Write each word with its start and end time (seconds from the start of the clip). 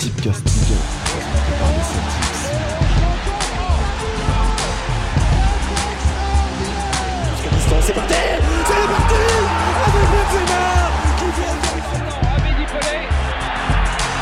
Tipcast 0.00 0.42
Ligue 0.46 0.72
1, 0.72 0.80
présenté 1.04 1.52
par 1.60 1.68
les 1.76 1.84
Celtics. 1.84 2.40
Jusqu'à 7.28 7.50
distance, 7.54 7.84
c'est 7.84 7.92
parti. 7.92 8.14
C'est 8.14 8.88
parti. 8.88 9.22
Avec 9.84 10.06
Benzema 10.08 10.64
qui 11.18 11.28
vient 11.36 11.52
de... 11.52 11.68
Abedi 12.32 12.64
Pelé. 12.72 12.96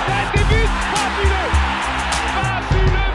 Tête 0.09 0.31
des 0.35 0.43
buts 0.51 0.73
Fabuleux. 0.91 1.51
Fabuleux 2.35 3.13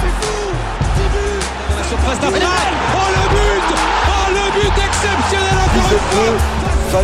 C'est 0.00 0.14
fou. 0.18 0.50
10 0.96 1.02
buts 1.14 1.46
La 1.78 1.84
surface 1.84 2.18
d'affaire 2.18 2.48
Oh 2.96 3.08
le 3.14 3.24
but. 3.30 3.68
Oh 4.08 4.26
le 4.34 4.44
but 4.60 4.76
exceptionnel 4.82 5.58
encore 5.64 5.92
une 5.92 6.38
fois 6.40 6.71
C'est 6.92 7.00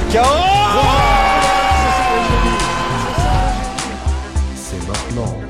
maintenant. 4.86 5.40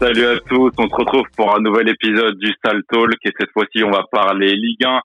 Salut 0.00 0.26
à 0.26 0.40
tous, 0.40 0.72
on 0.78 0.88
se 0.88 0.94
retrouve 0.96 1.22
pour 1.36 1.54
un 1.54 1.60
nouvel 1.60 1.90
épisode 1.90 2.36
du 2.38 2.52
Sale 2.64 2.82
Talk 2.90 3.14
et 3.24 3.30
cette 3.38 3.52
fois-ci 3.52 3.84
on 3.84 3.92
va 3.92 4.02
parler 4.10 4.56
Ligue 4.56 4.84
1 4.84 5.00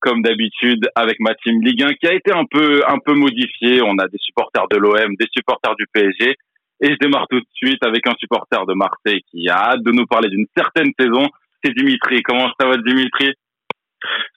comme 0.00 0.22
d'habitude 0.22 0.88
avec 0.94 1.20
ma 1.20 1.34
team 1.34 1.60
Ligue 1.60 1.82
1 1.82 1.92
qui 2.00 2.06
a 2.06 2.14
été 2.14 2.32
un 2.32 2.46
peu 2.50 2.80
un 2.88 2.98
peu 3.04 3.12
modifiée. 3.12 3.82
On 3.82 3.98
a 3.98 4.08
des 4.08 4.16
supporters 4.20 4.68
de 4.70 4.78
l'OM, 4.78 5.14
des 5.20 5.28
supporters 5.30 5.76
du 5.76 5.84
PSG 5.92 6.34
et 6.80 6.86
je 6.86 6.96
démarre 6.98 7.26
tout 7.28 7.40
de 7.40 7.46
suite 7.52 7.84
avec 7.84 8.06
un 8.06 8.14
supporter 8.18 8.64
de 8.64 8.72
Marseille 8.72 9.20
qui 9.30 9.50
a 9.50 9.72
hâte 9.72 9.82
de 9.82 9.92
nous 9.92 10.06
parler 10.06 10.30
d'une 10.30 10.46
certaine 10.56 10.92
saison. 10.98 11.28
C'est 11.62 11.72
Dimitri. 11.74 12.22
Comment 12.22 12.50
ça 12.58 12.66
va 12.68 12.76
Dimitri? 12.76 13.32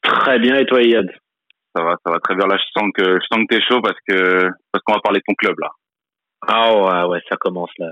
Très 0.02 0.40
bien, 0.40 0.56
et 0.58 0.66
toi, 0.66 0.82
Yad 0.82 1.10
Ça 1.76 1.84
va, 1.84 1.96
ça 2.06 2.12
va 2.12 2.20
très 2.20 2.36
bien. 2.36 2.48
Là, 2.48 2.58
je 2.58 2.80
sens 2.80 2.90
que 2.96 3.04
je 3.04 3.26
sens 3.32 3.46
que 3.46 3.56
t'es 3.56 3.62
chaud 3.62 3.82
parce 3.82 3.98
que 4.08 4.50
parce 4.72 4.84
qu'on 4.84 4.94
va 4.94 5.02
parler 5.02 5.20
de 5.20 5.24
ton 5.28 5.36
club 5.36 5.56
là. 5.60 5.70
Ah 6.48 6.76
ouais, 6.76 7.12
ouais, 7.12 7.22
ça 7.30 7.38
commence 7.38 7.70
la, 7.78 7.92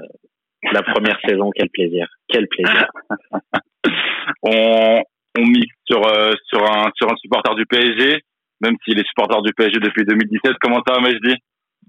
la 0.71 0.81
première 0.81 1.19
saison, 1.27 1.51
quel 1.55 1.69
plaisir, 1.69 2.07
quel 2.27 2.47
plaisir. 2.47 2.87
on, 4.43 5.01
on 5.37 5.45
mixe 5.45 5.75
sur, 5.85 6.05
euh, 6.05 6.33
sur, 6.47 6.63
un, 6.63 6.89
sur 6.95 7.11
un 7.11 7.15
supporter 7.17 7.55
du 7.55 7.65
PSG, 7.65 8.21
même 8.61 8.75
s'il 8.83 8.99
est 8.99 9.07
supporter 9.07 9.41
du 9.41 9.53
PSG 9.53 9.79
depuis 9.79 10.03
2017. 10.05 10.53
Comment 10.59 10.81
ça 10.87 10.95
va, 10.95 11.01
Majdi? 11.01 11.35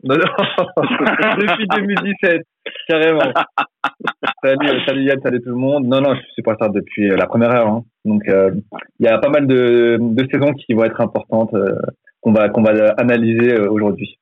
Non, 0.02 0.16
non, 0.16 0.24
depuis 1.38 1.66
2017, 1.66 2.42
carrément. 2.88 3.20
salut, 4.42 4.68
euh, 4.68 4.80
salut 4.86 5.02
Yann, 5.04 5.20
salut 5.22 5.40
tout 5.42 5.50
le 5.50 5.56
monde. 5.56 5.84
Non, 5.86 6.00
non, 6.00 6.14
je 6.14 6.20
suis 6.20 6.32
supporter 6.36 6.68
depuis 6.70 7.10
euh, 7.10 7.16
la 7.16 7.26
première 7.26 7.50
heure. 7.54 7.68
hein. 7.68 7.84
Donc, 8.04 8.22
euh, 8.28 8.50
il 8.98 9.06
y 9.06 9.08
a 9.08 9.18
pas 9.18 9.28
mal 9.28 9.46
de, 9.46 9.98
de 10.00 10.28
saisons 10.30 10.52
qui 10.54 10.72
vont 10.74 10.84
être 10.84 11.00
importantes, 11.00 11.52
euh, 11.54 11.76
qu'on 12.22 12.32
va, 12.32 12.48
qu'on 12.48 12.62
va 12.62 12.72
analyser 12.98 13.54
euh, 13.58 13.70
aujourd'hui. 13.70 14.18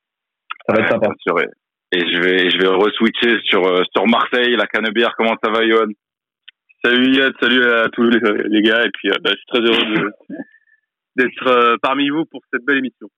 Ça 0.67 0.75
va 0.75 0.81
être 0.83 0.91
sympa. 0.91 1.11
sûr, 1.21 1.39
et- 1.41 1.47
je 1.93 2.21
vais, 2.21 2.51
je 2.51 2.59
vais 2.59 2.67
re-switcher 2.69 3.39
sur, 3.45 3.63
sur 3.95 4.07
Marseille, 4.07 4.55
la 4.57 4.67
Canebière. 4.67 5.15
Comment 5.17 5.37
ça 5.43 5.51
va, 5.51 5.67
Johan? 5.67 5.87
Salut 6.85 7.15
Yad, 7.17 7.33
salut 7.41 7.65
à 7.65 7.89
tous 7.89 8.03
les, 8.05 8.21
les 8.49 8.63
gars, 8.63 8.85
et 8.85 8.91
puis 8.93 9.09
bah, 9.23 9.31
je 9.31 9.37
suis 9.37 9.47
très 9.47 9.61
heureux 9.61 10.11
d'être 11.17 11.77
parmi 11.83 12.09
vous 12.11 12.25
pour 12.27 12.41
cette 12.53 12.65
belle 12.65 12.79
émission. 12.79 13.09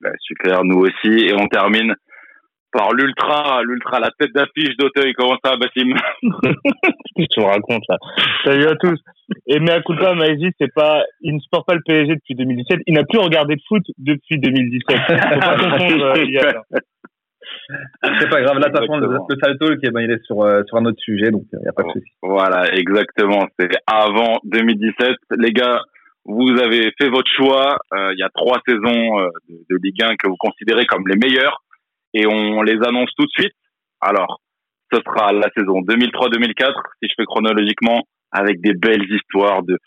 Bah, 0.00 0.10
Super, 0.20 0.64
nous 0.64 0.80
aussi. 0.80 1.26
Et 1.26 1.34
on 1.34 1.46
termine 1.48 1.94
par 2.72 2.92
l'Ultra, 2.92 3.62
l'Ultra, 3.62 4.00
la 4.00 4.10
tête 4.18 4.32
d'affiche 4.34 4.76
d'Auteuil. 4.76 5.14
Comment 5.14 5.36
ça 5.42 5.56
Bassim 5.56 5.94
tu 6.22 7.40
me 7.40 7.44
racontes 7.44 7.84
là 7.88 7.96
Salut 8.44 8.66
à 8.66 8.76
tous. 8.76 9.00
Et 9.46 9.58
mea 9.60 9.80
culpa, 9.82 10.14
Maïsi, 10.14 10.50
c'est 10.60 10.72
pas, 10.74 11.02
il 11.22 11.34
ne 11.34 11.40
supporte 11.40 11.66
pas 11.66 11.74
le 11.74 11.80
PSG 11.86 12.14
depuis 12.14 12.34
2017. 12.34 12.80
Il 12.86 12.94
n'a 12.94 13.04
plus 13.04 13.18
regardé 13.18 13.56
de 13.56 13.60
foot 13.66 13.82
depuis 13.98 14.38
2017. 14.38 14.98
Faut 14.98 15.40
pas 15.40 15.56
confondre, 15.58 16.04
euh, 16.04 16.24
Yann. 16.24 16.54
C'est 18.20 18.28
pas 18.28 18.42
grave. 18.42 18.58
Là, 18.58 18.68
de 18.68 19.06
le, 19.06 19.36
salto, 19.42 19.76
qui, 19.76 19.90
ben, 19.90 20.00
il 20.00 20.10
est 20.10 20.24
sur, 20.24 20.42
euh, 20.42 20.62
sur 20.66 20.76
un 20.76 20.84
autre 20.84 21.00
sujet, 21.00 21.30
donc 21.30 21.42
il 21.52 21.58
n'y 21.60 21.68
a 21.68 21.72
pas 21.72 21.82
de 21.82 21.90
souci. 21.92 22.12
Voilà, 22.22 22.72
exactement. 22.74 23.46
C'est 23.58 23.70
avant 23.86 24.38
2017. 24.44 25.16
Les 25.38 25.52
gars, 25.52 25.80
vous 26.26 26.50
avez 26.60 26.92
fait 26.98 27.08
votre 27.08 27.30
choix. 27.30 27.78
Euh, 27.94 28.12
Il 28.14 28.18
y 28.18 28.22
a 28.22 28.30
trois 28.34 28.60
saisons 28.66 29.20
euh, 29.20 29.28
de, 29.48 29.56
de 29.70 29.78
Ligue 29.82 30.02
1 30.02 30.16
que 30.16 30.28
vous 30.28 30.36
considérez 30.38 30.84
comme 30.86 31.06
les 31.08 31.16
meilleures. 31.16 31.62
Et 32.14 32.26
on 32.26 32.62
les 32.62 32.78
annonce 32.82 33.10
tout 33.16 33.26
de 33.26 33.30
suite. 33.30 33.54
Alors, 34.00 34.40
ce 34.92 34.98
sera 35.04 35.32
la 35.32 35.48
saison 35.56 35.80
2003-2004, 35.82 36.72
si 37.02 37.08
je 37.08 37.14
fais 37.16 37.24
chronologiquement, 37.24 38.02
avec 38.30 38.60
des 38.60 38.74
belles 38.74 39.06
histoires 39.10 39.62
de, 39.62 39.78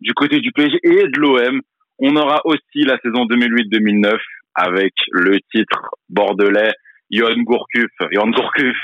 du 0.00 0.14
côté 0.14 0.40
du 0.40 0.52
PSG 0.52 0.78
et 0.82 1.08
de 1.08 1.20
l'OM. 1.20 1.60
On 1.98 2.16
aura 2.16 2.40
aussi 2.44 2.84
la 2.84 2.98
saison 2.98 3.24
2008-2009 3.26 4.18
avec 4.54 4.92
le 5.12 5.38
titre 5.52 5.90
bordelais 6.08 6.72
Johan 7.10 7.42
Gourcuff, 7.42 7.90
Johan 8.12 8.30
Gourcuff 8.30 8.76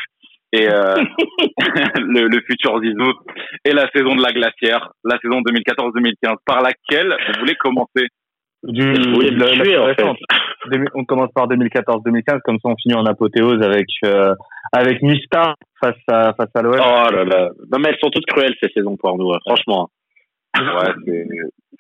et 0.56 0.68
euh, 0.68 0.94
le, 1.98 2.28
le 2.28 2.40
futur 2.48 2.80
Zizou 2.80 3.12
et 3.64 3.72
la 3.72 3.88
saison 3.90 4.14
de 4.14 4.22
la 4.22 4.32
glacière, 4.32 4.90
la 5.04 5.18
saison 5.18 5.40
2014-2015, 5.42 6.36
par 6.46 6.62
laquelle 6.62 7.14
vous 7.28 7.40
voulez 7.40 7.54
commencer 7.56 8.06
Du, 8.62 8.92
la- 8.92 9.50
tuer, 9.50 9.76
en. 9.76 10.14
Demi- 10.70 10.88
On 10.94 11.04
commence 11.04 11.30
par 11.34 11.46
2014-2015, 11.48 12.40
comme 12.44 12.56
ça 12.62 12.68
on 12.70 12.76
finit 12.76 12.94
en 12.94 13.04
apothéose 13.04 13.62
avec, 13.62 13.86
euh, 14.06 14.34
avec 14.72 15.02
Mista 15.02 15.54
face 15.82 15.96
à, 16.08 16.32
face 16.34 16.48
à 16.54 16.62
l'OM. 16.62 16.74
Oh 16.78 17.10
là 17.12 17.24
là. 17.24 17.50
Non, 17.70 17.78
mais 17.78 17.90
elles 17.90 17.98
sont 18.02 18.10
toutes 18.10 18.24
cruelles, 18.26 18.54
ces 18.62 18.70
saisons 18.70 18.96
pour 18.96 19.18
nous, 19.18 19.30
hein, 19.32 19.38
franchement. 19.44 19.90
Ouais, 20.56 20.94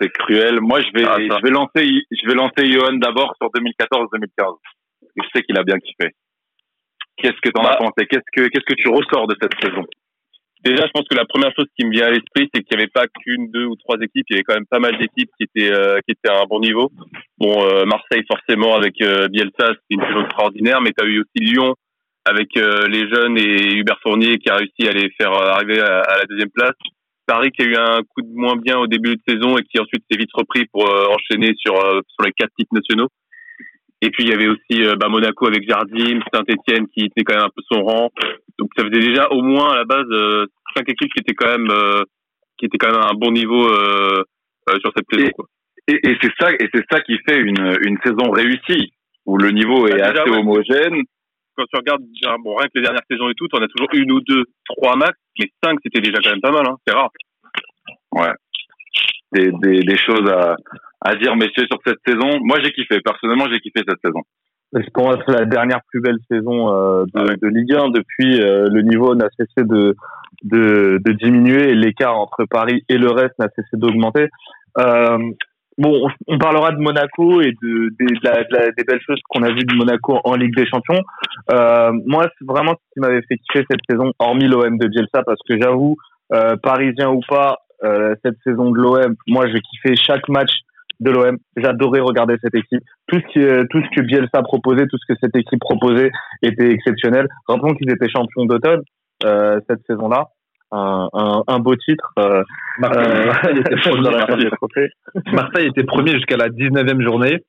c'est 0.00 0.10
cruel. 0.12 0.60
Moi, 0.60 0.80
je 0.80 0.88
vais 0.98 1.06
Ah, 1.08 1.16
je 1.20 1.42
vais 1.44 1.50
lancer 1.50 1.86
je 2.10 2.28
vais 2.28 2.34
lancer 2.34 2.66
Johan 2.72 2.94
d'abord 2.94 3.32
sur 3.40 3.48
2014-2015. 3.50 4.56
Je 5.16 5.22
sais 5.34 5.42
qu'il 5.42 5.56
a 5.56 5.62
bien 5.62 5.78
kiffé. 5.78 6.10
Qu'est-ce 7.16 7.40
que 7.42 7.50
t'en 7.50 7.62
as 7.64 7.70
Bah. 7.70 7.76
pensé? 7.78 8.06
Qu'est-ce 8.08 8.30
que 8.34 8.48
qu'est-ce 8.48 8.64
que 8.64 8.74
tu 8.74 8.88
ressors 8.88 9.26
de 9.26 9.36
cette 9.40 9.54
saison? 9.62 9.84
Déjà, 10.64 10.86
je 10.86 10.90
pense 10.94 11.06
que 11.08 11.14
la 11.14 11.26
première 11.26 11.52
chose 11.54 11.66
qui 11.78 11.84
me 11.84 11.90
vient 11.90 12.06
à 12.06 12.10
l'esprit, 12.10 12.48
c'est 12.54 12.62
qu'il 12.62 12.76
n'y 12.78 12.82
avait 12.82 12.90
pas 12.90 13.04
qu'une, 13.06 13.50
deux 13.50 13.66
ou 13.66 13.76
trois 13.76 13.96
équipes, 14.00 14.24
il 14.30 14.32
y 14.32 14.36
avait 14.36 14.44
quand 14.44 14.54
même 14.54 14.66
pas 14.66 14.78
mal 14.78 14.96
d'équipes 14.96 15.28
qui 15.38 15.44
étaient 15.44 15.70
euh, 15.70 15.98
qui 16.06 16.12
étaient 16.12 16.30
à 16.34 16.40
un 16.40 16.46
bon 16.46 16.58
niveau. 16.60 16.90
Bon, 17.38 17.54
euh, 17.66 17.84
Marseille 17.84 18.24
forcément 18.26 18.74
avec 18.74 19.00
euh, 19.02 19.28
Bielsa, 19.28 19.52
c'est 19.74 19.90
une 19.90 20.00
saison 20.00 20.24
extraordinaire, 20.24 20.80
mais 20.80 20.92
tu 20.96 21.04
as 21.04 21.06
eu 21.06 21.20
aussi 21.20 21.38
Lyon 21.44 21.74
avec 22.24 22.56
euh, 22.56 22.88
les 22.88 23.06
jeunes 23.10 23.36
et 23.36 23.74
Hubert 23.74 23.98
Fournier 24.02 24.38
qui 24.38 24.48
a 24.48 24.56
réussi 24.56 24.88
à 24.88 24.92
les 24.92 25.10
faire 25.20 25.32
euh, 25.34 25.50
arriver 25.52 25.80
à, 25.80 26.00
à 26.00 26.16
la 26.18 26.24
deuxième 26.24 26.50
place. 26.50 26.72
Paris 27.26 27.50
qui 27.52 27.62
a 27.62 27.66
eu 27.66 27.76
un 27.76 28.00
coup 28.02 28.22
de 28.22 28.32
moins 28.34 28.56
bien 28.56 28.78
au 28.78 28.86
début 28.86 29.16
de 29.16 29.20
saison 29.28 29.56
et 29.58 29.62
qui 29.62 29.78
ensuite 29.78 30.04
s'est 30.10 30.18
vite 30.18 30.30
repris 30.32 30.64
pour 30.72 30.88
euh, 30.88 31.06
enchaîner 31.08 31.52
sur 31.58 31.74
euh, 31.74 32.00
sur 32.08 32.24
les 32.24 32.32
quatre 32.32 32.52
titres 32.58 32.72
nationaux. 32.74 33.08
Et 34.04 34.10
puis 34.10 34.24
il 34.24 34.30
y 34.30 34.34
avait 34.34 34.48
aussi 34.48 34.84
euh, 34.84 34.96
bah, 34.96 35.08
Monaco 35.08 35.46
avec 35.46 35.66
Jardim, 35.68 36.20
Saint-Etienne 36.32 36.86
qui 36.88 37.08
tenait 37.08 37.24
quand 37.24 37.36
même 37.36 37.44
un 37.44 37.54
peu 37.56 37.62
son 37.72 37.82
rang. 37.82 38.10
Donc 38.58 38.68
ça 38.76 38.84
faisait 38.84 39.00
déjà 39.00 39.28
au 39.30 39.40
moins 39.42 39.72
à 39.72 39.76
la 39.76 39.84
base 39.84 40.04
euh, 40.10 40.44
cinq 40.76 40.86
équipes 40.90 41.12
qui 41.14 41.20
étaient 41.20 41.34
quand 41.34 41.48
même 41.56 41.70
euh, 41.70 42.02
qui 42.58 42.66
étaient 42.66 42.76
quand 42.78 42.90
même 42.92 43.00
à 43.00 43.08
un 43.10 43.14
bon 43.14 43.32
niveau 43.32 43.66
euh, 43.66 44.22
euh, 44.68 44.78
sur 44.80 44.92
cette 44.94 45.06
saison. 45.10 45.30
Et-. 45.88 45.94
Et, 45.94 46.10
et 46.10 46.16
c'est 46.20 46.32
ça 46.38 46.50
et 46.52 46.68
c'est 46.74 46.84
ça 46.90 47.00
qui 47.00 47.16
fait 47.26 47.38
une 47.40 47.78
une 47.86 47.98
saison 48.04 48.30
réussie 48.30 48.92
où 49.26 49.38
le 49.38 49.50
niveau 49.52 49.86
est 49.88 49.98
Bah, 49.98 50.10
déjà, 50.10 50.22
assez 50.22 50.30
ouais. 50.30 50.38
homogène. 50.38 51.02
Quand 51.56 51.64
tu 51.72 51.76
regardes 51.78 52.02
bon 52.42 52.56
rien 52.56 52.66
que 52.66 52.72
les 52.78 52.82
dernières 52.82 53.06
saisons 53.10 53.28
et 53.30 53.34
tout, 53.36 53.46
on 53.52 53.62
a 53.62 53.68
toujours 53.68 53.88
une 53.94 54.10
ou 54.12 54.20
deux, 54.20 54.44
trois 54.68 54.96
max, 54.96 55.16
mais 55.38 55.46
cinq 55.62 55.78
c'était 55.82 56.00
déjà 56.00 56.18
quand 56.22 56.30
même 56.30 56.40
pas 56.42 56.50
mal. 56.50 56.66
Hein. 56.66 56.76
C'est 56.86 56.94
rare. 56.94 57.10
Ouais. 58.12 58.32
Des, 59.34 59.50
des, 59.62 59.80
des 59.80 59.96
choses 59.96 60.28
à, 60.30 60.56
à 61.00 61.14
dire, 61.16 61.34
messieurs, 61.36 61.66
sur 61.70 61.78
cette 61.86 61.98
saison. 62.06 62.38
Moi, 62.42 62.58
j'ai 62.62 62.70
kiffé. 62.72 63.00
Personnellement, 63.04 63.46
j'ai 63.50 63.60
kiffé 63.60 63.80
cette 63.86 63.98
saison. 64.04 64.20
C'est 64.72 64.90
pour 64.92 65.04
moi 65.04 65.16
la 65.28 65.44
dernière 65.44 65.80
plus 65.90 66.00
belle 66.00 66.18
saison 66.28 66.74
euh, 66.74 67.04
de, 67.04 67.10
Ah 67.14 67.24
ouais. 67.24 67.36
de 67.40 67.46
Ligue 67.48 67.74
1 67.74 67.90
depuis 67.90 68.40
euh, 68.40 68.68
le 68.72 68.82
niveau 68.82 69.14
n'a 69.14 69.28
cessé 69.38 69.64
de, 69.66 69.94
de, 70.42 70.98
de 71.04 71.12
diminuer 71.12 71.70
et 71.70 71.74
l'écart 71.74 72.16
entre 72.18 72.44
Paris 72.50 72.82
et 72.88 72.98
le 72.98 73.10
reste 73.10 73.38
n'a 73.38 73.46
cessé 73.54 73.68
d'augmenter. 73.74 74.26
Euh, 74.78 75.18
bon, 75.78 76.08
on, 76.26 76.38
parlera 76.38 76.72
de 76.72 76.78
Monaco 76.80 77.40
et 77.40 77.52
de, 77.62 77.90
des- 78.00 78.14
de 78.16 78.20
la- 78.24 78.42
de 78.42 78.48
la- 78.56 78.70
des 78.72 78.82
belles 78.82 79.02
choses 79.06 79.20
qu'on 79.28 79.44
a 79.44 79.50
vues 79.50 79.62
de 79.64 79.74
Monaco 79.76 80.18
en 80.24 80.34
Ligue 80.34 80.56
des 80.56 80.66
Champions. 80.66 81.02
Moi, 81.52 82.26
c'est 82.38 82.44
vraiment 82.46 82.72
ce 82.72 82.94
qui 82.94 83.00
m'avait 83.00 83.22
fait 83.28 83.36
kiffer 83.36 83.64
cette 83.70 83.80
saison, 83.88 84.10
hormis 84.18 84.48
l'OM 84.48 84.76
de 84.76 84.88
Bielsa, 84.88 85.22
parce 85.24 85.40
que 85.48 85.60
j'avoue, 85.60 85.96
parisien 86.62 87.10
ou 87.10 87.20
pas, 87.28 87.58
euh, 87.84 88.14
cette 88.24 88.36
saison 88.44 88.70
de 88.70 88.78
l'OM, 88.78 89.14
moi, 89.26 89.46
j'ai 89.48 89.60
kiffé 89.60 89.94
chaque 89.96 90.28
match 90.28 90.50
de 91.00 91.10
l'OM. 91.10 91.38
J'adorais 91.56 92.00
regarder 92.00 92.36
cette 92.42 92.54
équipe. 92.54 92.82
Tout 93.08 93.20
ce 93.20 93.32
qui, 93.32 93.40
euh, 93.40 93.64
tout 93.70 93.80
ce 93.82 94.00
que 94.00 94.06
Bielsa 94.06 94.42
proposait, 94.42 94.86
tout 94.86 94.96
ce 94.98 95.12
que 95.12 95.18
cette 95.20 95.36
équipe 95.36 95.60
proposait 95.60 96.10
était 96.42 96.70
exceptionnel. 96.70 97.26
Rappelons 97.48 97.74
qu'ils 97.74 97.90
étaient 97.90 98.08
champions 98.08 98.46
d'automne 98.46 98.82
euh, 99.24 99.60
cette 99.68 99.80
saison-là. 99.86 100.28
Un, 100.72 101.08
un, 101.12 101.42
un 101.46 101.58
beau 101.60 101.76
titre. 101.76 102.12
Euh, 102.18 102.42
Marseille, 102.78 103.06
euh, 103.06 103.26
Marseille 103.26 103.58
était 103.58 103.76
premier. 104.56 104.90
Marseille 105.32 105.66
était 105.68 105.84
premier 105.84 106.12
jusqu'à 106.12 106.36
la 106.36 106.48
19e 106.48 107.00
journée. 107.02 107.44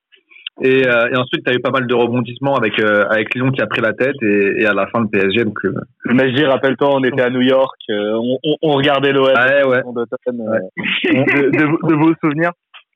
Et, 0.62 0.88
euh, 0.88 1.10
et 1.12 1.18
ensuite, 1.18 1.44
tu 1.46 1.52
as 1.52 1.56
eu 1.56 1.60
pas 1.60 1.72
mal 1.72 1.86
de 1.86 1.94
rebondissements 1.94 2.56
avec, 2.56 2.80
euh, 2.80 3.04
avec 3.10 3.36
Lyon 3.36 3.52
qui 3.52 3.62
a 3.62 3.68
pris 3.68 3.81
la 3.81 3.92
tête 3.94 4.16
et, 4.22 4.62
et 4.62 4.66
à 4.66 4.74
la 4.74 4.88
fin 4.88 5.02
le 5.02 5.07
PSG. 5.07 5.44
Donc, 5.44 5.57
euh, 5.66 5.74
Mais 6.06 6.30
je 6.30 6.36
dis, 6.36 6.46
rappelle-toi, 6.46 6.90
on 6.96 7.04
était 7.04 7.22
à 7.24 7.30
New 7.30 7.42
York, 7.42 7.75
euh, 7.90 8.13
on, 8.13 8.38
on, 8.44 8.56
on 8.62 8.72
regardait 8.72 9.12
l'OM. 9.12 9.25
ouais, 9.28 9.63
ouais. 9.66 9.81
d'automne, 9.84 10.42
euh, 10.42 10.60
de, 11.13 11.50
de, 11.52 11.90
de 11.90 11.96
beaux 11.96 12.13
souvenirs. 12.24 12.52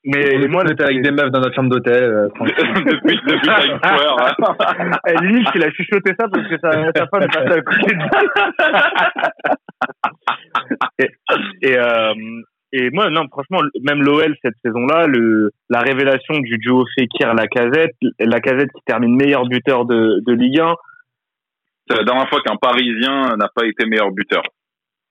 Mais 0.06 0.22
Et 0.36 0.48
moi, 0.48 0.64
j'étais 0.66 0.86
avec 0.86 1.02
des 1.02 1.12
meufs 1.12 1.30
dans 1.30 1.42
notre 1.42 1.54
chambre 1.54 1.70
d'hôtel. 1.70 2.02
euh, 2.02 2.30
depuis 2.40 3.20
depuis 3.28 3.42
Times 3.42 3.78
Square. 3.84 4.36
hein. 4.40 4.98
Eh, 5.08 5.26
limite, 5.26 5.48
il 5.56 5.64
a 5.66 5.70
chuchoté 5.72 6.14
ça 6.18 6.28
parce 6.32 6.48
que 6.48 6.58
sa, 6.62 6.72
sa 6.96 7.08
femme 7.08 7.24
est 7.24 7.28
passée 7.34 7.60
à 7.60 7.62
côté 7.62 7.94
de 7.96 8.02
et, 11.00 11.10
et, 11.62 11.78
euh, 11.78 12.14
et 12.72 12.90
moi, 12.92 13.10
non, 13.10 13.28
franchement, 13.30 13.60
même 13.84 14.02
l'OL 14.04 14.36
cette 14.44 14.56
saison-là, 14.64 15.08
le, 15.08 15.52
la 15.70 15.80
révélation 15.80 16.38
du 16.40 16.58
duo 16.58 16.86
Fekir 16.98 17.34
Lacazette, 17.34 17.96
Lacazette 18.20 18.72
qui 18.74 18.84
termine 18.86 19.16
meilleur 19.16 19.48
buteur 19.48 19.86
de, 19.86 20.22
de 20.26 20.34
Ligue 20.34 20.60
1. 20.60 20.74
C'est 21.90 21.98
la 21.98 22.04
dernière 22.04 22.30
fois 22.30 22.40
qu'un 22.46 22.56
Parisien 22.58 23.36
n'a 23.38 23.48
pas 23.56 23.66
été 23.66 23.86
meilleur 23.86 24.12
buteur. 24.12 24.44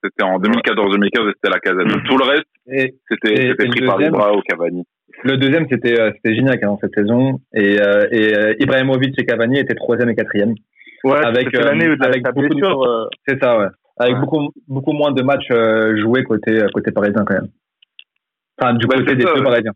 C'était 0.04 0.22
en 0.22 0.38
2014-2015 0.38 1.06
et 1.28 1.32
c'était 1.34 1.50
la 1.50 1.58
casette. 1.58 2.04
Tout 2.04 2.16
le 2.18 2.24
reste, 2.24 2.46
c'était 3.10 3.54
pris 3.54 3.84
par 3.84 3.96
deuxième 3.96 4.14
Ibra 4.14 4.32
ou 4.36 4.40
Cavani. 4.42 4.84
le 5.24 5.36
deuxième, 5.38 5.66
c'était 5.68 5.98
euh, 6.00 6.12
c'était 6.14 6.34
Gignac 6.36 6.62
hein, 6.62 6.76
cette 6.80 6.94
saison. 6.94 7.40
Et, 7.52 7.80
euh, 7.80 8.06
et 8.12 8.36
euh, 8.36 8.54
Ibrahimovic 8.60 9.20
et 9.20 9.24
Cavani 9.26 9.58
étaient 9.58 9.74
troisième 9.74 10.08
et 10.10 10.14
quatrième. 10.14 10.54
Ouais, 11.02 11.18
Avec, 11.24 11.52
euh, 11.54 11.62
l'année 11.64 11.88
de 11.96 12.04
avec 12.04 12.24
sa 12.24 12.30
beaucoup 12.32 12.48
de- 12.48 12.54
blessure. 12.54 12.82
euh, 12.84 13.06
C'est 13.26 13.40
ça, 13.42 13.58
ouais. 13.58 13.66
Avec 13.98 14.14
Ouais. 14.14 14.20
beaucoup, 14.20 14.52
beaucoup 14.68 14.92
moins 14.92 15.12
de 15.12 15.22
matchs 15.22 15.50
euh, 15.50 16.00
joués 16.00 16.24
côté, 16.24 16.52
euh, 16.52 16.68
côté 16.72 16.92
parisien 16.92 17.24
quand 17.24 17.34
même. 17.34 17.48
Enfin, 18.60 18.74
du 18.74 18.86
côté 18.86 19.14
des 19.14 19.24
deux 19.24 19.42
parisiens. 19.42 19.72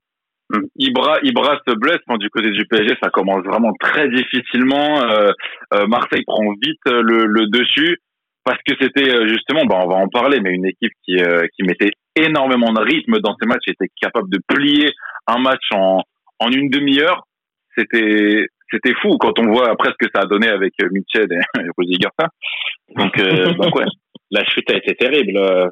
Mm. 0.51 0.67
Ibra, 0.77 1.19
Ibra 1.23 1.59
se 1.67 1.75
blesse 1.75 2.01
enfin, 2.07 2.19
du 2.19 2.29
côté 2.31 2.51
du 2.51 2.67
PSG, 2.67 2.97
ça 3.03 3.11
commence 3.11 3.45
vraiment 3.45 3.73
très 3.81 4.09
difficilement. 4.09 5.03
Euh, 5.03 5.31
euh, 5.75 5.87
Marseille 5.87 6.25
prend 6.27 6.43
vite 6.63 6.81
le, 6.87 7.27
le 7.27 7.47
dessus 7.47 7.99
parce 8.45 8.59
que 8.67 8.75
c'était 8.81 9.29
justement, 9.29 9.65
bah, 9.67 9.79
on 9.83 9.89
va 9.89 9.97
en 9.97 10.09
parler, 10.09 10.41
mais 10.41 10.51
une 10.51 10.67
équipe 10.67 10.93
qui, 11.05 11.17
euh, 11.23 11.47
qui 11.55 11.63
mettait 11.63 11.93
énormément 12.17 12.73
de 12.73 12.81
rythme 12.81 13.21
dans 13.21 13.37
ses 13.41 13.47
matchs, 13.47 13.69
était 13.69 13.89
capable 14.01 14.29
de 14.31 14.41
plier 14.47 14.91
un 15.29 15.39
match 15.39 15.63
en, 15.73 16.03
en 16.41 16.51
une 16.51 16.69
demi-heure. 16.69 17.27
C'était 17.77 18.47
c'était 18.71 18.95
fou 19.01 19.17
quand 19.19 19.39
on 19.39 19.53
voit 19.53 19.71
après 19.71 19.91
ce 19.91 20.07
que 20.07 20.11
ça 20.15 20.23
a 20.23 20.27
donné 20.27 20.49
avec 20.49 20.73
Mitchell 20.91 21.29
et, 21.31 21.39
Rudi 21.79 21.99
Garcia. 21.99 22.29
Donc, 22.97 23.17
donc 23.57 23.77
ouais. 23.77 23.85
La 24.33 24.45
chute 24.45 24.69
a 24.71 24.77
été 24.77 24.95
terrible. 24.97 25.37
euh, 25.37 25.69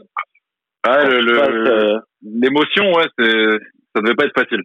Ouais, 0.87 1.05
le- 1.21 1.21
le- 1.65 2.01
l'émotion, 2.23 2.93
ouais, 2.93 3.05
c'est 3.19 3.59
ça 3.95 4.01
devait 4.03 4.15
pas 4.15 4.25
être 4.27 4.39
facile. 4.39 4.63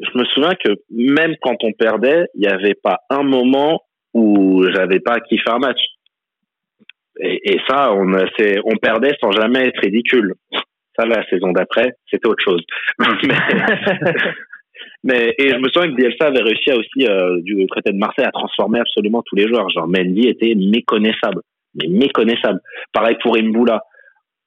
je 0.00 0.18
me 0.18 0.24
souviens 0.26 0.54
que 0.54 0.70
même 0.90 1.34
quand 1.42 1.56
on 1.64 1.72
perdait, 1.72 2.24
il 2.34 2.40
n'y 2.42 2.46
avait 2.46 2.74
pas 2.74 2.98
un 3.10 3.22
moment 3.24 3.80
où 4.14 4.64
j'avais 4.72 5.00
pas 5.00 5.20
kiffé 5.20 5.50
un 5.50 5.58
match. 5.58 5.80
Et, 7.20 7.52
et 7.54 7.60
ça, 7.68 7.92
on, 7.92 8.12
a- 8.14 8.26
c'est, 8.38 8.58
on 8.64 8.76
perdait 8.76 9.12
sans 9.20 9.30
jamais 9.32 9.66
être 9.68 9.80
ridicule. 9.80 10.34
Ça, 10.98 11.04
la 11.06 11.24
saison 11.28 11.52
d'après, 11.52 11.92
c'était 12.10 12.26
autre 12.28 12.42
chose. 12.42 12.62
mais, 12.98 13.34
mais- 15.04 15.34
et 15.38 15.48
je 15.50 15.56
me 15.58 15.68
souviens 15.68 15.90
que 15.90 15.96
Bielsa 15.96 16.26
avait 16.26 16.42
réussi 16.42 16.70
à 16.70 16.76
aussi, 16.76 17.06
euh, 17.08 17.38
du 17.42 17.66
côté 17.68 17.92
de 17.92 17.98
Marseille, 17.98 18.24
à 18.24 18.30
transformer 18.32 18.80
absolument 18.80 19.22
tous 19.26 19.36
les 19.36 19.46
joueurs. 19.48 19.68
Genre, 19.70 19.86
Mendy 19.88 20.28
était 20.28 20.54
méconnaissable. 20.54 21.40
Mais 21.76 21.88
méconnaissable. 21.88 22.60
Pareil 22.92 23.16
pour 23.22 23.36
Imboula. 23.36 23.82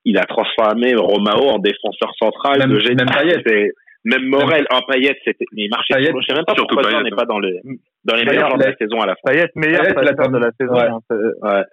Il 0.06 0.18
a 0.18 0.24
transformé 0.24 0.96
Romao 0.96 1.50
en 1.50 1.60
défenseur 1.60 2.12
central 2.18 2.60
Même- 2.60 2.72
de 2.72 2.80
génie. 2.80 2.96
même 2.96 3.08
Payet. 3.10 3.42
C'est- 3.46 3.72
Même 4.06 4.26
Morel, 4.28 4.66
un 4.72 4.80
Payet, 4.88 5.18
c'était, 5.26 5.44
mais 5.52 5.64
il 5.66 5.70
marchait 5.70 5.96
Payet, 5.96 6.08
toujours. 6.08 6.22
Je 6.22 6.28
sais 6.28 6.34
même 6.34 6.46
pas 6.46 6.54
surtout 6.56 6.76
pourquoi 6.76 6.92
ça, 6.92 6.98
on 6.98 7.02
Payet, 7.02 7.10
n'est 7.12 7.16
pas 7.18 7.26
dans 7.26 7.40
les, 7.40 7.60
dans 8.06 8.16
les 8.16 8.24
Payet, 8.24 8.38
meilleurs 8.38 8.58
de 8.58 8.64
la 8.64 8.76
saison 8.78 9.02
à 9.02 9.06
la 9.06 9.16
fin. 9.16 9.32
Payet, 9.34 9.50
meilleur 9.56 9.82
Payet, 9.82 9.96
il 10.02 10.08
a 10.08 10.14
passeur 10.14 10.32
de 10.32 10.38
la 10.38 10.52
saison. 10.58 10.74
Ouais. 10.76 10.88
hein, 10.88 11.00
c'est- 11.10 11.46
Ouais. 11.46 11.64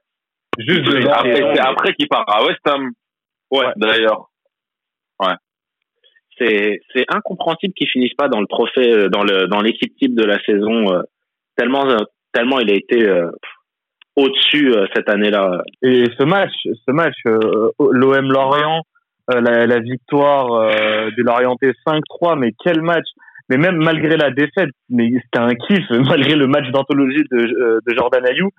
Juste 0.59 0.83
devant. 0.85 1.13
après, 1.13 1.35
c'est 1.55 1.61
après 1.61 1.93
qu'il 1.95 2.09
part 2.09 2.25
à 2.29 2.45
West 2.45 2.59
Ham. 2.67 2.91
Ouais. 3.53 3.67
D'ailleurs. 3.77 4.31
c'est 6.39 6.81
c'est 6.93 7.05
incompréhensible 7.09 7.75
qu'ils 7.75 7.89
finissent 7.89 8.15
pas 8.15 8.29
dans 8.29 8.41
le 8.41 8.47
trophée 8.47 8.93
euh, 8.93 9.09
dans 9.09 9.23
le 9.23 9.47
dans 9.47 9.61
l'équipe 9.61 9.95
type 9.97 10.15
de 10.17 10.25
la 10.25 10.43
saison 10.43 10.93
euh, 10.93 11.03
tellement 11.57 11.89
euh, 11.89 11.99
tellement 12.33 12.59
il 12.59 12.71
a 12.71 12.75
été 12.75 13.07
euh, 13.09 13.31
au-dessus 14.17 14.73
euh, 14.73 14.87
cette 14.95 15.09
année-là. 15.09 15.63
Et 15.83 16.05
ce 16.19 16.25
match, 16.25 16.53
ce 16.65 16.93
match, 16.93 17.15
euh, 17.27 17.71
l'OM 17.79 18.31
Lorient, 18.33 18.83
euh, 19.31 19.41
la, 19.41 19.67
la 19.67 19.81
victoire 19.81 20.53
euh, 20.53 21.11
de 21.17 21.23
l'Orienté 21.23 21.73
5-3, 21.87 22.39
mais 22.39 22.53
quel 22.63 22.83
match 22.83 23.07
Mais 23.49 23.57
même 23.57 23.77
malgré 23.77 24.17
la 24.17 24.31
défaite, 24.31 24.71
mais 24.89 25.11
c'était 25.11 25.39
un 25.39 25.55
kiff, 25.55 25.85
malgré 25.91 26.37
le 26.37 26.47
match 26.47 26.71
d'anthologie 26.71 27.25
de, 27.31 27.39
euh, 27.39 27.81
de 27.87 27.95
Jordan 27.95 28.25
Ayou, 28.27 28.51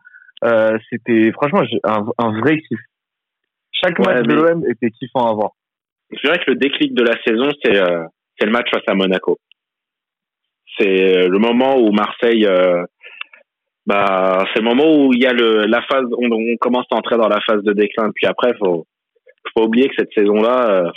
euh, 0.44 0.78
c'était 0.90 1.32
franchement 1.32 1.62
un, 1.84 2.06
un 2.18 2.40
vrai 2.40 2.58
kiff. 2.58 2.80
Chaque 3.72 4.00
Ouais, 4.00 4.16
match 4.16 4.28
de 4.28 4.34
l'OM 4.34 4.64
était 4.70 4.90
kiffant 4.90 5.30
à 5.30 5.34
voir. 5.34 5.52
Je 6.12 6.20
dirais 6.24 6.40
que 6.46 6.52
le 6.52 6.58
déclic 6.58 6.94
de 6.94 7.04
la 7.04 7.16
saison 7.24 7.50
c'est 7.64 7.78
euh, 7.78 8.04
c'est 8.38 8.46
le 8.46 8.52
match 8.52 8.70
face 8.72 8.84
à 8.88 8.94
Monaco. 8.96 9.38
C'est 10.78 11.28
le 11.28 11.40
moment 11.40 11.78
où 11.78 11.92
Marseille 11.92 12.46
euh, 12.46 12.84
bah 13.86 14.46
c'est 14.54 14.62
le 14.62 14.66
moment 14.66 14.96
où 14.96 15.14
il 15.14 15.22
y 15.22 15.28
a 15.28 15.34
le 15.34 15.66
la 15.66 15.82
phase 15.84 16.06
on, 16.18 16.32
on 16.32 16.58
commence 16.58 16.86
à 16.92 16.96
entrer 16.96 17.18
dans 17.18 17.28
la 17.28 17.40
phase 17.42 17.64
de 17.64 17.74
déclin 17.74 18.10
puis 18.16 18.26
après 18.28 18.54
faut 18.58 18.86
faut 19.54 19.62
pas 19.62 19.62
oublier 19.64 19.88
que 19.90 19.96
cette 19.98 20.14
saison-là 20.14 20.70
euh, 20.86 20.90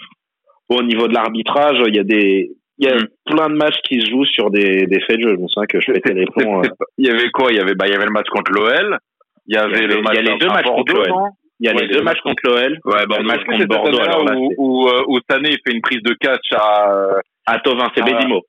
au 0.71 0.83
niveau 0.83 1.09
de 1.09 1.15
l'arbitrage, 1.15 1.79
il 1.87 1.97
y 1.97 1.99
a 1.99 2.05
des 2.05 2.51
il 2.79 2.87
y 2.87 2.91
a 2.91 2.95
Mm. 2.97 3.09
plein 3.27 3.49
de 3.49 3.55
matchs 3.55 3.81
qui 3.85 4.01
se 4.01 4.09
jouent 4.11 4.25
sur 4.27 4.51
des, 4.51 4.87
des 4.87 5.01
faits 5.01 5.17
de 5.17 5.23
jeu. 5.29 5.35
Je 5.37 5.41
me 5.43 5.49
souviens 5.49 5.67
que 5.67 5.81
je 5.81 5.91
pétais 5.93 6.15
les 6.15 6.27
plombs. 6.27 6.61
euh. 6.63 6.69
Il 6.97 7.07
y 7.07 7.11
avait 7.11 7.29
quoi? 7.31 7.51
Il 7.51 7.57
y 7.57 7.61
avait, 7.61 7.75
bah, 7.75 7.87
il 7.89 7.93
y 7.93 7.95
avait 7.97 8.05
le 8.07 8.13
match 8.13 8.29
contre 8.29 8.53
l'OL. 8.53 8.99
Il 9.47 9.57
y 9.57 9.59
avait, 9.59 9.87
le 9.87 10.01
match 10.01 10.15
il 10.19 10.25
y 10.25 10.29
a 10.29 10.33
les 10.33 10.39
deux 10.39 10.47
matchs 10.47 10.67
contre 10.67 10.93
Bordeaux, 10.95 11.05
l'OL. 11.11 11.31
Il 11.61 11.67
y 11.67 11.69
a 11.71 11.73
les 11.73 11.89
deux 11.89 12.03
matchs 12.03 12.21
contre 12.21 12.43
l'OL, 12.45 12.79
Ouais, 12.85 13.05
le 13.19 13.25
match 13.25 13.45
contre 13.45 13.65
Bordeaux. 13.67 13.99
Alors 14.01 14.25
là, 14.25 14.37
où, 14.37 14.53
où, 14.59 14.89
euh, 14.89 15.03
où 15.09 15.19
Sané 15.29 15.51
fait 15.67 15.73
une 15.75 15.81
prise 15.81 16.03
de 16.03 16.15
catch 16.15 16.53
à, 16.53 17.17
à 17.47 17.59
Tovin, 17.61 17.89
c'est. 17.97 18.05
Bédimo. 18.05 18.43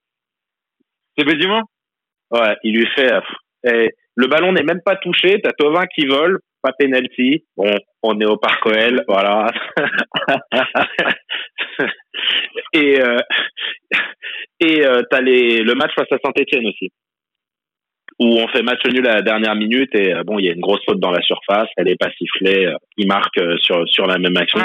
c'est 1.18 1.26
Bédimo 1.26 1.62
Ouais, 2.32 2.56
il 2.64 2.76
lui 2.78 2.88
fait. 2.96 3.12
euh, 3.12 3.22
et 3.64 3.90
le 4.20 4.28
ballon 4.28 4.52
n'est 4.52 4.64
même 4.64 4.82
pas 4.84 4.98
touché. 4.98 5.40
T'as 5.42 5.54
Tovin 5.54 5.86
qui 5.96 6.06
vole, 6.06 6.40
pas 6.62 6.74
penalty. 6.78 7.46
Bon, 7.56 7.74
on 8.04 8.20
est 8.20 8.26
au 8.26 8.36
Parc 8.36 8.68
voilà. 9.08 9.50
et 12.74 13.00
euh, 13.00 13.18
et 14.60 14.86
euh, 14.86 15.04
t'as 15.10 15.22
les 15.22 15.62
le 15.62 15.74
match 15.74 15.92
face 15.96 16.12
à 16.12 16.18
Saint-Étienne 16.22 16.68
aussi, 16.68 16.92
où 18.20 18.26
on 18.26 18.48
fait 18.50 18.62
match 18.62 18.86
nul 18.86 19.08
à 19.08 19.16
la 19.16 19.22
dernière 19.22 19.56
minute 19.56 19.96
et 19.96 20.14
euh, 20.14 20.24
bon, 20.24 20.38
il 20.38 20.46
y 20.46 20.50
a 20.50 20.54
une 20.54 20.60
grosse 20.60 20.84
faute 20.86 21.00
dans 21.00 21.12
la 21.12 21.22
surface, 21.22 21.70
elle 21.78 21.88
est 21.88 22.00
pas 22.00 22.12
sifflée, 22.18 22.70
il 22.98 23.08
marque 23.08 23.40
sur 23.62 23.88
sur 23.88 24.06
la 24.06 24.18
même 24.18 24.36
action. 24.36 24.60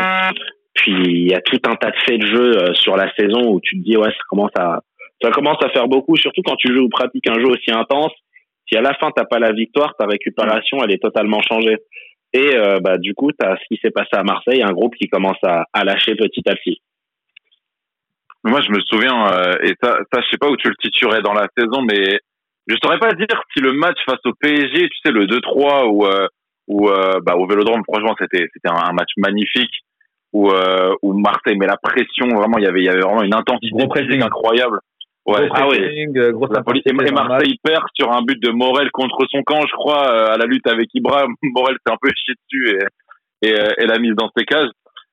Puis 0.74 0.90
il 0.90 1.30
y 1.30 1.34
a 1.34 1.40
tout 1.40 1.60
un 1.68 1.76
tas 1.76 1.92
de 1.92 1.96
faits 2.04 2.20
de 2.20 2.26
jeu 2.26 2.74
sur 2.74 2.96
la 2.96 3.08
saison 3.14 3.52
où 3.52 3.60
tu 3.62 3.78
te 3.78 3.84
dis 3.84 3.96
ouais, 3.96 4.10
ça 4.10 4.24
commence 4.28 4.50
à 4.58 4.80
ça 5.22 5.30
commence 5.30 5.62
à 5.64 5.68
faire 5.68 5.86
beaucoup, 5.86 6.16
surtout 6.16 6.42
quand 6.44 6.56
tu 6.56 6.74
joues 6.74 6.86
ou 6.86 6.88
pratiques 6.88 7.28
un 7.28 7.38
jeu 7.38 7.46
aussi 7.46 7.70
intense. 7.70 8.10
Si 8.66 8.76
à 8.76 8.82
la 8.82 8.94
fin 8.94 9.10
t'as 9.14 9.24
pas 9.24 9.38
la 9.38 9.52
victoire, 9.52 9.94
ta 9.98 10.06
récupération 10.06 10.78
elle 10.82 10.92
est 10.92 11.02
totalement 11.02 11.42
changée. 11.42 11.78
Et 12.32 12.56
euh, 12.56 12.80
bah 12.80 12.98
du 12.98 13.14
coup 13.14 13.30
t'as 13.32 13.56
ce 13.56 13.62
qui 13.68 13.80
s'est 13.80 13.90
passé 13.90 14.10
à 14.12 14.22
Marseille, 14.22 14.62
un 14.62 14.72
groupe 14.72 14.94
qui 14.96 15.08
commence 15.08 15.38
à, 15.42 15.66
à 15.72 15.84
lâcher 15.84 16.14
petit 16.14 16.42
à 16.48 16.54
petit. 16.54 16.80
Moi, 18.46 18.60
je 18.60 18.70
me 18.70 18.80
souviens, 18.80 19.26
euh, 19.32 19.54
et 19.62 19.72
ça, 19.82 20.00
ça, 20.12 20.20
je 20.20 20.28
sais 20.30 20.36
pas 20.38 20.50
où 20.50 20.56
tu 20.58 20.68
le 20.68 20.76
titurais 20.76 21.22
dans 21.22 21.32
la 21.32 21.46
saison, 21.56 21.80
mais 21.80 22.20
je 22.66 22.76
saurais 22.82 22.98
pas 22.98 23.12
dire 23.12 23.42
si 23.54 23.62
le 23.62 23.72
match 23.72 23.96
face 24.06 24.20
au 24.26 24.32
PSG, 24.38 24.88
tu 24.88 24.98
sais, 25.04 25.12
le 25.12 25.26
2-3 25.26 25.88
ou 25.88 26.06
euh, 26.06 26.26
ou 26.66 26.88
euh, 26.88 27.20
bah, 27.22 27.36
au 27.36 27.46
Vélodrome, 27.46 27.82
franchement, 27.88 28.14
c'était 28.18 28.46
c'était 28.52 28.70
un, 28.70 28.88
un 28.88 28.92
match 28.92 29.10
magnifique 29.16 29.72
où 30.32 30.50
euh, 30.50 30.94
où 31.02 31.12
Marseille 31.14 31.56
met 31.56 31.66
la 31.66 31.76
pression, 31.76 32.28
vraiment, 32.28 32.58
il 32.58 32.64
y 32.64 32.66
avait 32.66 32.80
il 32.80 32.86
y 32.86 32.88
avait 32.88 33.00
vraiment 33.00 33.22
une 33.22 33.34
intensité 33.34 33.86
pressing. 33.86 34.22
incroyable. 34.22 34.80
Ouais, 35.26 35.48
Gros 35.48 35.56
ah 35.56 35.66
pressing, 35.66 36.18
euh, 36.18 36.32
grosse 36.32 36.50
La 36.52 36.62
police. 36.62 36.82
Et. 36.86 36.92
Marseille 36.92 37.58
perd 37.62 37.84
sur 37.94 38.12
un 38.12 38.22
but 38.22 38.40
de 38.42 38.50
Morel 38.50 38.90
contre 38.92 39.24
son 39.30 39.42
camp, 39.42 39.62
je 39.66 39.72
crois, 39.72 40.10
euh, 40.10 40.34
à 40.34 40.36
la 40.36 40.44
lutte 40.44 40.66
avec 40.66 40.88
Ibra. 40.92 41.26
Morel 41.42 41.76
s'est 41.86 41.92
un 41.92 41.96
peu 42.00 42.10
chié 42.14 42.34
dessus 42.34 42.76
et, 43.42 43.48
et, 43.48 43.58
euh, 43.58 43.70
et 43.78 43.86
l'a 43.86 43.98
mise 43.98 44.14
dans 44.14 44.30
ses 44.36 44.44
cages. 44.44 44.68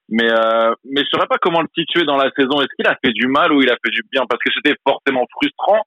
Mais, 0.09 0.29
euh, 0.29 0.73
mais 0.83 1.01
je 1.01 1.07
saurais 1.09 1.27
pas 1.27 1.37
comment 1.41 1.61
le 1.61 1.69
situer 1.73 2.03
dans 2.03 2.17
la 2.17 2.29
saison. 2.37 2.59
Est-ce 2.59 2.75
qu'il 2.75 2.87
a 2.87 2.97
fait 3.03 3.13
du 3.13 3.27
mal 3.27 3.53
ou 3.53 3.61
il 3.61 3.69
a 3.69 3.77
fait 3.83 3.91
du 3.91 4.01
bien? 4.11 4.23
Parce 4.29 4.41
que 4.43 4.51
c'était 4.53 4.77
forcément 4.85 5.25
frustrant, 5.31 5.81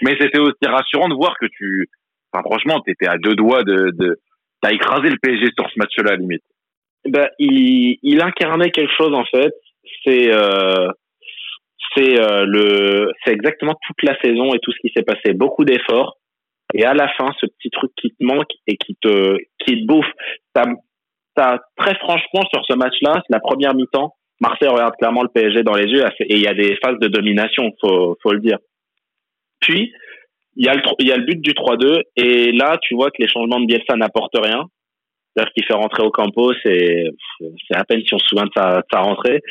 mais 0.00 0.16
c'était 0.18 0.38
aussi 0.38 0.64
rassurant 0.64 1.08
de 1.10 1.14
voir 1.14 1.34
que 1.38 1.44
tu, 1.44 1.86
enfin, 2.32 2.42
franchement, 2.42 2.80
t'étais 2.80 3.06
à 3.06 3.18
deux 3.18 3.34
doigts 3.34 3.64
de, 3.64 3.90
de, 3.90 4.18
t'as 4.62 4.72
écrasé 4.72 5.10
le 5.10 5.18
PSG 5.20 5.50
sur 5.54 5.68
ce 5.68 5.78
match-là, 5.78 6.04
à 6.06 6.10
la 6.12 6.16
limite. 6.16 6.42
bah, 7.06 7.28
il, 7.38 7.98
il 8.02 8.22
incarnait 8.22 8.70
quelque 8.70 8.94
chose 8.96 9.12
en 9.12 9.24
fait. 9.26 9.52
C'est 10.04 10.32
euh, 10.32 10.88
c'est 11.96 12.20
euh, 12.20 12.44
le 12.46 13.10
c'est 13.24 13.32
exactement 13.32 13.74
toute 13.86 14.02
la 14.02 14.18
saison 14.20 14.54
et 14.54 14.58
tout 14.60 14.72
ce 14.72 14.78
qui 14.80 14.92
s'est 14.94 15.02
passé. 15.02 15.32
Beaucoup 15.32 15.64
d'efforts 15.64 16.18
et 16.74 16.84
à 16.84 16.94
la 16.94 17.08
fin 17.16 17.30
ce 17.40 17.46
petit 17.46 17.70
truc 17.70 17.90
qui 17.96 18.10
te 18.10 18.24
manque 18.24 18.50
et 18.66 18.76
qui 18.76 18.96
te 19.00 19.36
qui 19.64 19.80
te 19.80 19.86
bouffe. 19.86 20.10
T'as 20.54 20.66
t'as 21.34 21.58
très 21.76 21.94
franchement 21.96 22.42
sur 22.52 22.64
ce 22.66 22.74
match-là, 22.74 23.22
la 23.28 23.40
première 23.40 23.74
mi-temps, 23.74 24.14
Marseille 24.40 24.68
regarde 24.68 24.94
clairement 24.96 25.22
le 25.22 25.28
PSG 25.28 25.62
dans 25.62 25.74
les 25.74 25.86
yeux 25.86 26.04
et 26.20 26.34
il 26.34 26.42
y 26.42 26.48
a 26.48 26.54
des 26.54 26.76
phases 26.82 26.98
de 26.98 27.08
domination, 27.08 27.72
faut 27.80 28.16
faut 28.22 28.32
le 28.32 28.40
dire. 28.40 28.58
Puis 29.60 29.92
il 30.56 30.64
y 30.64 30.68
a 30.68 30.74
le, 30.74 30.82
il 30.98 31.06
y 31.06 31.12
a 31.12 31.16
le 31.16 31.24
but 31.24 31.40
du 31.40 31.52
3-2 31.52 32.02
et 32.16 32.52
là, 32.52 32.78
tu 32.80 32.94
vois 32.94 33.10
que 33.10 33.20
les 33.20 33.28
changements 33.28 33.60
de 33.60 33.66
Bielsa 33.66 33.94
n'apportent 33.96 34.38
rien. 34.42 34.64
C'est-à-dire 35.36 35.52
qu'il 35.52 35.64
fait 35.66 35.74
rentrer 35.74 36.02
au 36.02 36.10
campo, 36.10 36.52
c'est 36.62 37.10
c'est 37.40 37.76
à 37.76 37.84
peine 37.84 38.00
si 38.00 38.14
on 38.14 38.18
se 38.18 38.26
souvient 38.26 38.46
de 38.46 38.52
sa, 38.56 38.78
de 38.78 38.86
sa 38.90 39.00
rentrée. 39.00 39.42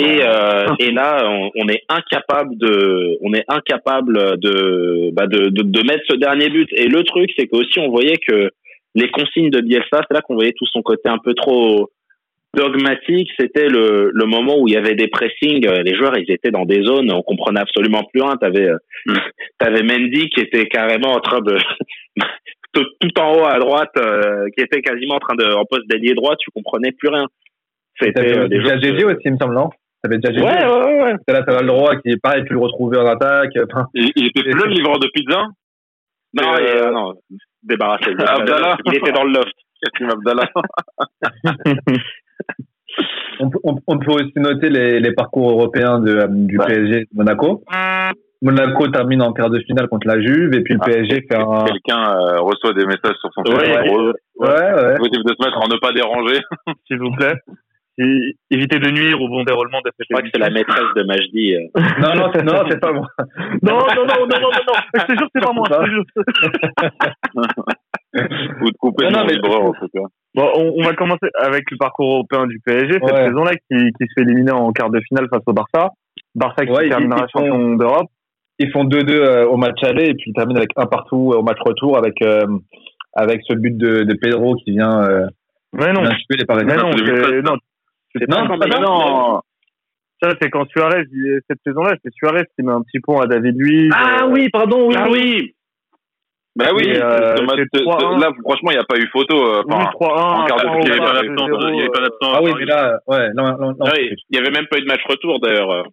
Et, 0.00 0.18
euh, 0.22 0.66
et 0.78 0.90
là, 0.90 1.28
on, 1.28 1.50
on 1.56 1.68
est 1.68 1.82
incapable 1.88 2.56
de, 2.58 3.18
on 3.22 3.32
est 3.34 3.44
incapable 3.48 4.38
de, 4.38 5.10
bah 5.12 5.26
de, 5.26 5.48
de, 5.48 5.62
de 5.62 5.82
mettre 5.82 6.04
ce 6.08 6.16
dernier 6.16 6.48
but. 6.48 6.68
Et 6.72 6.88
le 6.88 7.02
truc, 7.02 7.30
c'est 7.36 7.46
que 7.46 7.56
aussi 7.56 7.78
on 7.80 7.90
voyait 7.90 8.18
que 8.18 8.50
les 8.94 9.08
consignes 9.10 9.50
de 9.50 9.60
Bielsa, 9.60 10.02
c'est 10.08 10.14
là 10.14 10.22
qu'on 10.22 10.34
voyait 10.34 10.54
tout 10.56 10.66
son 10.66 10.82
côté 10.82 11.08
un 11.08 11.18
peu 11.18 11.34
trop 11.34 11.90
dogmatique. 12.54 13.30
C'était 13.38 13.68
le, 13.68 14.10
le 14.12 14.24
moment 14.26 14.58
où 14.58 14.66
il 14.66 14.74
y 14.74 14.76
avait 14.76 14.94
des 14.94 15.08
pressings. 15.08 15.68
Les 15.84 15.94
joueurs, 15.94 16.16
ils 16.18 16.30
étaient 16.30 16.50
dans 16.50 16.64
des 16.64 16.82
zones, 16.82 17.12
on 17.12 17.22
comprenait 17.22 17.60
absolument 17.60 18.04
plus 18.12 18.22
rien. 18.22 18.36
T'avais, 18.36 18.68
euh, 18.68 18.78
t'avais 19.58 19.82
Mendy 19.82 20.30
qui 20.30 20.40
était 20.40 20.66
carrément 20.66 21.12
en 21.12 21.20
train 21.20 21.40
de 21.40 21.58
tout, 22.80 22.86
tout 23.00 23.20
en 23.20 23.32
haut 23.34 23.44
à 23.44 23.58
droite, 23.58 23.90
euh, 23.98 24.46
qui 24.56 24.62
était 24.62 24.82
quasiment 24.82 25.14
en 25.16 25.18
train 25.18 25.34
de, 25.34 25.44
en 25.54 25.64
poste 25.64 25.88
d'ailier 25.88 26.14
droit, 26.14 26.34
tu 26.36 26.50
comprenais 26.50 26.92
plus 26.92 27.08
rien. 27.08 27.26
C'était 27.98 28.12
T'avais 28.12 28.38
euh, 28.38 28.48
des 28.48 28.58
déjà 28.58 28.78
GG 28.78 29.04
aussi, 29.04 29.22
il 29.24 29.32
me 29.32 29.38
semble, 29.38 29.54
non? 29.54 29.70
T'avais 30.02 30.18
déjà 30.18 30.32
GG. 30.34 30.44
Ouais, 30.44 30.66
ouais, 30.66 31.02
ouais. 31.02 31.14
Là, 31.28 31.42
t'avais 31.42 31.60
le 31.62 31.66
droit 31.68 31.96
qui 31.96 32.10
est 32.10 32.20
pareil, 32.20 32.44
tu 32.46 32.52
le 32.52 32.58
retrouvais 32.60 32.98
en 32.98 33.06
attaque. 33.06 33.52
Enfin, 33.70 33.86
Il, 33.94 34.10
il 34.16 34.26
était 34.26 34.42
plus 34.42 34.52
le 34.52 34.66
livreur 34.70 34.98
de 34.98 35.08
pizza? 35.14 35.44
Non, 36.34 36.52
Euh, 36.54 36.58
et, 36.58 36.80
euh, 36.82 36.90
non, 36.90 37.14
débarrassé. 37.62 38.10
Abdallah. 38.10 38.76
Il 38.84 38.94
était 38.96 39.12
dans 39.12 39.24
le 39.24 39.32
loft. 39.32 39.54
Abdallah. 40.00 40.50
on, 43.40 43.50
peut- 43.50 43.58
on, 43.64 43.76
on 43.86 43.98
peut 43.98 44.12
aussi 44.12 44.32
noter 44.36 44.68
les, 44.70 45.00
les 45.00 45.12
parcours 45.12 45.50
européens 45.50 45.98
de, 46.00 46.16
euh, 46.16 46.26
du 46.28 46.58
Ouais. 46.58 46.66
PSG 46.66 47.00
de 47.00 47.06
Monaco. 47.14 47.62
Monaco 48.42 48.86
termine 48.88 49.22
en 49.22 49.32
quart 49.32 49.48
de 49.50 49.58
finale 49.60 49.88
contre 49.88 50.06
la 50.06 50.20
Juve 50.20 50.54
et 50.54 50.60
puis 50.62 50.74
le 50.74 50.80
Ah, 50.82 50.86
PSG 50.86 51.22
fait 51.30 51.36
un. 51.36 51.64
Quelqu'un 51.64 52.14
euh, 52.16 52.40
reçoit 52.40 52.72
des 52.74 52.84
messages 52.86 53.16
sur 53.20 53.30
son 53.34 53.42
Ouais, 53.50 53.64
téléphone. 53.64 54.12
Ouais, 54.36 54.48
ouais. 54.48 54.96
Possible 54.98 55.24
de 55.24 55.34
se 55.38 55.44
mettre 55.44 55.58
en 55.58 55.68
ne 55.68 55.78
pas 55.80 55.92
déranger. 55.92 56.40
s'il 56.86 56.98
vous 56.98 57.10
plaît. 57.12 57.34
Et 57.98 58.34
évitez 58.50 58.78
de 58.78 58.90
nuire 58.90 59.18
au 59.22 59.28
bon 59.28 59.42
déroulement 59.42 59.78
de 59.82 59.90
cette 59.98 60.06
Je 60.10 60.14
crois 60.14 60.20
que 60.22 60.28
c'est 60.30 60.38
la 60.38 60.50
maîtresse 60.50 60.92
de 60.96 61.02
Majdi. 61.04 61.54
euh. 61.54 61.60
Non, 62.02 62.14
non, 62.14 62.30
c'est- 62.34 62.42
non, 62.42 62.62
c'est 62.68 62.78
pas 62.78 62.92
moi. 62.92 63.06
Non, 63.62 63.78
non, 63.78 63.86
non, 63.96 64.04
non, 64.04 64.26
non, 64.26 64.28
non, 64.28 64.50
non. 64.68 64.74
Je 64.94 65.00
te 65.06 65.12
jure, 65.18 65.28
c'est 65.34 65.42
pas 65.42 65.52
moi. 65.52 65.64
je 65.70 65.76
te 65.76 65.86
jure. 65.90 66.04
Ou 68.62 68.70
de 68.70 68.76
couper 68.78 69.04
Non, 69.06 69.10
non, 69.20 69.24
mais- 69.26 69.34
livreur, 69.34 69.62
en 69.64 69.72
tout 69.72 69.88
cas. 69.92 70.00
Bon, 70.34 70.50
on, 70.56 70.74
on 70.78 70.82
va 70.82 70.92
commencer 70.94 71.26
avec 71.40 71.70
le 71.70 71.76
parcours 71.78 72.12
européen 72.14 72.46
du 72.46 72.58
PSG 72.64 72.92
cette 72.94 73.02
Ouais. 73.02 73.26
saison-là 73.28 73.52
qui, 73.54 73.76
qui 73.78 74.06
se 74.06 74.12
fait 74.14 74.22
éliminer 74.22 74.52
en 74.52 74.70
quart 74.72 74.90
de 74.90 75.00
finale 75.08 75.28
face 75.32 75.42
au 75.46 75.52
Barça. 75.54 75.90
Barça 76.34 76.64
qui 76.66 76.72
Ouais, 76.72 76.88
terminera 76.90 77.26
champion 77.28 77.76
d'Europe. 77.76 78.08
Ils 78.58 78.70
font 78.72 78.84
2-2 78.84 79.10
euh, 79.12 79.46
au 79.46 79.56
match 79.56 79.82
aller 79.82 80.06
et 80.06 80.14
puis 80.14 80.30
ils 80.30 80.34
terminent 80.34 80.58
avec 80.58 80.70
un 80.76 80.86
partout 80.86 81.32
au 81.36 81.42
match 81.42 81.58
retour 81.60 81.98
avec, 81.98 82.22
euh, 82.22 82.46
avec 83.12 83.40
ce 83.46 83.54
but 83.54 83.76
de, 83.76 84.04
de 84.04 84.14
Pedro 84.14 84.54
qui 84.56 84.72
vient, 84.72 85.02
euh, 85.02 85.26
Mais 85.74 85.92
non, 85.92 86.02
vient 86.02 86.10
tuer 86.10 86.36
les 86.38 86.44
Parisiens. 86.46 86.66
mais 86.68 86.76
non, 86.82 86.90
c'est 86.92 86.98
c'est 86.98 87.04
2013, 87.12 87.42
non, 87.44 87.56
c'est 88.14 88.28
Non, 88.30 88.58
pas 88.58 88.80
non. 88.80 89.40
Ça, 90.22 90.30
c'est 90.40 90.48
quand 90.48 90.66
Suarez, 90.70 91.02
cette 91.50 91.58
saison-là, 91.66 91.94
c'est 92.02 92.10
Suarez 92.14 92.44
qui 92.56 92.64
met 92.64 92.72
un 92.72 92.80
petit 92.80 93.00
pont 93.00 93.20
à 93.20 93.26
David 93.26 93.54
Luiz. 93.58 93.90
Ah 93.94 94.22
euh, 94.24 94.28
oui, 94.30 94.48
pardon, 94.48 94.88
oui. 94.88 94.94
Ah 94.96 95.08
oui 95.10 95.54
Bah 96.56 96.68
oui, 96.74 96.84
Et, 96.86 96.96
euh, 97.02 97.36
ce 97.36 97.42
match- 97.42 97.58
c'est 97.74 97.80
ce- 97.80 97.84
3-1. 97.84 98.18
là, 98.18 98.30
franchement, 98.42 98.70
il 98.70 98.74
n'y 98.76 98.80
a 98.80 98.84
pas 98.84 98.96
eu 98.96 99.06
photo. 99.12 99.36
euh, 99.36 99.62
oui, 99.66 99.74
enfin, 99.74 99.90
3-1. 99.90 100.40
en 100.40 100.44
quart 100.46 100.56
de 100.62 100.66
on 100.68 100.80
il 100.80 100.86
y 100.86 100.88
va 100.88 100.94
avait 100.94 101.04
pas 101.04 101.12
d'absence, 101.12 101.46
0, 101.48 101.68
il 101.68 101.76
y 101.76 101.80
avait 101.80 101.88
pas 101.90 101.98
euh, 101.98 102.02
d'absence. 102.04 102.32
Ah 102.34 102.40
oui, 102.42 102.52
mais 102.58 102.64
là, 102.64 102.98
ouais, 103.08 103.28
non, 103.34 103.44
non, 103.58 103.66
non. 103.72 103.76
Ah 103.84 103.90
oui, 103.94 104.10
Il 104.30 104.36
y 104.36 104.40
avait 104.40 104.50
même 104.50 104.66
pas 104.70 104.78
eu 104.78 104.80
de 104.80 104.86
match 104.86 105.02
retour 105.06 105.38
d'ailleurs. 105.40 105.84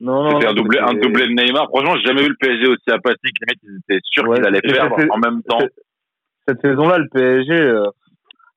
Non, 0.00 0.24
non, 0.24 0.30
C'était 0.40 0.50
un 0.50 0.54
doublé, 0.54 0.78
un 0.80 0.94
doublé 0.94 1.26
de 1.28 1.32
Neymar. 1.32 1.68
Franchement, 1.68 1.94
j'ai 1.96 2.04
jamais 2.08 2.22
vu 2.22 2.28
le 2.28 2.36
PSG 2.38 2.66
aussi 2.66 2.90
apathique. 2.90 3.36
Les 3.40 3.46
mecs, 3.48 3.58
ils 3.62 3.78
étaient 3.88 4.00
sûrs 4.04 4.26
Ouais, 4.28 4.36
qu'ils 4.36 4.46
allaient 4.46 4.60
perdre 4.60 4.96
en 5.10 5.18
même 5.18 5.42
temps. 5.42 5.58
cette 6.46 6.60
saison-là, 6.60 6.98
le 6.98 7.08
PSG. 7.12 7.52
euh, 7.52 7.86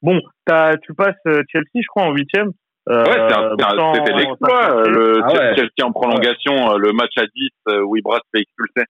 Bon, 0.01 0.20
t'as, 0.46 0.77
tu 0.77 0.94
passes 0.94 1.15
euh, 1.27 1.41
Chelsea, 1.51 1.65
je 1.75 1.88
crois, 1.88 2.03
en 2.03 2.12
huitième. 2.13 2.51
Euh, 2.89 3.03
Ouais, 3.03 3.94
c'était 3.96 4.13
l'exploit. 4.13 4.77
euh, 4.77 4.84
Le 4.88 5.20
Ah 5.24 5.27
ouais. 5.34 5.56
Chelsea 5.56 5.84
en 5.84 5.91
prolongation, 5.91 6.72
euh, 6.74 6.77
le 6.77 6.91
match 6.94 7.12
à 7.17 7.25
10 7.25 7.50
euh, 7.70 7.82
où 7.82 7.98
Ibra 7.98 8.17
se 8.17 8.22
fait 8.34 8.41
expulser. 8.41 8.88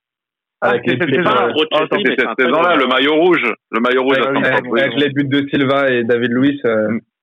Avec 0.61 0.81
Ah, 0.87 1.23
pas 1.23 1.43
un 1.45 1.51
gros 1.51 1.63
Ah, 1.71 1.77
Chelsea, 1.77 1.87
mais 1.91 1.97
C'était 2.09 2.15
c'est 2.21 2.27
un 2.27 2.33
cette 2.37 2.45
saison-là, 2.47 2.75
le 2.75 2.87
maillot 2.87 3.15
rouge. 3.15 3.43
Le 3.71 3.79
maillot 3.79 4.03
rouge 4.03 4.17
avec, 4.17 4.45
avec- 4.45 4.65
avec 4.67 4.93
les 4.99 5.09
buts 5.09 5.23
de 5.25 5.47
Silva 5.49 5.89
et 5.91 6.03
David 6.03 6.31
Luiz. 6.31 6.59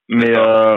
Mais, 0.09 0.37
euh, 0.37 0.77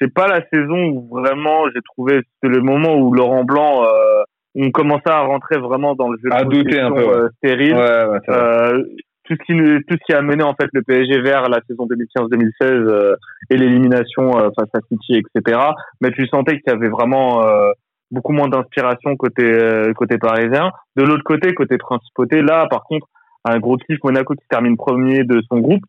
c'est 0.00 0.12
pas 0.12 0.26
la 0.28 0.40
saison 0.52 0.88
où 0.88 1.08
vraiment 1.10 1.64
j'ai 1.74 1.82
trouvé 1.82 2.20
c'était 2.34 2.54
le 2.54 2.62
moment 2.62 2.96
où 2.96 3.12
Laurent 3.12 3.44
Blanc 3.44 3.84
euh, 3.84 4.22
on 4.56 4.70
commençait 4.70 5.10
à 5.10 5.20
rentrer 5.20 5.58
vraiment 5.58 5.94
dans 5.94 6.08
le 6.08 6.18
jeu 6.22 6.28
de 6.28 6.34
À 6.34 6.44
douter 6.44 6.80
un 6.80 6.90
peu, 6.90 7.04
ouais. 7.04 7.14
euh, 7.14 7.28
stérile. 7.38 7.74
ouais, 7.74 8.04
ouais, 8.06 8.18
c'est. 8.26 8.32
Euh, 8.34 8.82
tout 9.24 9.36
ce 9.38 9.44
qui 9.44 9.84
tout 9.86 9.94
ce 9.96 10.04
qui 10.06 10.12
a 10.12 10.22
mené 10.22 10.42
en 10.42 10.54
fait 10.54 10.68
le 10.72 10.82
PSG 10.82 11.20
vers 11.20 11.48
la 11.48 11.60
saison 11.68 11.86
2015-2016 11.86 12.50
euh, 12.62 13.14
et 13.48 13.56
l'élimination 13.56 14.36
euh, 14.36 14.48
face 14.58 14.68
à 14.74 14.80
City 14.88 15.22
etc. 15.22 15.60
Mais 16.00 16.10
tu 16.10 16.26
sentais 16.26 16.58
qu'il 16.58 16.72
y 16.72 16.74
avait 16.74 16.88
vraiment 16.88 17.44
euh, 17.44 17.70
beaucoup 18.10 18.32
moins 18.32 18.48
d'inspiration 18.48 19.16
côté 19.16 19.44
euh, 19.44 19.92
côté 19.92 20.18
parisien. 20.18 20.72
De 20.96 21.04
l'autre 21.04 21.22
côté 21.22 21.54
côté 21.54 21.78
principauté 21.78 22.42
là 22.42 22.66
par 22.68 22.82
contre 22.84 23.06
un 23.44 23.58
gros 23.60 23.76
kiff 23.76 23.98
Monaco 24.02 24.34
qui 24.34 24.46
termine 24.48 24.76
premier 24.76 25.22
de 25.22 25.40
son 25.48 25.60
groupe. 25.60 25.84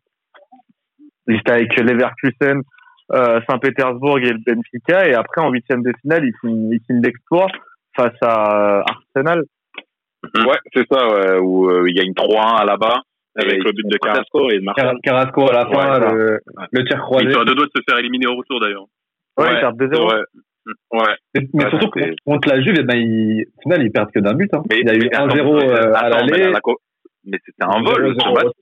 C'était 1.26 1.52
avec 1.52 1.76
Leverkusen, 1.76 2.62
euh, 3.14 3.40
Saint-Pétersbourg 3.48 4.18
et 4.18 4.30
le 4.32 4.38
Benfica 4.44 5.06
et 5.08 5.14
après 5.14 5.40
en 5.42 5.50
huitième 5.50 5.82
de 5.82 5.92
finale 6.00 6.24
ils 6.24 6.32
signent, 6.40 6.70
ils 6.72 6.80
signent 6.86 7.02
l'exploit 7.02 7.46
face 7.96 8.14
à 8.22 8.78
euh, 8.78 8.82
Arsenal. 8.86 9.42
Ouais, 10.36 10.58
c'est 10.72 10.86
ça, 10.90 11.06
ouais, 11.08 11.38
où 11.40 11.68
euh, 11.68 11.84
il 11.88 11.94
gagne 11.94 12.12
3-1 12.12 12.60
à 12.60 12.64
là-bas. 12.64 13.00
Avec 13.34 13.64
le 13.64 13.72
but 13.72 13.86
de 13.88 13.96
Carrasco 13.96 14.50
et 14.50 14.58
de 14.58 14.64
Marseille. 14.64 14.84
Car- 14.84 15.00
Carrasco 15.02 15.48
à 15.50 15.52
la 15.54 15.66
fin, 15.66 16.00
Ouais, 16.00 16.12
le, 16.14 16.40
le 16.70 16.84
tir 16.84 17.00
croisé. 17.00 17.26
Ils 17.28 17.32
sont 17.34 17.40
à 17.40 17.44
deux 17.46 17.54
doigts 17.54 17.64
de 17.66 17.70
se 17.74 17.82
faire 17.88 17.98
éliminer 17.98 18.26
au 18.26 18.36
retour 18.36 18.60
d'ailleurs. 18.60 18.84
Ouais, 19.38 19.46
Ouais, 19.46 19.54
ils 19.54 19.60
perdent 19.60 19.80
2-0. 19.82 20.12
Ouais. 20.12 20.20
Ouais. 20.92 21.14
Mais, 21.34 21.40
mais 21.54 21.64
Ouais, 21.64 21.70
surtout 21.70 21.90
contre- 22.26 22.48
la 22.48 22.60
Juve, 22.62 22.76
eh 22.78 22.82
ben, 22.82 22.94
ils, 22.96 23.46
au 23.58 23.62
final, 23.62 23.82
ils 23.82 23.90
perdent 23.90 24.12
que 24.12 24.20
d'un 24.20 24.34
but. 24.34 24.52
Hein. 24.54 24.62
Mais- 24.70 24.80
il 24.80 24.86
y 24.86 24.90
a 24.90 24.94
eu 24.94 24.98
mais 25.00 25.14
attends, 25.16 25.26
1-0 25.28 25.56
mais- 25.56 25.70
euh, 25.72 25.94
à 25.94 26.08
l'aller. 26.10 26.50
la 26.52 26.60
co- 26.60 26.78
Mais 27.24 27.38
c'était 27.44 27.64
un 27.64 27.80
vol, 27.82 28.14
0-0. 28.14 28.20
ce 28.20 28.32
match. 28.44 28.52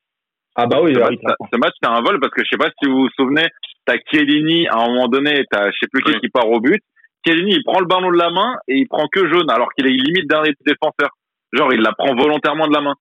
Ah 0.56 0.66
bah 0.66 0.78
oui, 0.82 0.94
Ce 0.94 0.98
ouais, 0.98 1.04
match, 1.04 1.18
ça- 1.26 1.36
ce 1.52 1.58
match, 1.58 1.72
c'était 1.80 1.92
un 1.94 2.00
vol 2.02 2.18
parce 2.20 2.32
que 2.32 2.42
je 2.44 2.48
sais 2.50 2.56
pas 2.58 2.70
si 2.82 2.88
vous 2.90 3.02
vous 3.02 3.08
souvenez, 3.18 3.46
t'as 3.86 3.94
Chiellini, 4.10 4.66
à 4.68 4.78
un 4.78 4.88
moment 4.88 5.08
donné, 5.08 5.44
t'as 5.50 5.66
je 5.70 5.76
sais 5.80 5.86
plus 5.92 6.02
qui 6.02 6.12
Oui. 6.12 6.20
qui 6.20 6.28
part 6.28 6.48
au 6.50 6.60
but. 6.60 6.82
Chiellini, 7.26 7.52
il 7.56 7.64
prend 7.64 7.80
le 7.80 7.86
ballon 7.86 8.10
de 8.10 8.16
la 8.18 8.30
main 8.30 8.56
et 8.68 8.76
il 8.78 8.88
prend 8.88 9.06
que 9.08 9.28
jaune 9.28 9.50
alors 9.50 9.68
qu'il 9.74 9.86
est 9.86 9.90
limite 9.90 10.28
dernier 10.28 10.52
défenseur. 10.66 11.10
Genre, 11.52 11.72
il 11.72 11.80
la 11.80 11.92
prend 11.92 12.14
volontairement 12.14 12.66
de 12.66 12.74
la 12.74 12.80
main. 12.80 12.94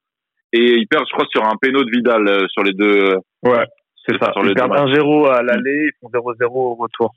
Et 0.52 0.74
il 0.78 0.88
perd, 0.88 1.06
je 1.08 1.14
crois, 1.14 1.28
sur 1.30 1.44
un 1.46 1.56
péno 1.62 1.84
de 1.84 1.92
Vidal 1.92 2.28
euh, 2.28 2.48
sur 2.50 2.64
les 2.64 2.74
deux. 2.74 3.16
Ouais, 3.44 3.66
c'est 4.06 4.18
ça. 4.20 4.32
Sur 4.34 4.44
Ils 4.46 4.54
perdent 4.56 4.72
matchs. 4.72 4.90
1-0 4.98 5.28
à 5.32 5.42
l'aller, 5.44 5.90
ils 5.90 5.92
font 6.02 6.10
0-0 6.10 6.46
au 6.50 6.76
retour. 6.76 7.14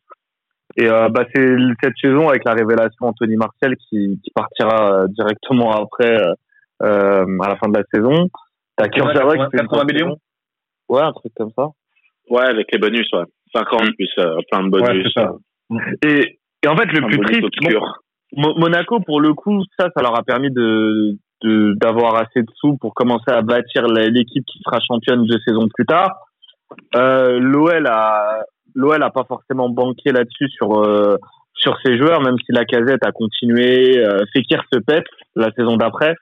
Et 0.76 0.86
euh, 0.86 1.08
bah, 1.08 1.24
c'est 1.34 1.46
cette 1.82 1.96
saison 2.00 2.28
avec 2.28 2.44
la 2.44 2.52
révélation 2.52 3.06
Anthony 3.06 3.36
Martial 3.36 3.74
qui, 3.76 4.20
qui 4.22 4.30
partira 4.34 4.92
euh, 5.02 5.06
directement 5.08 5.72
après 5.72 6.14
euh, 6.22 6.34
euh, 6.82 7.38
à 7.42 7.48
la 7.48 7.56
fin 7.56 7.68
de 7.68 7.78
la 7.78 7.84
saison. 7.92 8.28
T'as 8.76 8.88
Kurzawa 8.88 9.32
qui 9.36 9.56
fait 9.56 9.62
une 9.62 9.68
80 9.68 9.84
grosse 9.84 9.92
millions. 9.92 10.16
Ouais, 10.88 11.02
un 11.02 11.12
truc 11.12 11.32
comme 11.36 11.50
ça. 11.56 11.68
Ouais, 12.30 12.42
avec 12.46 12.70
les 12.72 12.78
bonus, 12.78 13.08
ouais. 13.12 13.24
50 13.54 13.80
plus 13.96 14.08
euh, 14.18 14.36
plein 14.50 14.62
de 14.64 14.74
Ouais, 14.74 14.82
bonus. 14.82 15.12
c'est 15.14 15.20
ça. 15.20 15.32
Et, 16.06 16.38
et 16.62 16.68
en 16.68 16.76
fait, 16.76 16.86
le 16.86 17.04
Un 17.04 17.06
plus 17.08 17.18
triste, 17.20 17.48
Monaco, 18.34 19.00
pour 19.00 19.20
le 19.20 19.34
coup, 19.34 19.62
ça, 19.78 19.88
ça 19.94 20.02
leur 20.02 20.16
a 20.18 20.22
permis 20.22 20.50
de 20.50 21.16
de- 21.42 21.74
d'avoir 21.80 22.14
assez 22.14 22.40
de 22.42 22.50
sous 22.54 22.76
pour 22.78 22.94
commencer 22.94 23.30
à 23.32 23.42
bâtir 23.42 23.86
l'équipe 23.88 24.44
qui 24.46 24.60
sera 24.64 24.78
championne 24.80 25.24
deux 25.26 25.38
saisons 25.44 25.66
plus 25.74 25.84
tard. 25.84 26.12
Euh, 26.94 27.40
L'OL 27.40 27.84
a 27.88 28.44
l'OL 28.76 29.02
a 29.02 29.10
pas 29.10 29.24
forcément 29.24 29.68
banqué 29.68 30.12
là-dessus 30.12 30.48
sur 30.50 30.82
euh, 30.84 31.16
sur 31.54 31.76
ses 31.84 31.98
joueurs, 31.98 32.20
même 32.22 32.36
si 32.46 32.52
la 32.52 32.64
casette 32.64 33.04
a 33.04 33.10
continué. 33.12 33.98
Euh, 33.98 34.20
Fekir 34.32 34.62
se 34.72 34.78
pète 34.78 35.04
la 35.34 35.50
saison 35.52 35.76
d'après. 35.76 36.14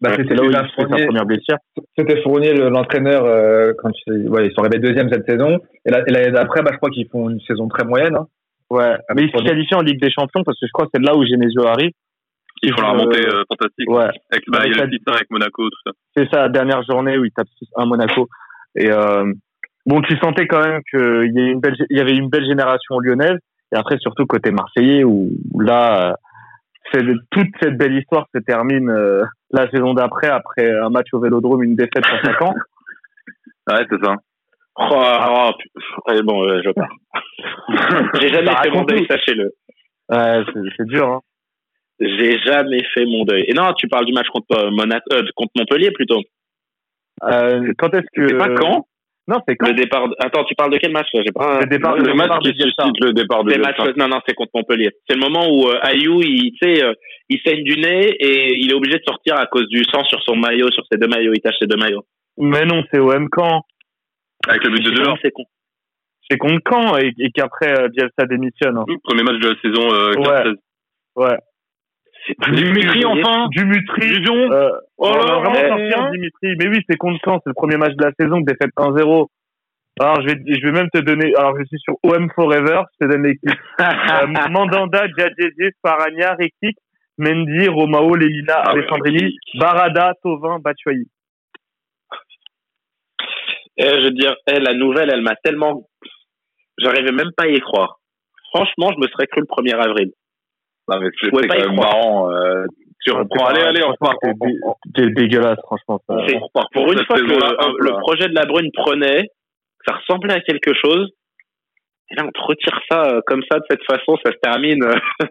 Bah, 0.00 0.10
c'était 0.12 0.28
c'est 0.28 0.34
là 0.34 0.42
où 0.42 0.46
il 0.46 0.50
déjà 0.50 0.62
fait 0.64 0.68
sa 0.82 0.86
Fournier, 0.88 1.06
première 1.06 1.26
blessure. 1.26 1.56
c'était 1.96 2.22
Fournier 2.22 2.52
le- 2.54 2.68
l'entraîneur 2.68 3.24
euh, 3.24 3.72
quand 3.78 3.90
ils, 4.06 4.28
ouais, 4.28 4.46
ils 4.46 4.52
sont 4.54 4.60
arrivés 4.62 4.78
deuxième 4.78 5.10
cette 5.12 5.28
saison. 5.28 5.58
Et 5.84 5.90
la- 5.90 6.02
et 6.06 6.10
l'année 6.12 6.30
d'après, 6.30 6.62
bah, 6.62 6.70
je 6.72 6.76
crois 6.76 6.90
qu'ils 6.90 7.08
font 7.08 7.28
une 7.28 7.40
saison 7.40 7.66
très 7.68 7.84
moyenne. 7.84 8.14
Hein. 8.16 8.26
Ouais, 8.70 8.94
mais 9.16 9.22
il 9.22 9.26
se 9.28 9.32
Fournier. 9.32 9.48
qualifie 9.50 9.74
en 9.74 9.80
Ligue 9.82 10.00
des 10.00 10.10
Champions 10.10 10.42
parce 10.44 10.58
que 10.60 10.66
je 10.66 10.72
crois 10.72 10.86
que 10.86 10.90
c'est 10.94 11.02
là 11.02 11.16
où 11.16 11.24
Genesio 11.26 11.66
arrive. 11.66 11.90
Ils 12.62 12.72
font 12.74 12.82
la 12.82 12.90
remontée 12.90 13.24
euh, 13.26 13.42
fantastique. 13.48 13.88
Ouais, 13.90 14.08
Avec, 14.30 14.44
bah, 14.48 14.62
il 14.66 14.76
y 14.76 14.80
a 14.80 14.84
le 14.84 14.90
6 14.90 15.00
avec 15.06 15.30
Monaco, 15.30 15.62
tout 15.70 15.78
ça. 15.86 15.92
c'est 16.16 16.28
ça, 16.30 16.40
la 16.42 16.48
dernière 16.48 16.82
journée 16.82 17.16
où 17.16 17.24
il 17.24 17.30
tape 17.32 17.46
6-1 17.76 17.86
Monaco. 17.86 18.28
Et 18.76 18.90
euh, 18.90 19.32
bon, 19.86 20.00
tu 20.02 20.16
sentais 20.18 20.46
quand 20.48 20.60
même 20.60 20.80
qu'il 20.90 21.32
y, 21.34 21.40
a 21.40 21.46
une 21.46 21.60
belle, 21.60 21.76
il 21.88 21.96
y 21.96 22.00
avait 22.00 22.16
une 22.16 22.28
belle 22.28 22.44
génération 22.44 22.98
lyonnaise. 22.98 23.38
Et 23.72 23.76
après, 23.76 23.96
surtout 23.98 24.26
côté 24.26 24.50
marseillais, 24.50 25.04
où, 25.04 25.30
là, 25.58 26.10
euh, 26.10 26.14
toute 27.30 27.48
cette 27.60 27.76
belle 27.76 27.96
histoire 27.96 28.26
se 28.34 28.40
termine 28.40 28.90
euh, 28.90 29.22
la 29.50 29.70
saison 29.70 29.94
d'après, 29.94 30.28
après 30.28 30.70
un 30.70 30.90
match 30.90 31.08
au 31.12 31.20
Vélodrome, 31.20 31.62
une 31.62 31.76
défaite 31.76 32.06
à 32.06 32.22
5 32.24 32.42
ans. 32.42 32.54
Ouais, 33.70 33.84
c'est 33.90 34.02
ça. 34.02 34.14
Oh, 34.78 34.86
oh, 34.90 35.50
allez, 36.06 36.22
bon, 36.22 36.42
euh, 36.42 36.62
je 36.64 36.70
pars. 36.70 36.88
J'ai 38.18 38.28
jamais 38.28 38.46
Ça 38.46 38.62
fait 38.62 38.70
mon 38.70 38.84
deuil, 38.84 39.06
sachez-le. 39.06 39.52
Ouais, 40.08 40.42
c'est 40.74 40.86
dur. 40.86 41.06
Hein. 41.06 41.20
J'ai 42.00 42.38
jamais 42.40 42.82
fait 42.94 43.04
mon 43.04 43.24
deuil. 43.24 43.44
Et 43.48 43.54
non, 43.54 43.72
tu 43.74 43.88
parles 43.88 44.06
du 44.06 44.12
match 44.12 44.28
contre 44.28 44.56
euh, 44.56 44.70
Monaco, 44.70 45.04
euh, 45.12 45.22
contre 45.34 45.52
Montpellier 45.56 45.90
plutôt. 45.90 46.22
Euh, 47.24 47.72
quand 47.76 47.92
est-ce 47.94 48.06
que 48.14 48.28
C'est 48.28 48.38
pas 48.38 48.54
quand 48.54 48.86
Non, 49.28 49.36
c'est 49.46 49.56
quand 49.56 49.68
Le 49.68 49.74
départ. 49.74 50.08
de- 50.08 50.14
Attends, 50.20 50.42
tu 50.44 50.54
parles 50.54 50.72
de 50.72 50.78
quel 50.78 50.90
match 50.90 51.06
là? 51.12 51.20
J'ai 51.24 51.32
pas. 51.32 51.60
Le 51.60 51.66
départ- 51.66 51.96
Le 51.96 52.02
le 52.04 52.14
match 52.14 52.30
qui 52.42 52.48
suscite 52.48 52.98
le 53.00 53.12
départ 53.12 53.44
de 53.44 53.50
C'est 53.50 53.58
Bielsa. 53.58 53.84
match. 53.84 53.96
Non, 53.96 54.08
non, 54.08 54.20
c'est 54.26 54.34
contre 54.34 54.50
Montpellier. 54.54 54.90
C'est 55.06 55.14
le 55.16 55.20
moment 55.20 55.46
où 55.50 55.68
euh, 55.68 55.78
Ayou, 55.82 56.22
il, 56.22 56.52
tu 56.52 56.58
sais, 56.74 56.82
euh, 56.82 56.94
il 57.28 57.38
saigne 57.44 57.62
du 57.62 57.78
nez 57.78 58.08
et 58.18 58.56
il 58.58 58.70
est 58.70 58.74
obligé 58.74 58.96
de 58.98 59.04
sortir 59.06 59.36
à 59.36 59.46
cause 59.46 59.68
du 59.68 59.84
sang 59.84 60.02
sur 60.04 60.22
son 60.22 60.34
maillot, 60.34 60.70
sur 60.70 60.82
ses 60.90 60.96
deux 60.98 61.08
maillots. 61.08 61.32
Il 61.34 61.40
tâche 61.42 61.56
ses 61.60 61.66
deux 61.66 61.76
maillots. 61.76 62.04
Mais 62.38 62.64
non, 62.64 62.82
c'est 62.90 62.98
OM 63.00 63.28
Caen. 63.36 63.62
Avec 64.48 64.64
le 64.64 64.70
but 64.70 64.82
de 64.84 64.90
Delors. 64.92 65.18
C'est 65.20 65.30
con. 65.30 65.44
C'est 66.30 66.38
contre 66.38 66.60
Caen 66.66 66.96
et, 66.96 67.12
et 67.18 67.30
qu'après 67.30 67.78
euh, 67.78 67.88
Bielsa 67.88 68.26
démissionne. 68.28 68.78
hein. 68.78 68.84
Premier 69.04 69.24
match 69.24 69.40
de 69.40 69.48
la 69.48 69.60
saison 69.60 69.92
euh, 69.92 70.14
Ouais. 70.14 70.44
15-16. 70.44 70.54
Ouais. 71.16 71.36
Dimitri, 72.52 73.04
enfin 73.04 73.48
Dimitri. 73.54 74.08
Dijon. 74.08 74.50
Euh, 74.52 74.70
Oh 75.00 75.06
on 75.10 75.12
là 75.16 75.24
va 75.26 75.38
vraiment 75.40 75.62
là. 75.62 75.68
sortir 75.68 76.10
Dimitri. 76.10 76.56
Mais 76.58 76.68
oui, 76.68 76.80
c'est 76.88 76.96
contre 76.96 77.20
Caen. 77.24 77.40
C'est 77.44 77.50
le 77.50 77.54
premier 77.54 77.76
match 77.76 77.94
de 77.94 78.04
la 78.04 78.12
saison. 78.18 78.40
Défaite 78.40 78.70
1-0. 78.76 79.26
Alors, 80.00 80.20
je 80.22 80.26
vais, 80.28 80.40
je 80.46 80.66
vais 80.66 80.72
même 80.72 80.88
te 80.92 80.98
donner. 80.98 81.32
Alors, 81.36 81.56
je 81.58 81.64
suis 81.64 81.78
sur 81.78 81.94
OM 82.02 82.28
Forever. 82.34 82.82
Je 83.00 83.06
te 83.06 83.10
donne 83.10 83.24
l'équipe. 83.24 83.50
euh, 83.80 84.26
Mandanda, 84.50 85.06
Djadjedje, 85.16 85.70
Farania, 85.84 86.34
Rekik, 86.34 86.76
Mendy, 87.18 87.68
Romao, 87.68 88.14
Lelina, 88.14 88.54
Ah 88.56 88.72
ouais, 88.74 88.80
Alessandrini, 88.80 89.36
Barada, 89.58 90.12
Tovin, 90.22 90.58
Batshuayi. 90.60 91.08
Eh, 93.76 93.84
je 93.88 94.04
veux 94.04 94.10
dire, 94.10 94.34
eh, 94.48 94.58
la 94.60 94.74
nouvelle, 94.74 95.10
elle 95.12 95.22
m'a 95.22 95.36
tellement. 95.36 95.88
J'arrivais 96.78 97.12
même 97.12 97.30
pas 97.36 97.44
à 97.44 97.48
y 97.48 97.60
croire. 97.60 97.98
Franchement, 98.52 98.90
je 98.92 98.98
me 99.00 99.08
serais 99.08 99.26
cru 99.26 99.40
le 99.40 99.46
1er 99.46 99.74
avril. 99.74 100.10
Non, 100.88 101.00
mais 101.00 101.08
c'est 101.20 101.30
quand 101.30 101.58
même 101.58 101.76
marrant. 101.76 102.30
euh, 102.30 102.64
tu 103.04 103.12
reprends. 103.12 103.46
Allez, 103.46 103.62
allez, 103.62 103.82
on 103.84 103.90
repart. 103.90 104.16
C'est 104.96 105.14
dégueulasse, 105.14 105.58
franchement. 105.64 106.00
on 106.08 106.14
repart 106.16 106.72
pour 106.72 106.92
une 106.92 107.04
fois 107.04 107.16
que 107.16 107.22
le, 107.22 108.00
projet 108.00 108.28
de 108.28 108.34
la 108.34 108.44
Brune 108.44 108.70
prenait, 108.72 109.30
ça 109.86 109.96
ressemblait 109.96 110.34
à 110.34 110.40
quelque 110.40 110.72
chose. 110.74 111.10
Et 112.10 112.14
là, 112.14 112.24
on 112.26 112.30
te 112.30 112.40
retire 112.40 112.80
ça 112.90 113.02
euh, 113.02 113.20
comme 113.26 113.42
ça, 113.50 113.58
de 113.58 113.64
cette 113.70 113.84
façon, 113.84 114.16
ça 114.24 114.32
se 114.32 114.38
termine. 114.38 114.82
euh, 114.82 114.94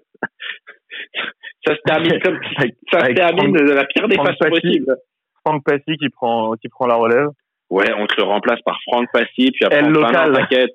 ça 1.66 1.76
se 1.76 1.82
termine 1.86 2.20
comme 2.22 2.40
ça 2.92 3.00
se 3.06 3.14
termine 3.14 3.54
de 3.54 3.74
la 3.74 3.86
pire 3.86 4.08
des 4.08 4.16
façons 4.16 4.50
possibles. 4.50 4.96
Franck 5.44 5.64
Passy 5.66 5.98
qui 5.98 6.10
prend, 6.10 6.54
qui 6.54 6.70
prend 6.70 6.86
la 6.86 6.96
relève. 6.96 7.30
Ouais, 7.70 7.92
on 7.98 8.06
te 8.08 8.16
le 8.18 8.24
remplace 8.24 8.62
par 8.66 8.78
Franck 8.88 9.08
Passy, 9.12 9.52
puis 9.52 9.66
après 9.66 9.84
on 9.84 9.92
te 9.92 10.00
fait, 10.00 10.02
non, 10.28 10.34
t'inquiète. 10.34 10.72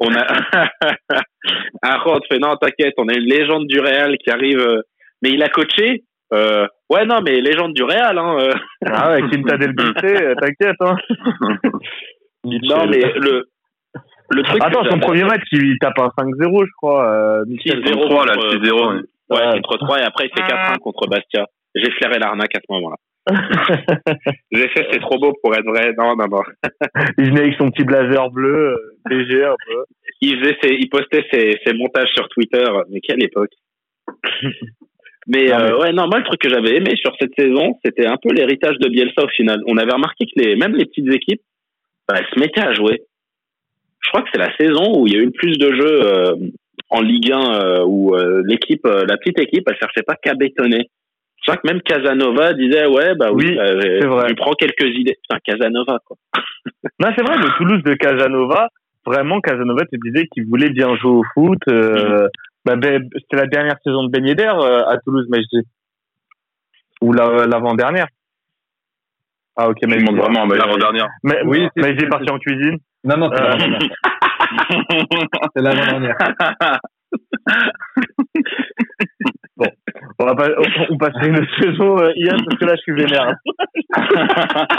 on 0.00 0.14
a 0.14 0.24
te 2.20 2.26
fait 2.30 2.38
non, 2.38 2.56
t'inquiète, 2.56 2.94
on 2.98 3.08
a 3.08 3.14
une 3.14 3.24
légende 3.24 3.66
du 3.66 3.80
Real 3.80 4.16
qui 4.18 4.30
arrive. 4.30 4.58
euh, 4.60 4.82
Mais 5.22 5.30
il 5.30 5.42
a 5.42 5.48
coaché. 5.48 6.02
Euh, 6.34 6.66
ouais, 6.90 7.06
non, 7.06 7.20
mais 7.24 7.40
légende 7.40 7.72
du 7.72 7.82
Real. 7.84 8.18
Hein, 8.18 8.36
euh. 8.40 8.52
Ah 8.84 9.12
ouais, 9.12 9.22
Quinta 9.30 9.56
del 9.56 9.74
euh, 9.78 10.34
t'inquiète, 10.34 10.76
hein. 10.80 10.96
Non, 12.44 12.86
mais 12.86 13.00
le 13.16 13.44
le 14.30 14.42
truc. 14.42 14.60
Attends, 14.62 14.82
que 14.82 14.90
son 14.90 14.98
premier 14.98 15.22
match, 15.24 15.42
il 15.52 15.78
tape 15.80 15.98
un 15.98 16.08
5-0, 16.18 16.64
je 16.66 16.70
crois, 16.76 17.10
euh, 17.12 17.44
Michel. 17.46 17.80
6-0 17.82 18.08
3, 18.08 18.26
là, 18.26 18.34
contre- 18.34 18.50
6-0. 18.56 18.88
ouais. 18.90 19.02
Ouais, 19.30 19.36
Ouais. 19.46 19.52
contre 19.62 19.78
3 19.78 20.00
et 20.00 20.02
après 20.02 20.26
il 20.26 20.30
fait 20.30 20.46
4-1 20.48 20.78
contre 20.78 21.08
Bastia. 21.08 21.46
J'ai 21.74 21.90
flairé 21.92 22.18
l'arnaque 22.18 22.54
à 22.56 22.60
ce 22.60 22.72
moment-là. 22.72 22.96
J'ai 24.52 24.68
fait 24.68 24.86
c'est 24.92 25.00
trop 25.00 25.18
beau 25.18 25.32
pour 25.42 25.54
être 25.54 25.66
vrai. 25.66 25.92
Non, 25.98 26.14
non, 26.16 26.26
non. 26.28 26.42
il 27.18 27.26
venait 27.30 27.40
avec 27.42 27.54
son 27.58 27.70
petit 27.70 27.84
blazer 27.84 28.30
bleu, 28.30 28.74
euh, 28.74 28.76
léger 29.10 29.44
un 29.44 29.56
peu. 29.66 29.84
Il 30.20 30.38
faisait 30.38 30.56
ses, 30.62 30.74
il 30.74 30.88
postait 30.88 31.24
ses, 31.32 31.58
ses 31.64 31.72
montages 31.74 32.10
sur 32.14 32.28
Twitter. 32.28 32.64
Mais 32.90 33.00
quelle 33.00 33.22
époque. 33.22 33.52
Mais, 35.28 35.46
Non, 35.46 35.56
mais- 35.58 35.62
euh, 35.72 35.78
ouais, 35.80 35.92
non, 35.92 36.06
moi 36.06 36.18
le 36.18 36.24
truc 36.24 36.40
que 36.40 36.48
j'avais 36.48 36.76
aimé 36.76 36.94
sur 36.94 37.12
cette 37.18 37.34
saison, 37.36 37.76
c'était 37.84 38.06
un 38.06 38.16
peu 38.16 38.32
l'héritage 38.32 38.78
de 38.78 38.88
Bielsa 38.88 39.24
au 39.24 39.28
final. 39.28 39.60
On 39.66 39.76
avait 39.76 39.92
remarqué 39.92 40.24
que 40.24 40.40
les, 40.40 40.54
même 40.54 40.76
les 40.76 40.84
petites 40.84 41.12
équipes, 41.12 41.40
bah, 42.06 42.14
elles 42.18 42.28
se 42.32 42.38
mettaient 42.38 42.60
à 42.60 42.72
jouer. 42.74 43.02
Je 44.04 44.08
crois 44.10 44.22
que 44.22 44.28
c'est 44.32 44.38
la 44.38 44.56
saison 44.56 44.92
où 44.96 45.08
il 45.08 45.14
y 45.14 45.16
a 45.16 45.20
eu 45.20 45.24
le 45.24 45.32
plus 45.32 45.58
de 45.58 45.72
jeux 45.74 46.00
euh, 46.06 46.36
en 46.90 47.00
Ligue 47.00 47.32
1 47.32 47.40
euh, 47.54 47.84
où 47.84 48.14
l'équipe, 48.44 48.84
la 48.86 49.16
petite 49.16 49.40
équipe, 49.40 49.64
elle 49.68 49.76
cherchait 49.76 50.04
pas 50.06 50.14
qu'à 50.14 50.34
bétonner. 50.34 50.88
Je 51.46 51.52
crois 51.52 51.56
que 51.62 51.68
même 51.72 51.80
Casanova 51.82 52.52
disait 52.54 52.86
ouais 52.86 53.14
bah 53.14 53.30
oui, 53.32 53.46
Oui, 53.50 53.58
euh, 53.58 53.98
c'est 54.00 54.06
vrai. 54.06 54.26
tu 54.28 54.34
prends 54.34 54.52
quelques 54.54 54.96
idées. 54.98 55.16
Putain 55.22 55.38
Casanova 55.44 55.98
quoi. 56.04 56.16
Non, 57.00 57.08
c'est 57.16 57.22
vrai, 57.24 57.36
le 57.38 57.48
Toulouse 57.56 57.82
de 57.84 57.94
Casanova, 57.94 58.68
vraiment, 59.04 59.40
Casanova 59.40 59.84
te 59.84 59.96
disait 60.04 60.26
qu'il 60.32 60.46
voulait 60.46 60.70
bien 60.70 60.96
jouer 60.96 61.10
au 61.18 61.24
foot. 61.34 61.58
Euh, 61.68 62.26
bah, 62.64 62.74
ben, 62.76 63.08
c'était 63.14 63.36
la 63.36 63.46
dernière 63.46 63.76
saison 63.84 64.04
de 64.04 64.10
Ben 64.10 64.26
Yedder 64.26 64.50
euh, 64.60 64.84
à 64.86 64.96
Toulouse, 65.04 65.26
mais 65.30 65.38
je 65.42 65.58
dis. 65.60 65.66
Ou 67.02 67.12
la- 67.12 67.46
l'avant-dernière. 67.46 68.06
Ah, 69.56 69.68
ok, 69.68 69.76
mais 69.86 69.98
demande 69.98 70.16
vraiment, 70.16 70.46
mais 70.46 70.56
L'avant-dernière. 70.56 71.08
Mais, 71.22 71.40
Oui, 71.44 71.68
c'est- 71.76 71.82
mais 71.82 71.96
j'ai 71.98 72.08
parti 72.08 72.30
en 72.30 72.38
cuisine. 72.38 72.78
Non, 73.04 73.16
non, 73.18 73.30
c'est 73.32 73.40
Euh. 73.42 73.46
l'avant-dernière. 73.46 73.92
C'est 75.54 75.62
l'avant-dernière. 79.58 79.74
On 80.18 80.24
va 80.26 80.34
pas, 80.34 80.48
on, 80.58 80.94
on 80.94 80.98
passe 80.98 81.16
à 81.16 81.26
une 81.26 81.36
autre 81.38 81.56
saison, 81.60 81.98
euh, 81.98 82.12
Ian, 82.16 82.36
parce 82.44 82.58
que 82.58 82.64
là, 82.64 82.74
je 82.76 82.80
suis 82.82 82.92
vénère. 82.92 83.32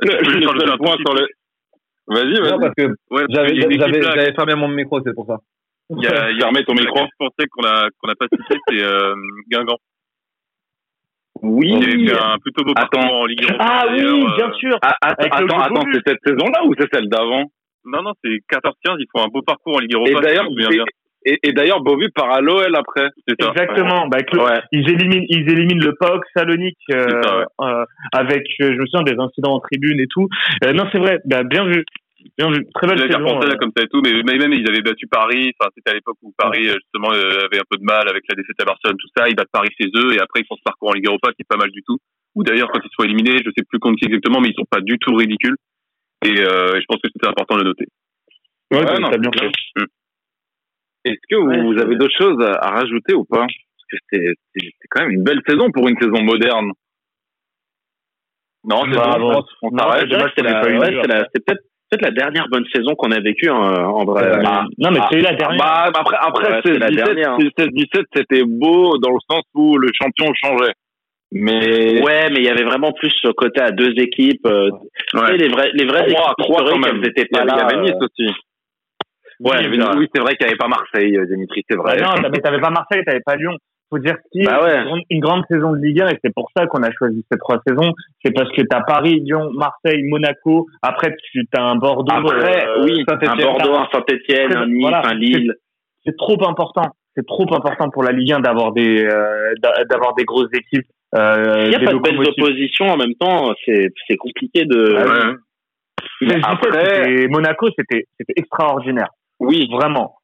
le, 0.00 0.40
le 0.40 0.46
seul 0.60 0.70
un 0.70 0.76
point 0.76 0.96
sur 1.04 1.14
le. 1.14 1.26
Vas-y, 2.08 2.34
Non, 2.34 2.58
vas-y. 2.58 2.60
parce 2.60 2.74
que 2.76 2.86
Ouais, 3.10 3.24
j'avais 3.30 3.48
a 3.56 3.70
j'avais- 3.78 4.00
là 4.00 4.12
j'avais 4.14 4.32
fermé 4.34 4.54
mon 4.54 4.68
micro, 4.68 5.00
c'est 5.04 5.14
pour 5.14 5.26
ça. 5.26 5.36
Il 5.90 6.02
y 6.02 6.06
a, 6.06 6.30
il 6.30 6.38
y 6.38 6.42
a 6.42 6.48
ton 6.64 6.74
micro. 6.74 6.98
Je 7.00 7.16
pensais 7.18 7.46
qu'on 7.50 7.64
a, 7.66 7.88
qu'on 7.98 8.08
a 8.10 8.14
pas 8.16 8.26
cité, 8.30 8.58
c'est 8.68 8.82
euh, 8.82 9.14
Guingamp. 9.50 9.76
Oui. 11.42 11.68
Il 11.80 11.84
avait 11.84 12.06
fait 12.14 12.20
un 12.22 12.38
plutôt 12.38 12.64
beau 12.64 12.72
Attends. 12.76 12.88
parcours 13.00 13.20
en 13.20 13.26
Ligue 13.26 13.44
1. 13.50 13.56
Ah 13.58 13.84
oui, 13.90 14.00
euh, 14.02 14.36
bien 14.36 14.52
sûr. 14.54 14.78
Ah, 14.82 14.96
attends, 15.02 15.60
attends, 15.60 15.82
c'est 15.92 16.00
cette 16.06 16.18
saison-là 16.24 16.64
ou 16.64 16.74
c'est 16.78 16.88
celle 16.92 17.08
d'avant? 17.08 17.44
Non, 17.84 18.02
non, 18.02 18.12
c'est 18.24 18.30
14-15, 18.50 18.96
ils 18.98 19.06
font 19.14 19.24
un 19.24 19.28
beau 19.28 19.42
parcours 19.42 19.76
en 19.76 19.78
Ligue 19.78 19.94
Europa. 19.94 20.10
Et 20.18 20.22
d'ailleurs, 20.22 20.46
et, 21.42 21.52
d'ailleurs, 21.52 21.80
Beauvue 21.82 22.10
part 22.14 22.30
à 22.32 22.40
l'OL 22.40 22.74
après. 22.76 23.08
Exactement. 23.26 24.06
Bah, 24.08 24.16
avec 24.18 24.32
le- 24.32 24.42
Ouais. 24.42 24.60
ils 24.72 24.88
éliminent, 24.88 25.24
ils 25.28 25.50
éliminent 25.50 25.84
le 25.84 25.94
POC, 25.98 26.22
Salonique, 26.36 26.76
euh, 26.92 27.04
C'est 27.08 27.28
ça, 27.28 27.38
ouais. 27.38 27.44
euh, 27.62 27.84
avec, 28.12 28.46
euh, 28.60 28.72
je 28.74 28.78
me 28.80 28.86
souviens 28.86 29.02
des 29.02 29.18
incidents 29.20 29.54
en 29.54 29.60
tribune 29.60 29.98
et 30.00 30.06
tout. 30.08 30.28
Euh, 30.64 30.72
non, 30.72 30.84
c'est 30.92 30.98
vrai. 30.98 31.20
Bah, 31.24 31.42
bien 31.42 31.64
vu. 31.66 31.84
Bien 32.38 32.50
vu. 32.50 32.66
Très 32.74 32.86
belle 32.88 32.98
saison. 32.98 33.38
là 33.38 33.46
euh. 33.54 33.56
comme 33.56 33.70
ça 33.76 33.84
et 33.84 33.88
tout, 33.88 34.00
mais 34.02 34.10
mais 34.26 34.36
même 34.36 34.52
ils 34.52 34.68
avaient 34.68 34.82
battu 34.82 35.06
Paris. 35.06 35.52
Enfin, 35.60 35.70
c'était 35.76 35.90
à 35.92 35.94
l'époque 35.94 36.16
où 36.22 36.32
Paris 36.36 36.64
justement 36.64 37.12
euh, 37.12 37.46
avait 37.46 37.60
un 37.60 37.68
peu 37.70 37.76
de 37.78 37.84
mal 37.84 38.08
avec 38.08 38.24
la 38.28 38.34
défaite 38.34 38.60
à 38.60 38.64
Barcelone, 38.64 38.96
tout 38.98 39.08
ça. 39.16 39.28
Ils 39.28 39.36
battent 39.36 39.52
Paris 39.52 39.68
chez 39.80 39.86
eux 39.94 40.12
et 40.14 40.18
après 40.18 40.40
ils 40.40 40.46
font 40.48 40.56
ce 40.56 40.62
parcours 40.64 40.90
en 40.90 40.94
Ligue 40.94 41.06
Europa 41.06 41.28
qui 41.30 41.42
est 41.42 41.48
pas 41.48 41.56
mal 41.56 41.70
du 41.70 41.82
tout. 41.86 41.98
Ou 42.34 42.42
d'ailleurs 42.42 42.68
quand 42.72 42.80
ils 42.84 42.90
sont 42.98 43.04
éliminés, 43.04 43.38
je 43.44 43.50
sais 43.56 43.64
plus 43.68 43.78
contre 43.78 43.98
qui 44.00 44.06
exactement, 44.06 44.40
mais 44.40 44.48
ils 44.48 44.54
sont 44.58 44.66
pas 44.68 44.80
du 44.80 44.98
tout 44.98 45.14
ridicules. 45.14 45.54
Et 46.24 46.40
euh, 46.40 46.74
je 46.80 46.84
pense 46.88 47.00
que 47.00 47.08
c'était 47.12 47.28
important 47.28 47.54
de 47.56 47.62
le 47.62 47.68
noter. 47.68 47.86
Ouais, 48.72 48.78
Ouais, 48.78 48.98
non, 48.98 49.08
bien 49.08 49.10
fait. 49.12 49.18
bien. 49.76 49.86
Est-ce 51.06 51.26
que 51.30 51.36
vous, 51.36 51.46
Ouais, 51.48 51.62
vous 51.62 51.74
c'est 51.76 51.82
avez 51.82 51.96
d'autres 51.96 52.16
choses 52.18 52.42
à, 52.44 52.52
à 52.66 52.70
rajouter 52.70 53.14
ou 53.14 53.24
pas 53.24 53.46
Parce 53.46 53.90
que 54.12 54.16
c'est 54.54 54.70
quand 54.90 55.02
même 55.02 55.12
une 55.12 55.22
belle 55.24 55.40
saison 55.46 55.70
pour 55.70 55.88
une 55.88 55.96
saison 56.00 56.22
moderne. 56.22 56.70
Non, 58.64 58.82
c'est 58.90 58.96
Bah, 58.96 59.16
bon, 59.18 59.42
on 59.62 59.76
s'arrête. 59.78 60.08
C'est 60.10 60.42
peut-être, 61.44 61.62
peut-être 61.90 62.02
la 62.02 62.10
dernière 62.10 62.48
bonne 62.50 62.64
saison 62.74 62.94
qu'on 62.96 63.12
a 63.12 63.20
vécue 63.20 63.48
en, 63.48 63.62
en 63.62 64.04
vrai. 64.04 64.24
Euh, 64.24 64.36
Mais- 64.38 64.44
Non, 64.78 64.90
mais 64.90 64.98
Ah, 65.00 65.08
c'est 65.10 65.20
la 65.20 65.34
dernière. 65.34 65.58
Bah, 65.58 65.92
après, 65.94 66.16
après 66.20 66.52
Ouais, 66.54 66.60
c'est 66.64 66.78
la 66.78 66.88
16-17, 66.88 66.94
dernière. 67.14 67.36
16-17, 67.38 68.04
c'était 68.14 68.42
beau 68.44 68.98
dans 68.98 69.10
le 69.12 69.18
sens 69.30 69.42
où 69.54 69.78
le 69.78 69.88
champion 69.94 70.32
changeait. 70.44 70.72
Mais 71.32 72.02
Ouais, 72.02 72.30
mais 72.30 72.36
il 72.38 72.44
y 72.44 72.48
avait 72.48 72.64
vraiment 72.64 72.92
plus 72.92 73.12
ce 73.22 73.28
côté 73.28 73.60
à 73.60 73.70
deux 73.70 73.92
équipes. 73.98 74.46
euh, 74.46 74.70
tu 75.10 75.18
sais, 75.18 75.36
les 75.36 75.48
vrais, 75.48 75.70
les 75.74 75.84
vraies 75.84 76.06
trois, 76.08 76.32
équipes 76.32 76.44
trois 76.44 76.64
quand 76.70 76.78
même. 76.78 77.00
elles 77.02 77.08
étaient 77.10 77.26
pas 77.26 77.40
il 77.42 77.44
y 77.44 77.46
là. 77.48 77.66
avait 77.66 77.82
Nice 77.82 77.92
euh, 78.00 78.04
aussi. 78.06 78.32
Ouais, 79.40 79.68
vrai. 79.68 79.96
oui, 79.98 80.08
c'est 80.14 80.20
vrai 80.22 80.34
qu'il 80.36 80.46
n'y 80.46 80.50
avait 80.50 80.58
pas 80.58 80.68
Marseille, 80.68 81.16
euh, 81.16 81.26
Dimitri, 81.26 81.62
c'est 81.68 81.76
vrai. 81.76 81.98
Bah 81.98 82.06
non, 82.16 82.22
t'as- 82.22 82.28
mais 82.30 82.38
t'avais 82.38 82.60
pas 82.60 82.70
Marseille, 82.70 83.02
t'avais 83.06 83.20
pas 83.24 83.36
Lyon. 83.36 83.52
Faut 83.88 83.98
dire 84.00 84.16
est 84.34 84.44
Bah 84.46 84.64
ouais. 84.64 84.78
une, 84.78 84.84
grande, 84.84 85.00
une 85.10 85.20
grande 85.20 85.44
saison 85.48 85.72
de 85.72 85.76
Ligue 85.78 86.00
1 86.00 86.08
et 86.08 86.18
c'est 86.24 86.34
pour 86.34 86.50
ça 86.56 86.66
qu'on 86.66 86.82
a 86.82 86.90
choisi 86.90 87.24
ces 87.30 87.38
trois 87.38 87.58
saisons. 87.68 87.92
C'est 88.24 88.32
parce 88.32 88.50
que 88.50 88.62
t'as 88.62 88.80
Paris, 88.80 89.20
Lyon, 89.20 89.50
Marseille, 89.54 90.02
Monaco. 90.08 90.66
Après, 90.82 91.14
tu 91.32 91.46
as 91.56 91.62
un 91.62 91.76
Bordeaux. 91.76 92.12
Après, 92.12 92.66
euh, 92.66 92.82
oui, 92.84 93.04
un. 93.08 93.36
Bordeaux, 93.36 93.74
un 93.76 93.86
Saint-Etienne, 93.92 94.56
un 94.56 94.66
Nice, 94.66 94.78
Voilà. 94.80 95.02
un 95.06 95.14
Lille. 95.14 95.54
C'est 96.04 96.16
trop 96.16 96.36
important. 96.48 96.82
C'est 97.14 97.24
trop 97.26 97.46
important 97.54 97.88
pour 97.90 98.02
la 98.02 98.10
Ligue 98.12 98.32
1 98.32 98.40
d'avoir 98.40 98.72
des 98.72 99.04
euh, 99.04 99.52
d'a- 99.62 99.84
d'avoir 99.84 100.14
des 100.16 100.24
grosses 100.24 100.52
équipes. 100.52 100.86
Euh, 101.14 101.62
Il 101.66 101.68
n'y 101.70 101.76
a 101.76 101.78
pas 101.78 101.92
de 101.92 101.98
belles 101.98 102.18
oppositions 102.28 102.86
en 102.86 102.96
même 102.96 103.14
temps. 103.14 103.52
C'est, 103.64 103.90
c'est 104.08 104.16
compliqué 104.16 104.64
de. 104.64 104.96
Ah 104.98 105.04
oui. 106.20 106.28
Ouais. 106.28 106.40
Après- 106.42 107.26
Monaco, 107.28 107.68
c'était 107.78 108.04
c'était 108.18 108.34
extraordinaire. 108.36 109.08
Oui, 109.40 109.68
Vraiment. 109.70 110.14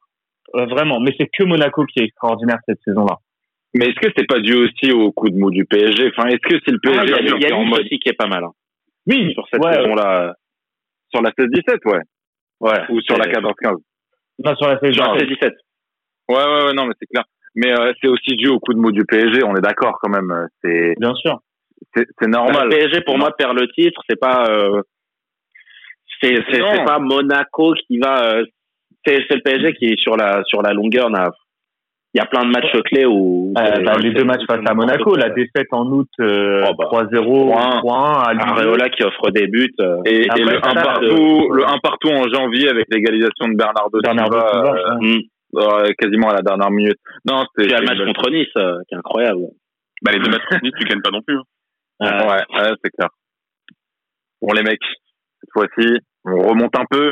Euh, 0.55 0.65
vraiment. 0.67 0.99
Mais 0.99 1.15
c'est 1.19 1.27
que 1.35 1.43
Monaco 1.45 1.85
qui 1.85 1.99
est 1.99 2.05
extraordinaire 2.05 2.59
cette 2.67 2.79
saison-là. 2.85 3.17
mais 3.73 3.85
est-ce 3.85 3.99
que 3.99 4.11
c'est 4.15 4.27
pas 4.27 4.39
dû 4.39 4.53
aussi 4.53 4.91
au 4.91 5.11
coup 5.11 5.29
de 5.29 5.35
mou 5.35 5.49
du 5.49 5.65
PSG 5.65 6.11
Enfin, 6.15 6.27
est-ce 6.29 6.37
que 6.47 6.59
c'est 6.63 6.71
le 6.71 6.79
Ah, 6.85 6.89
PSG 6.89 7.05
Il 7.05 7.09
y 7.09 7.13
a, 7.15 7.19
il 7.21 7.27
y 7.27 7.39
qui 7.39 7.45
est 7.47 7.51
a 7.51 7.55
en 7.57 7.65
mode 7.65 7.79
aussi 7.81 7.97
qui 7.99 8.09
est 8.09 8.13
pas 8.13 8.27
mal. 8.27 8.43
hein, 8.43 8.51
Oui, 9.07 9.33
sur 9.33 9.47
cette 9.51 9.63
ouais, 9.65 9.73
saison-là. 9.73 10.35
sur 11.11 11.21
la 11.23 11.31
16-17, 11.31 11.85
ouais, 11.85 11.99
Ouais. 12.59 12.79
ou 12.89 13.01
sur 13.01 13.17
la 13.17 13.23
C'est- 13.23 13.31
14-15 13.31 13.77
non, 14.43 14.55
sur 14.55 14.67
la 14.67 14.79
saison. 14.79 15.03
Sur 15.03 15.15
la 15.15 15.25
17. 15.25 15.53
Ouais, 16.29 16.35
ouais, 16.35 16.63
ouais, 16.65 16.73
non, 16.73 16.85
mais 16.85 16.93
c'est 16.99 17.07
clair. 17.07 17.23
mais 17.55 17.71
euh, 17.71 17.93
c'est 18.01 18.07
aussi 18.07 18.35
dû 18.35 18.47
au 18.49 18.59
coup 18.59 18.73
de 18.73 18.79
mot 18.79 18.91
du 18.91 19.05
PSG. 19.05 19.43
On 19.43 19.55
est 19.55 19.61
d'accord 19.61 19.97
quand 20.01 20.09
même. 20.09 20.47
C'est 20.63 20.93
Bien 20.99 21.13
sûr. 21.15 21.39
c'est 21.95 22.05
c'est 22.19 22.29
Bah, 22.29 22.39
normal. 22.39 22.65
Le 22.65 22.69
PSG 22.69 23.01
pour 23.01 23.17
moi 23.17 23.31
perd 23.35 23.57
le 23.57 23.67
titre, 23.71 24.01
c'est 24.09 24.19
pas 24.19 24.45
euh, 24.49 24.81
c'est 26.21 26.35
c'est 26.51 26.59
Non. 26.59 26.71
c'est 26.73 26.85
pas 26.85 26.99
Monaco 26.99 27.73
qui 27.87 27.97
va 27.99 28.33
euh, 28.35 28.45
c'est 29.05 29.23
c'est 29.27 29.35
le 29.35 29.41
PSG 29.41 29.73
qui 29.73 29.85
est 29.85 29.99
sur 29.99 30.15
la 30.17 30.43
sur 30.45 30.61
la 30.61 30.73
longueur 30.73 31.09
là. 31.09 31.31
Il 32.15 32.19
y 32.19 32.21
a 32.21 32.27
plein 32.27 32.43
de 32.45 32.51
matchs 32.51 32.71
clés 32.85 33.07
où 33.07 33.53
Euh, 33.57 33.83
bah, 33.83 33.93
les 33.99 34.11
deux 34.11 34.23
matchs 34.23 34.45
face 34.47 34.61
à 34.67 34.75
Monaco, 34.75 35.15
la 35.15 35.29
défaite 35.31 35.65
en 35.71 35.85
août 35.87 36.07
euh, 36.19 36.63
Oh, 36.69 36.75
bah, 36.77 36.85
3-0, 36.91 37.09
3-1. 37.09 37.81
3-1 37.81 38.39
à. 38.39 38.49
Areola 38.51 38.89
qui 38.89 39.03
offre 39.03 39.31
des 39.31 39.47
buts. 39.47 39.73
euh, 39.79 39.97
Et, 40.05 40.21
et 40.25 40.29
Après, 40.29 40.43
le 40.43 40.61
ça, 40.61 40.69
1 40.69 40.73
partout, 40.75 41.49
le 41.51 41.65
1 41.65 41.77
partout 41.81 42.09
en 42.09 42.29
janvier 42.31 42.69
avec 42.69 42.85
l'égalisation 42.91 43.47
de 43.47 43.55
Bernardo 43.55 43.99
Bernardo 44.03 44.37
Silva, 44.39 44.51
Silva, 44.51 44.75
euh, 44.75 44.95
mm. 45.01 45.21
euh, 45.57 45.91
quasiment 45.97 46.29
à 46.29 46.35
la 46.35 46.41
dernière 46.43 46.69
minute. 46.69 46.99
Non, 47.25 47.45
c'est 47.57 47.65
le 47.65 47.81
match 47.83 47.97
contre 48.05 48.29
Nice 48.29 48.47
euh, 48.57 48.77
qui 48.87 48.93
est 48.93 48.97
incroyable. 48.99 49.41
Bah, 50.03 50.11
les 50.11 50.19
deux 50.19 50.29
matchs 50.29 50.45
contre 50.51 50.63
Nice, 50.65 50.73
tu 50.79 50.85
gagnes 50.89 51.01
pas 51.01 51.09
non 51.09 51.21
plus. 51.25 51.37
hein. 51.37 51.43
Euh, 52.03 52.27
Ouais, 52.29 52.61
ouais, 52.61 52.73
c'est 52.83 52.91
clair. 52.91 53.09
Bon, 54.39 54.53
les 54.53 54.61
mecs, 54.61 54.85
cette 55.41 55.49
fois-ci, 55.51 55.97
on 56.25 56.41
remonte 56.47 56.77
un 56.77 56.85
peu. 56.87 57.11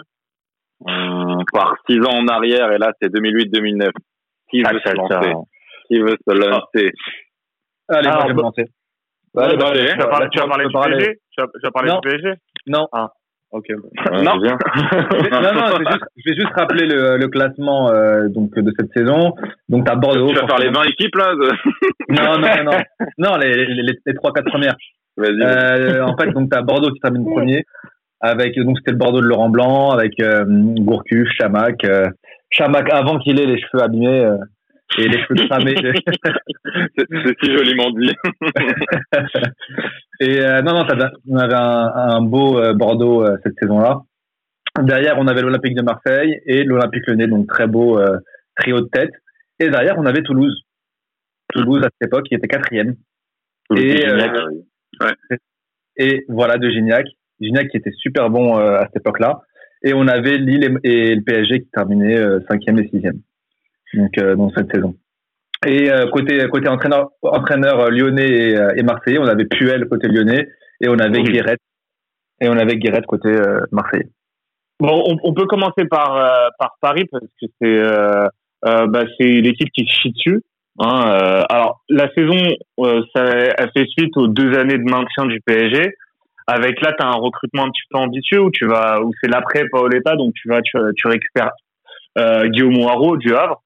On 0.85 1.43
part 1.53 1.75
six 1.89 1.99
ans 1.99 2.17
en 2.19 2.27
arrière 2.27 2.71
et 2.71 2.77
là, 2.77 2.91
c'est 3.01 3.09
2008-2009. 3.13 3.91
Qui 4.49 4.63
Ah, 4.65 4.73
veut 4.73 4.79
se 4.85 4.95
lancer 4.95 5.31
Qui 5.87 5.99
veut 5.99 6.15
se 6.27 6.33
lancer 6.35 6.91
Allez, 7.89 8.07
Alors, 8.07 8.13
moi, 8.13 8.21
je 8.23 8.27
vais 8.27 8.33
me 8.33 8.37
bah- 8.37 8.43
lancer. 8.43 8.65
Ouais, 9.33 9.43
Allez, 9.43 9.57
bah, 9.57 9.63
bah, 9.65 9.69
allez. 9.71 9.91
Tu 9.91 9.97
vas 9.97 10.07
parler, 10.07 10.27
tu 10.31 10.39
vas 10.39 10.47
parler 10.47 10.65
du. 10.65 10.71
PSG 10.73 11.13
tu 11.37 11.41
vas, 11.63 11.71
parler 11.71 11.89
Non. 11.91 11.99
du 11.99 12.09
PSG 12.09 12.33
Non. 12.67 12.87
Ok. 13.51 13.65
Non. 14.23 14.37
bien. 14.37 14.57
non, 15.31 15.41
non, 15.41 15.67
je 15.67 15.79
vais 15.83 15.91
juste, 15.91 16.05
je 16.17 16.29
vais 16.31 16.35
juste 16.39 16.53
rappeler 16.55 16.85
le, 16.87 17.17
le 17.17 17.27
classement 17.27 17.89
euh, 17.91 18.27
donc 18.29 18.53
de 18.57 18.71
cette 18.79 18.91
saison. 18.93 19.33
Donc 19.69 19.85
t'as 19.85 19.95
Bordeaux. 19.95 20.29
Tu 20.29 20.35
vas 20.35 20.47
faire 20.47 20.59
les 20.59 20.69
20 20.71 20.83
équipes 20.83 21.15
là 21.15 21.33
de- 21.35 21.51
Non, 22.09 22.37
non, 22.39 22.71
non, 22.71 22.79
non, 23.17 23.37
les 23.37 23.53
les, 23.53 23.65
les, 23.83 23.93
les 24.05 24.13
trois 24.15 24.31
quatre 24.31 24.49
premières. 24.49 24.75
Vas-y. 25.17 25.41
Euh, 25.41 26.05
en 26.05 26.15
fait, 26.17 26.31
donc 26.31 26.49
t'as 26.49 26.61
Bordeaux 26.61 26.91
qui 26.91 26.99
termine 27.01 27.25
premier 27.25 27.65
avec 28.21 28.57
donc 28.59 28.77
c'était 28.77 28.91
le 28.91 28.97
Bordeaux 28.97 29.21
de 29.21 29.27
Laurent 29.27 29.49
Blanc 29.49 29.89
avec 29.91 30.19
euh, 30.19 30.45
Gourcuff, 30.47 31.27
Chamac, 31.39 31.83
euh, 31.85 32.07
Chamac 32.49 32.87
avant 32.93 33.17
qu'il 33.19 33.39
ait 33.39 33.45
les 33.45 33.59
cheveux 33.59 33.83
abîmés 33.83 34.23
euh, 34.25 34.37
et 34.97 35.07
les 35.07 35.19
cheveux 35.23 35.35
cramés. 35.49 35.75
C'est 36.97 37.05
c'est 37.09 37.35
si 37.43 37.51
joliment 37.57 37.89
dit. 37.91 38.11
et 40.19 40.39
euh, 40.41 40.61
non, 40.61 40.73
non, 40.73 40.85
t'as- 40.85 41.11
on 41.29 41.37
avait 41.37 41.53
un, 41.55 41.91
un 41.95 42.21
beau 42.21 42.59
euh, 42.59 42.73
Bordeaux 42.73 43.23
euh, 43.25 43.37
cette 43.43 43.55
saison-là. 43.59 44.01
Derrière, 44.81 45.15
on 45.17 45.27
avait 45.27 45.41
l'Olympique 45.41 45.75
de 45.75 45.81
Marseille 45.81 46.39
et 46.45 46.63
l'Olympique 46.63 47.05
Lyonnais, 47.07 47.27
donc 47.27 47.47
très 47.47 47.67
beau 47.67 47.99
euh, 47.99 48.17
trio 48.57 48.79
de 48.81 48.87
tête. 48.87 49.11
Et 49.59 49.69
derrière, 49.69 49.95
on 49.97 50.05
avait 50.05 50.21
Toulouse. 50.23 50.63
Toulouse 51.53 51.81
à 51.83 51.89
cette 51.99 52.07
époque, 52.07 52.25
qui 52.27 52.35
était 52.35 52.47
quatrième. 52.47 52.95
Et, 53.77 54.05
euh, 54.07 54.17
et 55.97 56.25
voilà 56.29 56.57
de 56.57 56.69
Gignac. 56.69 57.05
Gignac 57.41 57.69
qui 57.69 57.77
était 57.77 57.91
super 57.91 58.29
bon 58.29 58.57
euh, 58.57 58.77
à 58.77 58.85
cette 58.85 58.97
époque-là. 58.97 59.41
Et 59.83 59.93
on 59.93 60.07
avait 60.07 60.37
Lille 60.37 60.77
et, 60.83 61.15
le 61.15 61.21
PSG 61.21 61.61
qui 61.61 61.69
terminaient 61.71 62.17
euh, 62.17 62.39
cinquième 62.49 62.79
et 62.79 62.87
sixième. 62.89 63.19
Donc 63.93 64.17
euh, 64.17 64.35
dans 64.35 64.51
cette 64.51 64.71
saison. 64.73 64.95
Et 65.65 65.91
euh, 65.91 66.07
côté 66.09 66.39
côté 66.49 66.69
entraîneur 66.69 67.09
entraîneur 67.21 67.79
euh, 67.79 67.89
lyonnais 67.89 68.29
et, 68.29 68.57
euh, 68.57 68.73
et 68.75 68.83
marseillais, 68.83 69.19
on 69.19 69.27
avait 69.27 69.45
Puel 69.45 69.87
côté 69.87 70.07
lyonnais 70.07 70.47
et 70.81 70.87
on 70.87 70.97
avait 70.97 71.19
Oui. 71.19 71.31
Guéret 71.31 71.57
et 72.41 72.49
on 72.49 72.57
avait 72.57 72.77
Guéret 72.77 73.01
côté 73.07 73.29
euh, 73.29 73.61
marseillais. 73.71 74.09
Bon, 74.79 75.03
on, 75.07 75.17
on 75.23 75.33
peut 75.33 75.45
commencer 75.45 75.85
par 75.89 76.15
euh, 76.15 76.49
par 76.57 76.77
Paris 76.81 77.05
parce 77.11 77.23
que 77.23 77.45
c'est 77.61 77.77
euh, 77.77 78.27
euh, 78.65 78.87
bah, 78.87 79.03
c'est 79.19 79.41
l'équipe 79.41 79.69
qui 79.71 79.85
se 79.85 80.01
chie 80.01 80.11
dessus. 80.11 80.41
Hein, 80.79 81.03
euh, 81.05 81.43
alors 81.49 81.83
la 81.89 82.11
saison, 82.13 82.37
euh, 82.79 83.01
ça, 83.13 83.25
elle 83.25 83.71
fait 83.75 83.85
suite 83.87 84.15
aux 84.17 84.27
deux 84.27 84.57
années 84.57 84.77
de 84.77 84.89
maintien 84.89 85.25
du 85.25 85.39
PSG. 85.41 85.93
Avec 86.51 86.81
là, 86.81 86.91
tu 86.91 87.01
as 87.01 87.07
un 87.07 87.13
recrutement 87.13 87.63
un 87.63 87.69
petit 87.69 87.83
peu 87.89 87.97
ambitieux 87.97 88.41
où 88.41 88.51
tu 88.51 88.65
vas, 88.65 89.01
où 89.01 89.13
c'est 89.21 89.29
l'après 89.29 89.63
Paoletta, 89.71 90.17
donc 90.17 90.33
tu 90.33 90.49
vas, 90.49 90.61
tu, 90.61 90.77
tu 90.97 91.07
récupères 91.07 91.51
euh, 92.17 92.49
Guillaume 92.49 92.73
Moirot 92.73 93.15
du 93.15 93.33
Havre, 93.33 93.63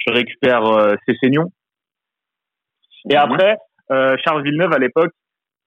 tu 0.00 0.12
récupères 0.12 0.66
euh, 0.66 0.94
Cessignon. 1.06 1.50
Et 3.10 3.16
après, 3.16 3.56
euh, 3.90 4.14
Charles 4.22 4.42
Villeneuve 4.42 4.74
à 4.74 4.78
l'époque 4.78 5.12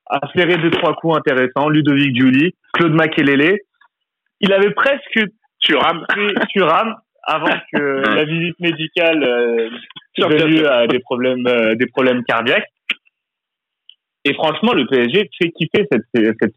a 0.05 0.19
flairé 0.27 0.57
deux 0.57 0.69
trois 0.69 0.93
coups 0.93 1.17
intéressants, 1.17 1.67
Ludovic 1.67 2.15
Giuli, 2.15 2.53
Claude 2.73 2.93
Makelele. 2.93 3.57
Il 4.39 4.53
avait 4.53 4.71
presque 4.71 5.19
Thuram. 5.61 6.05
pris 6.07 6.33
Thuram 6.53 6.95
avant 7.23 7.59
que 7.73 7.79
la 8.15 8.25
visite 8.25 8.59
médicale 8.59 9.23
euh, 9.23 9.69
à 10.69 10.87
des 10.87 10.99
problèmes 10.99 11.47
euh, 11.47 11.73
des 11.75 11.87
problèmes 11.87 12.23
cardiaques. 12.23 12.67
Et 14.25 14.33
franchement, 14.33 14.73
le 14.73 14.85
PSG 14.85 15.29
fait 15.41 15.49
kiffer 15.51 15.87
cette, 15.91 16.03
cette, 16.13 16.55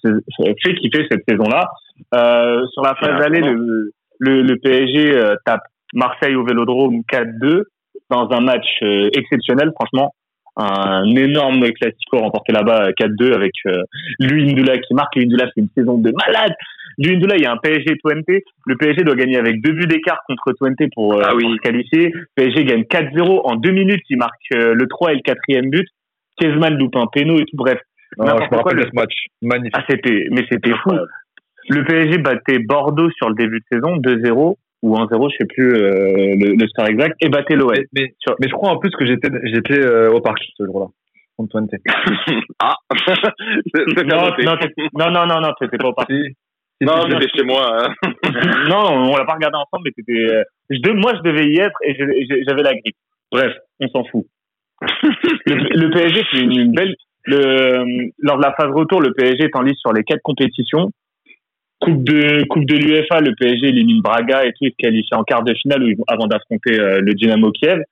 fait 0.64 0.74
kiffer 0.74 1.06
cette 1.10 1.22
saison-là. 1.28 1.68
Euh, 2.14 2.66
sur 2.72 2.82
la 2.82 2.94
phase 2.96 3.22
aller, 3.22 3.40
le, 3.40 3.92
le, 4.18 4.42
le 4.42 4.56
PSG 4.56 5.12
euh, 5.14 5.34
tape 5.44 5.62
Marseille 5.94 6.34
au 6.34 6.44
Vélodrome 6.44 7.02
4-2 7.12 7.62
dans 8.10 8.28
un 8.30 8.40
match 8.40 8.66
euh, 8.82 9.08
exceptionnel. 9.16 9.70
Franchement, 9.78 10.12
un 10.56 11.04
énorme 11.16 11.62
classico 11.72 12.18
remporté 12.18 12.52
là-bas 12.52 12.90
4-2 12.92 13.32
avec 13.34 13.52
euh, 13.66 13.82
Louis 14.18 14.52
Ndula 14.52 14.78
qui 14.78 14.94
marque. 14.94 15.14
Louis 15.16 15.26
Ndula, 15.26 15.46
c'est 15.54 15.60
une 15.62 15.68
saison 15.76 15.98
de 15.98 16.12
malade. 16.26 16.52
Louis 16.98 17.16
Ndula, 17.16 17.36
il 17.36 17.42
y 17.42 17.46
a 17.46 17.52
un 17.52 17.56
PSG 17.56 17.96
Twente. 18.02 18.24
Le 18.66 18.76
PSG 18.76 19.02
doit 19.04 19.14
gagner 19.14 19.38
avec 19.38 19.62
deux 19.62 19.72
buts 19.72 19.86
d'écart 19.86 20.18
contre 20.26 20.52
Twente 20.52 20.90
pour, 20.94 21.14
euh, 21.14 21.22
Ah 21.24 21.34
oui. 21.34 21.44
pour 21.44 21.52
se 21.54 21.58
qualifier. 21.58 22.12
PSG 22.34 22.64
gagne 22.64 22.82
4-0 22.82 23.40
en 23.44 23.56
deux 23.56 23.70
minutes. 23.70 24.02
Il 24.10 24.18
marque 24.18 24.32
euh, 24.54 24.74
le 24.74 24.86
3 24.88 25.12
et 25.12 25.14
le 25.16 25.20
quatrième 25.22 25.70
but. 25.70 25.88
Kezman 26.38 26.76
loupe 26.78 26.96
un 26.96 27.06
péno 27.06 27.36
et 27.38 27.44
tout. 27.44 27.56
Bref, 27.56 27.78
Non, 28.18 28.26
je 28.26 28.50
me 28.50 28.56
rappelle 28.56 28.76
le- 28.76 28.84
de 28.84 28.88
ce 28.88 28.94
match. 28.94 29.14
Magnifique. 29.42 29.74
ah, 29.76 29.84
c'était, 29.88 30.26
mais 30.30 30.44
c'était 30.50 30.72
fou. 30.82 30.90
Le 31.68 31.84
PSG 31.84 32.18
battait 32.18 32.58
Bordeaux 32.58 33.10
sur 33.12 33.28
le 33.28 33.34
début 33.34 33.60
de 33.60 33.64
saison, 33.70 33.96
2-0 33.98 34.56
ou 34.82 34.96
1-0, 34.96 35.30
je 35.30 35.36
sais 35.38 35.46
plus 35.46 35.74
euh, 35.74 36.34
le, 36.36 36.56
le 36.60 36.68
score 36.68 36.86
exact, 36.88 37.16
et 37.20 37.28
battait 37.28 37.54
l'OL. 37.54 37.74
Mais, 37.76 37.84
mais, 37.94 38.14
mais 38.40 38.48
je 38.48 38.52
crois 38.52 38.70
en 38.70 38.78
plus 38.78 38.90
que 38.90 39.06
j'étais 39.06 39.28
j'étais 39.44 39.78
euh, 39.78 40.10
au 40.10 40.20
parc 40.20 40.38
ce 40.58 40.64
jour-là. 40.64 40.86
Ah, 42.58 42.74
Non, 44.04 44.30
non, 44.44 44.56
non, 44.94 45.10
non, 45.10 45.26
non, 45.26 45.40
non, 45.40 45.52
t'étais 45.60 45.78
pas 45.78 45.88
au 45.88 45.92
parc. 45.94 46.10
Si. 46.10 46.36
Non, 46.80 46.94
c'était 47.10 47.28
chez 47.36 47.44
moi. 47.44 47.70
hein. 47.86 47.94
non, 48.68 49.10
on 49.12 49.16
l'a 49.16 49.24
pas 49.24 49.34
regardé 49.34 49.56
ensemble, 49.56 49.84
mais 49.84 49.92
c'était. 49.96 50.34
euh, 50.34 50.94
moi, 50.94 51.12
je 51.16 51.22
devais 51.22 51.46
y 51.46 51.58
être 51.58 51.78
et 51.84 51.94
j'avais 52.46 52.62
la 52.62 52.72
grippe. 52.74 52.96
Bref, 53.30 53.52
on 53.80 53.88
s'en 53.88 54.04
fout. 54.04 54.26
Le, 55.46 55.90
PSG, 55.90 56.24
c'est 56.32 56.40
une, 56.40 56.72
belle. 56.72 56.94
Le, 57.24 58.10
lors 58.18 58.36
de 58.36 58.42
la 58.42 58.52
phase 58.52 58.70
retour, 58.72 59.00
le 59.00 59.12
PSG 59.12 59.44
est 59.44 59.56
en 59.56 59.62
lice 59.62 59.78
sur 59.78 59.92
les 59.92 60.04
quatre 60.04 60.22
compétitions. 60.22 60.90
Coupe 61.80 62.04
de 62.04 62.44
Coupe 62.48 62.64
de 62.64 62.76
l'UEFA, 62.76 63.20
le 63.20 63.34
PSG 63.34 63.68
élimine 63.68 64.02
Braga 64.02 64.44
et 64.44 64.50
tout, 64.50 64.62
il 64.62 64.70
se 64.70 64.76
qualifie 64.76 65.14
en 65.14 65.24
quart 65.24 65.42
de 65.42 65.52
finale 65.54 65.82
avant 66.06 66.26
d'affronter 66.26 66.78
euh, 66.78 67.00
le 67.00 67.12
Dynamo 67.14 67.50
Kiev. 67.50 67.82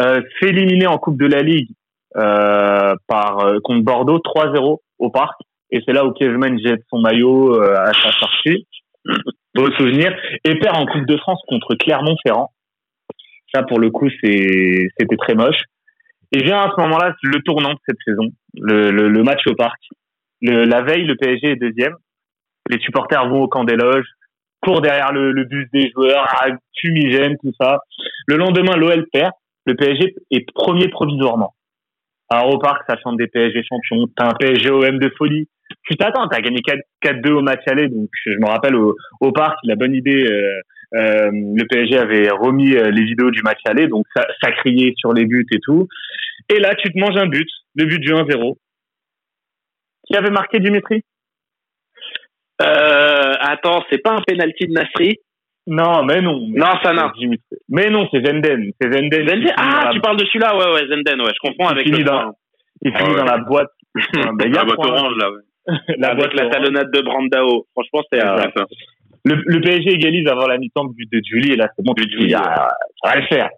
Euh, 0.00 0.22
fait 0.38 0.50
éliminer 0.50 0.86
en 0.86 0.98
Coupe 0.98 1.18
de 1.18 1.26
la 1.26 1.42
Ligue 1.42 1.70
euh, 2.16 2.94
par 3.08 3.40
euh, 3.40 3.58
contre 3.64 3.84
Bordeaux 3.84 4.18
3-0 4.18 4.78
au 4.98 5.10
parc. 5.10 5.40
Et 5.70 5.80
c'est 5.84 5.92
là 5.92 6.04
où 6.04 6.12
Kezman 6.12 6.58
jette 6.64 6.82
son 6.88 7.00
maillot 7.00 7.60
à 7.60 7.92
sa 7.92 8.12
sortie. 8.12 8.66
Beau 9.54 9.70
souvenir. 9.72 10.16
Et 10.44 10.54
perd 10.58 10.76
en 10.76 10.86
Coupe 10.86 11.06
de 11.06 11.16
France 11.18 11.40
contre 11.48 11.74
Clermont-Ferrand. 11.74 12.50
Ça, 13.52 13.62
pour 13.64 13.78
le 13.78 13.90
coup, 13.90 14.08
c'était 14.08 15.16
très 15.18 15.34
moche. 15.34 15.62
Et 16.32 16.42
vient 16.42 16.60
à 16.60 16.70
ce 16.74 16.80
moment-là 16.82 17.14
le 17.22 17.40
tournant 17.42 17.72
de 17.72 17.78
cette 17.86 17.98
saison, 18.04 18.28
le, 18.54 18.90
le, 18.90 19.08
le 19.08 19.22
match 19.22 19.40
au 19.46 19.54
parc. 19.54 19.80
Le, 20.42 20.64
la 20.64 20.82
veille, 20.82 21.04
le 21.04 21.16
PSG 21.16 21.52
est 21.52 21.56
deuxième. 21.56 21.94
Les 22.68 22.78
supporters 22.80 23.28
vont 23.28 23.42
au 23.42 23.48
camp 23.48 23.64
des 23.64 23.76
loges, 23.76 24.06
courent 24.60 24.82
derrière 24.82 25.12
le, 25.12 25.32
le 25.32 25.44
bus 25.44 25.66
des 25.72 25.90
joueurs, 25.90 26.26
fumigène, 26.80 27.36
tout 27.42 27.52
ça. 27.58 27.78
Le 28.26 28.36
lendemain, 28.36 28.76
l'OL 28.76 29.06
perd. 29.12 29.32
Le 29.66 29.74
PSG 29.74 30.14
est 30.30 30.50
premier 30.52 30.88
provisoirement. 30.88 31.54
Alors 32.30 32.54
au 32.54 32.58
parc, 32.58 32.82
ça 32.88 32.96
chante 33.02 33.16
des 33.16 33.26
PSG 33.26 33.62
champions. 33.68 34.06
T'as 34.16 34.28
un 34.30 34.34
PSG 34.34 34.70
OM 34.70 34.98
de 34.98 35.10
folie. 35.16 35.48
Tu 35.84 35.96
t'attends, 35.96 36.28
t'as 36.28 36.40
gagné 36.40 36.60
4 36.62 36.78
4-2 37.02 37.30
au 37.32 37.42
match 37.42 37.60
aller. 37.66 37.88
Donc 37.88 38.08
je 38.26 38.32
me 38.38 38.46
rappelle 38.46 38.74
au, 38.76 38.96
au 39.20 39.32
parc, 39.32 39.56
la 39.64 39.76
bonne 39.76 39.94
idée. 39.94 40.24
euh, 40.30 40.60
euh, 40.94 41.30
le 41.32 41.64
PSG 41.66 41.98
avait 41.98 42.30
remis 42.30 42.74
euh, 42.76 42.90
les 42.90 43.04
vidéos 43.04 43.30
du 43.30 43.42
match 43.42 43.60
aller, 43.66 43.88
donc 43.88 44.06
ça, 44.14 44.26
ça 44.42 44.50
criait 44.52 44.94
sur 44.96 45.12
les 45.12 45.26
buts 45.26 45.46
et 45.52 45.58
tout. 45.60 45.86
Et 46.48 46.58
là, 46.60 46.74
tu 46.74 46.90
te 46.92 46.98
manges 46.98 47.16
un 47.16 47.26
but, 47.26 47.48
le 47.74 47.84
but 47.84 47.98
du 47.98 48.08
1-0. 48.12 48.56
Qui 50.06 50.16
avait 50.16 50.30
marqué 50.30 50.58
Dimitri? 50.60 51.02
Euh, 52.62 53.34
attends, 53.40 53.84
c'est 53.90 54.02
pas 54.02 54.12
un 54.12 54.22
penalty 54.26 54.66
de 54.66 54.72
Nasri? 54.72 55.16
Non, 55.66 56.02
mais 56.04 56.22
non. 56.22 56.40
mais 56.48 56.58
Non, 56.60 56.72
ça 56.82 56.92
Dimitri. 57.18 57.44
Mais 57.68 57.90
non, 57.90 58.08
c'est 58.10 58.24
Zenden. 58.24 58.72
C'est 58.80 58.90
Zenden. 58.90 59.28
Zenden 59.28 59.52
Ah, 59.58 59.82
la- 59.86 59.90
tu 59.92 60.00
parles 60.00 60.16
de 60.16 60.24
celui-là, 60.24 60.56
ouais, 60.56 60.72
ouais, 60.72 60.88
Zenden, 60.88 61.20
ouais, 61.20 61.32
je 61.34 61.48
confonds 61.48 61.68
avec 61.68 61.84
finit 61.84 61.98
le 61.98 62.04
dans, 62.04 62.32
il 62.82 62.90
finit 62.96 63.02
Ah 63.04 63.10
ouais. 63.10 63.16
dans 63.18 63.24
la 63.26 63.38
boîte. 63.38 63.70
Ben, 64.38 64.46
il 64.46 64.54
y 64.54 64.56
a 64.56 64.60
La 64.60 64.64
boîte 64.64 64.78
orange, 64.78 65.14
là. 65.18 65.30
ouais. 65.30 65.74
la 65.98 66.08
avec 66.08 66.18
boîte 66.18 66.34
la 66.34 66.42
orange. 66.44 66.52
talonnade 66.54 66.90
de 66.90 67.00
Brandao. 67.02 67.66
Franchement, 67.72 68.02
c'est 68.10 68.24
euh. 68.24 68.42
Le, 69.24 69.42
le 69.46 69.60
PSG 69.60 69.94
égalise 69.94 70.28
avant 70.28 70.46
la 70.46 70.58
mi-temps 70.58 70.84
but 70.84 71.10
de 71.10 71.20
Julie 71.24 71.52
et 71.52 71.56
là 71.56 71.68
c'est 71.76 71.84
bon, 71.84 71.94
tu 71.94 72.06
dis, 72.06 72.34
ah, 72.34 72.68
ça 73.02 73.10
va 73.10 73.16
le 73.16 73.26
faire. 73.26 73.48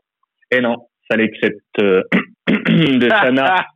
Et 0.51 0.61
non, 0.61 0.77
que 1.16 1.37
cette 1.40 1.59
euh, 1.81 2.03
de 2.49 3.09
Sana. 3.09 3.66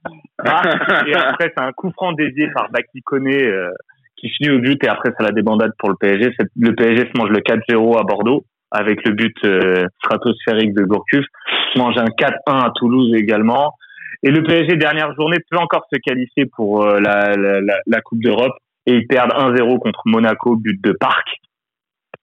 Ah, 0.45 0.63
et 1.07 1.15
après, 1.15 1.53
c'est 1.57 1.63
un 1.63 1.73
coup 1.73 1.91
franc 1.93 2.13
dédié 2.13 2.49
par 2.55 2.71
Baki 2.71 3.03
Kone 3.03 3.29
euh, 3.29 3.71
qui 4.17 4.29
finit 4.31 4.51
au 4.51 4.59
but 4.59 4.83
et 4.85 4.89
après, 4.89 5.11
c'est 5.17 5.25
la 5.25 5.33
débandade 5.33 5.73
pour 5.79 5.91
le 5.91 5.97
PSG. 5.97 6.31
Le 6.59 6.75
PSG 6.75 7.11
se 7.13 7.19
mange 7.19 7.31
le 7.31 7.41
4-0 7.41 7.99
à 7.99 8.03
Bordeaux 8.03 8.45
avec 8.71 9.05
le 9.05 9.13
but 9.13 9.37
euh, 9.45 9.87
stratosphérique 9.99 10.75
de 10.75 10.85
Gourcuff. 10.85 11.25
Se 11.73 11.79
mange 11.79 11.97
un 11.97 12.07
4-1 12.07 12.33
à 12.47 12.73
Toulouse 12.75 13.15
également. 13.15 13.75
Et 14.23 14.31
le 14.31 14.43
PSG, 14.43 14.77
dernière 14.77 15.15
journée, 15.15 15.37
peut 15.51 15.59
encore 15.59 15.87
se 15.93 15.99
qualifier 15.99 16.47
pour 16.57 16.83
euh, 16.83 16.99
la, 16.99 17.37
la, 17.37 17.61
la, 17.61 17.79
la 17.87 18.01
Coupe 18.01 18.21
d'Europe 18.21 18.55
et 18.87 18.95
ils 18.95 19.07
perdent 19.07 19.33
1-0 19.33 19.79
contre 19.79 20.03
Monaco, 20.07 20.57
but 20.57 20.83
de 20.83 20.93
Parc. 20.93 21.27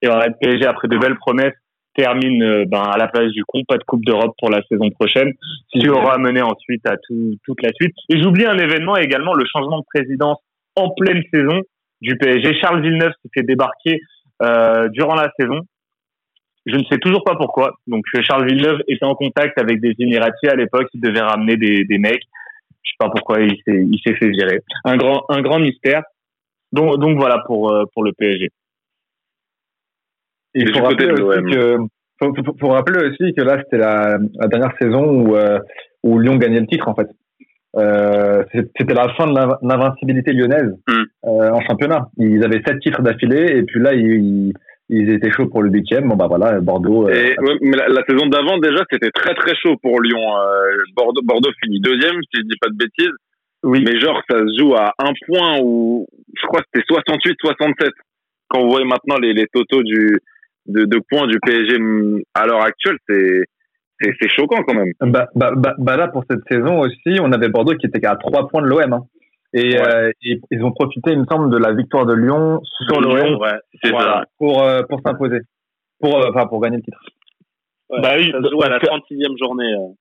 Et 0.02 0.08
voilà, 0.08 0.28
le 0.28 0.34
PSG, 0.40 0.66
après 0.66 0.88
de 0.88 0.98
belles 0.98 1.18
promesses, 1.18 1.54
termine 1.96 2.42
euh, 2.44 2.66
ben, 2.66 2.82
à 2.82 2.98
la 2.98 3.08
place 3.08 3.32
du 3.32 3.44
con, 3.46 3.64
pas 3.68 3.78
de 3.78 3.84
Coupe 3.84 4.06
d'Europe 4.06 4.34
pour 4.40 4.50
la 4.50 4.62
saison 4.70 4.90
prochaine, 4.92 5.34
ce 5.74 5.80
qui 5.80 5.90
aura 5.90 6.18
mené 6.18 6.42
ensuite 6.42 6.86
à 6.88 6.96
tout, 6.98 7.36
toute 7.46 7.62
la 7.62 7.72
suite. 7.74 7.96
Et 8.10 8.22
j'oublie 8.22 8.46
un 8.46 8.58
événement 8.58 8.98
également, 8.98 9.34
le 9.34 9.46
changement 9.46 9.80
de 9.80 9.86
présidence 9.94 10.40
en 10.76 10.90
pleine 10.92 11.22
saison 11.34 11.62
du 12.02 12.18
PSG. 12.18 12.56
Charles 12.60 12.82
Villeneuve 12.82 13.12
s'est 13.22 13.30
fait 13.34 13.44
débarquer 13.44 14.00
euh, 14.42 14.88
durant 14.90 15.16
la 15.16 15.32
saison. 15.40 15.62
Je 16.66 16.76
ne 16.76 16.84
sais 16.86 16.98
toujours 16.98 17.24
pas 17.24 17.36
pourquoi. 17.36 17.74
Donc 17.88 18.04
euh, 18.16 18.22
Charles 18.22 18.48
Villeneuve 18.48 18.82
était 18.88 19.06
en 19.06 19.16
contact 19.16 19.60
avec 19.60 19.82
des 19.82 19.94
Émiratis 20.00 20.50
à 20.50 20.56
l'époque, 20.56 20.88
il 20.94 21.02
devait 21.02 21.22
ramener 21.22 21.58
des, 21.58 21.86
des 21.86 21.98
mecs. 21.98 22.24
Je 22.84 22.92
sais 22.92 22.96
pas 23.00 23.10
pourquoi 23.10 23.42
il 23.42 23.56
s'est 23.66 23.86
il 23.92 24.00
s'est 24.04 24.16
fait 24.16 24.30
virer. 24.30 24.62
Un 24.86 24.98
grand 24.98 25.24
un 25.30 25.42
grand 25.42 25.60
mystère. 25.60 26.04
Donc 26.72 26.98
donc 27.00 27.18
voilà 27.18 27.44
pour 27.46 27.72
euh, 27.72 27.84
pour 27.94 28.04
le 28.04 28.14
PSG. 28.14 28.50
Il 30.56 30.74
faut 30.76 30.84
rappeler 30.84 31.12
aussi 31.12 31.44
que 31.54 31.78
faut, 32.22 32.34
faut- 32.46 32.56
faut 32.60 32.68
rappeler 32.70 33.08
aussi 33.08 33.34
que 33.34 33.42
là 33.44 33.58
c'était 33.64 33.78
la, 33.78 34.18
la 34.40 34.48
dernière 34.48 34.74
saison 34.82 35.04
où 35.22 35.36
euh, 35.36 35.60
où 36.04 36.20
Lyon 36.20 36.36
gagnait 36.38 36.60
le 36.60 36.68
titre 36.68 36.88
en 36.88 36.96
fait. 36.96 37.08
Euh, 37.78 38.44
c'était 38.54 38.94
la 38.94 39.08
fin 39.16 39.28
de 39.28 39.34
l'in- 39.34 39.58
l'invincibilité 39.62 40.34
lyonnaise 40.34 40.74
Hmm. 40.90 41.04
euh, 41.26 41.52
en 41.52 41.62
championnat. 41.62 42.10
Ils 42.18 42.44
avaient 42.44 42.62
sept 42.68 42.80
titres 42.82 43.02
d'affilée 43.02 43.58
et 43.58 43.64
puis 43.64 43.80
là 43.82 43.94
ils, 43.94 44.06
ils, 44.06 44.54
ils 44.90 45.10
étaient 45.10 45.32
chauds 45.32 45.48
pour 45.48 45.64
le 45.64 45.72
huitième. 45.72 46.10
Bon 46.10 46.16
bah 46.18 46.28
voilà 46.28 46.60
Bordeaux. 46.60 47.08
euh, 47.08 47.14
Et, 47.14 47.40
ouais, 47.40 47.56
mais 47.62 47.78
la, 47.78 47.88
la 47.88 48.04
saison 48.10 48.26
d'avant, 48.28 48.58
déjà, 48.58 48.84
c'était 48.92 49.12
très 49.12 49.34
très 49.36 49.56
chaud 49.56 49.78
pour 49.82 50.02
Lyon. 50.02 50.20
Euh, 50.20 50.76
Bordeaux, 50.98 51.22
Bordeaux 51.24 51.52
finit 51.64 51.80
deuxième, 51.80 52.16
si 52.24 52.42
je 52.42 52.42
dis 52.42 52.58
pas 52.60 52.68
de 52.70 52.76
bêtises. 52.76 53.16
Oui. 53.64 53.84
Mais 53.86 54.00
genre, 54.00 54.20
ça 54.30 54.38
se 54.40 54.60
joue 54.60 54.74
à 54.76 54.92
un 55.00 55.14
point 55.28 55.60
où, 55.64 56.08
je 56.36 56.46
crois 56.48 56.60
que 56.62 56.68
c'était 56.74 56.86
68-67. 56.94 57.92
Quand 58.50 58.64
vous 58.64 58.70
voyez 58.72 58.86
maintenant 58.86 59.16
les, 59.22 59.32
les 59.34 59.46
totaux 59.54 59.82
du, 59.84 60.20
de, 60.68 60.86
de 60.86 61.00
points 61.10 61.28
du 61.28 61.40
PSG 61.40 61.78
mm, 61.80 62.22
à 62.34 62.46
l'heure 62.46 62.62
actuelle, 62.64 62.98
c'est, 63.08 63.44
c'est, 64.02 64.14
c'est 64.20 64.30
choquant 64.30 64.64
quand 64.64 64.74
même. 64.76 64.92
Bah, 65.02 65.28
bah, 65.36 65.52
bah, 65.56 65.76
bah 65.78 65.98
là, 65.98 66.08
pour 66.08 66.24
cette 66.30 66.42
saison 66.50 66.80
aussi, 66.80 67.20
on 67.22 67.32
avait 67.32 67.50
Bordeaux 67.50 67.76
qui 67.76 67.88
était 67.88 68.06
à 68.06 68.16
3 68.16 68.48
points 68.48 68.62
de 68.62 68.68
l'OM. 68.68 68.94
Hein. 68.94 69.06
Et, 69.54 69.76
Ouais. 69.78 69.88
euh, 69.96 70.12
et 70.24 70.40
ils 70.52 70.64
ont 70.64 70.72
profité, 70.72 71.12
il 71.12 71.20
me 71.20 71.26
semble, 71.30 71.52
de 71.52 71.58
la 71.58 71.74
victoire 71.74 72.06
de 72.06 72.14
Lyon 72.14 72.62
sur 72.88 73.02
l'OM 73.02 73.36
ouais. 73.42 73.50
Voilà, 73.92 74.26
pour, 74.38 74.64
euh, 74.64 74.82
pour 74.90 75.02
s'imposer. 75.06 75.40
Pour, 76.00 76.18
euh, 76.18 76.30
enfin, 76.34 76.48
pour 76.48 76.62
gagner 76.62 76.78
le 76.78 76.84
titre. 76.84 77.00
Ouais, 77.90 78.00
Bah 78.02 78.14
oui, 78.18 78.32
ça 78.32 78.42
se 78.42 78.50
joue 78.50 78.64
à 78.64 78.70
la 78.70 78.80
parce 78.80 78.98
36e 78.98 79.38
journée. 79.38 79.74
euh. 79.74 79.94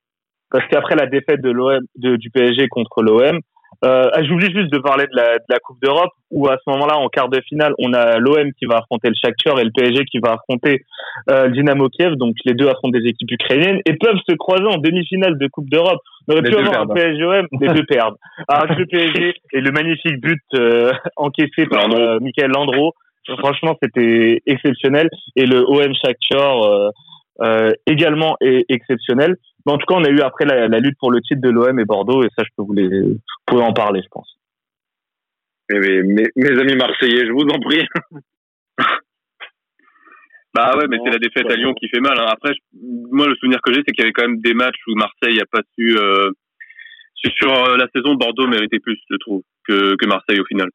parce 0.51 0.67
qu'après 0.69 0.95
la 0.95 1.07
défaite 1.07 1.41
de 1.43 1.51
l'OM 1.51 1.81
de, 1.97 2.17
du 2.17 2.31
PSG 2.31 2.69
contre 2.69 3.03
l'OM 3.03 3.41
euh, 3.85 4.11
ah, 4.13 4.23
j'oublie 4.23 4.53
juste 4.55 4.71
de 4.71 4.79
parler 4.79 5.07
de 5.07 5.17
la, 5.17 5.39
de 5.39 5.45
la 5.49 5.59
Coupe 5.59 5.81
d'Europe 5.83 6.11
où 6.31 6.49
à 6.49 6.57
ce 6.57 6.71
moment-là 6.71 6.99
en 6.99 7.09
quart 7.09 7.29
de 7.29 7.41
finale 7.49 7.73
on 7.79 7.93
a 7.95 8.19
l'OM 8.19 8.53
qui 8.59 8.67
va 8.67 8.79
affronter 8.79 9.09
le 9.09 9.15
Shakhtar 9.15 9.59
et 9.59 9.65
le 9.65 9.71
PSG 9.71 10.05
qui 10.05 10.19
va 10.19 10.33
affronter 10.35 10.85
euh, 11.31 11.47
le 11.47 11.53
Dynamo 11.53 11.89
Kiev. 11.89 12.15
Donc 12.17 12.35
les 12.45 12.55
deux 12.55 12.69
affrontent 12.69 12.99
des 12.99 13.09
équipes 13.09 13.31
ukrainiennes 13.31 13.81
et 13.87 13.95
peuvent 13.97 14.21
se 14.29 14.35
croiser 14.37 14.67
en 14.67 14.79
demi-finale 14.79 15.39
de 15.39 15.47
Coupe 15.49 15.71
d'Europe. 15.71 16.01
On 16.29 16.33
aurait 16.33 16.43
Les 16.43 16.51
pu 16.51 16.57
avoir 16.57 16.83
un 16.83 16.87
perdent. 16.87 16.95
PSG 16.95 17.25
OM 17.25 17.47
les 17.61 17.69
deux 17.69 17.85
perdent. 17.85 18.17
Que 18.49 18.75
le 18.75 18.87
PSG 18.87 19.35
et 19.53 19.61
le 19.61 19.71
magnifique 19.71 20.21
but 20.21 20.43
euh, 20.55 20.93
encaissé 21.17 21.67
par 21.67 21.91
euh, 21.91 22.19
Michael 22.21 22.51
Landreau 22.51 22.95
franchement 23.39 23.77
c'était 23.83 24.43
exceptionnel. 24.47 25.09
Et 25.37 25.47
le 25.47 25.65
OM 25.67 25.95
Shakhtar 25.95 26.63
euh, 26.63 26.91
euh, 27.43 27.73
également 27.87 28.37
est 28.41 28.65
exceptionnel 28.69 29.37
mais 29.67 29.73
en 29.73 29.79
tout 29.79 29.87
cas, 29.87 29.95
on 29.97 30.05
a 30.05 30.09
eu 30.11 30.21
après 30.21 30.45
la, 30.45 30.69
la 30.69 30.79
lutte 30.79 30.97
pour 30.99 31.11
le 31.13 31.21
titre 31.21 31.41
de 31.43 31.51
l'OM 31.51 31.79
et 31.79 31.85
Bordeaux, 31.85 32.23
et 32.23 32.29
ça, 32.37 32.43
je 32.45 32.51
peux 32.57 32.63
vous 32.63 32.73
les, 32.73 32.89
vous 32.89 33.19
pouvez 33.47 33.63
en 33.63 33.73
parler, 33.73 34.01
je 34.03 34.09
pense. 34.11 34.37
Mais, 35.71 36.03
mais- 36.03 36.31
mes, 36.37 36.59
amis 36.61 36.77
marseillais, 36.77 37.27
je 37.27 37.33
vous 37.33 37.43
en 37.49 37.59
prie. 37.61 37.87
Bah 40.53 40.77
ouais, 40.77 40.87
mais 40.89 40.99
c'est 41.05 41.11
la 41.13 41.19
défaite 41.19 41.49
à 41.49 41.55
Lyon 41.55 41.75
qui 41.75 41.89
fait 41.89 42.01
mal. 42.01 42.19
hein. 42.19 42.27
Après, 42.29 42.53
je- 42.53 42.79
moi, 43.13 43.29
le 43.29 43.37
souvenir 43.37 43.61
que 43.63 43.73
j'ai, 43.73 43.83
c'est 43.87 43.93
qu'il 43.93 44.03
y 44.03 44.07
avait 44.07 44.13
quand 44.13 44.27
même 44.27 44.41
des 44.41 44.53
matchs 44.55 44.81
où 44.89 44.97
Marseille 44.97 45.41
a 45.41 45.45
pas 45.51 45.63
su. 45.79 45.97
Euh, 45.97 46.31
sur- 47.15 47.55
euh, 47.55 47.77
la 47.77 47.87
saison, 47.95 48.15
Bordeaux 48.15 48.49
méritait 48.49 48.81
plus, 48.81 48.99
je 49.11 49.17
trouve, 49.19 49.43
que, 49.69 49.95
que 49.95 50.07
Marseille 50.07 50.41
au 50.41 50.45
final. 50.47 50.69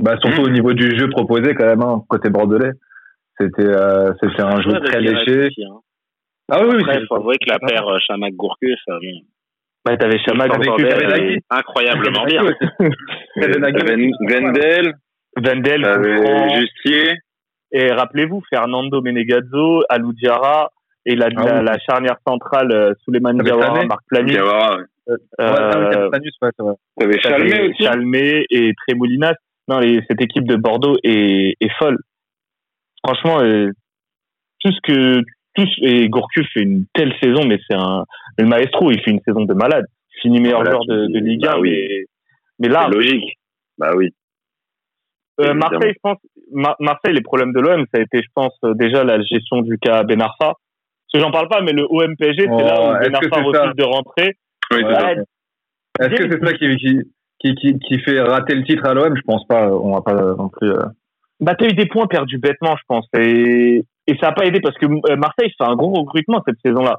Bah, 0.00 0.16
surtout 0.22 0.42
au 0.42 0.48
niveau 0.48 0.74
du 0.74 0.96
jeu 0.96 1.08
proposé, 1.10 1.54
quand 1.56 1.64
même, 1.66 1.82
hein, 1.82 2.02
côté 2.08 2.30
bordelais. 2.30 2.70
C'était 3.40 3.66
euh, 3.66 4.12
c'était 4.20 4.42
un 4.42 4.60
jeu 4.60 4.70
Ouais, 4.70 4.80
très 4.84 5.00
léché. 5.00 5.46
aussi, 5.46 5.64
hein. 5.64 5.80
Ah 6.50 6.60
oui, 6.62 6.70
oui. 6.74 6.80
Après, 6.82 6.94
c'est- 7.00 7.06
faut 7.06 7.16
avouer 7.16 7.36
que 7.38 7.48
la 7.50 7.58
paire 7.58 7.86
euh, 7.88 7.98
Chamac-Gourcuff, 8.06 8.80
euh, 8.88 8.98
bon, 9.00 9.22
Ouais, 9.90 9.96
t'avais 9.96 10.18
Bordel, 10.68 10.88
Kavenaghi. 10.88 11.32
et 11.34 11.40
incroyablement 11.50 12.24
bien. 12.24 12.42
Vendel, 14.20 14.94
Vendel, 15.36 15.84
Justier. 16.60 17.14
et 17.72 17.90
rappelez-vous, 17.92 18.42
Fernando 18.50 19.00
Menegazzo, 19.02 19.82
Alou 19.88 20.12
Diarra, 20.12 20.70
et 21.04 21.16
la, 21.16 21.28
Ah 21.36 21.42
la, 21.44 21.58
oui. 21.58 21.64
la 21.64 21.78
charnière 21.78 22.16
centrale, 22.26 22.70
euh, 22.72 22.92
Souleymane 23.04 23.38
Diawara. 23.38 23.84
Marc 23.86 24.02
Plany, 24.08 24.30
Diawara, 24.32 24.76
ouais. 24.76 24.84
Oui, 25.08 25.16
euh, 25.40 26.08
ouais, 27.08 27.20
Chalmé 27.20 27.70
aussi. 27.70 27.82
Chalmé 27.82 28.44
et 28.50 28.72
Trémoulinas. 28.86 29.34
Non, 29.68 29.78
les, 29.80 30.00
cette 30.08 30.20
équipe 30.20 30.46
de 30.46 30.54
Bordeaux 30.56 30.96
est, 31.02 31.56
est 31.60 31.72
folle. 31.78 31.98
Franchement, 33.04 33.40
euh, 33.40 33.68
tout 34.60 34.70
ce 34.72 34.78
que, 34.84 35.22
tout, 35.54 35.66
ce- 35.66 35.84
et 35.86 36.08
Gourcuff 36.08 36.46
fait 36.54 36.62
une 36.62 36.84
telle 36.94 37.12
saison, 37.22 37.42
mais 37.46 37.58
c'est 37.68 37.76
un, 37.76 38.04
le 38.38 38.46
maestro, 38.46 38.90
il 38.90 39.00
fait 39.02 39.10
une 39.10 39.20
saison 39.26 39.44
de 39.44 39.54
malade. 39.54 39.84
Il 40.16 40.20
finit 40.22 40.40
meilleur 40.40 40.64
joueur 40.64 40.84
de, 40.86 41.06
de 41.06 41.18
Ligue 41.18 41.46
1, 41.46 41.50
bah 41.52 41.58
oui. 41.60 41.70
mais, 41.70 42.04
mais 42.60 42.68
là, 42.68 42.86
C'est 42.88 42.94
logique. 42.96 43.38
Bah 43.78 43.92
oui. 43.96 44.10
Euh. 45.40 45.54
Marseille, 45.54 45.92
je 45.94 45.98
pense, 46.02 46.18
Ma- 46.52 46.76
Marseille, 46.78 47.14
les 47.14 47.22
problèmes 47.22 47.52
de 47.52 47.60
l'OM, 47.60 47.84
ça 47.92 48.00
a 48.00 48.02
été, 48.02 48.18
je 48.22 48.28
pense, 48.34 48.52
euh, 48.64 48.74
déjà 48.74 49.02
la 49.04 49.20
gestion 49.22 49.62
du 49.62 49.78
cas 49.78 50.02
Ben 50.04 50.20
Arfa. 50.20 50.36
Parce 50.54 50.56
que 51.14 51.20
j'en 51.20 51.30
parle 51.30 51.48
pas, 51.48 51.60
mais 51.62 51.72
le 51.72 51.84
OM-PSG, 51.88 52.46
Oh, 52.50 52.58
c'est 52.58 52.64
là 52.64 52.80
où 52.80 52.96
est-ce 52.96 53.10
Ben 53.10 53.18
que 53.18 53.26
Arfa 53.26 53.28
c'est 53.30 53.56
ça 53.56 53.62
refuse 53.62 53.76
de 53.76 53.84
rentrer. 53.84 54.36
Oui, 54.72 54.82
Ouais. 54.84 55.16
Est-ce 56.00 56.08
que 56.22 56.30
c'est 56.32 56.44
ça 56.46 56.52
qui, 56.54 56.76
qui, 56.76 56.98
qui, 57.40 57.54
qui, 57.54 57.78
qui 57.78 57.98
fait 58.00 58.20
rater 58.20 58.54
le 58.54 58.64
titre 58.64 58.86
à 58.86 58.94
l'OM 58.94 59.14
Je 59.16 59.22
pense 59.22 59.46
pas. 59.46 59.68
On 59.70 59.92
va 59.94 60.00
pas 60.02 60.14
non 60.14 60.48
plus. 60.48 60.70
euh, 60.70 60.82
Bah, 61.40 61.54
t'as 61.54 61.66
eu 61.66 61.72
des 61.74 61.86
points 61.86 62.06
perdus 62.06 62.38
bêtement, 62.38 62.76
je 62.76 62.82
pense. 62.86 63.06
Et, 63.18 63.84
et 64.06 64.16
ça 64.18 64.28
a 64.28 64.32
pas 64.32 64.44
aidé 64.46 64.60
parce 64.60 64.76
que 64.78 64.86
euh, 64.86 65.16
Marseille 65.16 65.50
fait 65.56 65.64
un 65.64 65.76
gros 65.76 65.92
recrutement 65.92 66.42
cette 66.46 66.58
saison-là. 66.64 66.98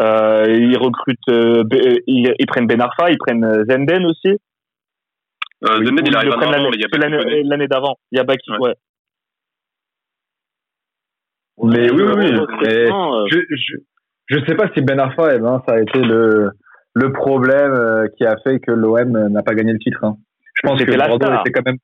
Euh, 0.00 0.46
ils 0.48 0.76
recrutent, 0.78 1.18
euh, 1.30 1.64
ils, 2.06 2.32
ils 2.38 2.46
prennent 2.46 2.66
Ben 2.66 2.80
Arfa, 2.80 3.10
ils 3.10 3.18
prennent 3.18 3.64
Zenden 3.68 4.06
aussi. 4.06 4.28
Euh, 5.64 5.84
Zenden, 5.84 6.06
il 6.06 6.16
arrive 6.16 6.32
l'année- 7.44 7.66
d'avant. 7.66 7.96
Il 8.12 8.16
y 8.18 8.20
a 8.20 8.24
Baki, 8.24 8.50
Ouais. 8.52 8.58
ouais. 8.68 8.74
Mais 11.64 11.90
oui, 11.90 12.02
oui, 12.02 12.14
oui. 12.16 12.46
Je, 13.30 13.38
je, 13.50 13.76
je 14.28 14.44
sais 14.46 14.54
pas 14.54 14.68
si 14.74 14.80
Ben 14.82 15.00
Arfa, 15.00 15.34
eh 15.34 15.38
ben, 15.40 15.60
ça 15.66 15.74
a 15.74 15.80
été 15.80 15.98
le, 15.98 16.50
le 16.94 17.12
problème 17.12 18.08
qui 18.16 18.24
a 18.24 18.36
fait 18.44 18.60
que 18.60 18.70
l'OM 18.70 19.28
n'a 19.28 19.42
pas 19.42 19.54
gagné 19.54 19.72
le 19.72 19.78
titre. 19.80 19.98
hein. 20.04 20.16
Je 20.54 20.68
pense 20.68 20.78
C'était 20.78 20.92
que 20.92 20.98
Bordeaux 21.08 21.40
était 21.40 21.52
quand 21.52 21.66
même, 21.66 21.78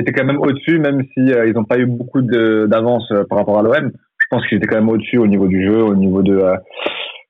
était 0.00 0.12
quand 0.12 0.24
même 0.24 0.40
au-dessus, 0.40 0.78
même 0.78 1.02
si 1.14 1.20
euh, 1.32 1.46
ils 1.46 1.52
n'ont 1.54 1.64
pas 1.64 1.78
eu 1.78 1.86
beaucoup 1.86 2.20
de- 2.22 2.66
d'avance 2.68 3.10
euh, 3.12 3.24
par 3.28 3.38
rapport 3.38 3.58
à 3.58 3.62
l'OM. 3.62 3.90
Je 4.18 4.26
pense 4.30 4.46
qu'ils 4.46 4.58
étaient 4.58 4.66
quand 4.66 4.76
même 4.76 4.88
au-dessus 4.88 5.18
au 5.18 5.26
niveau 5.26 5.46
du 5.48 5.64
jeu, 5.64 5.82
au 5.82 5.94
niveau 5.94 6.22
de, 6.22 6.36
euh, 6.36 6.56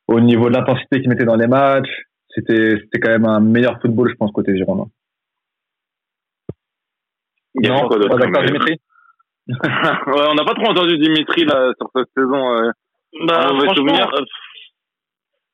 au 0.08 0.20
niveau 0.20 0.48
de 0.48 0.54
l'intensité 0.54 1.00
qu'ils 1.00 1.08
mettaient 1.08 1.24
dans 1.24 1.36
les 1.36 1.46
matchs. 1.46 1.88
C'était, 2.34 2.76
c'était 2.82 3.00
quand 3.00 3.10
même 3.10 3.26
un 3.26 3.40
meilleur 3.40 3.80
football, 3.80 4.10
je 4.10 4.14
pense, 4.16 4.30
côté 4.32 4.56
Girondin. 4.56 4.86
Il 7.54 7.66
y 7.66 7.70
a 7.70 7.74
Non, 7.74 7.88
quoi 7.88 7.98
d'autre 7.98 8.18
Dimitri 8.46 8.80
ouais, 9.48 10.26
on 10.28 10.34
n'a 10.34 10.44
pas 10.44 10.54
trop 10.54 10.70
entendu 10.70 10.98
Dimitri 10.98 11.44
là 11.44 11.72
sur 11.80 11.88
cette 11.94 12.08
saison. 12.16 12.52
euh. 12.56 12.70
Bah, 13.26 13.48
franchement, 13.62 13.94
euh, 13.94 14.24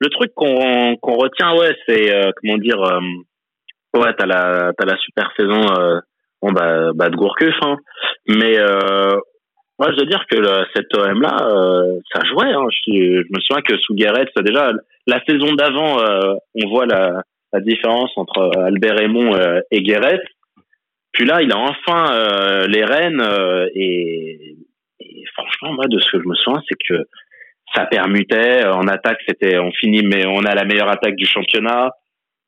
le 0.01 0.09
truc 0.09 0.33
qu'on 0.35 0.97
qu'on 0.97 1.15
retient, 1.17 1.55
ouais, 1.59 1.77
c'est 1.87 2.11
euh, 2.13 2.31
comment 2.41 2.57
dire, 2.57 2.81
euh, 2.83 3.01
ouais, 4.01 4.15
t'as 4.17 4.25
la 4.25 4.73
t'as 4.79 4.87
la 4.87 4.97
super 4.97 5.31
saison, 5.39 5.61
euh, 5.79 6.01
bon 6.43 6.53
bah, 6.53 6.91
bah 6.95 7.09
de 7.09 7.17
Gourcuff, 7.17 7.55
hein. 7.63 7.77
mais 8.29 8.59
euh, 8.59 9.17
moi 9.79 9.91
je 9.91 9.97
dois 9.97 10.07
dire 10.07 10.25
que 10.31 10.37
le, 10.37 10.65
cet 10.75 10.95
OM 10.97 11.23
là, 11.23 11.37
euh, 11.41 11.99
ça 12.13 12.21
jouait. 12.25 12.53
Hein. 12.53 12.67
Je, 12.87 13.23
je 13.23 13.29
me 13.33 13.41
souviens 13.41 13.63
que 13.63 13.77
sous 13.79 13.95
Guéret, 13.95 14.27
déjà 14.45 14.73
la 15.07 15.21
saison 15.25 15.53
d'avant, 15.55 16.01
euh, 16.01 16.35
on 16.63 16.69
voit 16.69 16.87
la, 16.87 17.23
la 17.53 17.61
différence 17.61 18.11
entre 18.17 18.51
Albert 18.59 18.97
Raymond 18.97 19.35
euh, 19.35 19.61
et 19.71 19.83
Guéret. 19.83 20.21
Puis 21.13 21.27
là, 21.27 21.43
il 21.43 21.53
a 21.53 21.59
enfin 21.59 22.13
euh, 22.13 22.67
les 22.69 22.85
rênes 22.85 23.21
euh, 23.21 23.69
et, 23.75 24.57
et 25.01 25.25
franchement, 25.35 25.73
moi, 25.75 25.85
de 25.87 25.99
ce 25.99 26.11
que 26.11 26.23
je 26.23 26.29
me 26.29 26.35
souviens, 26.35 26.63
c'est 26.69 26.79
que 26.89 27.05
ça 27.75 27.85
permutait. 27.87 28.67
En 28.67 28.87
attaque, 28.89 29.21
c'était 29.29 29.59
on 29.59 29.71
finit, 29.73 30.03
mais 30.03 30.27
on 30.27 30.45
a 30.45 30.55
la 30.55 30.65
meilleure 30.65 30.91
attaque 30.91 31.17
du 31.17 31.27
championnat. 31.27 31.91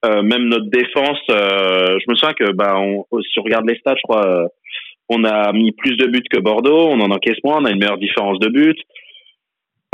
Euh, 0.05 0.23
même 0.23 0.49
notre 0.49 0.69
défense, 0.71 1.21
euh, 1.31 1.99
je 1.99 2.05
me 2.11 2.15
souviens 2.15 2.35
que 2.35 2.53
bah, 2.53 2.79
on, 2.79 3.07
si 3.23 3.39
on 3.39 3.43
regarde 3.43 3.67
les 3.67 3.79
stats, 3.79 3.95
je 3.97 4.03
crois, 4.03 4.27
euh, 4.27 4.47
on 5.09 5.25
a 5.25 5.53
mis 5.53 5.73
plus 5.73 5.97
de 5.97 6.07
buts 6.07 6.23
que 6.31 6.41
Bordeaux, 6.41 6.89
on 6.89 7.01
en 7.01 7.11
encaisse 7.11 7.39
moins, 7.43 7.59
on 7.61 7.65
a 7.65 7.71
une 7.71 7.79
meilleure 7.79 7.99
différence 7.99 8.39
de 8.39 8.49
buts. 8.49 8.83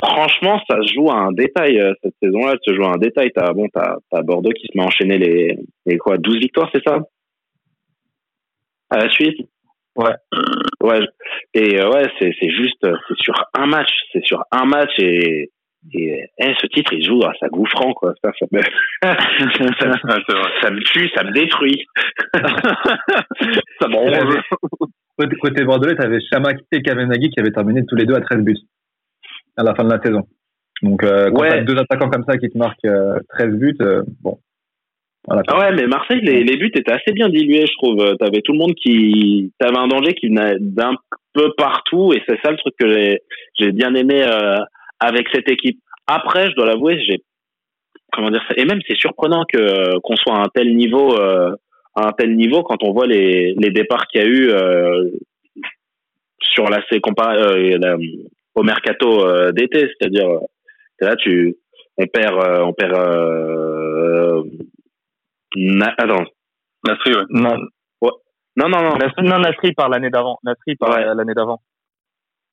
Franchement, 0.03 0.61
ça 0.69 0.79
se 0.83 0.95
joue 0.95 1.11
à 1.11 1.17
un 1.17 1.33
détail 1.33 1.79
cette 2.03 2.15
saison-là, 2.23 2.53
ça 2.53 2.73
se 2.73 2.75
joue 2.75 2.85
à 2.85 2.95
un 2.95 2.99
détail. 2.99 3.31
T'as 3.35 3.53
bon, 3.53 3.69
t'as 3.73 3.97
as 4.13 4.23
Bordeaux 4.23 4.51
qui 4.51 4.67
se 4.67 4.77
met 4.77 4.83
à 4.83 4.87
enchaîner 4.87 5.19
les, 5.19 5.59
les 5.85 5.99
quoi, 5.99 6.17
12 6.17 6.39
victoires, 6.39 6.71
c'est 6.75 6.83
ça? 6.83 6.99
À 8.89 9.05
la 9.05 9.11
suite? 9.11 9.37
Ouais. 9.97 10.15
Ouais. 10.83 11.01
Et 11.53 11.83
ouais, 11.83 12.07
c'est 12.19 12.33
c'est 12.41 12.51
juste, 12.51 12.81
c'est 12.81 13.17
sur 13.19 13.35
un 13.53 13.67
match, 13.67 13.91
c'est 14.13 14.25
sur 14.25 14.43
un 14.51 14.65
match 14.65 14.91
et 14.99 15.51
et 15.95 16.25
eh, 16.39 16.55
ce 16.61 16.67
titre, 16.67 16.93
il 16.93 17.05
joue 17.05 17.23
à 17.25 17.33
sa 17.41 17.49
gouffrant, 17.49 17.93
quoi. 17.95 18.13
Ça, 18.23 18.31
ça 18.39 18.47
me, 18.53 18.61
ça, 18.61 19.17
ça 20.63 20.71
me 20.71 20.81
tue, 20.81 21.09
ça 21.15 21.25
me 21.25 21.33
détruit. 21.33 21.87
ça 22.35 23.89
me. 23.89 24.41
Côté, 25.17 25.37
côté 25.37 25.65
bordelais, 25.65 25.97
t'avais 25.97 26.21
Chamac 26.31 26.59
et 26.73 26.83
Kavenaghi 26.83 27.31
qui 27.31 27.41
avaient 27.41 27.51
terminé 27.51 27.85
tous 27.87 27.97
les 27.97 28.05
deux 28.07 28.15
à 28.15 28.21
13 28.21 28.43
buts 28.43 28.59
à 29.57 29.63
la 29.63 29.75
fin 29.75 29.85
de 29.85 29.91
la 29.91 30.01
saison. 30.01 30.23
Donc, 30.83 31.03
euh, 31.03 31.31
quand 31.31 31.43
Ouais. 31.43 31.63
deux 31.63 31.77
attaquants 31.77 32.09
comme 32.09 32.25
ça 32.29 32.37
qui 32.39 32.49
te 32.49 32.57
marquent 32.57 32.85
euh, 32.85 33.19
13 33.31 33.55
buts, 33.57 33.77
euh, 33.81 34.03
bon. 34.23 34.39
Voilà. 35.27 35.43
Ah 35.49 35.59
ouais, 35.59 35.75
mais 35.75 35.87
Marseille, 35.87 36.21
les, 36.23 36.45
les 36.45 36.57
buts 36.57 36.73
étaient 36.75 36.93
assez 36.93 37.13
bien 37.13 37.29
dilués, 37.29 37.67
je 37.67 37.75
trouve. 37.75 38.17
T'avais 38.17 38.41
tout 38.41 38.53
le 38.53 38.59
monde 38.59 38.75
qui, 38.75 39.53
t'avais 39.59 39.77
un 39.77 39.89
danger 39.89 40.15
qui 40.15 40.29
venait 40.29 40.57
d'un 40.59 40.95
peu 41.35 41.53
partout, 41.57 42.13
et 42.15 42.23
c'est 42.27 42.41
ça 42.43 42.51
le 42.51 42.57
truc 42.57 42.75
que 42.79 42.89
j'ai, 42.89 43.21
j'ai 43.59 43.73
bien 43.73 43.95
aimé 43.95 44.23
euh, 44.27 44.57
avec 45.01 45.29
cette 45.33 45.49
équipe. 45.51 45.81
Après, 46.07 46.51
je 46.51 46.55
dois 46.57 46.67
l'avouer, 46.67 47.01
j'ai, 47.07 47.19
comment 48.13 48.31
dire 48.31 48.43
ça, 48.49 48.55
et 48.57 48.65
même 48.65 48.81
c'est 48.87 48.97
surprenant 48.97 49.45
que 49.51 49.99
qu'on 50.01 50.17
soit 50.17 50.37
à 50.37 50.43
un 50.43 50.49
tel 50.55 50.75
niveau, 50.77 51.17
euh, 51.19 51.51
à 51.95 52.09
un 52.09 52.13
tel 52.13 52.37
niveau 52.37 52.63
quand 52.63 52.83
on 52.83 52.93
voit 52.93 53.07
les 53.07 53.55
les 53.55 53.71
départs 53.71 54.07
qu'il 54.09 54.21
y 54.21 54.25
a 54.25 54.27
eu 54.29 54.51
euh, 54.51 55.11
sur 56.41 56.69
la 56.69 56.81
c'est 56.91 57.01
comparé 57.01 57.39
euh, 57.39 57.79
la- 57.79 57.97
au 58.55 58.63
mercato 58.63 59.25
euh, 59.27 59.53
d'été, 59.53 59.89
c'est-à-dire 59.89 60.29
euh, 60.29 60.41
là 61.01 61.17
tu 61.17 61.57
on 61.97 62.07
perd 62.07 62.35
euh, 62.45 62.61
on 62.65 62.73
perd 62.73 62.95
euh, 62.95 64.43
Na- 65.57 65.95
attends. 65.99 66.25
Nasri, 66.87 67.13
ouais. 67.13 67.25
Non, 67.31 67.57
Non, 68.57 68.69
non, 68.69 68.83
non. 68.83 68.97
Nasri, 68.97 69.23
non, 69.23 69.39
Nasri 69.39 69.73
part 69.73 69.89
l'année 69.89 70.11
d'avant. 70.11 70.39
Nasri 70.45 70.77
part 70.77 70.91
Ouais. 70.91 71.05
l'année 71.15 71.35
d'avant. 71.35 71.61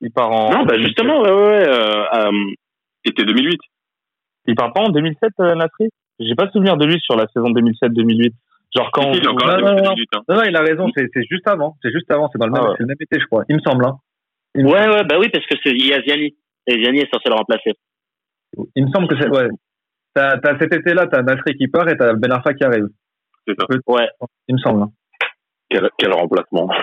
Il 0.01 0.11
part 0.11 0.31
en. 0.31 0.51
Non, 0.51 0.65
bah 0.65 0.75
justement, 0.77 1.21
ouais, 1.21 1.31
ouais, 1.31 1.47
ouais. 1.47 1.67
Euh, 1.69 2.03
euh, 2.13 2.31
C'était 3.05 3.23
2008. 3.25 3.59
Il 4.47 4.55
part 4.55 4.71
pas 4.73 4.81
en 4.81 4.89
2007, 4.89 5.31
euh, 5.41 5.55
Nasri 5.55 5.89
J'ai 6.19 6.35
pas 6.35 6.49
souvenir 6.51 6.77
de 6.77 6.85
lui 6.85 6.99
sur 7.01 7.15
la 7.15 7.25
saison 7.27 7.49
2007-2008. 7.49 8.31
Genre 8.75 8.91
quand. 8.91 9.13
Si, 9.13 9.19
il 9.19 9.25
est 9.25 9.27
encore 9.27 9.47
Non, 9.47 9.55
là 9.57 9.61
non, 9.61 9.75
depuis 9.75 9.83
non. 9.83 9.93
2008. 9.95 10.09
Hein. 10.15 10.21
Non, 10.29 10.35
non, 10.35 10.43
il 10.43 10.55
a 10.55 10.61
raison, 10.61 10.87
c'est 10.95 11.07
c'est 11.13 11.23
juste 11.29 11.47
avant. 11.47 11.75
C'est 11.81 11.91
juste 11.91 12.09
avant, 12.11 12.29
c'est 12.31 12.37
dans 12.39 12.45
le 12.47 12.51
même, 12.53 12.61
Ah 12.63 12.69
ouais. 12.69 12.75
c'est 12.77 12.83
le 12.83 12.87
même 12.87 12.97
été, 12.99 13.19
je 13.19 13.25
crois. 13.25 13.43
Il 13.49 13.55
me 13.55 13.61
semble, 13.61 13.85
hein. 13.85 13.97
Il 14.55 14.63
me, 14.65 14.69
ouais, 14.71 14.87
ouais, 14.87 15.03
bah 15.03 15.17
oui, 15.19 15.29
parce 15.29 15.45
que 15.45 15.55
c'est 15.63 15.71
il 15.71 15.87
y 15.87 15.93
a 15.93 16.01
Ziani. 16.01 16.35
Et 16.67 16.73
Ziani 16.83 16.99
est 16.99 17.09
censé 17.13 17.29
le 17.29 17.35
remplacer. 17.35 17.73
il 18.75 18.85
me 18.85 18.91
semble 18.91 19.07
que 19.07 19.15
c'est, 19.19 19.29
ouais. 19.29 19.47
T'as, 20.13 20.37
t'as 20.39 20.57
cet 20.59 20.73
été-là, 20.73 21.07
t'as 21.07 21.21
Nasri 21.23 21.53
qui 21.55 21.67
part 21.67 21.87
et 21.89 21.97
t'as 21.97 22.13
Ben 22.13 22.31
Arfa 22.31 22.53
qui 22.53 22.63
arrive. 22.63 22.87
C'est 23.47 23.55
ça. 23.59 23.65
Ouais. 23.87 24.07
Il 24.47 24.55
me 24.55 24.59
semble. 24.59 24.81
hein. 24.83 24.91
Quel, 25.69 25.89
quel 25.97 26.13
remplacement. 26.13 26.69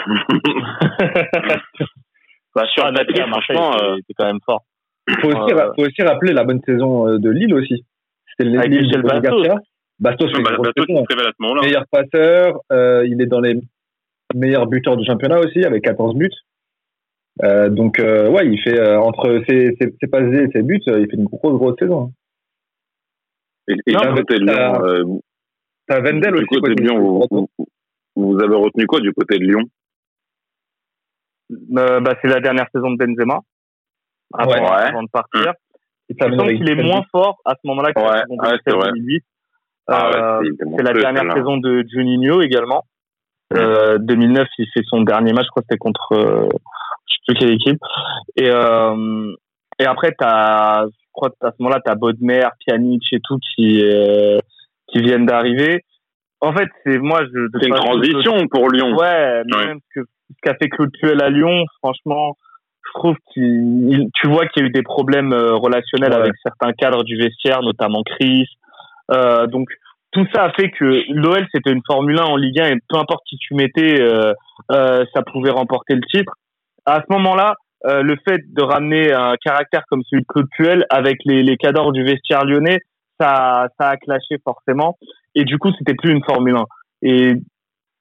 Bah, 2.54 2.64
sur 2.72 2.84
Ah, 2.84 2.90
le 2.90 2.96
papier, 2.96 3.22
franchement, 3.26 3.74
euh, 3.76 3.96
c'est- 3.96 4.02
c'est 4.08 4.14
quand 4.14 4.26
même 4.26 4.38
fort. 4.44 4.62
Faut 5.20 5.28
aussi, 5.28 5.54
faut 5.76 5.82
aussi 5.86 6.02
rappeler 6.02 6.32
la 6.32 6.44
bonne 6.44 6.60
saison 6.64 7.08
euh, 7.08 7.18
de 7.18 7.30
Lille 7.30 7.52
aussi. 7.54 7.84
C'était 8.30 8.48
Lille 8.48 8.60
Michel 8.82 9.02
de 9.02 9.06
Bastos. 9.08 9.22
Garcia. 9.42 9.54
Bastos, 10.00 10.30
c'est 10.34 10.42
Bah, 10.42 10.50
une 10.50 10.56
grosse 10.56 10.66
Bateau 10.68 10.84
qui 10.86 10.92
saison. 10.92 11.04
se 11.08 11.14
révèle 11.14 11.26
à 11.28 11.32
ce 11.36 11.42
moment-là. 11.42 11.62
Meilleur 11.62 11.84
passeur, 11.90 12.60
euh, 12.72 13.06
il 13.06 13.20
est 13.20 13.26
dans 13.26 13.40
les 13.40 13.60
meilleurs 14.34 14.66
buteurs 14.66 14.96
du 14.96 15.04
championnat 15.04 15.38
aussi, 15.40 15.64
avec 15.64 15.82
14 15.84 16.14
buts. 16.16 16.30
Euh, 17.42 17.68
donc, 17.68 17.98
euh, 17.98 18.28
ouais, 18.30 18.46
il 18.48 18.60
fait 18.62 18.78
euh, 18.78 18.98
entre 19.00 19.42
ses, 19.48 19.76
ses, 19.80 19.94
ses 20.00 20.06
passes 20.06 20.32
et 20.32 20.46
ses 20.52 20.62
buts, 20.62 20.80
euh, 20.88 21.00
il 21.00 21.10
fait 21.10 21.16
une 21.16 21.24
grosse, 21.24 21.54
grosse 21.58 21.76
saison. 21.78 22.12
Et, 23.68 23.74
et 23.86 23.92
Non, 23.92 24.00
du 24.00 24.08
mais 24.08 24.14
côté 24.20 24.38
de 24.38 24.46
t'as- 24.46 24.52
Lyon, 24.72 24.84
euh, 24.84 25.04
T'as 25.86 26.00
Vendel 26.00 26.32
du 26.32 26.38
aussi. 26.38 26.46
côté 26.46 26.74
de 26.76 26.82
Lyon, 26.82 26.98
vous, 26.98 27.26
vous, 27.30 27.66
vous 28.16 28.42
avez 28.42 28.54
retenu 28.56 28.86
quoi 28.86 29.00
du 29.00 29.12
côté 29.12 29.38
de 29.38 29.44
Lyon? 29.44 29.62
Euh, 31.52 32.00
bah, 32.00 32.14
c'est 32.22 32.28
la 32.28 32.40
dernière 32.40 32.66
saison 32.74 32.90
de 32.92 32.96
Benzema. 32.96 33.40
Avant, 34.32 34.50
Ouais. 34.52 34.60
avant 34.88 35.02
de 35.02 35.08
partir. 35.10 35.52
Sens 36.20 36.32
avec 36.40 36.56
qu'il 36.58 36.68
est 36.68 36.74
17 36.76 36.84
moins 36.86 37.02
fort 37.10 37.38
à 37.44 37.52
ce 37.54 37.66
moment-là 37.66 37.92
que 37.92 38.00
la 38.00 38.10
Ouais. 38.10 38.22
2007-2008. 38.28 39.24
Ah 39.86 40.08
ouais, 40.10 40.16
Euh, 40.16 40.50
c'est- 40.76 40.82
la 40.82 40.92
dernière 40.92 41.32
saison 41.34 41.56
de 41.58 41.84
Juninho 41.88 42.40
également. 42.42 42.84
Euh, 43.54 43.98
2009, 43.98 44.48
il 44.58 44.66
fait 44.74 44.82
son 44.86 45.02
dernier 45.02 45.32
match, 45.32 45.44
je 45.46 45.50
crois 45.50 45.62
que 45.62 45.66
c'était 45.70 45.78
contre, 45.78 46.12
euh, 46.12 46.48
je 47.06 47.14
sais 47.14 47.20
plus 47.26 47.34
quelle 47.38 47.52
équipe. 47.52 47.78
Et, 48.36 48.48
euh, 48.50 49.34
et 49.78 49.84
après, 49.84 50.12
t'as, 50.18 50.86
je 50.86 50.90
crois 51.12 51.30
à 51.42 51.50
ce 51.50 51.56
moment-là, 51.60 51.80
t'as 51.84 51.94
Bodmer, 51.94 52.46
Pjanic 52.66 53.02
et 53.12 53.20
tout 53.22 53.38
qui, 53.54 53.82
qui 54.88 55.00
viennent 55.02 55.26
d'arriver. 55.26 55.84
En 56.40 56.52
fait, 56.52 56.68
c'est 56.84 56.98
moi, 56.98 57.20
je. 57.24 57.48
C'est 57.60 57.68
une 57.68 57.74
transition 57.74 58.46
pour 58.48 58.68
Lyon. 58.70 58.94
Ouais, 58.96 59.42
mais 59.46 59.56
Ouais. 59.56 59.66
même 59.68 59.78
ce 59.94 60.00
que- 60.00 60.06
ce 60.30 60.36
qu'a 60.42 60.54
fait 60.54 60.68
Claude 60.68 60.90
Puel 61.00 61.22
à 61.22 61.30
Lyon, 61.30 61.64
franchement, 61.82 62.36
je 62.86 62.98
trouve 62.98 63.16
qu'il, 63.32 63.88
il- 63.92 64.08
tu 64.14 64.28
vois 64.28 64.46
qu'il 64.46 64.62
y 64.62 64.66
a 64.66 64.68
eu 64.68 64.72
des 64.72 64.82
problèmes 64.82 65.32
euh, 65.32 65.54
relationnels 65.54 66.10
Ouais. 66.12 66.18
avec 66.20 66.32
certains 66.42 66.72
cadres 66.72 67.04
du 67.04 67.16
vestiaire, 67.16 67.62
notamment 67.62 68.02
Chris. 68.04 68.46
Euh, 69.10 69.46
donc 69.46 69.68
tout 70.12 70.26
ça 70.32 70.44
a 70.44 70.52
fait 70.52 70.70
que 70.70 70.84
l'OL 71.12 71.46
c'était 71.52 71.72
une 71.72 71.82
Formule 71.86 72.18
1 72.18 72.22
en 72.24 72.36
Ligue 72.36 72.60
1 72.60 72.66
et 72.68 72.76
peu 72.88 72.96
importe 72.98 73.22
qui 73.28 73.36
tu 73.36 73.54
mettais, 73.54 74.00
euh, 74.00 74.32
euh, 74.70 75.04
ça 75.14 75.22
pouvait 75.22 75.50
remporter 75.50 75.94
le 75.94 76.02
titre. 76.02 76.32
À 76.86 77.00
ce 77.06 77.12
moment-là, 77.12 77.54
euh, 77.86 78.02
le 78.02 78.16
fait 78.26 78.40
de 78.46 78.62
ramener 78.62 79.12
un 79.12 79.34
caractère 79.44 79.82
comme 79.90 80.02
celui 80.08 80.22
de 80.22 80.26
Claude 80.28 80.46
Puel 80.56 80.86
avec 80.88 81.18
les, 81.24 81.42
les 81.42 81.56
cadors 81.56 81.92
du 81.92 82.02
vestiaire 82.04 82.44
lyonnais, 82.44 82.78
ça, 83.20 83.66
ça 83.78 83.88
a 83.90 83.96
clashé 83.96 84.36
forcément. 84.44 84.96
Et 85.34 85.44
du 85.44 85.58
coup, 85.58 85.70
c'était 85.78 85.94
plus 85.94 86.12
une 86.12 86.24
Formule 86.24 86.56
1. 86.56 86.64
Et 87.02 87.34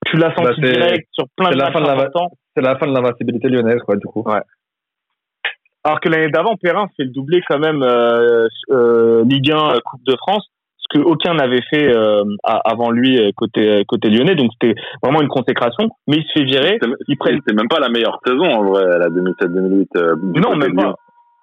tu 0.05 0.17
l'as 0.17 0.33
senti 0.35 0.61
Bah, 0.61 0.71
direct 0.71 1.07
sur 1.11 1.25
plein 1.35 1.49
de 1.51 1.55
la 1.57 1.69
matchs 1.69 1.75
importants. 1.89 2.29
C'est 2.55 2.61
la 2.63 2.77
fin 2.77 2.87
de 2.87 2.93
l'invincibilité 2.93 3.49
lyonnaise, 3.49 3.79
quoi, 3.85 3.95
du 3.95 4.05
coup. 4.05 4.23
Alors 5.85 5.99
que 5.99 6.07
l'année 6.09 6.29
d'avant, 6.29 6.55
Perrin 6.55 6.87
fait 6.95 7.03
le 7.03 7.09
doublé 7.11 7.41
quand 7.47 7.59
même 7.59 7.83
euh, 7.83 8.47
euh, 8.71 9.23
Ligue 9.25 9.51
1 9.51 9.55
euh, 9.75 9.79
Coupe 9.83 10.03
de 10.05 10.15
France, 10.15 10.47
ce 10.77 10.97
que 10.97 11.03
aucun 11.03 11.33
n'avait 11.33 11.61
fait 11.69 11.93
euh, 11.93 12.23
a- 12.43 12.61
avant 12.69 12.89
lui 12.91 13.19
euh, 13.19 13.31
côté 13.35 13.83
côté 13.87 14.09
lyonnais. 14.09 14.35
Donc 14.35 14.51
c'était 14.53 14.79
vraiment 15.03 15.21
une 15.21 15.27
consécration. 15.27 15.89
Mais 16.07 16.17
il 16.17 16.23
se 16.23 16.31
fait 16.39 16.45
virer. 16.45 16.79
Prennent 17.19 17.41
c'est 17.45 17.53
même 17.55 17.67
pas 17.67 17.79
la 17.79 17.89
meilleure 17.89 18.19
saison 18.25 18.45
en 18.45 18.63
vrai, 18.63 18.83
la 18.97 19.07
2007-2008. 19.09 19.87
euh, 19.97 20.15
du 20.33 20.39
non, 20.39 20.55
même 20.55 20.75
pas. 20.75 20.95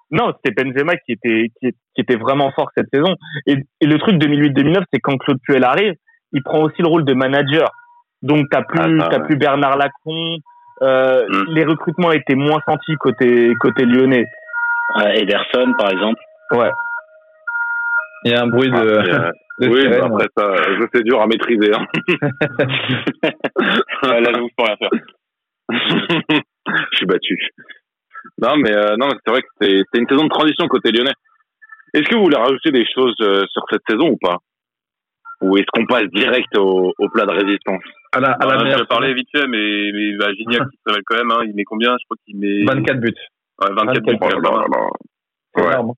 Non, 0.09 0.33
c'était 0.43 0.63
Benzema 0.63 0.95
qui 0.97 1.11
était 1.13 1.51
qui, 1.61 1.71
était 1.97 2.15
vraiment 2.17 2.51
fort 2.51 2.69
cette 2.75 2.87
saison. 2.91 3.13
Et, 3.45 3.57
et 3.79 3.85
le 3.85 3.97
truc 3.99 4.15
2008-2009, 4.15 4.83
c'est 4.91 4.99
quand 4.99 5.17
Claude 5.17 5.37
Puel 5.43 5.63
arrive, 5.63 5.93
il 6.33 6.41
prend 6.43 6.63
aussi 6.63 6.81
le 6.81 6.87
rôle 6.87 7.05
de 7.05 7.13
manager. 7.13 7.69
Donc 8.21 8.47
t'as 8.51 8.61
plus 8.63 8.79
Ah, 8.79 9.03
ça, 9.03 9.07
t'as 9.09 9.19
ouais. 9.19 9.25
plus 9.27 9.37
Bernard 9.37 9.77
Lacron. 9.77 10.37
Euh, 10.81 11.23
Mm. 11.29 11.45
Les 11.53 11.63
recrutements 11.65 12.11
étaient 12.11 12.35
moins 12.35 12.59
sentis 12.67 12.95
côté 12.99 13.53
côté 13.59 13.85
lyonnais. 13.85 14.25
euh, 14.97 15.09
Ederson, 15.13 15.73
par 15.77 15.91
exemple. 15.91 16.19
Ouais. 16.51 16.71
Il 18.25 18.31
y 18.31 18.35
a 18.35 18.41
un 18.43 18.47
bruit 18.47 18.69
de, 18.69 18.75
Ah, 18.75 18.79
euh, 18.81 19.31
de 19.59 19.67
oui, 19.69 19.81
sirène. 19.81 19.99
bah 19.99 20.07
après 20.11 20.27
ça, 20.37 20.43
euh, 20.45 20.77
je 20.79 20.85
c'est 20.93 21.03
dur 21.03 21.21
à 21.21 21.27
maîtriser. 21.27 21.71
Hein. 21.73 21.85
Ouais, 24.03 24.21
là, 24.21 24.31
je 24.33 24.39
vous 24.39 24.49
peux 24.57 24.63
rien 24.63 24.75
faire. 24.77 24.89
je 26.91 26.97
suis 26.97 27.05
battu. 27.05 27.37
Non, 28.39 28.55
mais 28.57 28.71
euh, 28.75 28.95
non, 28.97 29.09
c'est 29.23 29.31
vrai 29.31 29.41
que 29.41 29.47
c'est 29.61 29.81
c'est 29.93 29.99
une 30.01 30.07
saison 30.09 30.23
de 30.25 30.29
transition 30.29 30.67
côté 30.67 30.91
lyonnais. 30.91 31.13
Est-ce 31.93 32.07
que 32.09 32.15
vous 32.15 32.23
voulez 32.23 32.37
rajouter 32.37 32.71
des 32.71 32.85
choses 32.93 33.15
euh, 33.21 33.45
sur 33.51 33.63
cette 33.71 33.81
saison 33.89 34.09
ou 34.09 34.17
pas? 34.21 34.37
Ou 35.41 35.57
est-ce 35.57 35.67
qu'on 35.73 35.85
passe 35.85 36.05
direct 36.13 36.55
au, 36.57 36.93
au 36.97 37.09
plat 37.09 37.25
de 37.25 37.31
résistance? 37.31 37.83
À 38.13 38.19
la, 38.19 38.31
à 38.31 38.45
la 38.45 38.53
Alors, 38.59 38.77
je 38.79 38.83
parler 38.83 39.13
vite 39.13 39.29
fait, 39.31 39.47
mais, 39.47 39.91
mais 39.93 40.17
bah, 40.17 40.33
Gignac 40.33 40.63
se 40.63 40.77
révèle 40.85 41.03
quand 41.05 41.17
même. 41.17 41.31
Hein, 41.31 41.43
il 41.45 41.55
met 41.55 41.63
combien? 41.63 41.95
Je 41.97 42.05
crois 42.05 42.17
qu'il 42.25 42.37
met 42.37 42.63
24 42.65 42.99
buts. 42.99 43.13
ouais, 43.61 43.69
24 43.73 44.03
buts. 44.03 44.17
Oh 45.55 45.61
Ouais. 45.61 45.93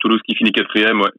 Toulouse 0.00 0.20
qui 0.26 0.34
finit 0.34 0.52
quatrième, 0.52 1.00
ouais. 1.00 1.10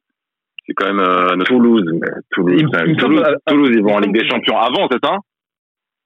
C'est 0.65 0.73
quand 0.73 0.87
même 0.87 0.99
euh, 0.99 1.35
notre 1.35 1.45
Toulouse, 1.45 1.85
mais 1.93 2.07
Toulouse, 2.31 2.55
Il 2.57 2.75
euh, 2.75 2.85
il 2.87 2.97
Toulouse, 2.97 3.71
ils 3.73 3.83
vont 3.83 3.95
en 3.95 3.99
il 3.99 4.05
Ligue 4.05 4.21
des 4.21 4.29
Champions 4.29 4.57
avant, 4.57 4.87
c'est 4.91 5.03
ça? 5.03 5.17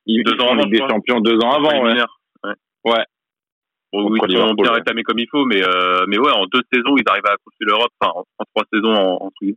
Ils 0.06 0.24
Deux 0.24 0.34
ans 0.34 0.38
vont 0.38 0.46
en 0.46 0.54
avant, 0.54 0.64
Ligue 0.64 0.72
des. 0.72 0.90
Champions 0.90 1.20
deux 1.20 1.38
ans 1.38 1.52
avant, 1.52 1.84
ouais. 1.84 1.94
Ouais. 2.44 2.54
Ouais. 2.86 3.04
Bon, 3.92 4.10
oui, 4.10 4.20
ils 4.28 4.38
ont 4.38 4.54
bien 4.54 4.72
ouais. 4.72 4.78
réclamé 4.78 5.04
comme 5.04 5.20
il 5.20 5.28
faut, 5.30 5.46
mais 5.46 5.64
euh, 5.64 6.06
mais 6.08 6.18
ouais, 6.18 6.32
en 6.32 6.46
deux 6.48 6.62
saisons, 6.74 6.96
ils 6.98 7.08
arrivent 7.08 7.26
à 7.28 7.34
accrocher 7.34 7.62
l'Europe, 7.62 7.92
enfin 8.00 8.12
en, 8.16 8.24
en 8.40 8.46
trois 8.54 8.66
saisons 8.74 8.94
en, 8.94 9.26
en 9.26 9.32
tout. 9.40 9.56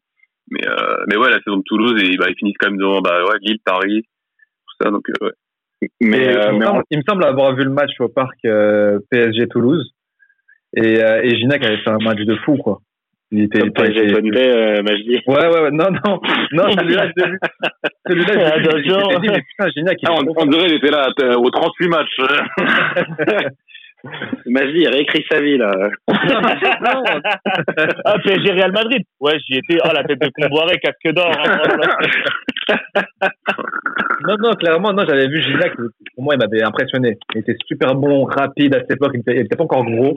Mais 0.50 0.66
euh, 0.66 1.04
mais 1.08 1.16
ouais, 1.16 1.30
la 1.30 1.40
saison 1.42 1.56
de 1.58 1.62
Toulouse, 1.64 2.00
et 2.02 2.16
bah, 2.16 2.26
ils 2.28 2.36
finissent 2.36 2.56
quand 2.58 2.70
même 2.70 2.78
devant 2.78 3.00
bah 3.00 3.24
ouais, 3.24 3.38
Lille, 3.42 3.58
Paris, 3.64 4.04
ça, 4.80 4.90
donc 4.90 5.04
euh, 5.08 5.26
ouais. 5.26 5.32
Mais, 6.00 6.18
Et 6.24 6.28
euh, 6.36 6.50
il, 6.52 6.58
me 6.58 6.64
semble, 6.64 6.82
il 6.90 6.98
me 6.98 7.02
semble 7.08 7.24
avoir 7.24 7.54
vu 7.54 7.62
le 7.64 7.70
match 7.70 7.92
au 8.00 8.08
parc 8.08 8.36
euh, 8.44 8.98
PSG 9.10 9.46
Toulouse. 9.48 9.92
Et, 10.76 11.02
euh, 11.02 11.22
et 11.22 11.36
Ginac 11.36 11.64
avait 11.64 11.78
fait 11.78 11.90
un 11.90 11.98
match 11.98 12.18
de 12.18 12.34
fou, 12.44 12.56
quoi. 12.56 12.80
Il 13.30 13.44
était, 13.44 13.60
Comme 13.60 13.68
il 13.68 13.72
PSG 13.74 14.14
euh, 14.38 14.82
Majdi. 14.82 15.20
Ouais, 15.26 15.46
ouais, 15.46 15.60
ouais, 15.60 15.70
non, 15.70 15.88
non, 16.04 16.20
non, 16.52 16.70
celui-là, 16.78 17.08
je 17.16 17.22
l'ai 17.22 17.30
vu. 17.30 17.38
Celui-là, 18.06 18.32
je 18.58 18.68
l'ai 18.70 18.82
vu. 18.82 18.88
M'étais 18.88 19.20
dit, 19.20 19.28
mais 19.28 19.42
putain, 19.42 19.70
Ginac, 19.76 19.98
il 20.02 20.08
Ah, 20.08 20.14
on, 20.14 20.24
on 20.36 20.46
dirait 20.46 20.66
qu'il 20.66 20.76
était 20.76 20.90
là 20.90 21.08
euh, 21.22 21.34
aux 21.36 21.50
38 21.50 21.88
matchs. 21.88 22.18
Majdi, 24.46 24.78
il 24.80 24.88
réécrit 24.88 25.24
sa 25.30 25.40
vie, 25.40 25.58
là. 25.58 25.70
Non, 26.08 27.02
Ah, 28.04 28.16
PSG 28.24 28.52
Real 28.52 28.72
Madrid. 28.72 29.02
Ouais, 29.20 29.38
j'y 29.46 29.58
étais. 29.58 29.78
Oh, 29.84 29.90
la 29.94 30.04
tête 30.04 30.20
de 30.20 30.30
Comboiré, 30.40 30.78
casque 30.78 31.12
d'or. 31.14 31.30
hein. 31.30 32.78
Non, 34.28 34.36
non, 34.38 34.50
clairement, 34.54 34.92
non, 34.92 35.04
j'avais 35.06 35.26
vu 35.28 35.42
Gignac, 35.42 35.74
pour 35.76 36.24
moi, 36.24 36.34
il 36.34 36.38
m'avait 36.38 36.62
impressionné. 36.62 37.18
Il 37.34 37.40
était 37.40 37.56
super 37.66 37.94
bon, 37.94 38.24
rapide 38.24 38.74
à 38.74 38.80
cette 38.80 38.92
époque, 38.92 39.12
il 39.14 39.20
était, 39.20 39.34
il 39.36 39.40
était 39.46 39.56
pas 39.56 39.64
encore 39.64 39.84
gros. 39.84 40.16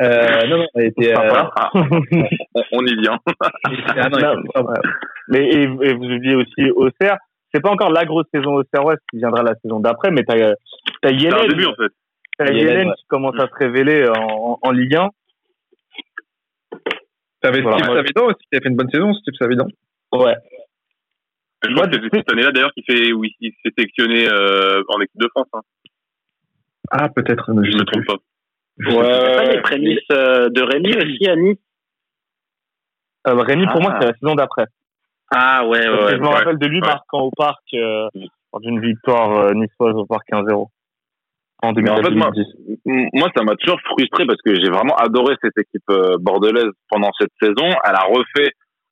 Euh, 0.00 0.46
non, 0.48 0.58
non, 0.58 0.66
il 0.76 0.84
était, 0.86 1.12
euh, 1.12 1.44
Ah, 1.54 1.70
on, 2.72 2.86
y 2.86 3.00
vient. 3.00 3.18
ah 3.88 4.08
non, 4.08 4.18
Non, 4.18 4.62
était. 4.64 4.80
Mais 5.28 5.46
et, 5.48 5.62
et 5.62 5.92
vous 5.94 6.04
oubliez 6.06 6.34
aussi 6.34 6.70
Auxerre. 6.74 7.18
C'est 7.52 7.60
pas 7.60 7.70
encore 7.70 7.90
la 7.90 8.04
grosse 8.04 8.26
saison 8.32 8.54
Auxerre 8.54 8.84
Ouest 8.84 9.00
qui 9.10 9.18
viendra 9.18 9.42
la 9.42 9.54
saison 9.62 9.80
d'après, 9.80 10.10
mais 10.10 10.22
t'as 10.22 10.36
un 11.02 11.10
Yellen, 11.10 11.48
début, 11.48 11.66
en 11.66 11.74
fait. 11.74 11.92
t'as 12.38 12.46
Yellen, 12.46 12.58
Yellen 12.66 12.88
ouais. 12.88 12.94
qui 12.96 13.04
commence 13.08 13.34
à 13.38 13.46
se 13.48 13.54
révéler 13.58 14.08
en, 14.08 14.58
en 14.62 14.70
Ligue 14.70 14.96
1. 14.96 15.08
T'avais 17.42 17.60
Voilà. 17.62 17.78
Steve 17.78 17.94
Savidan 17.96 18.24
aussi, 18.26 18.36
qui 18.38 18.48
avait 18.56 18.62
fait 18.62 18.68
une 18.68 18.76
bonne 18.76 18.90
saison, 18.90 19.12
Steve 19.14 19.34
Savidan. 19.38 19.66
Ouais. 20.12 20.34
Je 21.62 21.74
crois 21.74 21.86
que 21.88 21.96
c'est 22.02 22.16
cette 22.16 22.32
année-là, 22.32 22.52
d'ailleurs, 22.52 22.72
qu'il 22.72 22.84
fait, 22.84 23.12
où 23.12 23.24
il, 23.24 23.52
s'est 23.64 23.72
sélectionné 23.76 24.26
euh, 24.28 24.82
en 24.88 25.00
équipe 25.00 25.20
de 25.20 25.28
France. 25.28 25.46
Hein. 25.52 25.60
Ah, 26.90 27.08
peut-être, 27.08 27.52
Je 27.62 27.70
je 27.70 27.76
me 27.76 27.84
trompe 27.84 28.06
pas. 28.06 28.16
C'est 28.78 28.94
pas 28.94 29.52
les 29.52 29.60
prémices 29.60 29.98
euh, 30.12 30.48
de 30.48 30.62
Rémi 30.62 30.94
aussi 30.96 31.28
à 31.28 31.36
Nice 31.36 31.58
Euh, 33.26 33.34
Rémi, 33.34 33.66
pour 33.66 33.76
Ah. 33.76 33.80
moi, 33.80 33.98
c'est 34.00 34.06
la 34.06 34.14
saison 34.14 34.34
d'après. 34.34 34.64
Ah 35.32 35.66
ouais, 35.66 35.84
Parce 35.84 35.98
que 35.98 36.04
ouais. 36.06 36.16
je 36.16 36.20
me 36.22 36.26
rappelle 36.28 36.58
de 36.58 36.66
lui 36.66 36.80
ouais. 36.80 36.86
marquant 36.88 37.20
au 37.20 37.30
parc 37.36 37.62
euh, 37.74 38.08
lors 38.52 38.60
d'une 38.60 38.80
victoire 38.80 39.30
euh, 39.32 39.52
niçoise 39.52 39.94
au 39.94 40.06
parc 40.06 40.26
1-0 40.32 40.66
en 41.62 41.72
Mais 41.74 41.90
en 41.90 41.96
fait, 42.02 42.10
moi, 42.10 42.30
2010. 42.32 42.80
M- 42.86 43.08
moi, 43.12 43.28
ça 43.36 43.44
m'a 43.44 43.54
toujours 43.56 43.78
frustré 43.82 44.24
parce 44.26 44.40
que 44.42 44.54
j'ai 44.54 44.70
vraiment 44.70 44.96
adoré 44.96 45.34
cette 45.42 45.56
équipe 45.58 45.88
euh, 45.90 46.16
bordelaise 46.18 46.70
pendant 46.88 47.10
cette 47.20 47.30
saison. 47.40 47.68
Elle 47.84 47.94
a 47.94 48.04
refait 48.04 48.50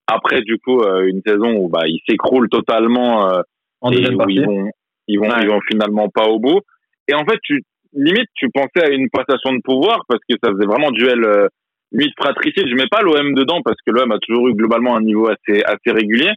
après 0.08 0.40
du 0.42 0.58
coup 0.58 0.80
euh, 0.80 1.06
une 1.06 1.20
saison 1.26 1.52
où 1.56 1.68
bah 1.68 1.82
ils 1.86 2.00
s'écroulent 2.08 2.48
totalement 2.48 3.30
euh, 3.30 3.40
En 3.80 3.90
et 3.92 3.96
deuxième 3.96 4.16
où 4.20 4.28
ils 4.28 4.44
vont 4.44 4.70
ils 5.06 5.18
vont 5.18 5.28
Ouais. 5.28 5.42
ils 5.42 5.48
vont 5.48 5.60
finalement 5.70 6.08
pas 6.08 6.26
au 6.26 6.38
bout. 6.38 6.60
Et 7.08 7.14
en 7.14 7.24
fait, 7.24 7.38
tu 7.42 7.62
limite 7.94 8.28
tu 8.34 8.48
pensais 8.50 8.84
à 8.84 8.90
une 8.90 9.08
passation 9.10 9.52
de 9.54 9.60
pouvoir 9.62 10.00
parce 10.08 10.20
que 10.28 10.36
ça 10.42 10.50
faisait 10.52 10.66
vraiment 10.66 10.90
duel 10.90 11.24
euh, 11.24 11.46
limite 11.92 12.14
fratricide. 12.20 12.68
Je 12.68 12.74
mets 12.74 12.88
pas 12.90 13.00
l'OM 13.02 13.34
dedans 13.34 13.60
parce 13.64 13.78
que 13.86 13.92
l'OM 13.92 14.12
a 14.12 14.18
toujours 14.18 14.48
eu 14.48 14.54
globalement 14.54 14.96
un 14.96 15.00
niveau 15.00 15.28
assez 15.28 15.62
assez 15.64 15.90
régulier. 15.92 16.30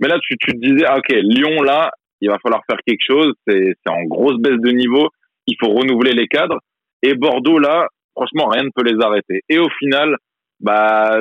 Mais 0.00 0.08
là, 0.08 0.16
tu, 0.22 0.36
tu 0.38 0.52
te 0.52 0.58
disais, 0.64 0.84
ah, 0.86 0.98
ok, 0.98 1.08
Lyon, 1.10 1.60
là, 1.62 1.90
il 2.20 2.28
va 2.30 2.38
falloir 2.42 2.62
faire 2.70 2.78
quelque 2.86 3.02
chose. 3.04 3.32
C'est 3.46 3.74
c'est 3.82 3.90
en 3.92 4.02
grosse 4.04 4.38
baisse 4.38 4.60
de 4.60 4.70
niveau. 4.70 5.08
Il 5.46 5.56
faut 5.58 5.70
renouveler 5.70 6.12
les 6.12 6.28
cadres. 6.28 6.58
Et 7.02 7.14
Bordeaux, 7.14 7.58
là, 7.58 7.88
franchement, 8.14 8.46
rien 8.48 8.62
ne 8.64 8.70
peut 8.76 8.84
les 8.84 9.00
arrêter. 9.02 9.40
Et 9.48 9.58
au 9.58 9.68
final, 9.78 10.16
bah, 10.60 11.18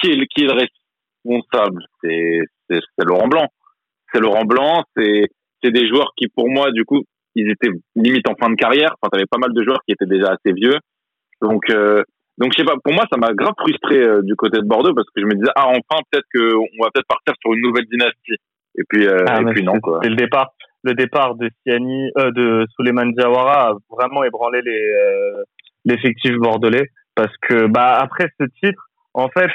qui 0.00 0.10
est, 0.10 0.16
le- 0.16 0.26
qui 0.26 0.42
est 0.44 0.46
le 0.46 0.52
responsable 1.26 1.82
C'est 2.02 3.04
Laurent 3.04 3.28
Blanc. 3.28 3.48
C'est 4.12 4.20
Laurent 4.20 4.44
Blanc. 4.44 4.84
C'est 4.96 5.70
des 5.70 5.88
joueurs 5.88 6.12
qui, 6.16 6.28
pour 6.28 6.48
moi, 6.48 6.70
du 6.70 6.84
coup, 6.84 7.02
ils 7.34 7.50
étaient 7.50 7.70
limite 7.94 8.28
en 8.28 8.34
fin 8.34 8.50
de 8.50 8.54
carrière. 8.54 8.94
Enfin, 9.00 9.10
t'avais 9.10 9.26
pas 9.30 9.38
mal 9.38 9.52
de 9.52 9.62
joueurs 9.62 9.80
qui 9.86 9.92
étaient 9.92 10.06
déjà 10.06 10.32
assez 10.32 10.52
vieux. 10.52 10.78
Donc, 11.42 11.68
euh, 11.70 12.02
donc 12.38 12.52
je 12.52 12.58
sais 12.58 12.64
pas. 12.64 12.76
Pour 12.82 12.94
moi, 12.94 13.04
ça 13.10 13.18
m'a 13.18 13.32
grave 13.34 13.54
frustré 13.58 13.98
euh, 13.98 14.22
du 14.22 14.34
côté 14.36 14.58
de 14.58 14.66
Bordeaux 14.66 14.94
parce 14.94 15.08
que 15.14 15.20
je 15.20 15.26
me 15.26 15.34
disais, 15.34 15.50
ah, 15.54 15.68
enfin, 15.68 16.02
peut-être 16.10 16.26
que 16.32 16.54
on 16.54 16.84
va 16.84 16.90
peut-être 16.92 17.08
partir 17.08 17.34
sur 17.40 17.52
une 17.52 17.62
nouvelle 17.62 17.86
dynastie. 17.90 18.36
Et 18.78 18.82
puis, 18.88 19.06
euh, 19.06 19.24
Ah, 19.28 19.40
et 19.40 19.44
mais 19.44 19.52
puis 19.52 19.62
non, 19.64 19.80
quoi. 19.80 20.00
C'est 20.02 20.08
le 20.08 20.16
départ, 20.16 20.54
le 20.82 20.94
départ 20.94 21.34
de 21.34 21.50
Siani, 21.62 22.10
de 22.16 22.66
Souleymane 22.74 23.12
Diawara 23.12 23.70
a 23.70 23.74
vraiment 23.90 24.24
ébranlé 24.24 24.60
les 24.62 24.92
l'effectif 25.84 26.32
bordelais 26.38 26.90
parce 27.14 27.32
que 27.42 27.66
bah 27.68 27.96
après 27.96 28.28
ce 28.40 28.46
titre, 28.60 28.88
en 29.14 29.28
fait, 29.28 29.50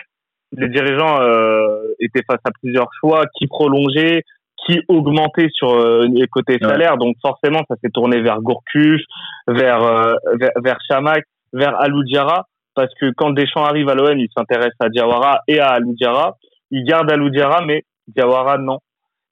les 0.54 0.68
dirigeants 0.70 1.22
euh, 1.22 1.94
étaient 2.00 2.24
face 2.30 2.42
à 2.46 2.52
plusieurs 2.62 2.90
choix, 3.00 3.24
qui 3.38 3.48
prolonger, 3.48 4.24
qui 4.66 4.80
augmenter 4.90 5.48
sur 5.54 5.74
euh, 5.74 6.06
les 6.14 6.28
côtés 6.28 6.58
Ouais. 6.62 6.68
salaires. 6.70 6.98
Donc 6.98 7.16
forcément, 7.22 7.62
ça 7.70 7.76
s'est 7.84 7.90
tourné 7.94 8.22
vers 8.22 8.42
Gourcuff, 8.42 9.02
vers 9.48 9.82
euh, 9.84 10.14
vers, 10.40 10.52
vers 10.64 10.78
Chamac, 10.88 11.24
vers 11.54 11.80
Alou 11.80 12.04
Diarra, 12.04 12.46
parce 12.76 12.94
que 13.00 13.12
quand 13.16 13.32
Deschamps 13.32 13.66
arrive 13.66 13.90
à 13.90 13.96
l'OM, 13.96 14.18
il 14.20 14.28
s'intéresse 14.36 14.74
à 14.80 14.90
Diawara 14.90 15.42
et 15.48 15.60
à 15.60 15.70
Alou 15.70 15.94
Diarra. 15.96 16.36
Il 16.70 16.84
garde 16.86 17.12
Alou 17.12 17.30
Diarra, 17.30 17.66
mais 17.66 17.84
Diawara 18.08 18.58
non. 18.58 18.80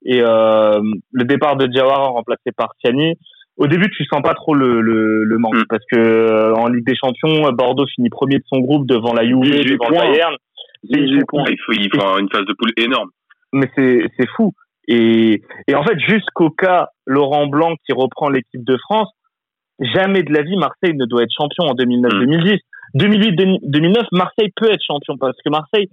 Et 0.04 0.20
euh, 0.22 0.80
le 1.12 1.24
départ 1.24 1.56
de 1.56 1.66
Diawara 1.66 2.06
remplacé 2.08 2.52
par 2.56 2.70
Siani, 2.80 3.14
au 3.58 3.66
début 3.66 3.90
tu 3.90 4.04
sens 4.06 4.22
pas 4.22 4.32
trop 4.34 4.54
le, 4.54 4.80
le, 4.80 5.24
le 5.24 5.38
manque 5.38 5.54
Mm. 5.54 5.64
parce 5.68 5.84
que 5.92 5.98
euh, 5.98 6.54
en 6.54 6.68
Ligue 6.68 6.86
des 6.86 6.96
Champions, 6.96 7.50
Bordeaux 7.52 7.86
finit 7.94 8.08
premier 8.08 8.38
de 8.38 8.44
son 8.46 8.60
groupe 8.60 8.86
devant 8.86 9.12
la 9.12 9.24
Juve, 9.26 9.42
18 9.42 9.72
devant 9.72 9.90
le. 9.90 9.96
Bayern. 9.96 10.34
18 10.84 11.24
points. 11.26 11.44
Il 11.48 11.58
faut, 11.64 11.72
il 11.72 11.88
faut 11.92 12.18
une 12.18 12.28
phase 12.30 12.44
de 12.46 12.52
poule 12.54 12.72
énorme. 12.76 13.10
Mais 13.52 13.70
c'est 13.76 14.02
c'est 14.16 14.28
fou. 14.36 14.52
Et, 14.88 15.42
et 15.68 15.74
en 15.74 15.84
fait, 15.84 15.98
jusqu'au 16.00 16.50
cas 16.50 16.88
Laurent 17.06 17.46
Blanc 17.46 17.74
qui 17.86 17.92
reprend 17.92 18.28
l'équipe 18.28 18.64
de 18.64 18.76
France, 18.78 19.08
jamais 19.80 20.22
de 20.22 20.32
la 20.32 20.42
vie 20.42 20.56
Marseille 20.56 20.94
ne 20.94 21.04
doit 21.06 21.22
être 21.22 21.32
champion 21.36 21.64
en 21.64 21.74
2009-2010. 21.74 22.58
2008-2009, 22.96 24.06
Marseille 24.12 24.50
peut 24.56 24.70
être 24.70 24.82
champion 24.84 25.16
parce 25.16 25.36
que 25.44 25.50
Marseille, 25.50 25.88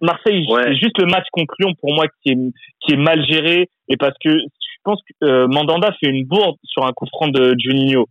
Marseille, 0.00 0.46
Ouais. 0.48 0.62
c'est 0.64 0.76
juste 0.76 0.98
le 0.98 1.06
match 1.06 1.26
concluant 1.32 1.72
pour 1.80 1.92
moi 1.94 2.06
qui 2.22 2.30
est 2.32 2.36
qui 2.80 2.94
est 2.94 2.96
mal 2.96 3.24
géré 3.26 3.68
et 3.88 3.96
parce 3.96 4.14
que 4.24 4.30
je 4.30 4.78
pense 4.84 5.00
que 5.02 5.26
euh, 5.26 5.46
Mandanda 5.48 5.90
fait 6.00 6.08
une 6.08 6.24
bourde 6.24 6.56
sur 6.64 6.84
un 6.86 6.92
coup 6.92 7.06
franc 7.06 7.28
de 7.28 7.54
Juninho. 7.58 8.06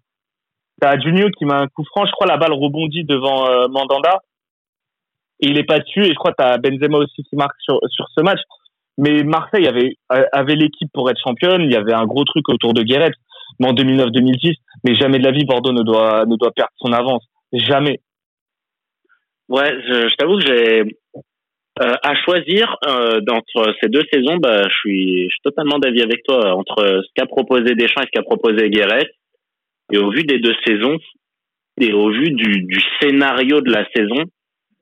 T'as 0.81 0.99
Juninho 0.99 1.29
qui 1.37 1.45
met 1.45 1.53
un 1.53 1.67
coup 1.67 1.83
franc, 1.85 2.05
je 2.05 2.11
crois 2.11 2.27
la 2.27 2.37
balle 2.37 2.53
rebondit 2.53 3.05
devant 3.05 3.47
euh, 3.49 3.67
Mandanda 3.69 4.19
il 5.39 5.57
est 5.57 5.63
pas 5.63 5.79
dessus 5.79 6.03
et 6.03 6.09
je 6.09 6.15
crois 6.15 6.31
que 6.31 6.37
t'as 6.37 6.57
Benzema 6.57 6.97
aussi 6.97 7.23
qui 7.23 7.35
marque 7.35 7.59
sur 7.59 7.79
sur 7.89 8.07
ce 8.15 8.21
match. 8.21 8.39
Mais 8.97 9.23
Marseille 9.23 9.67
avait 9.67 9.95
avait 10.09 10.55
l'équipe 10.55 10.89
pour 10.93 11.09
être 11.09 11.21
championne, 11.23 11.61
il 11.61 11.71
y 11.71 11.77
avait 11.77 11.93
un 11.93 12.05
gros 12.05 12.25
truc 12.25 12.49
autour 12.49 12.73
de 12.73 12.83
Guéret. 12.83 13.11
Mais 13.59 13.67
en 13.67 13.73
2009-2010, 13.73 14.53
mais 14.83 14.95
jamais 14.95 15.19
de 15.19 15.23
la 15.23 15.31
vie 15.31 15.45
Bordeaux 15.45 15.73
ne 15.73 15.83
doit 15.83 16.25
ne 16.25 16.35
doit 16.35 16.51
perdre 16.51 16.71
son 16.77 16.91
avance, 16.93 17.25
jamais. 17.53 17.99
Ouais, 19.47 19.73
je, 19.87 20.09
je 20.09 20.15
t'avoue 20.15 20.37
que 20.37 20.45
j'ai 20.45 20.83
euh, 21.81 21.95
à 22.03 22.13
choisir 22.25 22.75
euh, 22.87 23.21
d'entre 23.21 23.73
ces 23.81 23.87
deux 23.87 24.03
saisons, 24.11 24.35
bah, 24.35 24.63
je 24.67 24.75
suis, 24.79 25.23
je 25.23 25.29
suis 25.29 25.41
totalement 25.43 25.79
d'avis 25.79 26.01
avec 26.01 26.23
toi 26.23 26.53
entre 26.53 26.83
ce 27.03 27.09
qu'a 27.15 27.25
proposé 27.25 27.73
Deschamps 27.73 28.01
et 28.01 28.05
ce 28.07 28.11
qu'a 28.11 28.21
proposé 28.21 28.69
Guéret. 28.69 29.09
Et 29.93 29.97
au 29.97 30.11
vu 30.11 30.23
des 30.23 30.39
deux 30.39 30.55
saisons 30.65 30.97
et 31.79 31.93
au 31.93 32.09
vu 32.09 32.31
du, 32.31 32.63
du 32.63 32.81
scénario 32.99 33.61
de 33.61 33.71
la 33.71 33.87
saison, 33.95 34.25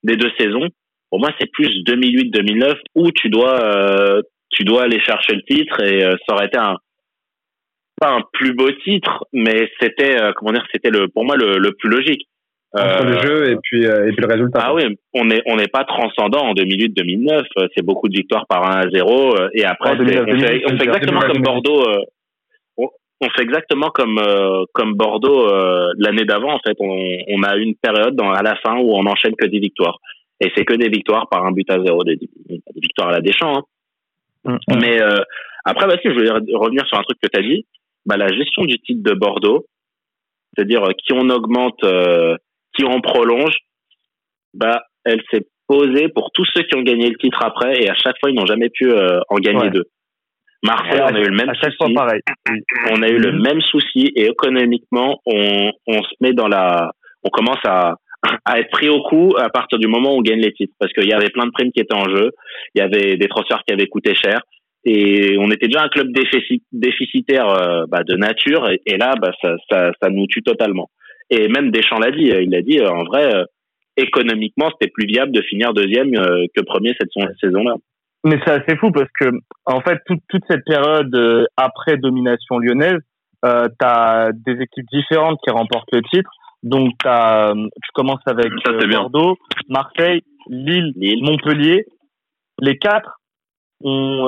des 0.03 0.15
deux 0.15 0.31
saisons, 0.39 0.67
pour 1.09 1.19
moi 1.19 1.29
c'est 1.39 1.49
plus 1.51 1.69
2008-2009 1.85 2.75
où 2.95 3.11
tu 3.11 3.29
dois, 3.29 3.59
euh, 3.63 4.21
tu 4.49 4.63
dois 4.63 4.83
aller 4.83 4.99
chercher 5.01 5.35
le 5.35 5.41
titre 5.43 5.81
et 5.83 6.03
euh, 6.03 6.15
ça 6.27 6.35
aurait 6.35 6.47
été 6.47 6.57
un 6.57 6.75
pas 7.99 8.11
un 8.11 8.21
plus 8.33 8.53
beau 8.53 8.69
titre, 8.83 9.25
mais 9.33 9.71
c'était 9.81 10.21
euh, 10.21 10.31
comment 10.35 10.51
dire, 10.51 10.65
c'était 10.71 10.91
le 10.91 11.07
pour 11.07 11.25
moi 11.25 11.35
le, 11.35 11.57
le 11.57 11.71
plus 11.73 11.89
logique. 11.89 12.27
Entre 12.73 13.05
le 13.05 13.15
Euh, 13.15 13.21
jeu 13.21 13.51
et 13.51 13.55
puis, 13.63 13.87
euh, 13.87 14.07
et 14.07 14.11
puis 14.11 14.21
le 14.21 14.27
résultat. 14.27 14.59
ah 14.61 14.73
oui, 14.75 14.83
on 15.13 15.25
n'est 15.25 15.41
on 15.47 15.55
n'est 15.55 15.67
pas 15.69 15.83
transcendant 15.85 16.41
en 16.49 16.53
2008-2009. 16.53 17.45
euh, 17.57 17.67
C'est 17.75 17.83
beaucoup 17.83 18.07
de 18.09 18.15
victoires 18.15 18.45
par 18.47 18.69
1 18.69 18.81
à 18.81 18.89
0. 18.89 19.35
euh, 19.39 19.47
Et 19.53 19.63
après, 19.65 19.91
En 19.91 19.93
c'est- 19.93 19.99
2009, 20.05 20.21
on, 20.21 20.25
fait, 20.25 20.35
on 20.35 20.39
fait 20.41 20.59
2010, 20.59 20.83
exactement 20.83 21.19
2009, 21.21 21.31
comme 21.33 21.41
Bordeaux. 21.41 21.87
On, 23.21 23.29
fait 23.29 23.43
exactement 23.43 23.89
comme 23.89 24.17
euh, 24.19 24.63
comme 24.73 24.93
Bordeaux 24.93 25.47
euh, 25.49 25.91
l'année 25.97 26.25
d'avant. 26.25 26.53
En 26.53 26.59
fait, 26.59 26.75
on, 26.79 26.97
on 27.27 27.43
a 27.43 27.55
une 27.57 27.75
période 27.75 28.15
dans, 28.15 28.29
à 28.31 28.43
la 28.43 28.55
fin 28.57 28.77
où 28.77 28.91
on 28.93 29.05
enchaîne 29.05 29.35
que 29.35 29.45
des 29.47 29.59
victoires. 29.59 29.97
Et 30.39 30.51
c'est 30.55 30.65
que 30.65 30.73
des 30.75 30.89
victoires 30.89 31.27
par 31.29 31.45
un 31.45 31.51
but 31.51 31.69
à 31.71 31.81
zéro, 31.83 32.03
des, 32.03 32.15
des 32.17 32.61
victoires 32.75 33.09
à 33.09 33.13
la 33.13 33.21
Deschamps. 33.21 33.63
hein. 34.45 34.57
Mm. 34.67 34.79
Mais 34.79 35.01
euh, 35.01 35.19
après, 35.65 35.87
bah, 35.87 35.95
si, 36.01 36.07
je 36.09 36.13
voulais 36.13 36.29
re- 36.29 36.55
revenir 36.57 36.85
sur 36.87 36.97
un 36.97 37.03
truc 37.03 37.17
que 37.21 37.27
tu 37.27 37.39
as 37.39 37.43
dit. 37.43 37.65
Bah, 38.05 38.17
la 38.17 38.27
gestion 38.27 38.63
du 38.63 38.79
titre 38.79 39.03
de 39.03 39.13
Bordeaux, 39.13 39.65
c'est-à-dire 40.55 40.83
euh, 40.83 40.91
qui 40.97 41.11
on 41.13 41.27
augmente, 41.29 41.83
euh, 41.83 42.37
qui 42.73 42.85
on 42.85 43.01
prolonge, 43.01 43.55
bah, 44.53 44.83
elle 45.03 45.21
s'est 45.31 45.45
posée 45.67 46.07
pour 46.07 46.31
tous 46.31 46.45
ceux 46.55 46.63
qui 46.63 46.75
ont 46.77 46.83
gagné 46.83 47.09
le 47.09 47.17
titre 47.17 47.43
après, 47.43 47.81
et 47.81 47.89
à 47.89 47.95
chaque 47.95 48.15
fois, 48.19 48.29
ils 48.29 48.35
n'ont 48.35 48.45
jamais 48.45 48.69
pu 48.69 48.89
euh, 48.89 49.19
en 49.29 49.35
gagner 49.35 49.63
Ouais. 49.63 49.69
deux. 49.71 49.83
Marseille, 50.63 51.01
on 51.01 51.15
a 51.15 51.19
eu 51.19 51.29
le 51.29 51.35
même 51.35 51.55
fois 51.55 51.69
souci. 51.87 51.93
pareil. 51.93 52.21
On 52.91 53.01
a 53.01 53.07
eu 53.09 53.17
le 53.17 53.31
même 53.31 53.61
souci, 53.61 54.11
et 54.15 54.25
économiquement, 54.25 55.19
on, 55.25 55.71
on 55.87 56.03
se 56.03 56.15
met 56.21 56.33
dans 56.33 56.47
la, 56.47 56.91
on 57.23 57.29
commence 57.29 57.63
à, 57.63 57.95
à 58.43 58.59
être 58.59 58.69
pris 58.71 58.89
au 58.89 59.01
coup 59.03 59.35
à 59.37 59.49
partir 59.49 59.77
du 59.77 59.87
moment 59.87 60.13
où 60.13 60.19
on 60.19 60.21
gagne 60.21 60.39
les 60.39 60.53
titres, 60.53 60.73
parce 60.79 60.91
qu'il 60.93 61.07
y 61.07 61.13
avait 61.13 61.29
plein 61.29 61.45
de 61.45 61.51
primes 61.51 61.71
qui 61.71 61.79
étaient 61.79 61.93
en 61.95 62.09
jeu, 62.09 62.31
il 62.73 62.79
y 62.79 62.81
avait 62.81 63.17
des 63.17 63.27
transferts 63.27 63.61
qui 63.67 63.73
avaient 63.73 63.87
coûté 63.87 64.15
cher, 64.15 64.39
et 64.83 65.37
on 65.37 65.51
était 65.51 65.67
déjà 65.67 65.83
un 65.83 65.89
club 65.89 66.07
défici- 66.11 66.63
déficitaire 66.71 67.49
euh, 67.49 67.85
bah, 67.87 68.03
de 68.03 68.15
nature, 68.15 68.69
et, 68.69 68.81
et 68.85 68.97
là, 68.97 69.13
bah, 69.21 69.31
ça, 69.41 69.55
ça, 69.69 69.91
ça 70.01 70.09
nous 70.09 70.27
tue 70.27 70.41
totalement. 70.43 70.89
Et 71.29 71.49
même 71.49 71.71
Deschamps 71.71 71.99
l'a 71.99 72.11
dit, 72.11 72.31
il 72.41 72.55
a 72.55 72.61
dit, 72.61 72.79
euh, 72.79 72.89
en 72.89 73.03
vrai, 73.03 73.35
euh, 73.35 73.43
économiquement, 73.97 74.69
c'était 74.71 74.91
plus 74.91 75.05
viable 75.05 75.31
de 75.31 75.41
finir 75.41 75.73
deuxième 75.73 76.11
que 76.13 76.61
premier 76.61 76.93
cette 76.99 77.09
saison-là. 77.41 77.75
Mais 78.27 78.37
c'est 78.43 78.51
assez 78.51 78.75
fou 78.75 78.91
parce 78.91 79.09
que, 79.17 79.29
en 79.65 79.79
fait, 79.79 80.01
toute, 80.05 80.19
toute 80.27 80.43
cette 80.49 80.65
période 80.65 81.15
euh, 81.15 81.45
après 81.55 81.95
domination 81.95 82.59
lyonnaise, 82.59 82.99
euh, 83.45 83.69
tu 83.79 83.85
as 83.85 84.31
des 84.33 84.61
équipes 84.61 84.87
différentes 84.91 85.39
qui 85.45 85.49
remportent 85.49 85.87
le 85.93 86.01
titre. 86.11 86.29
Donc, 86.61 86.91
as, 87.05 87.53
tu 87.55 87.91
commences 87.93 88.25
avec 88.25 88.51
Bordeaux, 88.89 89.37
Marseille, 89.69 90.23
Lille, 90.49 90.91
Lille, 90.97 91.23
Montpellier. 91.23 91.85
Les 92.59 92.77
quatre 92.77 93.21
ont, 93.81 94.25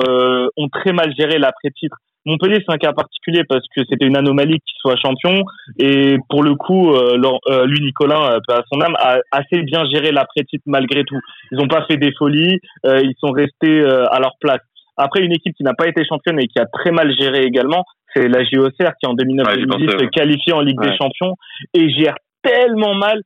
ont 0.56 0.68
très 0.68 0.92
mal 0.92 1.12
géré 1.18 1.38
l'après-titre. 1.38 1.98
Montpellier, 2.26 2.62
c'est 2.66 2.72
un 2.72 2.78
cas 2.78 2.92
particulier 2.92 3.44
parce 3.48 3.66
que 3.74 3.82
c'était 3.88 4.06
une 4.06 4.16
anomalie 4.16 4.60
qu'il 4.60 4.78
soit 4.78 4.96
champion. 4.96 5.42
Et 5.78 6.16
pour 6.28 6.42
le 6.42 6.54
coup, 6.54 6.92
euh, 6.92 7.20
euh 7.48 7.66
lui, 7.66 7.80
Nicolas, 7.80 8.34
euh, 8.34 8.54
à 8.54 8.62
son 8.70 8.80
âme, 8.80 8.94
a 8.98 9.18
assez 9.32 9.62
bien 9.62 9.84
géré 9.90 10.12
l'après-titre 10.12 10.64
malgré 10.66 11.04
tout. 11.04 11.20
Ils 11.50 11.58
n'ont 11.58 11.68
pas 11.68 11.86
fait 11.86 11.96
des 11.96 12.12
folies, 12.18 12.60
euh, 12.86 13.00
ils 13.02 13.14
sont 13.18 13.30
restés 13.30 13.82
à 13.82 14.18
leur 14.20 14.34
place. 14.40 14.60
Après, 14.96 15.22
une 15.22 15.32
équipe 15.32 15.54
qui 15.56 15.62
n'a 15.62 15.72
pas 15.72 15.88
été 15.88 16.04
championne 16.04 16.38
et 16.38 16.46
qui 16.46 16.58
a 16.58 16.66
très 16.66 16.90
mal 16.90 17.10
géré 17.18 17.44
également, 17.44 17.84
c'est 18.14 18.28
la 18.28 18.44
JOCR 18.44 18.92
qui 19.00 19.06
en 19.06 19.14
2009-2010 19.14 19.98
se 19.98 20.04
qualifie 20.06 20.52
en 20.52 20.60
Ligue 20.60 20.80
des 20.80 20.94
Champions 20.96 21.36
et 21.72 21.88
gère 21.90 22.16
tellement 22.42 22.94
mal 22.94 23.22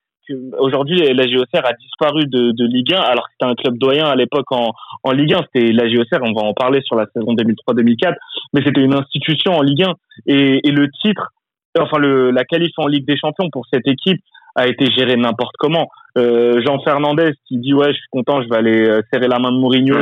aujourd'hui 0.59 0.99
la 1.15 1.27
JOCR 1.27 1.65
a 1.65 1.73
disparu 1.75 2.27
de, 2.27 2.67
Ligue 2.67 2.95
1 2.95 3.01
alors 3.01 3.25
que 3.25 3.33
c'était 3.33 3.51
un 3.51 3.55
club 3.55 3.79
doyen 3.79 4.07
à 4.07 4.15
l'époque 4.17 4.51
en, 4.51 4.73
Ligue 5.13 5.35
1 5.35 5.41
c'était 5.53 5.73
la 5.73 5.89
JOCR 5.89 6.23
on 6.23 6.33
va 6.33 6.47
en 6.47 6.55
parler 6.55 6.81
sur 6.83 6.97
la 6.97 7.07
saison 7.15 7.35
2003-2004 7.35 8.15
mais 8.53 8.63
c'était 8.65 8.81
une 8.81 8.95
institution 8.95 9.53
en 9.53 9.63
Ligue 9.63 9.85
1 9.85 9.95
et, 10.27 10.61
le 10.71 10.89
titre 11.03 11.33
enfin 11.79 11.99
la 11.99 12.45
qualif 12.45 12.73
en 12.79 12.87
Ligue 12.87 13.07
des 13.07 13.17
Champions 13.17 13.49
pour 13.51 13.67
cette 13.73 13.87
équipe 13.87 14.21
a 14.55 14.69
été 14.69 14.87
géré 14.87 15.17
n'importe 15.17 15.57
comment. 15.59 15.89
Euh, 16.17 16.63
Jean 16.65 16.79
Fernandez 16.83 17.33
qui 17.47 17.59
dit 17.59 17.75
ouais 17.75 17.93
je 17.93 17.99
suis 17.99 18.09
content 18.11 18.41
je 18.43 18.49
vais 18.49 18.57
aller 18.57 18.89
euh, 18.89 19.03
serrer 19.13 19.27
la 19.27 19.39
main 19.41 19.51
de 19.51 19.57
Mourinho 19.57 19.97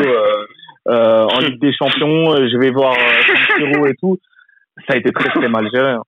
euh, 0.88 1.24
en 1.24 1.38
Ligue 1.38 1.60
des 1.60 1.72
Champions 1.72 2.36
je 2.36 2.58
vais 2.58 2.70
voir 2.70 2.94
euh, 2.94 3.86
et 3.86 3.94
tout. 3.98 4.18
Ça 4.86 4.94
a 4.94 4.96
été 4.96 5.10
très 5.10 5.30
très 5.30 5.48
mal 5.48 5.68
géré 5.72 5.92
hein. 5.92 6.02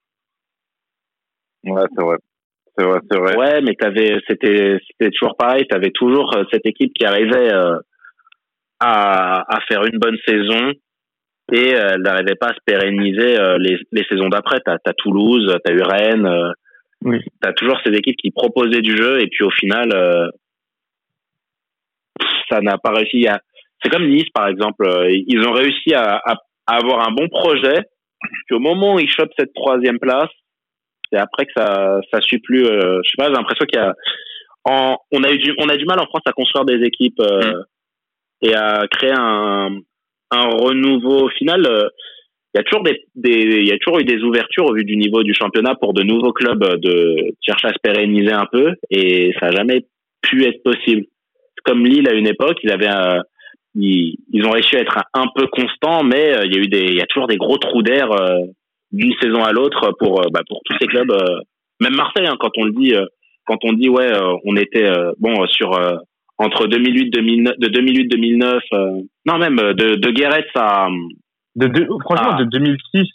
ouais 1.64 1.84
c'est 1.96 2.04
vrai 2.04 2.16
c'est 2.76 2.84
vrai, 2.84 2.98
c'est 3.10 3.18
vrai. 3.18 3.36
Ouais, 3.36 3.60
mais 3.62 3.74
t'avais, 3.74 4.18
c'était, 4.28 4.78
c'était 4.88 5.10
toujours 5.10 5.36
pareil. 5.36 5.66
T'avais 5.68 5.90
toujours 5.90 6.36
euh, 6.36 6.44
cette 6.52 6.66
équipe 6.66 6.92
qui 6.92 7.04
arrivait 7.04 7.52
euh, 7.52 7.78
à, 8.80 9.44
à 9.56 9.60
faire 9.68 9.84
une 9.84 9.98
bonne 9.98 10.18
saison 10.26 10.72
et 11.52 11.74
euh, 11.74 11.90
elle 11.94 12.02
n'arrivait 12.02 12.34
pas 12.34 12.48
à 12.48 12.54
se 12.54 12.60
pérenniser 12.64 13.36
les, 13.58 13.78
les 13.92 14.04
saisons 14.08 14.28
d'après. 14.28 14.60
T'as, 14.64 14.78
t'as 14.78 14.92
Toulouse, 14.94 15.54
t'as 15.64 15.72
eu 15.72 15.82
Rennes. 15.82 16.28
oui. 17.02 17.20
T'as 17.40 17.52
toujours 17.52 17.78
ces 17.84 17.92
équipes 17.92 18.16
qui 18.16 18.30
proposaient 18.30 18.80
du 18.80 18.96
jeu 18.96 19.20
et 19.20 19.28
puis 19.28 19.44
au 19.44 19.50
final, 19.50 20.32
ça 22.50 22.60
n'a 22.60 22.78
pas 22.78 22.90
réussi. 22.92 23.26
À... 23.28 23.40
C'est 23.82 23.90
comme 23.90 24.08
Nice 24.08 24.30
par 24.34 24.48
exemple. 24.48 24.86
Ils 25.10 25.46
ont 25.46 25.52
réussi 25.52 25.94
à, 25.94 26.16
à, 26.24 26.36
à 26.66 26.76
avoir 26.76 27.06
un 27.06 27.12
bon 27.12 27.28
projet. 27.28 27.82
Puis 28.46 28.56
au 28.56 28.58
moment 28.60 28.94
où 28.94 28.98
ils 28.98 29.10
chopent 29.10 29.34
cette 29.38 29.52
troisième 29.52 29.98
place, 29.98 30.30
c'est 31.14 31.20
après 31.20 31.46
que 31.46 31.52
ça 31.56 32.00
ça 32.12 32.20
suit 32.20 32.38
plus. 32.38 32.66
Euh, 32.66 33.00
je 33.04 33.10
sais 33.10 33.16
pas, 33.16 33.28
j'ai 33.28 33.34
l'impression 33.34 33.66
qu'il 33.66 33.78
y 33.78 33.82
a 33.82 33.94
en, 34.64 34.96
on 35.12 35.22
a 35.22 35.30
eu 35.30 35.38
du 35.38 35.54
on 35.58 35.68
a 35.68 35.76
du 35.76 35.84
mal 35.84 36.00
en 36.00 36.06
France 36.06 36.22
à 36.26 36.32
construire 36.32 36.64
des 36.64 36.84
équipes 36.84 37.20
euh, 37.20 37.52
mm. 37.52 37.64
et 38.42 38.54
à 38.54 38.86
créer 38.90 39.12
un 39.16 39.78
un 40.30 40.48
renouveau. 40.48 41.26
Au 41.26 41.28
final, 41.30 41.66
euh, 41.66 41.88
il 42.54 42.58
y 42.58 42.60
a 42.60 42.64
toujours 42.64 42.82
des, 42.82 43.04
des 43.14 43.60
il 43.60 43.68
y 43.68 43.72
a 43.72 43.78
toujours 43.78 44.00
eu 44.00 44.04
des 44.04 44.22
ouvertures 44.22 44.66
au 44.66 44.74
vu 44.74 44.84
du 44.84 44.96
niveau 44.96 45.22
du 45.22 45.34
championnat 45.34 45.74
pour 45.74 45.92
de 45.92 46.02
nouveaux 46.02 46.32
clubs 46.32 46.80
de 46.80 47.34
chercher 47.40 47.68
à 47.68 47.72
se 47.72 47.78
pérenniser 47.82 48.32
un 48.32 48.46
peu 48.50 48.74
et 48.90 49.32
ça 49.40 49.46
a 49.46 49.52
jamais 49.52 49.86
pu 50.22 50.44
être 50.44 50.62
possible. 50.62 51.04
Comme 51.64 51.84
Lille 51.86 52.08
à 52.08 52.14
une 52.14 52.26
époque, 52.26 52.58
ils 52.62 52.70
avaient 52.70 52.90
ils, 53.74 54.16
ils, 54.32 54.46
ont 54.46 54.50
réussi 54.50 54.76
à 54.76 54.80
être 54.80 54.98
un, 55.14 55.26
peu 55.34 55.46
constants, 55.48 56.04
mais 56.04 56.32
il 56.44 56.54
y 56.54 56.58
a 56.58 56.60
eu 56.60 56.68
des 56.68 56.84
il 56.84 56.94
y 56.94 57.00
a 57.00 57.06
toujours 57.06 57.26
des 57.26 57.36
gros 57.36 57.58
trous 57.58 57.82
d'air 57.82 58.10
d'une 58.94 59.12
saison 59.20 59.42
à 59.42 59.52
l'autre 59.52 59.92
pour 59.98 60.20
euh, 60.20 60.26
bah, 60.32 60.42
pour 60.48 60.60
tous 60.64 60.76
ces 60.80 60.86
clubs 60.86 61.10
euh, 61.10 61.40
même 61.80 61.96
Marseille 61.96 62.26
hein, 62.26 62.36
quand 62.38 62.52
on 62.56 62.64
le 62.64 62.72
dit 62.72 62.94
euh, 62.94 63.04
quand 63.44 63.58
on 63.64 63.72
dit 63.72 63.88
ouais 63.88 64.10
on 64.44 64.56
était 64.56 64.90
bon 65.18 65.46
sur 65.48 65.78
entre 66.38 66.66
2008 66.66 67.10
2009 67.10 67.58
de 67.58 67.68
2008 67.68 68.08
2009 68.08 68.62
non 69.26 69.38
même 69.38 69.56
de 69.56 69.96
de 69.96 70.10
Guéret 70.10 70.46
à 70.54 70.88
de, 71.54 71.66
de 71.66 71.86
franchement 72.04 72.38
de 72.38 72.44
2006 72.44 73.06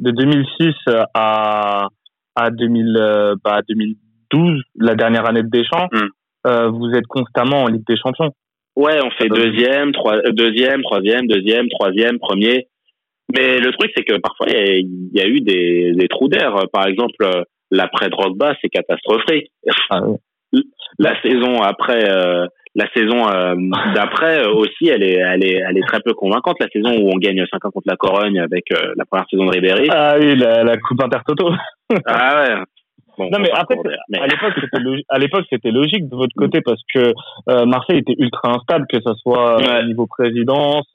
de 0.00 0.10
2006 0.10 0.74
à 1.14 1.88
à 2.36 2.50
2000 2.50 3.36
bah 3.42 3.60
2012 3.66 4.60
la 4.80 4.94
dernière 4.96 5.26
année 5.26 5.42
de 5.42 5.48
Deschamps 5.48 5.88
mm. 5.92 6.66
vous 6.76 6.90
êtes 6.94 7.06
constamment 7.06 7.62
en 7.62 7.68
Ligue 7.68 7.86
des 7.88 7.96
Champions 7.96 8.32
ouais 8.76 9.00
on 9.02 9.10
fait 9.12 9.30
deuxième 9.30 9.92
trois 9.92 10.20
deuxième 10.32 10.82
troisième 10.82 11.26
deuxième 11.26 11.70
troisième 11.70 12.18
premier 12.18 12.66
mais 13.34 13.58
le 13.58 13.72
truc, 13.72 13.92
c'est 13.96 14.04
que 14.04 14.18
parfois, 14.18 14.46
il 14.48 15.10
y, 15.12 15.20
a 15.20 15.26
eu 15.26 15.40
des, 15.40 15.92
des 15.92 16.08
trous 16.08 16.28
d'air. 16.28 16.66
Par 16.72 16.86
exemple, 16.86 17.26
l'après 17.70 18.08
Drogba, 18.08 18.54
c'est 18.60 18.68
catastrophique. 18.68 19.50
Ah 19.90 20.00
la 20.98 21.20
saison 21.22 21.62
après, 21.62 22.10
euh, 22.10 22.46
la 22.74 22.86
saison 22.92 23.28
euh, 23.28 23.54
d'après 23.94 24.44
euh, 24.44 24.52
aussi, 24.54 24.88
elle 24.88 25.02
est, 25.02 25.14
elle 25.14 25.44
est, 25.44 25.62
elle 25.68 25.78
est 25.78 25.86
très 25.86 26.00
peu 26.00 26.12
convaincante. 26.14 26.56
La 26.60 26.68
saison 26.68 26.90
où 26.90 27.10
on 27.12 27.18
gagne 27.18 27.44
5 27.50 27.64
ans 27.64 27.70
contre 27.70 27.88
la 27.88 27.96
Corogne 27.96 28.40
avec 28.40 28.64
la 28.70 29.04
première 29.04 29.26
saison 29.30 29.46
de 29.46 29.50
Ribéry. 29.50 29.88
Ah 29.90 30.14
oui, 30.18 30.36
la, 30.36 30.64
la 30.64 30.76
Coupe 30.76 31.02
Intertoto. 31.02 31.50
ah 32.06 32.44
ouais. 32.44 33.28
non 33.30 33.38
mais 33.40 33.50
après, 33.52 33.76
à 33.76 34.26
l'époque 34.26 34.52
c'était 34.60 34.82
à 35.08 35.18
l'époque 35.18 35.44
c'était 35.50 35.72
logique 35.72 36.08
de 36.08 36.16
votre 36.16 36.34
côté 36.36 36.60
parce 36.60 36.80
que 36.94 37.12
Marseille 37.66 37.98
était 37.98 38.14
ultra 38.16 38.56
instable 38.56 38.86
que 38.88 38.98
ce 39.04 39.14
soit 39.14 39.56
au 39.56 39.86
niveau 39.86 40.06
présidence 40.06 40.86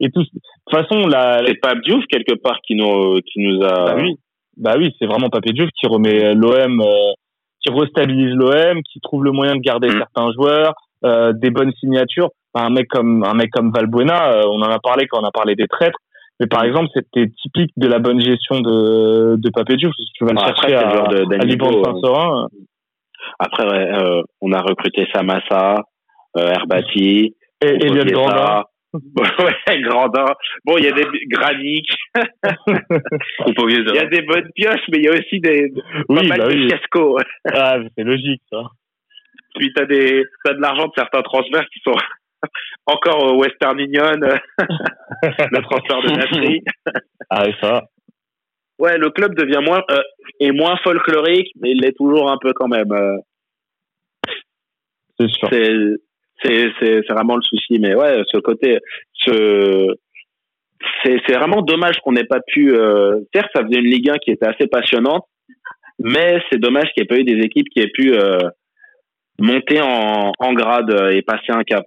et 0.00 0.10
tout. 0.10 0.22
De 0.22 0.28
toute 0.28 0.86
façon, 0.86 1.06
la. 1.06 1.42
C'est 1.46 1.60
pas 1.60 1.74
Diouf 1.74 2.04
quelque 2.06 2.34
part 2.34 2.58
qui 2.66 2.74
nous 2.74 3.20
qui 3.20 3.40
nous 3.40 3.62
a. 3.62 3.86
Bah 3.86 3.96
oui, 3.96 4.18
bah 4.56 4.74
oui, 4.78 4.94
c'est 4.98 5.06
vraiment 5.06 5.28
Papé 5.30 5.52
Diouf 5.52 5.70
qui 5.78 5.86
remet 5.86 6.34
l'OM, 6.34 6.80
euh, 6.80 7.12
qui 7.60 7.72
restabilise 7.72 8.34
l'OM, 8.34 8.80
qui 8.82 9.00
trouve 9.00 9.24
le 9.24 9.32
moyen 9.32 9.56
de 9.56 9.60
garder 9.60 9.88
mm. 9.88 9.98
certains 9.98 10.32
joueurs, 10.32 10.74
euh, 11.04 11.32
des 11.32 11.50
bonnes 11.50 11.72
signatures. 11.80 12.30
un 12.54 12.70
mec 12.70 12.88
comme 12.88 13.24
un 13.24 13.34
mec 13.34 13.50
comme 13.50 13.72
Valbuena, 13.72 14.32
euh, 14.32 14.42
on 14.48 14.62
en 14.62 14.70
a 14.70 14.78
parlé 14.78 15.06
quand 15.06 15.20
on 15.20 15.26
a 15.26 15.32
parlé 15.32 15.54
des 15.54 15.66
traîtres. 15.66 15.98
Mais 16.40 16.46
par 16.46 16.64
exemple, 16.64 16.88
c'était 16.92 17.30
typique 17.42 17.70
de 17.76 17.86
la 17.86 18.00
bonne 18.00 18.20
gestion 18.20 18.60
de, 18.60 19.36
de 19.36 19.50
Papé 19.50 19.76
Diouf. 19.76 19.92
Tu 20.14 20.24
vas 20.24 20.32
le 20.32 20.38
chercher 20.38 20.74
à, 20.74 21.06
de, 21.06 21.22
à 21.32 21.84
Saint-Seurin. 21.84 22.48
Après, 23.38 23.64
on 24.40 24.52
a 24.52 24.60
recruté 24.60 25.06
Samassa, 25.14 25.82
Herbati, 26.36 27.36
et 27.62 27.66
Elliot 27.66 28.04
Grandin. 28.06 28.64
ouais, 29.16 29.80
grandeur. 29.82 30.36
Bon, 30.64 30.76
il 30.78 30.84
y 30.84 30.88
a 30.88 30.92
des 30.92 31.06
graniques. 31.26 31.96
il 32.16 33.94
y 33.94 33.98
a 33.98 34.06
des 34.06 34.22
bonnes 34.22 34.50
pioches, 34.54 34.86
mais 34.90 34.98
il 34.98 35.04
y 35.04 35.08
a 35.08 35.12
aussi 35.12 35.40
des 35.40 35.72
oui, 36.08 36.28
pas 36.28 36.36
mal 36.36 36.38
bah 36.38 36.48
de 36.48 36.54
oui. 36.54 36.68
fiascos. 36.68 37.18
ah, 37.52 37.78
c'est 37.96 38.04
logique, 38.04 38.42
ça. 38.50 38.62
Puis 39.56 39.72
t'as 39.74 39.86
des, 39.86 40.24
t'as 40.44 40.54
de 40.54 40.60
l'argent 40.60 40.86
de 40.86 40.92
certains 40.96 41.22
transferts 41.22 41.68
qui 41.72 41.80
sont 41.80 41.96
encore 42.86 43.24
au 43.24 43.40
Western 43.40 43.78
Union, 43.80 44.12
le 44.12 45.62
transfert 45.62 46.02
de 46.02 46.10
Nasri. 46.16 46.62
ah, 47.30 47.48
et 47.48 47.54
ça. 47.60 47.84
Ouais, 48.78 48.98
le 48.98 49.10
club 49.10 49.34
devient 49.34 49.60
moins, 49.64 49.82
euh, 49.90 50.02
est 50.40 50.52
moins 50.52 50.76
folklorique, 50.82 51.50
mais 51.60 51.70
il 51.70 51.80
l'est 51.80 51.96
toujours 51.96 52.30
un 52.30 52.38
peu 52.40 52.52
quand 52.52 52.68
même. 52.68 52.92
Euh. 52.92 53.18
C'est 55.18 55.30
sûr. 55.30 55.48
C'est, 56.42 56.68
c'est 56.78 57.00
c'est 57.06 57.12
vraiment 57.12 57.36
le 57.36 57.42
souci. 57.42 57.78
Mais 57.78 57.94
ouais 57.94 58.22
ce 58.32 58.38
côté 58.38 58.78
ce 59.14 59.96
c'est 61.02 61.20
c'est 61.26 61.34
vraiment 61.34 61.62
dommage 61.62 61.96
qu'on 62.02 62.12
n'ait 62.12 62.24
pas 62.24 62.40
pu 62.46 62.74
euh, 62.74 63.20
certes 63.32 63.50
ça 63.54 63.62
faisait 63.64 63.78
une 63.78 63.90
Ligue 63.90 64.10
1 64.10 64.14
qui 64.18 64.30
était 64.30 64.46
assez 64.46 64.66
passionnante 64.66 65.24
mais 65.98 66.40
c'est 66.50 66.58
dommage 66.58 66.88
qu'il 66.92 67.02
n'y 67.02 67.04
ait 67.04 67.16
pas 67.16 67.20
eu 67.20 67.24
des 67.24 67.44
équipes 67.44 67.68
qui 67.68 67.80
aient 67.80 67.90
pu 67.92 68.14
euh, 68.14 68.38
monter 69.38 69.80
en 69.80 70.32
en 70.38 70.52
grade 70.52 70.94
et 71.12 71.22
passer 71.22 71.50
un 71.50 71.62
cap. 71.62 71.86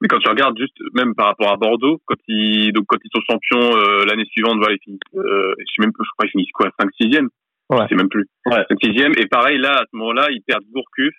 Mais 0.00 0.08
quand 0.08 0.18
tu 0.18 0.28
regardes 0.28 0.58
juste 0.58 0.76
même 0.94 1.14
par 1.14 1.26
rapport 1.26 1.52
à 1.52 1.56
Bordeaux 1.56 2.00
quand 2.04 2.16
ils 2.28 2.72
donc 2.72 2.84
quand 2.88 2.98
ils 3.02 3.10
sont 3.14 3.22
champions 3.30 3.76
euh, 3.76 4.04
l'année 4.06 4.24
suivante 4.26 4.58
voilà 4.58 4.74
ils 4.74 4.82
finissent 4.82 5.00
euh, 5.14 5.54
je 5.58 5.64
sais 5.64 5.80
même 5.80 5.92
pas 5.92 6.02
je 6.04 6.10
crois 6.10 6.26
ils 6.26 6.30
finissent 6.30 6.52
quoi 6.52 6.70
5 6.80 6.90
6e 7.00 7.28
ouais. 7.70 7.78
je 7.82 7.88
sais 7.88 7.94
même 7.94 8.08
plus. 8.08 8.26
Ouais. 8.46 8.64
5 8.68 8.78
6e 8.82 9.20
et 9.20 9.26
pareil 9.26 9.58
là 9.58 9.72
à 9.78 9.84
ce 9.90 9.96
moment-là 9.96 10.26
ils 10.30 10.42
perdent 10.42 10.64
Gourcuff 10.72 11.14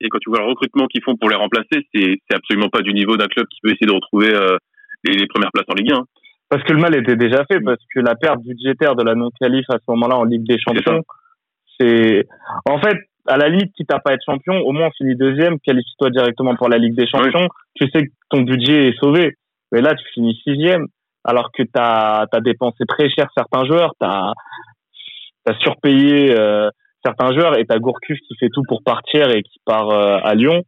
Et 0.00 0.08
quand 0.08 0.18
tu 0.18 0.30
vois 0.30 0.40
le 0.40 0.46
recrutement 0.46 0.86
qu'ils 0.86 1.02
font 1.02 1.16
pour 1.16 1.28
les 1.28 1.36
remplacer, 1.36 1.86
c'est 1.94 2.18
absolument 2.34 2.68
pas 2.68 2.82
du 2.82 2.92
niveau 2.92 3.16
d'un 3.16 3.26
club 3.26 3.46
qui 3.48 3.60
peut 3.62 3.70
essayer 3.70 3.86
de 3.86 3.92
retrouver 3.92 4.32
euh, 4.34 4.56
les, 5.04 5.26
premières 5.26 5.52
places 5.52 5.66
en 5.68 5.74
Ligue 5.74 5.92
1. 5.92 6.04
Parce 6.48 6.62
que 6.64 6.72
le 6.72 6.80
mal 6.80 6.96
était 6.96 7.16
déjà 7.16 7.44
fait, 7.44 7.60
parce 7.60 7.82
que 7.94 8.00
la 8.00 8.14
perte 8.14 8.42
budgétaire 8.42 8.96
de 8.96 9.04
la 9.04 9.14
non-qualif 9.14 9.64
à 9.70 9.78
ce 9.78 9.84
moment-là 9.88 10.16
en 10.16 10.24
Ligue 10.24 10.46
des 10.46 10.58
Champions, 10.58 11.04
c'est 11.78 12.26
en 12.68 12.80
fait 12.80 12.96
à 13.26 13.36
la 13.36 13.48
Ligue, 13.48 13.70
quitte 13.76 13.92
à 13.92 14.00
pas 14.00 14.14
être 14.14 14.24
champion, 14.24 14.58
au 14.60 14.72
moins 14.72 14.88
on 14.88 14.90
finit 14.92 15.14
deuxième, 15.14 15.60
qualifie-toi 15.60 16.10
directement 16.10 16.56
pour 16.56 16.68
la 16.68 16.78
Ligue 16.78 16.94
des 16.94 17.06
Champions. 17.06 17.48
Tu 17.74 17.88
sais 17.90 18.06
que 18.06 18.12
ton 18.30 18.42
budget 18.42 18.88
est 18.88 18.98
sauvé. 18.98 19.36
Mais 19.72 19.80
là, 19.80 19.94
tu 19.94 20.04
finis 20.14 20.40
sixième, 20.42 20.86
alors 21.24 21.52
que 21.52 21.62
tu 21.62 21.70
as, 21.76 22.26
dépensé 22.42 22.84
très 22.88 23.08
cher 23.08 23.28
certains 23.36 23.64
joueurs, 23.66 23.94
tu 24.00 24.06
as, 24.06 24.32
surpayé 25.60 26.36
euh, 26.36 26.70
certains 27.04 27.32
joueurs. 27.32 27.58
Et 27.58 27.64
t'as 27.64 27.78
Gourcuff 27.78 28.18
qui 28.18 28.36
fait 28.38 28.50
tout 28.52 28.62
pour 28.68 28.82
partir 28.82 29.30
et 29.30 29.42
qui 29.42 29.58
part 29.64 29.90
euh, 29.90 30.18
à 30.22 30.34
Lyon. 30.34 30.62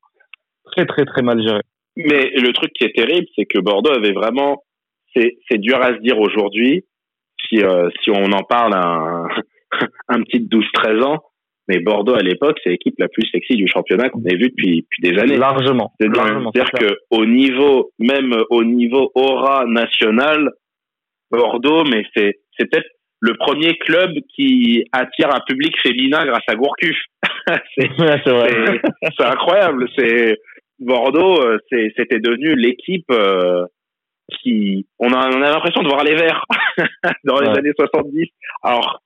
Très, 0.72 0.86
très, 0.86 1.04
très 1.04 1.22
mal 1.22 1.42
géré. 1.42 1.60
Mais 1.96 2.30
le 2.30 2.52
truc 2.52 2.72
qui 2.72 2.84
est 2.84 2.94
terrible, 2.94 3.26
c'est 3.36 3.44
que 3.44 3.58
Bordeaux 3.58 3.92
avait 3.92 4.12
vraiment. 4.12 4.62
C'est 5.14 5.36
c'est 5.50 5.58
dur 5.58 5.76
à 5.82 5.94
se 5.94 6.00
dire 6.00 6.18
aujourd'hui, 6.18 6.84
si, 7.46 7.62
euh, 7.62 7.90
si 8.02 8.10
on 8.10 8.32
en 8.32 8.42
parle 8.44 8.74
à 8.74 8.86
un, 8.86 9.28
un 10.08 10.22
petit 10.22 10.40
12-13 10.40 11.02
ans. 11.02 11.18
Mais 11.68 11.78
Bordeaux, 11.78 12.14
à 12.14 12.22
l'époque, 12.22 12.58
c'est 12.62 12.70
l'équipe 12.70 12.94
la 12.98 13.08
plus 13.08 13.26
sexy 13.30 13.54
du 13.54 13.68
championnat 13.68 14.08
qu'on 14.10 14.24
ait 14.24 14.36
vu 14.36 14.48
depuis, 14.48 14.82
depuis 14.82 15.02
des 15.12 15.18
années. 15.20 15.36
Largement. 15.36 15.92
largement, 16.00 16.50
C'est-à-dire 16.52 16.72
que 16.72 16.96
au 17.10 17.24
niveau, 17.24 17.92
même 17.98 18.34
au 18.50 18.64
niveau 18.64 19.12
aura 19.14 19.64
national, 19.66 20.50
Bordeaux, 21.30 21.84
mais 21.84 22.04
c'est 22.14 22.40
c'est 22.58 22.70
peut-être 22.70 22.88
le 23.24 23.34
premier 23.34 23.78
club 23.78 24.10
qui 24.34 24.84
attire 24.92 25.32
un 25.32 25.40
public 25.46 25.74
féminin 25.80 26.26
grâce 26.26 26.42
à 26.48 26.54
Gourcuff. 26.56 26.96
c'est 27.76 27.88
Ouais, 28.32 28.80
incroyable. 29.20 29.88
C'est 29.96 30.38
Bordeaux, 30.80 31.40
euh, 31.40 31.58
c'était 31.70 32.18
devenu 32.18 32.56
l'équipe 32.56 33.06
euh, 33.12 33.64
qui 34.40 34.86
on 34.98 35.12
a, 35.12 35.28
on 35.28 35.40
a 35.42 35.50
l'impression 35.50 35.82
de 35.82 35.88
voir 35.88 36.02
les 36.02 36.16
Verts 36.16 36.44
dans 37.24 37.38
les 37.40 37.48
Ouais. 37.48 37.58
années 37.58 37.72
70. 37.78 38.26
Alors 38.64 39.00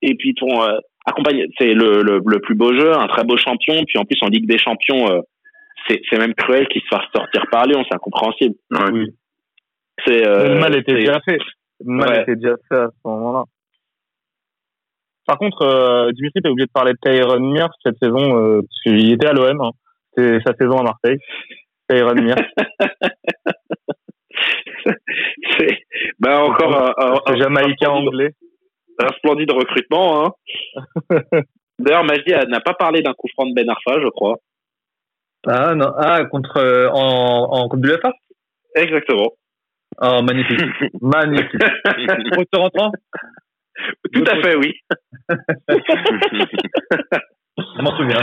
et 0.00 0.14
puis 0.14 0.34
ton 0.34 0.62
euh, 0.62 0.78
accompagné, 1.04 1.46
c'est 1.58 1.74
le, 1.74 2.02
le 2.02 2.20
le 2.24 2.38
plus 2.40 2.54
beau 2.54 2.72
jeu, 2.72 2.96
un 2.96 3.06
très 3.06 3.24
beau 3.24 3.36
champion. 3.36 3.84
Puis 3.86 3.98
en 3.98 4.04
plus 4.06 4.18
en 4.22 4.28
Ligue 4.28 4.46
des 4.46 4.58
Champions, 4.58 5.10
euh, 5.10 5.20
c'est 5.88 6.18
même 6.18 6.34
cruel 6.34 6.66
qu'il 6.68 6.80
se 6.80 6.88
fasse 6.88 7.04
sortir 7.14 7.44
par 7.50 7.66
Lyon. 7.66 7.84
C'est 7.86 7.94
incompréhensible. 7.96 8.54
Oui. 8.70 9.06
C'est 10.06 10.26
euh, 10.26 10.54
le 10.54 10.60
mal 10.60 10.74
était 10.76 10.94
déjà 10.94 11.20
fait. 11.20 11.38
Mal 11.84 12.08
Ouais. 12.08 12.22
était 12.22 12.36
déjà 12.36 12.54
fait 12.68 12.78
à 12.78 12.88
ce 12.88 13.08
moment-là. 13.08 13.44
Par 15.26 15.38
contre, 15.38 15.62
euh, 15.62 16.12
Dimitri, 16.12 16.40
t'as 16.42 16.50
oublié 16.50 16.66
de 16.66 16.72
parler 16.72 16.92
de 16.92 16.98
Tyron 17.02 17.40
Mears 17.40 17.72
cette 17.82 17.98
saison, 18.02 18.36
euh, 18.38 18.60
parce 18.62 18.80
qu'il 18.82 19.12
était 19.12 19.26
à 19.26 19.32
l'OM. 19.32 19.60
Hein. 19.60 19.70
C'est 20.16 20.38
sa 20.46 20.54
saison 20.54 20.78
à 20.78 20.82
Marseille. 20.82 21.18
Tyron 21.88 22.14
Mears. 22.14 22.36
c'est 25.58 25.78
bah 26.18 26.42
encore 26.44 26.74
un, 26.98 27.20
un, 27.26 27.36
Jamaïcain 27.36 27.90
anglais. 27.90 28.30
un 29.00 29.08
splendide 29.18 29.50
recrutement. 29.52 30.26
Hein. 30.26 30.30
D'ailleurs, 31.78 32.04
Majdi 32.04 32.32
a- 32.32 32.44
n'a 32.46 32.60
pas 32.60 32.74
parlé 32.74 33.02
d'un 33.02 33.14
coup 33.14 33.26
franc 33.34 33.46
de 33.46 33.54
Ben 33.54 33.68
Arfa, 33.68 34.00
je 34.00 34.08
crois. 34.08 34.36
Ah, 35.46 35.74
non. 35.74 35.92
Ah, 35.98 36.24
contre, 36.26 36.56
euh, 36.58 36.88
en, 36.90 37.48
en 37.50 37.68
Coupe 37.68 37.80
de 37.80 37.88
l'UEFA 37.88 38.12
Exactement. 38.76 39.32
Oh, 40.00 40.22
magnifique. 40.22 40.60
magnifique. 41.00 41.62
Retour 42.36 42.62
rentrant 42.62 42.92
Tout 44.12 44.24
à 44.26 44.42
fait, 44.42 44.56
oui. 44.56 44.74
Je 47.58 47.82
m'en 47.82 47.96
souviens. 47.96 48.20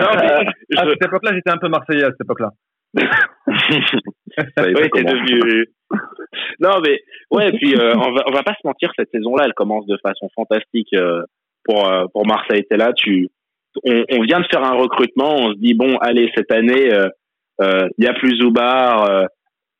Non, 0.00 0.10
mais 0.16 0.78
à 0.78 0.88
cette 0.88 1.04
époque-là, 1.04 1.32
j'étais 1.34 1.50
un 1.50 1.58
peu 1.58 1.68
marseillais 1.68 2.04
à 2.04 2.10
cette 2.10 2.22
époque-là. 2.22 2.50
Ça 2.96 4.64
t'es 4.64 5.04
devenu. 5.04 5.66
Non, 6.60 6.80
mais 6.84 7.00
ouais, 7.30 7.52
puis 7.52 7.74
euh, 7.74 7.94
on 7.94 8.12
va 8.12 8.22
on 8.26 8.32
va 8.32 8.42
pas 8.42 8.52
se 8.52 8.66
mentir, 8.66 8.90
cette 8.96 9.10
saison-là, 9.12 9.44
elle 9.46 9.54
commence 9.54 9.86
de 9.86 9.98
façon 10.02 10.28
fantastique 10.34 10.92
euh, 10.94 11.22
pour 11.64 11.86
euh, 11.88 12.04
pour 12.12 12.26
Marseille. 12.26 12.64
T'es 12.68 12.76
là, 12.76 12.92
tu, 12.92 13.28
on, 13.84 14.04
on 14.12 14.22
vient 14.22 14.40
de 14.40 14.46
faire 14.50 14.64
un 14.64 14.76
recrutement, 14.76 15.34
on 15.36 15.52
se 15.52 15.58
dit 15.58 15.74
bon, 15.74 15.96
allez 15.98 16.30
cette 16.36 16.52
année, 16.52 16.90
il 17.60 18.04
y 18.04 18.06
a 18.06 18.12
plus 18.14 18.38
Zoubar, 18.38 19.26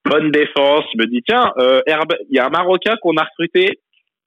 bonne 0.04 0.30
défense. 0.30 0.84
Je 0.94 0.98
me 0.98 1.06
dis 1.06 1.22
tiens, 1.26 1.52
euh, 1.58 1.80
il 1.86 2.36
y 2.36 2.38
a 2.38 2.46
un 2.46 2.50
Marocain 2.50 2.96
qu'on 3.02 3.16
a 3.16 3.24
recruté, 3.24 3.80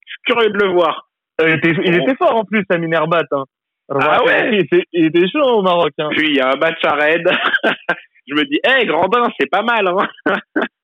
je 0.05 0.11
suis 0.11 0.21
curieux 0.25 0.49
de 0.49 0.57
le 0.57 0.71
voir. 0.71 1.09
Euh, 1.41 1.49
il, 1.49 1.55
était, 1.55 1.73
il 1.83 1.95
était 1.95 2.15
fort 2.15 2.35
en 2.35 2.43
plus, 2.43 2.63
Amin 2.69 2.91
Herbat. 2.91 3.23
Hein. 3.31 3.43
Ah 3.89 4.23
ouais 4.23 4.49
il 4.53 4.59
était, 4.61 4.83
il 4.93 5.05
était 5.05 5.27
chaud 5.27 5.57
au 5.57 5.61
Maroc. 5.61 5.91
Hein. 5.97 6.09
Puis 6.11 6.29
il 6.29 6.35
y 6.35 6.39
a 6.39 6.51
un 6.51 6.55
match 6.55 6.79
à 6.83 6.93
Rennes. 6.95 7.37
Je 8.25 8.35
me 8.35 8.45
dis, 8.45 8.59
hé, 8.63 8.85
Grandin, 8.85 9.29
c'est 9.37 9.49
pas 9.49 9.63
mal. 9.63 9.85
Hein 9.85 10.07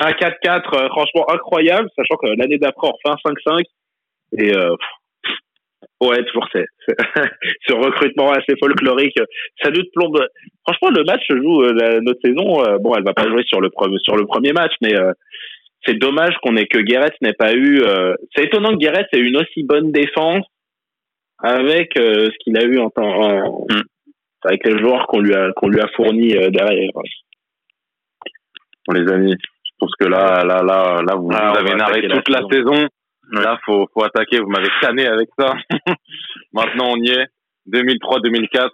un 0.00 0.10
4-4, 0.10 0.74
euh, 0.74 0.88
franchement 0.88 1.30
incroyable, 1.30 1.88
sachant 1.96 2.16
que 2.16 2.28
l'année 2.28 2.56
d'après, 2.58 2.88
on 2.88 2.92
refait 2.92 3.10
un 3.26 3.30
5-5. 3.30 3.64
Et 4.38 4.56
euh, 4.56 4.74
ouais, 6.08 6.24
toujours 6.24 6.46
c'est, 6.52 6.66
ce 7.68 7.74
recrutement 7.74 8.30
assez 8.32 8.54
folklorique. 8.60 9.18
Ça 9.62 9.70
nous 9.70 9.82
plombe. 9.94 10.24
Franchement, 10.66 10.90
le 10.96 11.04
match 11.04 11.22
se 11.28 11.36
joue 11.36 11.62
euh, 11.62 11.72
la- 11.74 12.00
notre 12.00 12.20
saison. 12.24 12.64
euh, 12.64 12.78
bon, 12.78 12.94
elle 12.94 13.04
va 13.04 13.14
pas 13.14 13.28
jouer 13.28 13.42
sur 13.46 13.60
le 13.60 13.70
premier 13.70 13.98
sur 14.02 14.16
le 14.16 14.26
premier 14.26 14.52
match, 14.52 14.72
mais 14.80 14.94
euh, 14.94 15.12
c'est 15.84 15.98
dommage 15.98 16.34
qu'on 16.42 16.56
ait 16.56 16.66
que 16.66 16.78
Guéret 16.78 17.10
n'ait 17.22 17.32
pas 17.32 17.52
eu. 17.54 17.82
euh, 17.82 18.14
c'est 18.34 18.44
étonnant 18.44 18.70
que 18.70 18.76
Guéret 18.78 19.06
ait 19.12 19.18
une 19.18 19.36
aussi 19.36 19.64
bonne 19.64 19.90
défense 19.92 20.44
avec 21.42 21.96
euh, 21.98 22.26
ce 22.26 22.44
qu'il 22.44 22.56
a 22.56 22.62
eu 22.62 22.78
en 22.78 22.90
temps 22.90 23.22
en- 23.22 23.66
avec 24.44 24.64
les 24.66 24.78
joueurs 24.78 25.06
qu'on 25.08 25.20
lui 25.20 25.34
a 25.34 25.50
qu'on 25.56 25.68
lui 25.68 25.80
a 25.80 25.88
fourni 25.96 26.36
euh, 26.36 26.50
derrière. 26.50 26.90
Bon, 26.94 28.94
les 28.94 29.10
amis, 29.12 29.34
je 29.64 29.70
pense 29.78 29.92
que 29.98 30.06
là, 30.06 30.44
là, 30.44 30.62
là, 30.62 31.02
là, 31.06 31.14
vous, 31.16 31.28
Ah, 31.32 31.52
vous 31.52 31.58
avez 31.58 31.74
narré 31.74 32.02
la 32.02 32.16
toute 32.16 32.28
la 32.28 32.40
saison. 32.50 32.86
Là, 33.30 33.58
faut, 33.64 33.86
faut 33.94 34.04
attaquer. 34.04 34.40
Vous 34.40 34.48
m'avez 34.50 34.68
canné 34.80 35.06
avec 35.06 35.28
ça. 35.38 35.54
Maintenant, 36.52 36.90
on 36.92 36.96
y 36.96 37.10
est. 37.10 37.26
2003-2004. 37.70 38.70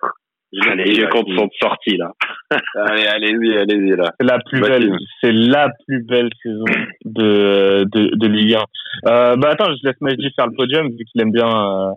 Les 0.51 0.93
vieux 0.93 1.09
comptes 1.09 1.29
sont 1.37 1.49
sortis 1.61 1.99
là. 1.99 2.13
Allez, 2.75 3.07
allez-y, 3.07 3.55
allez-y, 3.59 3.91
là. 3.97 4.13
C'est 4.19 4.27
la 4.27 4.39
plus 4.39 4.61
belle, 4.63 4.97
c'est 5.21 5.33
la 5.33 5.69
plus 5.87 6.03
belle 6.05 6.31
saison 6.43 6.65
de, 7.05 7.85
de, 7.93 8.17
de 8.17 8.27
Ligue 8.27 8.55
1. 8.55 9.11
Euh, 9.11 9.37
bah 9.37 9.51
attends, 9.51 9.67
je 9.67 9.87
laisse 9.87 10.01
Majdi 10.01 10.31
faire 10.35 10.47
le 10.47 10.57
podium 10.57 10.89
vu 10.89 11.05
qu'il 11.05 11.21
aime 11.21 11.33
bien. 11.33 11.49
Euh, 11.49 11.91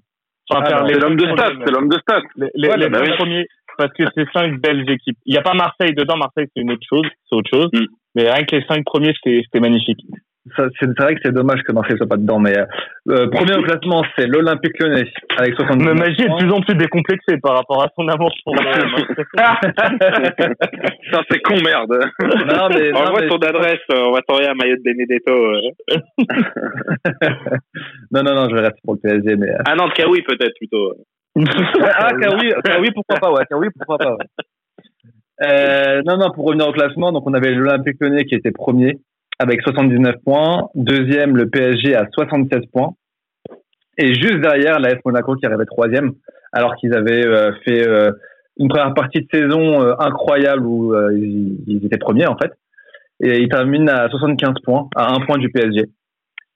enfin, 0.49 0.63
Ah, 0.65 0.65
faire 0.67 0.81
non, 0.81 0.87
les 0.87 0.93
C'est 0.95 0.99
l'homme 0.99 1.15
de 1.15 1.25
stats, 1.31 1.53
c'est 1.65 1.71
l'homme 1.71 1.87
de 1.87 1.97
stats. 1.99 2.21
Les, 2.35 2.49
les, 2.55 2.67
Ouais, 2.67 2.77
les 2.77 2.89
bah 2.89 2.97
cinq 2.99 3.11
oui. 3.11 3.17
premiers, 3.17 3.47
parce 3.77 3.93
que 3.93 4.03
c'est 4.13 4.27
cinq 4.33 4.59
belles 4.59 4.89
équipes. 4.89 5.17
Il 5.25 5.31
n'y 5.31 5.39
a 5.39 5.43
pas 5.43 5.53
Marseille 5.53 5.95
dedans. 5.95 6.17
Marseille, 6.17 6.47
c'est 6.53 6.61
une 6.61 6.73
autre 6.73 6.85
chose, 6.89 7.07
c'est 7.29 7.35
autre 7.37 7.49
chose. 7.49 7.69
Mm. 7.71 7.85
Mais 8.15 8.29
rien 8.29 8.43
que 8.43 8.57
les 8.57 8.65
cinq 8.65 8.83
premiers, 8.83 9.13
c'était 9.13 9.43
c'était 9.45 9.61
magnifique. 9.61 9.99
C'est 10.57 10.99
vrai 10.99 11.13
que 11.13 11.21
c'est 11.23 11.31
dommage 11.33 11.61
que 11.61 11.71
Marseille 11.71 11.97
soit 11.97 12.07
pas 12.07 12.17
dedans, 12.17 12.39
mais 12.39 12.57
euh, 12.57 13.27
premier 13.29 13.53
au 13.55 13.61
classement, 13.61 14.03
c'est 14.17 14.25
l'Olympique 14.25 14.79
Lyonnais 14.79 15.05
avec 15.37 15.53
70 15.53 15.85
Mais 15.85 15.93
Majdi 15.93 16.23
est 16.23 16.29
de 16.29 16.35
plus 16.35 16.51
en 16.51 16.61
plus 16.61 16.73
décomplexé 16.73 17.37
par 17.43 17.57
rapport 17.57 17.83
à 17.83 17.89
son 17.95 18.07
amour 18.07 18.31
pour 18.43 18.55
le 18.55 18.61
Ça, 21.11 21.21
c'est 21.29 21.39
con, 21.41 21.55
merde. 21.63 21.95
Non, 22.21 22.69
mais, 22.69 22.91
non, 22.91 23.13
mais- 23.19 23.27
ton 23.27 23.37
adresse, 23.37 23.79
euh, 23.91 24.05
on 24.07 24.13
va 24.13 24.21
t'envoyer 24.23 24.49
un 24.49 24.55
maillot 24.55 24.77
de 24.77 24.81
Benedetto. 24.83 25.31
euh. 25.31 25.61
non, 28.11 28.23
non, 28.23 28.33
non, 28.35 28.49
je 28.49 28.55
vais 28.55 28.61
rester 28.61 28.79
pour 28.83 28.95
le 28.95 28.99
PSG, 28.99 29.35
mais. 29.35 29.49
Ah 29.67 29.75
non, 29.75 29.89
Kawi 29.89 30.23
peut-être 30.23 30.55
plutôt. 30.57 30.93
ah, 31.37 32.09
Kawi, 32.19 32.53
Kawi, 32.63 32.91
pourquoi 32.95 33.17
pas, 33.19 33.31
ouais. 33.31 33.45
Kawi, 33.47 33.67
pourquoi 33.77 33.97
pas, 33.99 34.13
ouais. 34.15 34.25
Euh, 35.43 36.01
non, 36.05 36.17
non, 36.17 36.31
pour 36.31 36.45
revenir 36.45 36.67
au 36.67 36.71
classement, 36.71 37.11
donc 37.11 37.23
on 37.27 37.33
avait 37.33 37.51
l'Olympique 37.51 37.97
Lyonnais 38.01 38.25
qui 38.25 38.35
était 38.35 38.51
premier 38.51 38.97
avec 39.41 39.61
79 39.61 40.15
points, 40.23 40.69
deuxième 40.75 41.35
le 41.35 41.49
PSG 41.49 41.95
à 41.95 42.05
76 42.13 42.61
points, 42.71 42.91
et 43.97 44.13
juste 44.13 44.39
derrière 44.39 44.79
l'AS 44.79 44.99
Monaco 45.03 45.35
qui 45.35 45.45
arrivait 45.45 45.65
troisième, 45.65 46.11
alors 46.53 46.75
qu'ils 46.75 46.93
avaient 46.93 47.25
euh, 47.25 47.51
fait 47.65 47.87
euh, 47.87 48.11
une 48.57 48.67
première 48.67 48.93
partie 48.93 49.21
de 49.21 49.27
saison 49.31 49.81
euh, 49.81 49.93
incroyable 49.99 50.65
où 50.65 50.93
euh, 50.93 51.11
ils, 51.17 51.57
ils 51.65 51.85
étaient 51.85 51.97
premiers 51.97 52.27
en 52.27 52.37
fait, 52.37 52.51
et 53.23 53.39
ils 53.39 53.49
terminent 53.49 53.91
à 53.91 54.09
75 54.09 54.53
points, 54.63 54.87
à 54.95 55.13
un 55.13 55.19
point 55.25 55.37
du 55.37 55.49
PSG. 55.49 55.85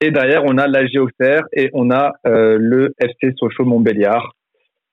Et 0.01 0.11
derrière, 0.11 0.43
on 0.45 0.57
a 0.57 0.67
l'AG 0.67 0.95
Auxerre 0.97 1.43
et 1.53 1.69
on 1.73 1.89
a 1.89 2.11
euh, 2.27 2.57
le 2.59 2.93
FC 2.99 3.33
Sochaux 3.39 3.65
Montbéliard, 3.65 4.33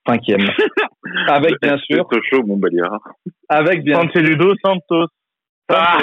cinquième. 0.07 0.49
Avec 1.28 1.61
bien 1.61 1.76
sûr, 1.78 2.07
C'est 2.11 2.20
chaud, 2.30 2.43
mon 2.47 2.57
Béliard. 2.57 3.01
avec 3.49 3.82
bien 3.82 4.01
Santé 4.01 4.20
Ludo 4.20 4.53
Santos. 4.64 5.09
Ah, 5.68 5.98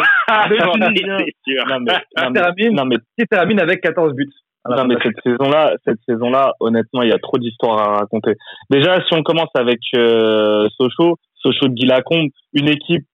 sûr. 1.46 1.68
Non 1.68 1.80
mais, 1.80 1.92
non, 1.92 2.30
mais, 2.32 2.34
termine, 2.34 2.76
non, 2.76 2.86
mais 2.86 2.98
qui 3.18 3.26
termine 3.28 3.60
avec 3.60 3.82
14 3.82 4.14
buts. 4.14 4.30
Non 4.68 4.86
mais 4.86 4.96
cette 5.02 5.16
saison-là, 5.24 5.74
cette 5.86 6.00
saison-là, 6.08 6.54
honnêtement, 6.60 7.02
il 7.02 7.10
y 7.10 7.14
a 7.14 7.18
trop 7.18 7.38
d'histoires 7.38 7.80
à 7.80 7.98
raconter. 8.00 8.34
Déjà, 8.70 8.98
si 9.08 9.14
on 9.14 9.24
commence 9.24 9.50
avec 9.56 9.80
euh, 9.96 10.68
Sochaux, 10.78 11.18
Sochaux 11.36 11.70
de 11.70 11.74
Guy 11.74 11.86
Lacombe, 11.86 12.30
une 12.54 12.68
équipe 12.68 13.06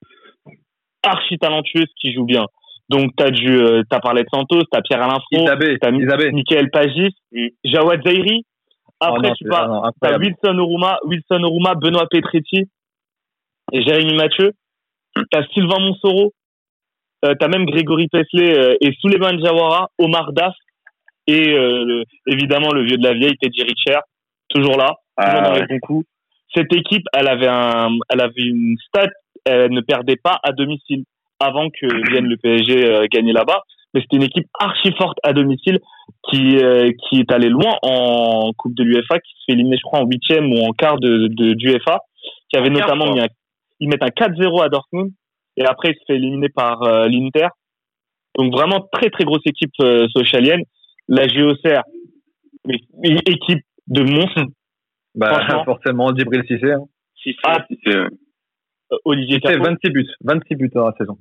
archi 1.03 1.37
talentueuse 1.37 1.91
qui 2.01 2.13
joue 2.13 2.25
bien. 2.25 2.45
Donc 2.89 3.11
t'as 3.15 3.31
du, 3.31 3.57
euh, 3.57 3.83
t'as 3.89 3.99
parlé 3.99 4.23
de 4.23 4.29
Santos, 4.33 4.63
t'as 4.71 4.81
Pierre 4.81 5.01
Alain 5.01 5.19
Fro, 5.19 5.43
Isabé, 5.43 5.77
t'as. 5.79 5.91
Michael 5.91 6.69
Pagis, 6.71 7.15
Jawad 7.63 8.01
Zairi. 8.05 8.43
Après, 8.99 9.19
Oh 9.19 9.21
non, 9.21 9.33
tu 9.33 9.45
non, 9.45 9.91
t'as. 10.01 10.17
Wilson 10.17 10.57
Oruma, 10.57 10.97
Wilson 11.03 11.43
Oruma, 11.43 11.75
Benoît 11.75 12.07
Petretti 12.09 12.69
et 13.71 13.81
Jérémy 13.81 14.15
Mathieu. 14.15 14.51
T'as 15.31 15.45
Sylvain 15.53 15.79
Monsoro. 15.79 16.33
Euh, 17.23 17.33
t'as 17.39 17.47
même 17.47 17.65
Grégory 17.65 18.07
Pesley 18.07 18.57
euh, 18.57 18.75
et 18.81 18.91
Souleymane 19.01 19.43
Jawara, 19.43 19.89
Omar 19.97 20.31
Daf 20.33 20.53
et 21.27 21.49
euh, 21.49 21.83
le- 21.85 22.03
évidemment 22.27 22.71
le 22.71 22.83
vieux 22.83 22.97
de 22.97 23.03
la 23.03 23.13
vieille 23.13 23.35
Teddy 23.41 23.63
Richer, 23.63 23.97
toujours 24.49 24.77
là, 24.77 24.87
toujours 24.87 24.93
Ah, 25.17 25.41
dans 25.41 25.53
ouais. 25.53 25.61
les 25.61 25.67
bons 25.67 25.79
coups. 25.79 26.05
Cette 26.53 26.71
équipe, 26.73 27.03
elle 27.17 27.27
avait 27.27 27.47
un, 27.47 27.89
elle 28.09 28.21
avait 28.21 28.43
une 28.43 28.75
stat, 28.87 29.07
elle 29.45 29.71
ne 29.71 29.81
perdait 29.81 30.17
pas 30.17 30.37
à 30.43 30.51
domicile 30.51 31.03
avant 31.39 31.69
que 31.69 31.87
vienne 32.11 32.27
le 32.27 32.37
PSG 32.37 33.07
gagner 33.11 33.33
là-bas. 33.33 33.61
mais 33.93 34.01
c'était 34.01 34.17
une 34.17 34.23
équipe 34.23 34.47
archi 34.59 34.91
forte 34.97 35.17
à 35.23 35.33
domicile 35.33 35.79
qui 36.29 36.57
euh, 36.57 36.91
qui 37.09 37.21
est 37.21 37.31
allée 37.31 37.49
loin 37.49 37.73
en 37.81 38.51
Coupe 38.57 38.75
de 38.75 38.83
l'UEFA, 38.83 39.17
qui 39.19 39.31
se 39.31 39.43
fait 39.47 39.53
éliminer, 39.53 39.77
je 39.77 39.81
crois, 39.83 40.01
en 40.01 40.05
huitième 40.05 40.51
ou 40.53 40.59
en 40.63 40.71
quart 40.73 40.99
de, 40.99 41.27
d'UEFA, 41.53 42.01
qui 42.51 42.57
avait 42.57 42.69
En 42.69 42.73
notamment 42.73 43.13
mis 43.13 43.21
un, 43.21 43.27
ils 43.79 43.89
mettent 43.89 44.03
un 44.03 44.07
4-0 44.07 44.63
à 44.63 44.69
Dortmund 44.69 45.11
et 45.57 45.65
après 45.65 45.89
il 45.91 45.95
se 45.95 46.03
fait 46.07 46.15
éliminer 46.15 46.49
par 46.49 46.81
euh, 46.83 47.07
l'Inter. 47.07 47.47
Donc 48.37 48.51
vraiment 48.53 48.87
très 48.91 49.09
très 49.09 49.23
grosse 49.23 49.45
équipe 49.45 49.71
euh, 49.81 50.07
socialienne. 50.09 50.61
La 51.07 51.27
GOCR, 51.27 51.83
mais, 52.65 52.77
mais 52.97 53.17
équipe 53.27 53.63
de 53.87 54.01
monstres. 54.01 54.45
Bah, 55.13 55.29
Franchement. 55.39 55.63
forcément, 55.65 56.15
Djibril 56.15 56.43
Cissé. 56.47 56.71
Hein. 56.73 56.83
Si 57.21 57.33
c'est 57.33 57.49
Ah, 57.49 57.65
euh, 57.87 58.09
Olivier 59.05 59.39
Cissé, 59.39 59.53
Capot. 59.53 59.63
26 59.65 59.89
buts. 59.91 60.07
26 60.23 60.55
buts 60.55 60.71
dans 60.73 60.87
la 60.87 60.93
saison. 60.97 61.17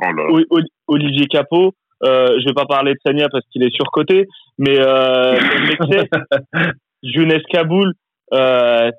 Oh 0.00 0.04
là 0.06 0.12
là. 0.12 0.24
O- 0.30 0.56
O- 0.58 0.68
Olivier 0.88 1.26
Capot. 1.26 1.74
Euh, 2.02 2.38
je 2.40 2.44
vais 2.46 2.52
pas 2.54 2.66
parler 2.66 2.92
de 2.94 2.98
Sania 3.06 3.28
parce 3.30 3.44
qu'il 3.50 3.62
est 3.62 3.74
surcoté, 3.74 4.26
mais 4.58 4.76
euh, 4.78 5.34
Younes 7.02 7.40
Kaboul, 7.50 7.92
euh, 8.34 8.90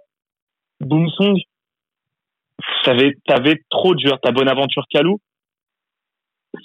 Boomsong, 0.81 1.37
t'avais 2.83 3.13
t'avais 3.27 3.61
trop 3.69 3.93
de 3.95 3.99
joueurs. 3.99 4.19
T'as 4.21 4.31
Bonaventure 4.31 4.85
Kalou, 4.89 5.19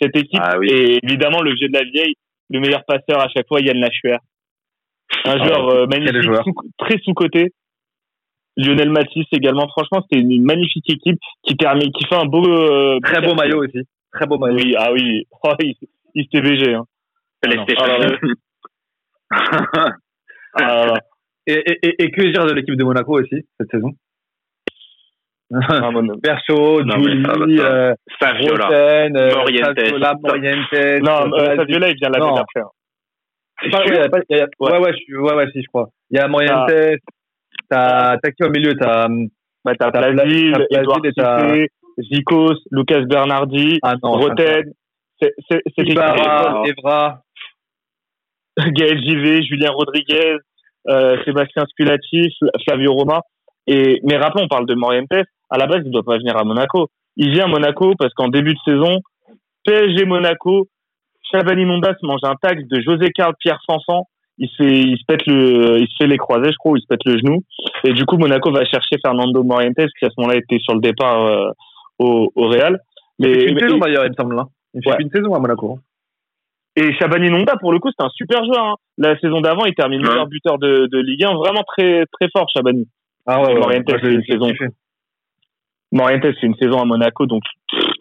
cette 0.01 0.17
équipe, 0.17 0.41
Ah 0.43 0.59
oui. 0.59 0.69
et 0.71 1.01
évidemment 1.05 1.41
le 1.43 1.55
vieux 1.55 1.69
de 1.69 1.75
la 1.75 1.85
vieille, 1.85 2.15
le 2.51 2.61
meilleur 2.61 2.85
passeur 2.85 3.21
à 3.21 3.29
chaque 3.29 3.47
fois, 3.49 3.61
Yann 3.61 3.79
Lachuer. 3.79 4.17
Un 5.25 5.39
Ah, 5.39 5.45
joueur 5.45 5.69
euh, 5.69 5.87
quel 5.91 6.01
magnifique, 6.01 6.23
joueur. 6.23 6.45
sous- 6.45 6.55
très 6.79 6.99
sous-coté. 6.99 7.53
Lionel 8.57 8.91
Matisse 8.91 9.27
également. 9.33 9.67
Franchement, 9.69 10.03
c'était 10.03 10.21
une 10.23 10.43
magnifique 10.45 10.89
équipe 10.91 11.19
qui 11.43 11.57
termine, 11.57 11.91
qui 11.93 12.05
fait 12.07 12.17
un 12.17 12.27
beau, 12.27 12.47
euh, 12.47 12.99
Très 13.03 13.21
beau 13.23 13.35
maillot 13.35 13.65
aussi. 13.65 13.79
Très 14.13 14.27
beau 14.27 14.37
maillot. 14.39 14.57
Oui, 14.57 14.75
ah 14.79 14.93
oui, 14.93 15.27
oh, 15.45 15.53
il, 15.61 15.75
il 16.15 16.25
s'était 16.25 16.41
BG. 16.43 16.75
Hein. 16.75 16.85
Ah 17.45 17.49
Ah 17.81 17.87
là 17.87 17.99
là. 17.99 18.09
2. 18.21 18.35
Ah. 20.61 20.95
Et, 21.47 21.53
et, 21.55 21.79
et, 21.89 22.03
et 22.05 22.11
que 22.11 22.21
dire 22.31 22.45
de 22.47 22.53
l'équipe 22.53 22.77
de 22.77 22.85
Monaco 22.85 23.19
aussi, 23.21 23.47
cette 23.59 23.71
saison? 23.71 23.91
Ah, 25.55 25.91
Non, 25.91 26.97
mais 26.99 27.13
Julie, 27.13 27.61
euh, 27.61 27.95
Saviola. 28.21 28.65
Roten, 28.67 29.17
euh, 29.17 29.35
Morientes. 29.37 29.79
Saviola, 29.79 30.15
Morientes. 30.23 31.03
Non, 31.03 31.33
euh. 31.39 31.57
Saviola, 31.57 31.89
il 31.91 31.97
vient 31.97 32.09
l'année 32.11 32.25
d'après. 32.37 32.61
hein. 32.61 32.71
Pas- 33.71 33.85
ouais, 33.85 34.09
pas- 34.09 34.19
y 34.29 34.41
a- 34.41 34.47
ouais, 34.61 34.79
ouais, 34.79 34.93
je 35.09 35.17
ouais, 35.17 35.35
ouais, 35.35 35.47
si, 35.53 35.63
je 35.63 35.67
crois. 35.69 35.89
Il 36.11 36.17
y 36.17 36.21
a 36.21 36.27
Morientes, 36.29 36.69
t'as, 37.69 38.17
t'as 38.19 38.31
qui 38.33 38.45
au 38.45 38.51
milieu, 38.51 38.75
t'as, 38.75 39.09
Bah, 39.65 39.73
t'as 39.79 39.91
T'as 39.93 40.01
Plasil, 40.13 40.53
Pla- 40.53 40.67
t'as 40.71 40.81
Edouard 40.81 41.01
Cissé, 41.47 41.69
Zikos, 41.99 42.57
Lucas 42.73 43.03
Bernardi, 43.03 43.79
ah 43.83 43.95
non, 44.03 44.13
Roten, 44.13 44.73
c'est 45.21 45.33
c'est- 45.49 45.63
c'est 45.77 45.85
Ibarra, 45.93 46.63
Evra, 46.67 47.23
Gaël 48.59 48.99
Givet, 49.03 49.43
Julien 49.45 49.71
Rodriguez, 49.71 50.37
euh, 50.89 51.23
Sébastien 51.25 51.65
Spulati, 51.67 52.29
Fl- 52.41 52.51
Flavio 52.65 52.93
Roma. 52.95 53.21
Et, 53.67 54.01
mais 54.05 54.17
rappelons, 54.17 54.45
on 54.45 54.49
parle 54.49 54.67
de 54.67 54.75
Morientes. 54.75 55.09
À 55.51 55.59
la 55.59 55.67
base, 55.67 55.83
il 55.85 55.91
doit 55.91 56.03
pas 56.03 56.19
venir 56.19 56.37
à 56.37 56.45
Monaco. 56.45 56.89
Il 57.17 57.31
vient 57.31 57.45
à 57.45 57.49
Monaco 57.49 57.95
parce 57.99 58.13
qu'en 58.15 58.29
début 58.29 58.55
de 58.55 58.59
saison, 58.65 58.99
PSG 59.65 60.05
Monaco, 60.07 60.69
Chabani 61.31 61.65
Mondas 61.65 61.95
mange 62.03 62.21
un 62.25 62.35
taxe 62.41 62.65
de 62.69 62.81
José 62.81 63.11
Carl 63.15 63.35
Pierre 63.39 63.61
Sanson. 63.69 64.05
Il 64.39 64.49
se 64.49 64.57
fait, 64.57 64.81
il 64.81 64.97
se 64.99 65.05
pète 65.07 65.27
le, 65.27 65.79
il 65.81 65.87
se 65.89 65.95
fait 65.99 66.07
les 66.07 66.17
croisés, 66.17 66.51
je 66.51 66.57
crois, 66.57 66.73
ou 66.73 66.77
il 66.77 66.83
se 66.83 66.87
pète 66.87 67.05
le 67.05 67.19
genou. 67.19 67.43
Et 67.85 67.93
du 67.93 68.05
coup, 68.07 68.17
Monaco 68.17 68.51
va 68.51 68.65
chercher 68.65 68.97
Fernando 69.05 69.43
Morientes, 69.45 69.77
qui 69.99 70.05
à 70.07 70.09
ce 70.09 70.15
moment-là 70.19 70.39
était 70.39 70.59
sur 70.59 70.75
le 70.75 70.81
départ 70.81 71.23
euh, 71.25 71.51
au, 71.99 72.33
au 72.35 72.49
Real. 72.49 72.79
il 73.19 73.27
fait 73.27 73.33
Mais, 73.37 73.45
une 73.45 73.55
mais- 73.55 73.61
saison 73.61 73.79
d'ailleurs, 73.79 74.05
il 74.07 74.11
me 74.11 74.15
semble, 74.15 74.35
là. 74.37 74.45
Il 74.75 74.83
fait 74.83 74.91
Ouais. 74.91 74.97
une 75.01 75.11
saison 75.11 75.35
à 75.35 75.39
Monaco. 75.39 75.79
et 76.77 76.95
Chabani 76.95 77.29
Nonda, 77.31 77.57
pour 77.61 77.73
le 77.73 77.79
coup, 77.79 77.91
c'est 77.97 78.03
un 78.05 78.09
super 78.09 78.43
joueur. 78.47 78.65
hein. 78.65 78.75
La 78.97 79.19
saison 79.21 79.43
d'avant, 79.43 79.67
il 79.67 79.75
termine 79.75 80.01
Ouais. 80.03 80.09
meilleur 80.09 80.27
buteur 80.27 80.59
de, 80.59 80.87
de 80.91 80.99
Ligue 80.99 81.25
1. 81.25 81.35
Vraiment 81.35 81.63
très, 81.65 82.07
très 82.19 82.29
fort, 82.35 82.47
Chabani. 82.49 82.89
Ah 83.27 83.41
ouais. 83.43 83.55
Morientes, 83.55 83.85
je- 83.89 83.99
c'est 84.03 84.13
une 84.13 84.25
saison. 84.25 84.53
Morientes, 85.93 86.23
c'est 86.41 86.47
une 86.47 86.57
saison 86.57 86.81
à 86.81 86.85
Monaco. 86.85 87.27
Donc, 87.27 87.43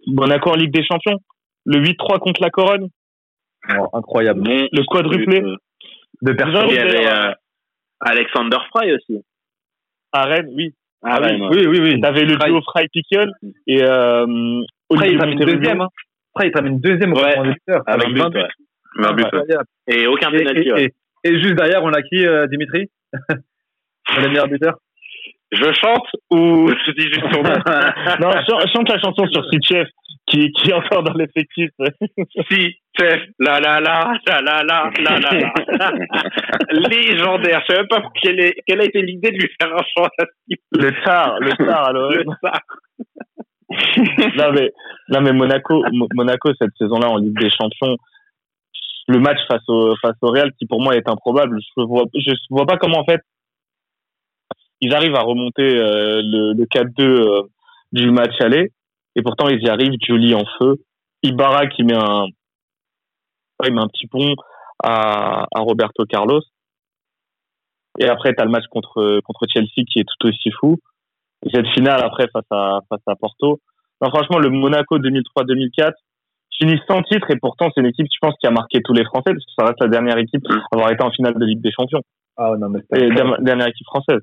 Monaco 0.08 0.50
en 0.52 0.56
Ligue 0.56 0.74
des 0.74 0.84
Champions. 0.84 1.18
Le 1.66 1.80
8-3 1.80 2.20
contre 2.20 2.42
la 2.42 2.50
Corogne. 2.50 2.88
Oh, 3.78 3.88
incroyable. 3.94 4.42
Bon, 4.42 4.68
Le 4.72 4.84
quadruplé. 4.86 5.42
De 6.22 6.32
Il 6.32 6.36
personne. 6.36 6.70
y 6.70 6.78
avait 6.78 7.08
euh, 7.08 7.32
Alexander 8.00 8.58
Fry 8.74 8.94
aussi. 8.94 9.24
À 10.12 10.24
Rennes, 10.26 10.50
oui. 10.56 10.74
Ah, 11.04 11.20
oui. 11.22 11.28
ouais, 11.32 11.42
ouais. 11.42 11.48
Oui, 11.52 11.68
oui, 11.68 11.80
oui. 11.94 12.02
T'avais 12.02 12.26
le 12.26 12.36
Fry. 12.36 12.50
duo 12.50 12.62
Fry 12.62 12.88
Piquion 12.92 13.28
et 13.68 13.84
euh, 13.84 14.62
Après, 14.92 15.08
Olivier 15.08 15.14
il 15.14 15.18
termine 15.20 15.40
deuxième, 15.40 15.82
hein. 15.82 15.88
Après, 16.34 16.48
il 16.48 16.52
termine 16.52 16.80
deuxième 16.80 17.14
au 17.14 17.18
Ouais. 17.18 17.42
buteurs. 17.42 17.84
Avec 17.88 18.10
but, 18.10 18.20
20 18.20 18.30
buts. 18.30 18.38
ouais. 18.40 18.48
But, 18.96 19.06
ouais. 19.24 19.26
Incroyable. 19.26 19.66
Et 19.88 20.08
aucun 20.08 20.32
penalty. 20.32 20.70
et, 20.78 20.94
et 21.24 21.42
juste 21.42 21.56
derrière, 21.56 21.84
on 21.84 21.92
a 21.94 22.02
qui, 22.02 22.26
euh, 22.26 22.48
Dimitri? 22.48 22.90
Le 24.18 24.28
meilleur 24.28 24.48
buteur 24.48 24.78
Je 25.52 25.72
chante 25.74 26.08
ou 26.32 26.70
je 26.86 26.92
dis 26.92 27.08
juste 27.08 27.26
son 27.34 27.42
nom 27.44 27.54
Non, 28.22 28.32
chante, 28.48 28.68
chante 28.74 28.90
la 28.90 29.00
chanson 29.00 29.26
sur 29.28 29.44
Sitchef 29.52 29.88
qui, 30.28 30.52
qui 30.54 30.70
est 30.70 30.74
encore 30.74 31.04
dans 31.04 31.14
l'effectif. 31.14 31.70
Si, 32.50 32.76
chef, 32.98 33.22
la 33.40 33.60
la 33.60 33.80
la, 33.82 34.14
la 34.28 34.42
la 34.42 34.64
la, 34.64 34.90
la 35.00 35.20
la 35.20 35.30
la. 35.78 35.92
Légendaire. 36.90 37.62
Je 37.68 37.74
sais 37.74 37.80
même 37.80 37.88
pas 37.88 38.02
quelle, 38.22 38.40
est, 38.40 38.56
quelle 38.66 38.82
a 38.82 38.86
été 38.86 39.02
l'idée 39.02 39.32
de 39.32 39.38
lui 39.38 39.50
faire 39.60 39.74
un 39.74 39.84
chant 39.98 40.06
à 40.06 40.24
Le 40.72 40.92
tard, 41.04 41.38
le 41.40 41.52
tard 41.66 41.90
à 41.90 41.92
l'OM. 41.92 42.14
le 42.14 42.26
ça. 42.42 42.52
non 44.36 44.52
mais 44.54 44.70
non 45.10 45.22
mais 45.22 45.32
Monaco 45.34 45.84
Mo- 45.94 46.08
Monaco 46.14 46.52
cette 46.60 46.76
saison-là 46.78 47.08
en 47.10 47.18
Ligue 47.18 47.40
des 47.40 47.50
Champions 47.50 47.96
le 49.08 49.20
match 49.20 49.40
face 49.50 49.64
au 49.70 49.96
face 50.02 50.18
au 50.22 50.28
Real 50.30 50.52
qui 50.60 50.66
pour 50.68 50.82
moi 50.82 50.96
est 50.98 51.08
improbable 51.08 51.58
je 51.78 51.84
vois 51.84 52.04
je 52.14 52.34
vois 52.50 52.66
pas 52.66 52.76
comment 52.78 53.00
en 53.00 53.06
fait 53.06 53.22
ils 54.82 54.94
arrivent 54.96 55.16
à 55.16 55.22
remonter 55.22 55.64
euh, 55.78 56.22
le, 56.24 56.54
le 56.54 56.66
4-2 56.66 57.02
euh, 57.02 57.42
du 57.92 58.10
match 58.12 58.34
aller. 58.42 58.72
Et 59.16 59.22
pourtant 59.22 59.48
ils 59.50 59.62
y 59.62 59.70
arrivent 59.70 59.94
Julie 60.06 60.34
en 60.36 60.46
feu. 60.60 60.78
Ibarra 61.24 61.68
qui 61.68 61.84
met 61.84 61.96
un 61.96 62.26
il 63.66 63.74
met 63.74 63.82
un 63.82 63.88
petit 63.88 64.08
pont 64.08 64.34
à, 64.84 65.46
à 65.54 65.60
Roberto 65.60 66.06
Carlos. 66.06 66.42
Et 68.00 68.08
après 68.08 68.34
t'as 68.34 68.46
le 68.46 68.52
match 68.52 68.66
contre 68.72 69.20
contre 69.24 69.46
Chelsea 69.54 69.84
qui 69.92 70.00
est 70.00 70.06
tout 70.08 70.28
aussi 70.28 70.50
fou. 70.60 70.78
Et 71.46 71.50
cette 71.54 71.68
finale 71.70 72.02
après 72.04 72.28
face 72.34 72.46
à 72.52 72.80
face 72.90 73.02
à 73.08 73.16
Porto. 73.16 73.60
Non, 74.02 74.10
franchement, 74.10 74.40
le 74.40 74.50
Monaco 74.50 74.98
2003-2004 74.98 75.92
finit 76.58 76.80
sans 76.88 77.02
titre. 77.04 77.30
Et 77.30 77.36
pourtant 77.38 77.70
c'est 77.74 77.82
une 77.82 77.88
équipe, 77.88 78.08
je 78.12 78.18
pense, 78.20 78.34
qui 78.40 78.48
a 78.48 78.52
marqué 78.52 78.82
tous 78.84 78.94
les 78.94 79.04
Français 79.06 79.32
parce 79.34 79.46
que 79.46 79.52
ça 79.58 79.66
reste 79.66 79.80
la 79.82 79.88
dernière 79.90 80.18
équipe 80.18 80.44
à 80.50 80.76
avoir 80.76 80.92
été 80.92 81.04
en 81.04 81.12
finale 81.12 81.36
de 81.38 81.46
Ligue 81.46 81.62
des 81.62 81.72
Champions. 81.72 82.02
Ah 82.38 82.54
non, 82.58 82.70
mais 82.70 82.80
et 82.80 83.06
incroyable. 83.06 83.16
der- 83.16 83.42
dernière 83.42 83.68
équipe 83.68 83.86
française. 83.86 84.22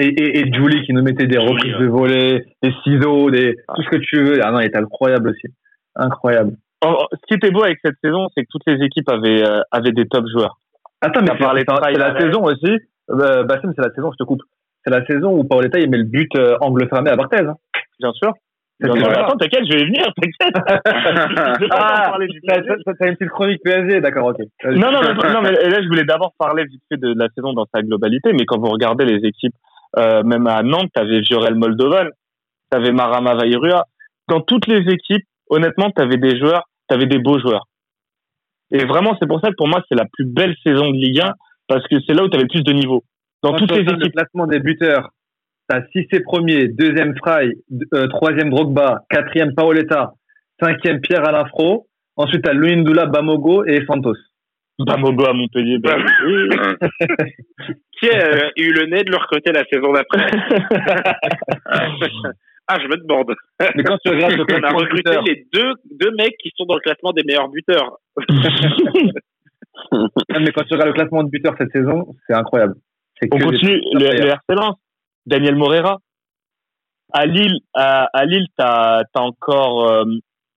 Et, 0.00 0.06
et, 0.06 0.40
et 0.40 0.52
Julie 0.52 0.82
qui 0.84 0.92
nous 0.92 1.02
mettait 1.02 1.26
des 1.26 1.38
reprises 1.38 1.76
de 1.78 1.86
volée, 1.86 2.44
des 2.62 2.72
ciseaux, 2.82 3.30
des, 3.30 3.56
tout 3.76 3.82
ce 3.82 3.88
que 3.90 3.96
tu 3.98 4.22
veux. 4.24 4.38
Ah 4.42 4.50
non, 4.50 4.60
il 4.60 4.66
était 4.66 4.78
incroyable 4.78 5.28
aussi. 5.30 5.54
Incroyable. 5.94 6.56
En- 6.84 7.06
Ce 7.12 7.26
qui 7.28 7.34
était 7.34 7.50
beau 7.52 7.62
avec 7.62 7.78
cette 7.84 7.96
saison, 8.02 8.26
c'est 8.34 8.42
que 8.42 8.48
toutes 8.50 8.66
les 8.66 8.84
équipes 8.84 9.08
avaient 9.08 9.42
euh, 9.48 9.60
avaient 9.70 9.92
des 9.92 10.06
top 10.06 10.24
joueurs. 10.32 10.58
Attends, 11.00 11.20
mais 11.20 11.28
c'est 11.38 11.42
la 11.58 11.64
Traoré. 11.64 12.20
saison 12.20 12.42
aussi. 12.44 12.78
Euh, 13.10 13.44
Bassim, 13.44 13.72
c'est 13.76 13.84
la 13.86 13.92
saison, 13.94 14.10
je 14.12 14.16
te 14.16 14.24
coupe. 14.26 14.42
C'est 14.84 14.90
la 14.92 15.04
saison 15.06 15.32
où 15.36 15.44
Paoletta, 15.44 15.78
il 15.78 15.88
met 15.90 15.98
le 15.98 16.04
but 16.04 16.30
euh, 16.36 16.56
angle 16.60 16.88
fermé 16.88 17.10
à 17.10 17.16
Barthez. 17.16 17.44
Hein. 17.46 17.54
Bien 18.00 18.12
sûr. 18.12 18.32
Sûr. 18.84 18.94
saison-là. 18.94 19.24
Attends, 19.26 19.36
t'inquiète, 19.36 19.64
je 19.70 19.78
vais 19.78 19.84
venir, 19.84 20.04
t'inquiète. 20.20 20.54
Ah, 21.70 22.16
t'as 22.98 23.06
une 23.08 23.16
petite 23.16 23.30
chronique 23.30 23.62
PSG, 23.62 24.00
d'accord, 24.00 24.28
ok. 24.28 24.38
Non, 24.64 24.90
non, 24.90 25.00
mais, 25.02 25.32
non, 25.32 25.42
mais 25.42 25.52
là, 25.52 25.80
je 25.82 25.86
voulais 25.88 26.04
d'abord 26.04 26.32
parler 26.38 26.64
vite 26.64 26.82
fait 26.88 26.96
de 26.98 27.14
la 27.16 27.28
saison 27.34 27.52
dans 27.52 27.66
sa 27.74 27.82
globalité, 27.82 28.32
mais 28.32 28.44
quand 28.46 28.58
vous 28.58 28.68
regardez 28.70 29.04
les 29.04 29.26
équipes, 29.26 29.54
euh, 29.98 30.22
même 30.22 30.46
à 30.46 30.62
Nantes, 30.62 30.90
t'avais 30.94 31.20
Viorel 31.20 31.54
Moldovan, 31.54 32.08
t'avais 32.70 32.92
Marama 32.92 33.34
Vairua. 33.34 33.84
Dans 34.28 34.40
toutes 34.40 34.66
les 34.66 34.80
équipes, 34.92 35.26
honnêtement, 35.50 35.90
t'avais 35.90 36.16
des 36.16 36.38
joueurs, 36.38 36.64
t'avais 36.88 37.06
des 37.06 37.18
beaux 37.18 37.38
joueurs. 37.38 37.66
Et 38.70 38.84
vraiment, 38.84 39.16
c'est 39.20 39.28
pour 39.28 39.40
ça 39.40 39.50
que 39.50 39.56
pour 39.56 39.68
moi, 39.68 39.82
c'est 39.88 39.94
la 39.94 40.06
plus 40.12 40.24
belle 40.24 40.54
saison 40.64 40.90
de 40.90 40.96
Ligue 40.96 41.20
1, 41.20 41.32
parce 41.68 41.86
que 41.86 41.96
c'est 42.06 42.14
là 42.14 42.24
où 42.24 42.28
t'avais 42.28 42.44
le 42.44 42.48
plus 42.48 42.62
de 42.62 42.72
niveau. 42.72 43.04
Dans 43.42 43.52
Quand 43.52 43.58
toutes 43.58 43.72
les 43.72 43.82
le 43.82 43.92
équipes. 43.92 44.12
classement 44.14 44.46
des 44.46 44.58
buteurs, 44.58 45.10
t'as 45.68 45.82
Cissé 45.92 46.20
premier, 46.20 46.68
deuxième 46.68 47.14
Fry, 47.16 47.52
euh, 47.92 48.08
troisième 48.08 48.50
Drogba, 48.50 49.02
quatrième 49.10 49.54
Paoletta, 49.54 50.12
cinquième 50.60 51.00
Pierre-Alain 51.00 51.44
Fro. 51.46 51.86
Ensuite, 52.16 52.42
t'as 52.42 52.52
Luindula, 52.52 53.06
Bamogo 53.06 53.64
et 53.64 53.84
Santos. 53.86 54.14
Bamogo 54.78 55.24
à 55.26 55.32
Montpellier. 55.32 55.78
ben, 55.78 56.04
oui. 56.26 56.48
Qui 58.00 58.10
a 58.10 58.26
euh, 58.26 58.50
eu 58.56 58.72
le 58.72 58.86
nez 58.86 59.04
de 59.04 59.10
leur 59.10 59.26
côté 59.26 59.52
la 59.52 59.64
saison 59.64 59.92
d'après 59.92 60.26
Ah, 62.66 62.78
je 62.80 62.88
me 62.88 62.96
demande. 62.96 63.34
Mais 63.76 63.82
quand 63.84 63.98
tu 63.98 64.08
regardes 64.08 64.32
le 64.36 64.40
On 64.40 64.44
a 64.44 64.46
classement 64.46 64.78
des 64.78 64.84
recruté 64.84 65.10
les 65.26 65.46
deux, 65.52 65.74
deux 66.00 66.10
mecs 66.16 66.34
qui 66.38 66.50
sont 66.56 66.64
dans 66.64 66.76
le 66.76 66.80
classement 66.80 67.12
des 67.12 67.22
meilleurs 67.22 67.48
buteurs. 67.48 67.98
Non, 69.92 70.08
mais 70.40 70.50
quand 70.50 70.64
tu 70.64 70.72
regardes 70.72 70.88
le 70.88 70.94
classement 70.94 71.24
de 71.24 71.28
buteurs 71.28 71.54
cette 71.58 71.72
saison, 71.72 72.14
c'est 72.26 72.34
incroyable. 72.34 72.74
C'est 73.20 73.28
On 73.34 73.38
continue, 73.38 73.82
le, 73.92 74.18
le. 74.18 74.28
RC 74.28 74.54
Lens. 74.54 74.76
Daniel 75.26 75.56
Morera. 75.56 75.98
À 77.12 77.26
Lille, 77.26 77.60
à, 77.74 78.08
à 78.12 78.24
Lille, 78.24 78.46
t'as 78.56 79.02
as 79.14 79.20
encore 79.20 79.90
euh, 79.90 80.04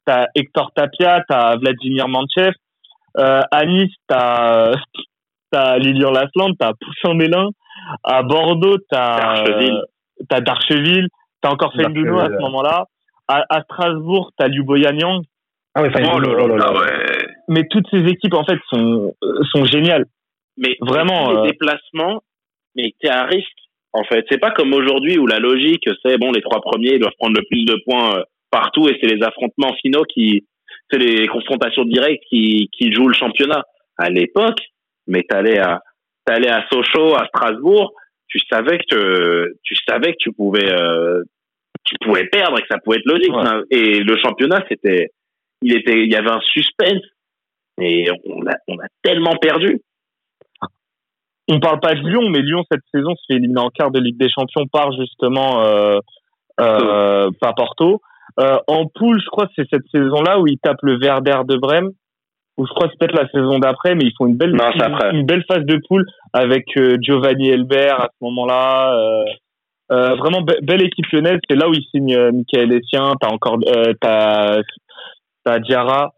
t'as 0.05 0.27
Hector 0.33 0.71
Tapia, 0.73 1.23
t'as 1.27 1.57
Vladimir 1.57 2.07
Manchev. 2.07 2.53
Euh, 3.17 3.41
à 3.51 3.65
Nice, 3.65 3.93
t'as 4.07 4.73
t'as 5.51 5.77
Lilian 5.77 6.11
Lasland, 6.11 6.53
t'as 6.59 6.73
Poussin 6.79 7.15
Mélin. 7.15 7.49
À 8.03 8.21
Bordeaux, 8.23 8.77
t'as 8.89 9.17
Darcheville. 9.17 9.81
t'as 10.29 10.41
Darcheville, 10.41 11.07
t'as 11.41 11.49
encore 11.51 11.73
Fendouno 11.73 12.19
à 12.19 12.27
ce 12.27 12.39
moment-là. 12.41 12.85
À, 13.27 13.43
à 13.49 13.61
Strasbourg, 13.63 14.31
t'as 14.37 14.47
Luboyanyang. 14.47 15.21
Ah 15.75 15.83
ouais, 15.83 15.91
Oh 15.95 16.19
là 16.19 16.47
là 16.47 16.65
Ah 16.67 16.73
ouais. 16.73 17.27
Mais 17.49 17.63
toutes 17.69 17.87
ces 17.91 18.03
équipes 18.05 18.33
en 18.33 18.43
fait 18.43 18.59
sont 18.69 19.13
euh, 19.23 19.43
sont 19.51 19.65
géniales. 19.65 20.05
Mais 20.57 20.75
Vraiment, 20.81 21.31
les 21.31 21.37
euh, 21.37 21.43
déplacements, 21.43 22.21
mais 22.75 22.93
t'es 22.99 23.09
à 23.09 23.25
risque. 23.25 23.47
En 23.93 24.03
fait, 24.03 24.25
c'est 24.29 24.39
pas 24.39 24.51
comme 24.51 24.73
aujourd'hui 24.73 25.17
où 25.17 25.27
la 25.27 25.39
logique, 25.39 25.87
c'est 26.03 26.17
bon, 26.17 26.31
les 26.31 26.41
trois 26.41 26.61
premiers 26.61 26.95
ils 26.95 26.99
doivent 26.99 27.13
prendre 27.19 27.37
le 27.37 27.45
plus 27.49 27.63
de 27.63 27.77
points 27.85 28.17
euh, 28.17 28.23
partout 28.51 28.87
et 28.89 28.97
c'est 29.01 29.07
les 29.07 29.23
affrontements 29.23 29.73
finaux 29.81 30.03
qui, 30.03 30.45
c'est 30.89 30.99
les 30.99 31.27
confrontations 31.27 31.85
directes 31.85 32.23
qui, 32.29 32.69
qui 32.71 32.91
jouent 32.91 33.07
le 33.07 33.13
championnat. 33.13 33.63
À 33.97 34.09
l'époque, 34.09 34.59
mais 35.07 35.23
t'allais 35.23 35.57
à, 35.57 35.81
t'allais 36.25 36.49
à 36.49 36.65
Sochaux, 36.69 37.15
à 37.15 37.25
Strasbourg, 37.27 37.93
tu 38.27 38.39
savais 38.49 38.77
que 38.77 39.53
tu 39.63 39.75
savais 39.87 40.11
que 40.11 40.17
tu 40.19 40.31
pouvais, 40.33 40.71
euh, 40.71 41.23
tu 41.83 41.95
pouvais 42.01 42.25
perdre 42.27 42.59
et 42.59 42.61
que 42.61 42.67
ça 42.69 42.77
pouvait 42.79 42.97
être 42.97 43.05
logique. 43.05 43.33
Ouais. 43.33 43.43
Et 43.71 43.99
le 44.01 44.17
championnat, 44.17 44.63
c'était, 44.69 45.11
il 45.61 45.75
était, 45.75 46.03
il 46.03 46.11
y 46.11 46.15
avait 46.15 46.31
un 46.31 46.41
suspense. 46.41 47.03
Et 47.79 48.09
on 48.25 48.45
a, 48.47 48.55
on 48.67 48.77
a 48.79 48.87
tellement 49.03 49.35
perdu. 49.37 49.81
On 51.49 51.59
parle 51.59 51.79
pas 51.79 51.93
de 51.93 52.01
Lyon, 52.01 52.29
mais 52.29 52.41
Lyon 52.41 52.63
cette 52.69 52.81
saison 52.93 53.15
se 53.15 53.23
fait 53.27 53.37
éliminer 53.37 53.61
en 53.61 53.69
quart 53.69 53.91
de 53.91 53.99
Ligue 53.99 54.17
des 54.17 54.29
Champions 54.29 54.67
par 54.67 54.91
justement 54.93 55.63
euh, 55.63 55.99
euh, 56.59 57.29
par 57.39 57.55
Porto. 57.55 58.01
Euh, 58.39 58.57
en 58.67 58.85
poule, 58.87 59.19
je 59.21 59.27
crois 59.27 59.47
que 59.47 59.53
c'est 59.55 59.67
cette 59.71 59.87
saison-là 59.91 60.39
où 60.39 60.47
ils 60.47 60.59
tapent 60.59 60.83
le 60.83 60.97
Werder 60.99 61.39
de 61.45 61.57
Brême. 61.57 61.89
Ou 62.57 62.65
je 62.65 62.71
crois 62.73 62.87
que 62.87 62.93
c'est 62.93 62.99
peut-être 63.07 63.19
la 63.21 63.29
saison 63.29 63.59
d'après, 63.59 63.93
mais 63.93 64.05
ils 64.05 64.13
font 64.17 64.25
une 64.25 64.35
belle 64.37 64.51
Non, 64.53 64.65
une 65.13 65.25
belle 65.27 65.43
phase 65.47 65.63
de 65.65 65.79
poule 65.87 66.05
avec 66.33 66.65
euh, 66.77 66.97
Giovanni 66.99 67.49
Elbert 67.49 68.01
à 68.01 68.05
ce 68.11 68.25
moment-là. 68.25 68.93
Euh, 68.95 69.23
euh, 69.91 70.15
vraiment 70.15 70.41
be- 70.41 70.59
belle 70.65 70.81
équipe 70.83 71.05
lyonnaise. 71.13 71.39
C'est 71.49 71.55
là 71.55 71.69
où 71.69 71.73
ils 71.73 71.85
signent 71.91 72.15
euh, 72.15 72.31
Michael 72.31 72.73
Essien. 72.73 73.13
T'as 73.21 73.29
encore 73.29 73.57
euh, 73.67 73.93
t'as 74.01 74.57
t'as 75.45 75.59
Diarra, 75.59 76.11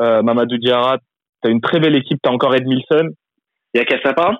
euh, 0.00 0.22
Mamadou 0.22 0.56
Diarra. 0.56 0.96
T'as 1.42 1.50
une 1.50 1.60
très 1.60 1.80
belle 1.80 1.96
équipe. 1.96 2.18
T'as 2.22 2.30
encore 2.32 2.54
Edmilson. 2.54 3.10
Il 3.74 3.78
y 3.78 3.80
a 3.80 3.84
Cassapa 3.84 4.38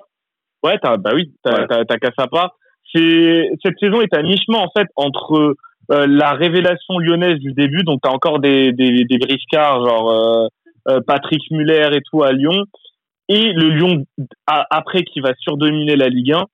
Ouais, 0.63 0.77
t'as, 0.81 0.97
bah 0.97 1.11
oui, 1.13 1.31
t'as, 1.43 1.61
Ouais. 1.61 1.67
t'as, 1.69 1.85
t'as 1.85 1.97
Cassapa. 1.97 2.53
C'est, 2.93 3.49
cette 3.63 3.77
saison 3.79 4.01
est 4.01 4.13
à 4.13 4.23
mi-chemin, 4.23 4.57
en 4.57 4.69
fait, 4.75 4.87
entre 4.95 5.55
euh, 5.91 6.05
la 6.07 6.31
révélation 6.33 6.99
lyonnaise 6.99 7.39
du 7.39 7.53
début, 7.53 7.83
donc 7.83 7.99
t'as 8.01 8.11
encore 8.11 8.39
des, 8.39 8.71
des, 8.73 9.05
des 9.05 9.17
briscards, 9.17 9.85
genre 9.87 10.11
euh, 10.11 10.47
euh, 10.89 10.99
Patrick 11.05 11.41
Muller 11.51 11.89
et 11.93 12.01
tout 12.09 12.23
à 12.23 12.31
Lyon, 12.31 12.65
et 13.27 13.53
le 13.53 13.69
Lyon 13.69 14.05
a- 14.47 14.65
après 14.69 15.03
qui 15.03 15.19
va 15.19 15.33
surdominer 15.39 15.95
la 15.95 16.09
Ligue 16.09 16.33
1. 16.33 16.45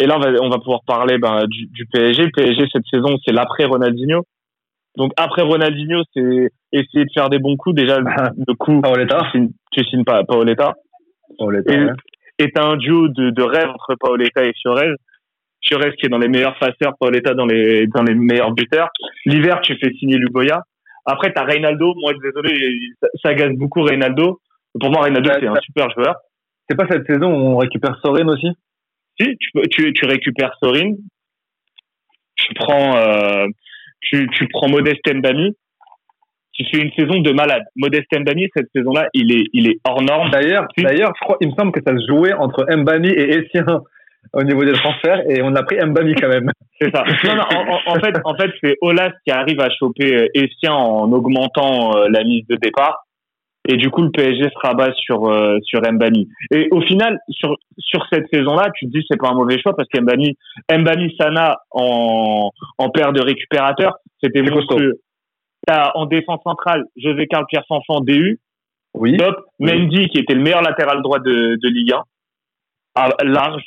Et 0.00 0.06
là, 0.06 0.16
on 0.16 0.20
va, 0.20 0.30
on 0.42 0.48
va 0.48 0.58
pouvoir 0.58 0.80
parler 0.86 1.18
ben, 1.18 1.44
du, 1.46 1.66
du 1.66 1.84
PSG. 1.86 2.24
Le 2.24 2.30
PSG, 2.30 2.66
cette 2.72 2.86
saison, 2.90 3.16
c'est 3.24 3.32
l'après 3.32 3.64
Ronaldinho. 3.64 4.22
Donc, 4.96 5.12
après 5.16 5.42
Ronaldinho, 5.42 6.02
c'est 6.14 6.50
essayer 6.72 7.04
de 7.04 7.10
faire 7.12 7.28
des 7.30 7.38
bons 7.40 7.56
coups. 7.56 7.74
Déjà, 7.74 7.98
le 7.98 8.54
coup, 8.54 8.80
Paoletta. 8.80 9.18
tu 9.24 9.30
signes, 9.38 9.50
tu 9.72 9.84
signes 9.84 10.04
pas 10.04 10.22
Paoletta. 10.24 10.74
Paoletta, 11.38 11.74
Et- 11.74 11.84
ouais. 11.84 11.92
est 12.38 12.58
un 12.58 12.76
duo 12.76 13.08
de, 13.08 13.30
de 13.30 13.42
rêve 13.42 13.68
entre 13.70 13.96
Paoletta 13.98 14.44
et 14.44 14.52
Fiorez. 14.62 14.90
Fiorez 15.62 15.92
qui 15.96 16.06
est 16.06 16.08
dans 16.08 16.18
les 16.18 16.28
meilleurs 16.28 16.58
passeurs, 16.58 16.94
Paoletta 16.98 17.34
dans 17.34 17.46
les, 17.46 17.86
dans 17.88 18.02
les 18.02 18.14
meilleurs 18.14 18.52
buteurs. 18.52 18.88
L'hiver, 19.26 19.60
tu 19.60 19.76
fais 19.78 19.92
signer 19.94 20.16
Lugoya. 20.16 20.62
Après, 21.04 21.32
t'as 21.32 21.44
Reynaldo. 21.44 21.94
Moi, 21.96 22.12
désolé, 22.22 22.78
ça, 23.02 23.08
ça 23.22 23.48
beaucoup 23.50 23.82
Reynaldo. 23.82 24.40
Pour 24.78 24.90
moi, 24.90 25.02
Reynaldo, 25.02 25.30
Ouais, 25.30 25.36
c'est 25.40 25.46
un 25.46 25.54
super 25.62 25.90
joueur. 25.90 26.14
C'est 26.68 26.76
pas 26.76 26.86
cette 26.88 27.06
saison 27.06 27.32
où 27.32 27.54
on 27.54 27.56
récupère 27.56 27.98
Sorin 28.02 28.28
aussi? 28.28 28.48
Si, 29.18 29.36
tu, 29.38 29.50
tu, 29.70 29.92
tu 29.92 30.06
récupères 30.06 30.54
Sorin. 30.62 30.92
Tu 32.36 32.54
prends, 32.54 32.96
euh, 32.96 33.46
tu, 34.00 34.28
tu 34.32 34.46
prends 34.48 34.68
Modeste 34.68 35.12
Mbami. 35.12 35.56
Tu 36.52 36.64
fais 36.70 36.82
une 36.82 36.92
saison 36.92 37.20
de 37.20 37.32
malade. 37.32 37.64
Modeste 37.76 38.12
Mbami, 38.16 38.48
cette 38.54 38.68
saison-là, 38.74 39.08
il 39.14 39.32
est, 39.32 39.44
il 39.52 39.68
est 39.68 39.78
hors 39.84 40.02
norme. 40.02 40.30
D'ailleurs, 40.30 40.66
il 40.76 41.48
me 41.48 41.54
semble 41.54 41.72
que 41.72 41.80
ça 41.86 41.96
se 41.96 42.06
jouait 42.06 42.34
entre 42.34 42.66
Mbami 42.68 43.08
et 43.08 43.38
Essien 43.38 43.64
au 44.32 44.42
niveau 44.42 44.64
des 44.64 44.72
transferts 44.72 45.22
et 45.28 45.42
on 45.42 45.54
a 45.54 45.62
pris 45.62 45.76
Mbami 45.76 46.14
quand 46.14 46.28
même. 46.28 46.50
C'est 46.80 46.94
ça. 46.94 47.04
Non, 47.24 47.34
non, 47.36 47.78
en, 47.86 47.94
fait, 47.96 48.14
en 48.24 48.34
fait, 48.36 48.50
c'est 48.62 48.76
Olas 48.82 49.10
qui 49.24 49.32
arrive 49.32 49.60
à 49.60 49.68
choper 49.68 50.14
euh, 50.14 50.28
Essien 50.34 50.72
en 50.72 51.10
augmentant 51.10 51.96
euh, 51.96 52.06
la 52.08 52.22
mise 52.22 52.46
de 52.46 52.54
départ. 52.54 53.04
Et 53.66 53.76
du 53.76 53.90
coup, 53.90 54.02
le 54.02 54.10
PSG 54.10 54.44
se 54.44 54.66
rabat 54.66 54.92
sur 54.94 55.26
euh, 55.28 55.58
sur 55.62 55.80
Mbani. 55.80 56.28
Et 56.52 56.68
au 56.70 56.80
final, 56.80 57.18
sur 57.30 57.56
sur 57.78 58.06
cette 58.12 58.26
saison-là, 58.32 58.70
tu 58.76 58.86
te 58.86 58.96
dis 58.96 59.04
c'est 59.10 59.18
pas 59.18 59.30
un 59.30 59.34
mauvais 59.34 59.60
choix 59.60 59.74
parce 59.76 59.88
qu'Mbani, 59.88 60.38
Mbani 60.72 61.14
Sana 61.18 61.58
en 61.72 62.50
en 62.78 62.90
paire 62.90 63.12
de 63.12 63.20
récupérateurs, 63.20 63.96
c'était 64.22 64.42
monstrueux. 64.42 65.00
T'as 65.66 65.90
en 65.96 66.06
défense 66.06 66.40
centrale 66.44 66.84
José 66.96 67.26
Carl 67.26 67.44
Pierre 67.48 67.64
Sanfant 67.66 68.00
DU, 68.00 68.38
Oui. 68.94 69.16
top. 69.16 69.36
Mendy 69.58 70.08
qui 70.10 70.18
était 70.18 70.34
le 70.34 70.42
meilleur 70.42 70.62
latéral 70.62 71.02
droit 71.02 71.18
de 71.18 71.58
de 71.60 71.68
Ligue 71.68 71.92
1, 71.92 72.02
à 72.94 73.08
large. 73.24 73.64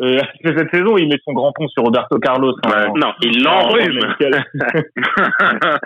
Euh, 0.00 0.20
cette 0.44 0.70
saison, 0.70 0.96
il 0.98 1.08
met 1.08 1.16
son 1.24 1.32
grand 1.32 1.52
pont 1.52 1.68
sur 1.68 1.82
Roberto 1.84 2.18
Carlos. 2.18 2.54
en- 2.64 2.96
Non, 2.98 3.12
il 3.22 3.46
en- 3.46 3.68
l'enrhume. 3.68 4.14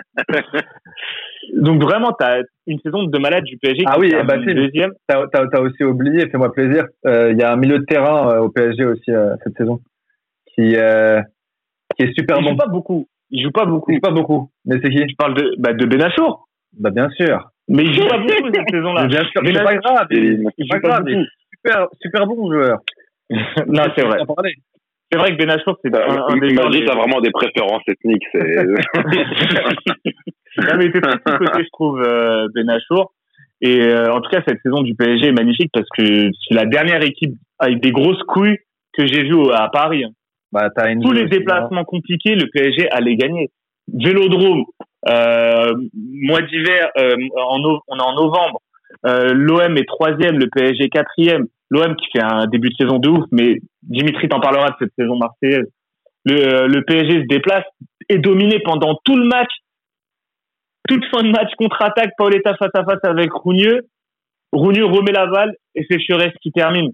Donc 1.55 1.81
vraiment, 1.81 2.13
tu 2.19 2.25
as 2.25 2.41
une 2.67 2.79
saison 2.79 3.03
de 3.03 3.17
malade 3.19 3.43
du 3.43 3.57
PSG 3.57 3.83
Ah 3.87 3.95
qui 3.95 4.01
oui, 4.01 4.13
bah, 4.25 4.35
si. 4.39 4.53
deuxième. 4.53 4.91
T'as, 5.07 5.25
t'as 5.31 5.61
aussi 5.61 5.83
oublié, 5.83 6.29
fais-moi 6.29 6.51
plaisir, 6.53 6.85
euh, 7.07 7.31
il 7.31 7.39
y 7.39 7.43
a 7.43 7.51
un 7.51 7.55
milieu 7.55 7.79
de 7.79 7.85
terrain 7.85 8.31
euh, 8.33 8.39
au 8.41 8.49
PSG 8.49 8.85
aussi 8.85 9.11
euh, 9.11 9.35
cette 9.43 9.57
saison 9.57 9.79
qui, 10.53 10.75
euh, 10.75 11.21
qui 11.97 12.03
est 12.03 12.13
super 12.17 12.37
Il 12.39 12.43
bon. 12.43 12.51
joue 12.51 12.57
pas 12.57 12.67
beaucoup. 12.67 13.07
Il 13.31 13.43
joue 13.43 13.51
pas 13.51 13.65
beaucoup. 13.65 13.91
Il 13.91 13.95
joue 13.95 14.01
pas 14.01 14.11
beaucoup, 14.11 14.49
mais 14.65 14.79
c'est 14.83 14.89
qui? 14.89 14.97
Je 15.09 15.15
parle 15.15 15.33
de, 15.35 15.55
bah, 15.57 15.73
de 15.73 15.85
Benachour. 15.85 16.47
Bah 16.79 16.91
bien 16.91 17.09
sûr. 17.11 17.49
Mais 17.67 17.83
il 17.83 17.93
joue 17.93 18.07
pas 18.07 18.17
beaucoup 18.17 18.49
cette 18.53 18.69
saison-là. 18.69 19.05
Bien 19.07 19.23
sûr, 19.25 19.41
mais 19.43 19.53
c'est 19.53 19.63
pas 19.63 19.75
grave. 19.75 20.07
Il 20.11 20.37
joue 20.43 20.67
pas 20.69 20.79
pas 20.79 21.01
grave, 21.01 21.05
super, 21.55 21.87
super 22.01 22.27
bon 22.27 22.51
joueur. 22.51 22.79
non, 23.67 23.83
c'est 23.95 24.03
vrai. 24.05 24.19
C'est 25.11 25.17
vrai 25.17 25.31
que 25.31 25.37
Benachour, 25.37 25.77
c'est 25.83 25.95
un, 25.95 26.23
un 26.27 26.37
des 26.37 26.47
Il 26.49 26.53
m'a 26.55 26.61
joueurs 26.61 26.69
dit 26.71 26.79
les- 26.81 26.85
t'as 26.85 26.95
vraiment 26.95 27.19
des 27.19 27.31
préférences 27.31 27.81
ethniques. 27.87 28.23
C'est 28.31 28.39
Non, 30.57 30.77
mais 30.77 30.91
c'est 30.93 31.01
très 31.01 31.37
côté, 31.37 31.63
je 31.63 31.69
trouve, 31.71 32.01
euh, 32.01 32.47
Benachour. 32.53 33.13
Et 33.61 33.81
euh, 33.81 34.11
en 34.13 34.21
tout 34.21 34.29
cas, 34.29 34.41
cette 34.47 34.59
saison 34.63 34.81
du 34.81 34.95
PSG 34.95 35.27
est 35.27 35.31
magnifique 35.31 35.69
parce 35.73 35.87
que 35.97 36.03
c'est 36.47 36.53
la 36.53 36.65
dernière 36.65 37.03
équipe 37.03 37.33
avec 37.59 37.81
des 37.81 37.91
grosses 37.91 38.21
couilles 38.23 38.57
que 38.97 39.05
j'ai 39.07 39.23
vues 39.23 39.51
à 39.53 39.69
Paris. 39.69 40.03
hein. 40.05 40.11
Bah, 40.51 40.69
t'as 40.75 40.93
tous 40.95 41.11
les 41.11 41.25
déplacements 41.25 41.83
compliqués, 41.85 42.35
le 42.35 42.47
PSG 42.47 42.89
allait 42.91 43.15
gagner. 43.15 43.49
Vélodrome, 43.93 44.63
euh, 45.07 45.73
mois 45.95 46.41
d'hiver, 46.41 46.89
euh, 46.97 47.15
en 47.37 47.59
on 47.87 47.97
est 47.97 48.01
en 48.01 48.13
novembre. 48.15 48.59
Euh, 49.05 49.33
L'OM 49.33 49.77
est 49.77 49.85
troisième, 49.87 50.39
le 50.39 50.47
PSG 50.47 50.89
quatrième. 50.89 51.45
L'OM 51.69 51.95
qui 51.95 52.07
fait 52.11 52.23
un 52.23 52.47
début 52.47 52.69
de 52.69 52.75
saison 52.75 52.97
de 52.97 53.09
ouf, 53.09 53.25
mais 53.31 53.57
Dimitri 53.83 54.27
t'en 54.27 54.39
parlera 54.39 54.69
de 54.69 54.75
cette 54.79 54.93
saison 54.97 55.17
marseillaise. 55.17 55.67
Le, 56.25 56.35
euh, 56.35 56.67
le 56.67 56.83
PSG 56.83 57.21
se 57.21 57.27
déplace, 57.27 57.65
est 58.09 58.17
dominé 58.17 58.59
pendant 58.59 58.99
tout 59.03 59.15
le 59.15 59.27
match. 59.27 59.51
Toute 60.87 61.05
fin 61.05 61.21
de 61.21 61.29
match, 61.29 61.51
contre-attaque, 61.57 62.11
Paoletta 62.17 62.55
face 62.55 62.71
à 62.73 62.83
face 62.83 63.03
avec 63.03 63.31
Rougneux. 63.31 63.81
Rougneux 64.51 64.85
remet 64.85 65.11
la 65.11 65.27
balle 65.27 65.53
et 65.75 65.85
c'est 65.89 65.99
Chérez 65.99 66.33
qui 66.41 66.51
termine. 66.51 66.91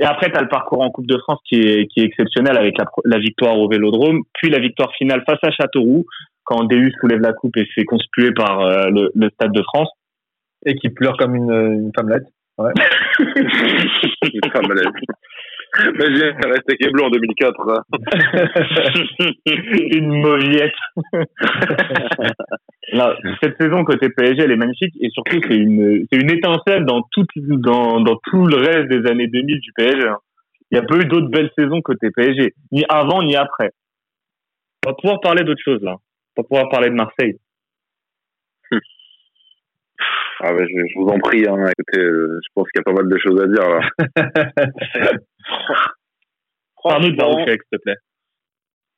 Et 0.00 0.04
après, 0.04 0.30
tu 0.30 0.36
as 0.36 0.42
le 0.42 0.48
parcours 0.48 0.82
en 0.82 0.90
Coupe 0.90 1.06
de 1.06 1.18
France 1.18 1.40
qui 1.48 1.56
est, 1.56 1.86
qui 1.86 2.00
est 2.00 2.04
exceptionnel 2.04 2.56
avec 2.56 2.76
la, 3.04 3.18
victoire 3.18 3.58
au 3.58 3.68
Vélodrome, 3.68 4.22
puis 4.34 4.50
la 4.50 4.60
victoire 4.60 4.92
finale 4.96 5.24
face 5.26 5.40
à 5.42 5.50
Châteauroux, 5.50 6.04
quand 6.44 6.64
DU 6.64 6.92
soulève 7.00 7.20
la 7.20 7.32
coupe 7.32 7.56
et 7.56 7.64
se 7.64 7.72
fait 7.74 7.84
conspuer 7.84 8.32
par 8.32 8.60
euh, 8.60 8.90
le, 8.90 9.10
le 9.14 9.30
Stade 9.30 9.52
de 9.52 9.62
France. 9.62 9.88
Et 10.66 10.74
qui 10.74 10.88
pleure 10.90 11.16
comme 11.16 11.34
une, 11.34 11.50
une 11.50 11.92
femmelette. 11.96 12.26
Ouais. 12.58 12.72
femme 14.52 14.66
malade. 14.68 14.92
Mais 15.98 16.14
j'ai 16.14 16.30
resté 16.48 16.76
Keblo 16.78 17.04
en 17.04 17.10
2004. 17.10 17.68
hein. 17.70 17.82
Une 19.92 20.20
mauviette. 20.22 20.74
Non, 22.94 23.12
cette 23.42 23.60
saison 23.60 23.84
côté 23.84 24.08
PSG, 24.08 24.44
elle 24.44 24.50
est 24.52 24.56
magnifique 24.56 24.94
et 24.98 25.10
surtout 25.10 25.38
c'est 25.46 25.56
une 25.58 26.06
c'est 26.10 26.18
une 26.18 26.30
étincelle 26.30 26.86
dans 26.86 27.02
tout 27.12 27.26
dans 27.36 28.00
dans 28.00 28.16
tout 28.30 28.46
le 28.46 28.56
reste 28.56 28.88
des 28.88 29.06
années 29.10 29.26
2000 29.26 29.60
du 29.60 29.72
PSG. 29.76 30.08
hein. 30.08 30.16
Il 30.70 30.78
n'y 30.78 30.84
a 30.84 30.86
pas 30.86 30.96
eu 30.96 31.04
d'autres 31.04 31.28
belles 31.28 31.50
saisons 31.58 31.82
côté 31.82 32.10
PSG, 32.10 32.54
ni 32.72 32.84
avant 32.88 33.22
ni 33.22 33.36
après. 33.36 33.72
On 34.86 34.90
va 34.90 34.94
pouvoir 34.96 35.20
parler 35.20 35.44
d'autre 35.44 35.60
chose 35.62 35.82
là. 35.82 35.96
On 36.36 36.40
va 36.42 36.48
pouvoir 36.48 36.70
parler 36.70 36.88
de 36.88 36.94
Marseille. 36.94 37.36
Ah 40.40 40.54
ouais, 40.54 40.66
je, 40.68 40.86
je 40.92 40.98
vous 40.98 41.08
en 41.08 41.18
prie. 41.18 41.46
Hein, 41.48 41.56
écoutez, 41.78 42.00
euh, 42.04 42.38
je 42.42 42.48
pense 42.54 42.68
qu'il 42.70 42.78
y 42.78 42.80
a 42.80 42.84
pas 42.84 42.92
mal 42.92 43.08
de 43.08 43.18
choses 43.18 43.40
à 43.40 43.46
dire 43.46 43.68
là. 43.68 43.80
Parle-nous 46.82 47.10
de 47.10 47.16
Baroufek, 47.16 47.60
s'il 47.62 47.78
te 47.78 47.82
plaît. 47.82 47.96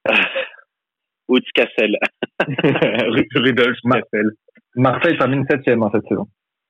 Kassel. 1.54 1.96
Rudolf 3.36 3.78
Ma- 3.84 4.00
Cassel. 4.02 4.30
Marseille 4.76 5.18
termine 5.18 5.44
septième 5.48 5.82
hein, 5.82 5.90
cette 5.92 6.06
saison. 6.08 6.26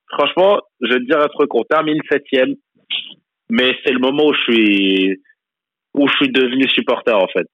franchement, 0.09 0.59
je 0.81 0.87
vais 0.93 0.99
te 0.99 1.05
dire 1.05 1.19
un 1.19 1.27
truc, 1.27 1.53
on 1.53 1.63
termine 1.63 1.99
septième, 2.09 2.55
mais 3.49 3.75
c'est 3.83 3.91
le 3.93 3.99
moment 3.99 4.25
où 4.27 4.33
je 4.33 4.41
suis, 4.51 5.21
où 5.93 6.07
je 6.07 6.13
suis 6.15 6.31
devenu 6.31 6.67
supporter, 6.69 7.13
en 7.15 7.27
fait. 7.27 7.47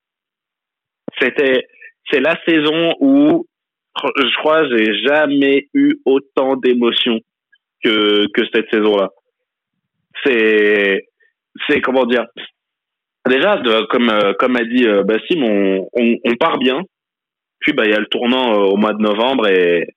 C'était, 1.20 1.68
c'est 2.12 2.20
la 2.20 2.36
saison 2.48 2.94
où, 3.00 3.46
je 4.04 4.38
crois, 4.38 4.68
j'ai 4.70 4.94
jamais 5.04 5.68
eu 5.74 5.96
autant 6.06 6.56
d'émotions 6.56 7.20
que, 7.84 8.28
que 8.34 8.42
cette 8.54 8.70
saison-là. 8.72 9.10
C'est, 10.24 11.06
c'est, 11.68 11.82
comment 11.82 12.06
dire, 12.06 12.26
déjà, 13.28 13.62
comme, 13.90 14.10
euh, 14.10 14.34
comme 14.40 14.56
a 14.56 14.64
dit 14.64 14.88
euh, 14.88 15.04
Bassim, 15.04 15.44
on, 15.44 15.88
on, 15.94 16.36
part 16.36 16.58
bien, 16.58 16.82
puis 17.60 17.74
bah 17.74 17.86
il 17.86 17.92
y 17.92 17.96
a 17.96 18.00
le 18.00 18.08
tournant 18.08 18.54
euh, 18.54 18.66
au 18.66 18.78
mois 18.78 18.94
de 18.94 19.02
novembre 19.02 19.48
et 19.48 19.88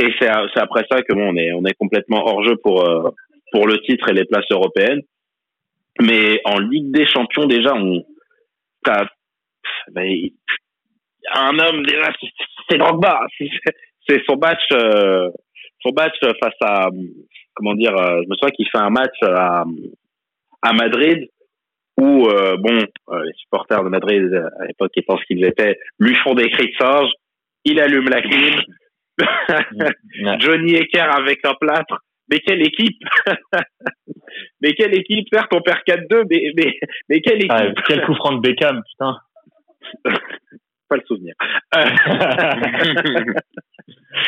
et 0.00 0.14
c'est 0.20 0.30
c'est 0.54 0.60
après 0.60 0.84
ça 0.88 1.02
que 1.02 1.12
bon 1.12 1.30
on 1.32 1.36
est 1.36 1.50
on 1.52 1.64
est 1.64 1.74
complètement 1.74 2.24
hors 2.24 2.44
jeu 2.44 2.56
pour 2.62 2.84
pour 3.50 3.66
le 3.66 3.80
titre 3.80 4.08
et 4.10 4.12
les 4.12 4.26
places 4.26 4.50
européennes. 4.50 5.00
Mais 6.00 6.40
en 6.44 6.58
Ligue 6.60 6.92
des 6.92 7.06
Champions 7.06 7.46
déjà 7.46 7.74
on 7.74 8.04
t'as 8.84 9.06
ben, 9.90 10.08
un 11.34 11.58
homme 11.58 11.84
déjà 11.84 12.12
c'est 12.68 12.78
Drogba. 12.78 13.20
C'est 13.38 13.48
c'est 14.08 14.22
son 14.24 14.38
match 14.38 14.62
euh, 14.72 15.28
son 15.80 15.90
match 15.94 16.16
face 16.22 16.54
à 16.62 16.88
comment 17.54 17.74
dire 17.74 17.94
euh, 17.94 18.22
je 18.22 18.28
me 18.28 18.34
souviens 18.36 18.54
qu'il 18.56 18.66
fait 18.70 18.78
un 18.78 18.88
match 18.88 19.22
à 19.22 19.64
à 20.62 20.72
Madrid 20.72 21.28
où 21.98 22.28
euh, 22.28 22.56
bon 22.56 22.78
euh, 23.10 23.24
les 23.24 23.32
supporters 23.34 23.82
de 23.82 23.88
Madrid 23.88 24.22
euh, 24.22 24.48
à 24.60 24.66
l'époque 24.66 24.92
ils 24.96 25.04
pensent 25.04 25.24
qu'ils 25.24 25.44
étaient 25.44 25.78
lui 25.98 26.14
font 26.16 26.34
des 26.34 26.48
cris 26.50 26.68
de 26.68 26.74
singe 26.78 27.10
il 27.64 27.80
allume 27.80 28.08
la 28.08 28.22
clim 28.22 28.60
Johnny 30.38 30.74
Ecker 30.76 31.00
avec 31.00 31.44
un 31.44 31.54
plâtre. 31.54 32.04
Mais 32.30 32.38
quelle 32.40 32.60
équipe 32.60 33.02
mais 34.60 34.74
quelle 34.74 34.94
équipe 34.94 35.26
certes 35.32 35.52
on 35.52 35.62
perd 35.62 35.80
4-2 35.86 36.24
mais 36.30 36.52
mais 36.56 36.78
mais 37.08 37.20
quelle 37.20 37.38
équipe 37.38 37.50
Ah, 37.50 37.72
quel 37.86 38.04
coup 38.04 38.14
franc 38.14 38.34
de 38.34 38.40
Beckham, 38.40 38.82
putain. 38.82 39.16
Pas 40.88 40.96
le 40.96 41.02
souvenir 41.06 41.34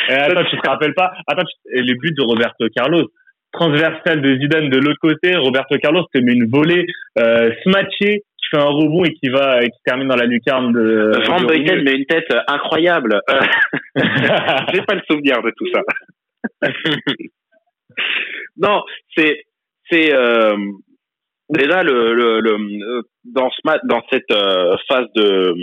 attends, 0.08 0.44
tu 0.50 0.56
te 0.58 0.68
rappelles 0.68 0.94
pas? 0.94 1.12
Attends, 1.26 1.44
tu- 1.44 1.76
et 1.78 1.82
les 1.82 1.94
buts 1.94 2.12
de 2.16 2.22
Roberto 2.22 2.66
Carlos. 2.74 3.08
Transversal 3.52 4.20
de 4.22 4.36
Zidane 4.38 4.68
de 4.70 4.78
l'autre 4.78 5.00
côté, 5.00 5.34
Roberto 5.34 5.76
Carlos 5.82 6.06
te 6.14 6.20
met 6.20 6.34
une 6.34 6.48
volée 6.48 6.86
euh, 7.18 7.50
smatchée, 7.64 8.22
qui 8.38 8.46
fait 8.52 8.58
un 8.58 8.64
rebond 8.66 9.04
et 9.04 9.12
qui 9.14 9.28
va 9.28 9.61
et 9.62 9.66
qui 9.70 9.78
termine 9.84 10.06
dans 10.06 10.14
la 10.16 10.26
lucarne 10.26 10.72
de. 10.72 11.12
Franck 11.24 11.46
Boyten 11.48 11.82
met 11.82 11.96
une 11.96 12.06
tête 12.06 12.32
incroyable 12.46 13.20
Euh, 13.28 13.40
j'ai 14.72 14.82
pas 14.82 14.94
le 14.94 15.02
souvenir 15.11 15.42
de 15.42 15.50
tout 15.56 15.66
ça 15.74 15.82
non 18.56 18.82
c'est 19.16 19.42
c'est 19.90 20.12
euh, 20.14 20.56
déjà 21.48 21.82
le, 21.82 22.14
le, 22.14 22.40
le 22.40 23.02
dans 23.24 23.50
ce 23.50 23.61
dans 23.88 24.02
cette 24.12 24.30
euh, 24.30 24.76
phase 24.88 25.06
de 25.16 25.54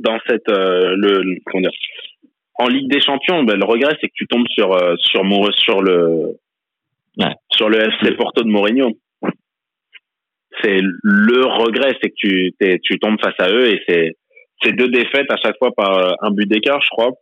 dans 0.00 0.18
cette 0.28 0.48
euh, 0.48 0.94
le 0.96 1.22
le- 1.22 1.38
comment 1.46 1.62
dire 1.62 1.70
en 2.58 2.68
Ligue 2.68 2.90
des 2.90 3.00
Champions 3.00 3.42
ben, 3.44 3.56
le 3.58 3.64
regret 3.64 3.96
c'est 4.00 4.08
que 4.08 4.14
tu 4.14 4.26
tombes 4.26 4.48
sur 4.48 4.72
euh, 4.72 4.94
sur 4.98 5.24
Mour- 5.24 5.54
sur 5.54 5.80
le 5.82 6.36
sur 7.52 7.68
le 7.68 7.78
FC 7.78 8.14
Porto 8.16 8.42
de 8.42 8.48
Mourinho. 8.48 8.90
C'est 10.62 10.78
le 10.80 11.44
regret 11.46 11.96
c'est 12.02 12.10
que 12.10 12.14
tu 12.16 12.52
tu 12.82 12.98
tombes 12.98 13.20
face 13.20 13.38
à 13.38 13.50
eux 13.50 13.68
et 13.68 13.80
c'est 13.88 14.16
c'est 14.62 14.72
deux 14.72 14.88
défaites 14.88 15.30
à 15.30 15.36
chaque 15.42 15.56
fois 15.58 15.70
par 15.74 15.96
euh, 15.98 16.12
un 16.22 16.30
but 16.32 16.46
d'écart 16.48 16.80
je 16.82 16.88
crois. 16.90 17.12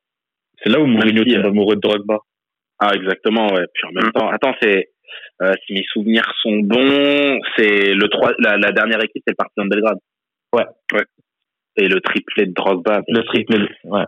C'est 0.62 0.70
là 0.70 0.80
où 0.80 0.86
Mourinho 0.86 1.24
tombe 1.24 1.44
euh, 1.44 1.48
amoureux 1.48 1.76
de 1.76 1.80
Drogba. 1.80 2.18
ah 2.80 2.92
exactement 2.94 3.46
ouais. 3.52 3.64
Puis 3.74 3.84
en 3.88 3.92
même 3.92 4.10
temps 4.12 4.28
attends 4.28 4.54
c'est 4.60 4.88
euh, 5.42 5.52
si 5.66 5.74
mes 5.74 5.84
souvenirs 5.92 6.28
sont 6.42 6.58
bons 6.58 7.38
c'est 7.56 7.92
le 7.94 8.08
trois 8.08 8.32
la, 8.38 8.56
la 8.56 8.72
dernière 8.72 9.02
équipe 9.04 9.22
c'est 9.26 9.32
le 9.32 9.36
Partizan 9.36 9.64
de 9.66 9.70
Belgrade. 9.70 9.98
Ouais. 10.54 10.64
ouais 10.94 11.04
et 11.78 11.88
le 11.88 12.00
triplé 12.00 12.46
de 12.46 12.52
Drogba 12.52 13.00
Le 13.08 13.22
triple, 13.24 13.68
ouais. 13.84 14.04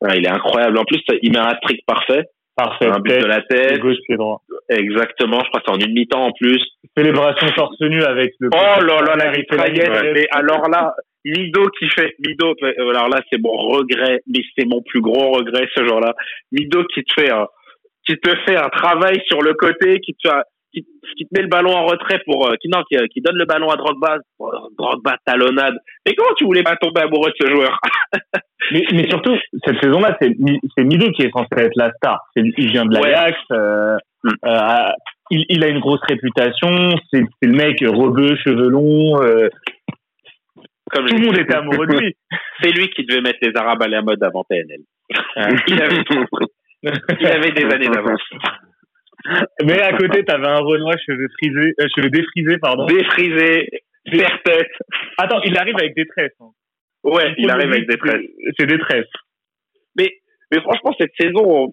Ouais, 0.00 0.18
il 0.18 0.24
est 0.26 0.30
incroyable 0.30 0.78
en 0.78 0.84
plus 0.84 1.00
il 1.22 1.32
met 1.32 1.38
un 1.38 1.46
hat-trick 1.46 1.84
parfait 1.86 2.24
Parfait. 2.56 2.86
un 2.86 3.00
but 3.00 3.18
de 3.20 3.26
la 3.26 3.40
tête 3.42 3.80
gauche, 3.80 3.96
pied 4.06 4.16
droit. 4.16 4.40
exactement 4.68 5.40
je 5.42 5.48
crois 5.48 5.60
que 5.60 5.66
c'est 5.66 5.72
en 5.74 5.78
une 5.80 5.92
mi-temps 5.94 6.26
en 6.26 6.32
plus 6.32 6.62
Célébration 6.96 7.48
torse 7.56 7.80
nu 7.80 8.02
avec 8.04 8.32
le. 8.38 8.50
Oh 8.52 8.80
là 8.84 9.00
là, 9.02 9.16
la 9.16 9.36
Il 9.36 9.44
fait 9.50 9.56
la 9.56 9.68
mitraillette. 9.68 9.88
mitraillette. 9.90 10.14
Mais 10.14 10.26
alors 10.30 10.68
là, 10.68 10.94
Mido 11.24 11.66
qui 11.78 11.88
fait, 11.88 12.14
Mido, 12.24 12.54
euh, 12.62 12.90
alors 12.90 13.08
là, 13.08 13.20
c'est 13.32 13.40
mon 13.42 13.50
regret, 13.50 14.20
mais 14.28 14.40
c'est 14.56 14.64
mon 14.64 14.80
plus 14.82 15.00
gros 15.00 15.32
regret 15.32 15.66
ce 15.74 15.84
jour-là. 15.84 16.14
Mido 16.52 16.84
qui 16.84 17.02
te 17.02 17.12
fait 17.20 17.32
un, 17.32 17.48
qui 18.06 18.16
te 18.18 18.30
fait 18.46 18.54
un 18.56 18.68
travail 18.68 19.20
sur 19.26 19.42
le 19.42 19.54
côté, 19.54 19.98
qui 20.00 20.14
te, 20.14 20.28
qui, 20.74 20.84
qui 21.16 21.24
te 21.24 21.30
met 21.34 21.42
le 21.42 21.48
ballon 21.48 21.70
en 21.72 21.84
retrait 21.86 22.20
pour, 22.26 22.48
euh, 22.48 22.54
qui, 22.60 22.68
non, 22.68 22.82
qui, 22.90 22.96
qui 23.08 23.20
donne 23.20 23.36
le 23.36 23.44
ballon 23.46 23.70
à 23.70 23.76
Drogba, 23.76 24.18
Oh, 24.38 24.50
Drogba 24.78 25.16
talonnade. 25.24 25.74
Mais 26.06 26.14
comment 26.14 26.34
tu 26.36 26.44
voulais 26.44 26.62
pas 26.62 26.76
tomber 26.76 27.02
amoureux 27.02 27.30
de 27.30 27.46
ce 27.46 27.50
joueur? 27.52 27.78
Mais, 28.72 28.82
mais 28.94 29.06
surtout, 29.10 29.36
cette 29.66 29.78
saison-là, 29.82 30.16
c'est 30.18 30.30
Mi- 30.38 30.58
c'est 30.74 30.84
Mido 30.84 31.10
qui 31.10 31.22
est 31.24 31.30
censé 31.32 31.48
être 31.58 31.76
la 31.76 31.92
star. 31.98 32.18
C'est- 32.34 32.42
Il 32.56 32.70
vient 32.70 32.86
de 32.86 32.94
l'Ajax. 32.94 33.38
euh, 33.52 33.98
euh, 34.46 34.88
il, 35.30 35.44
il 35.50 35.62
a 35.62 35.68
une 35.68 35.80
grosse 35.80 36.00
réputation. 36.08 36.94
C'est 37.12 37.24
c'est 37.42 37.46
le 37.46 37.52
mec 37.56 37.78
rebeu, 37.86 38.36
cheveux 38.36 38.70
longs. 38.70 39.20
euh, 39.22 39.50
Comme 40.90 41.04
tout 41.06 41.14
le 41.16 41.26
monde 41.26 41.38
était 41.38 41.56
amoureux 41.56 41.86
de 41.86 41.98
lui. 41.98 42.16
C'est 42.62 42.70
lui 42.70 42.88
qui 42.88 43.04
devait 43.04 43.20
mettre 43.20 43.38
les 43.42 43.52
Arabes 43.54 43.82
à 43.82 43.88
la 43.88 44.00
mode 44.00 44.22
avant 44.24 44.44
PNL. 44.48 44.80
il 45.68 45.82
avait, 45.82 46.02
il 47.20 47.26
avait 47.26 47.52
des 47.52 47.64
années 47.74 47.88
d'avance. 47.90 48.22
Mais 49.62 49.80
à 49.80 49.96
côté, 49.96 50.24
t'avais 50.24 50.46
un 50.48 50.58
Renoir 50.58 50.96
cheveux 51.04 51.28
frisés, 51.38 51.72
euh, 51.80 51.86
cheveux 51.96 52.10
défrisés, 52.10 52.58
pardon. 52.58 52.86
Défrisé, 52.86 53.68
serre-tête. 54.12 54.70
Attends, 55.18 55.40
il 55.42 55.56
arrive 55.56 55.76
avec 55.76 55.94
des 55.96 56.06
tresses. 56.06 56.34
hein. 56.40 56.50
Ouais, 57.04 57.34
il 57.38 57.50
arrive 57.50 57.70
avec 57.72 57.88
des 57.88 57.96
tresses. 57.96 58.26
C'est 58.58 58.66
des 58.66 58.78
tresses. 58.78 59.06
Mais, 59.96 60.10
mais 60.50 60.60
franchement, 60.60 60.94
cette 60.98 61.12
saison, 61.18 61.72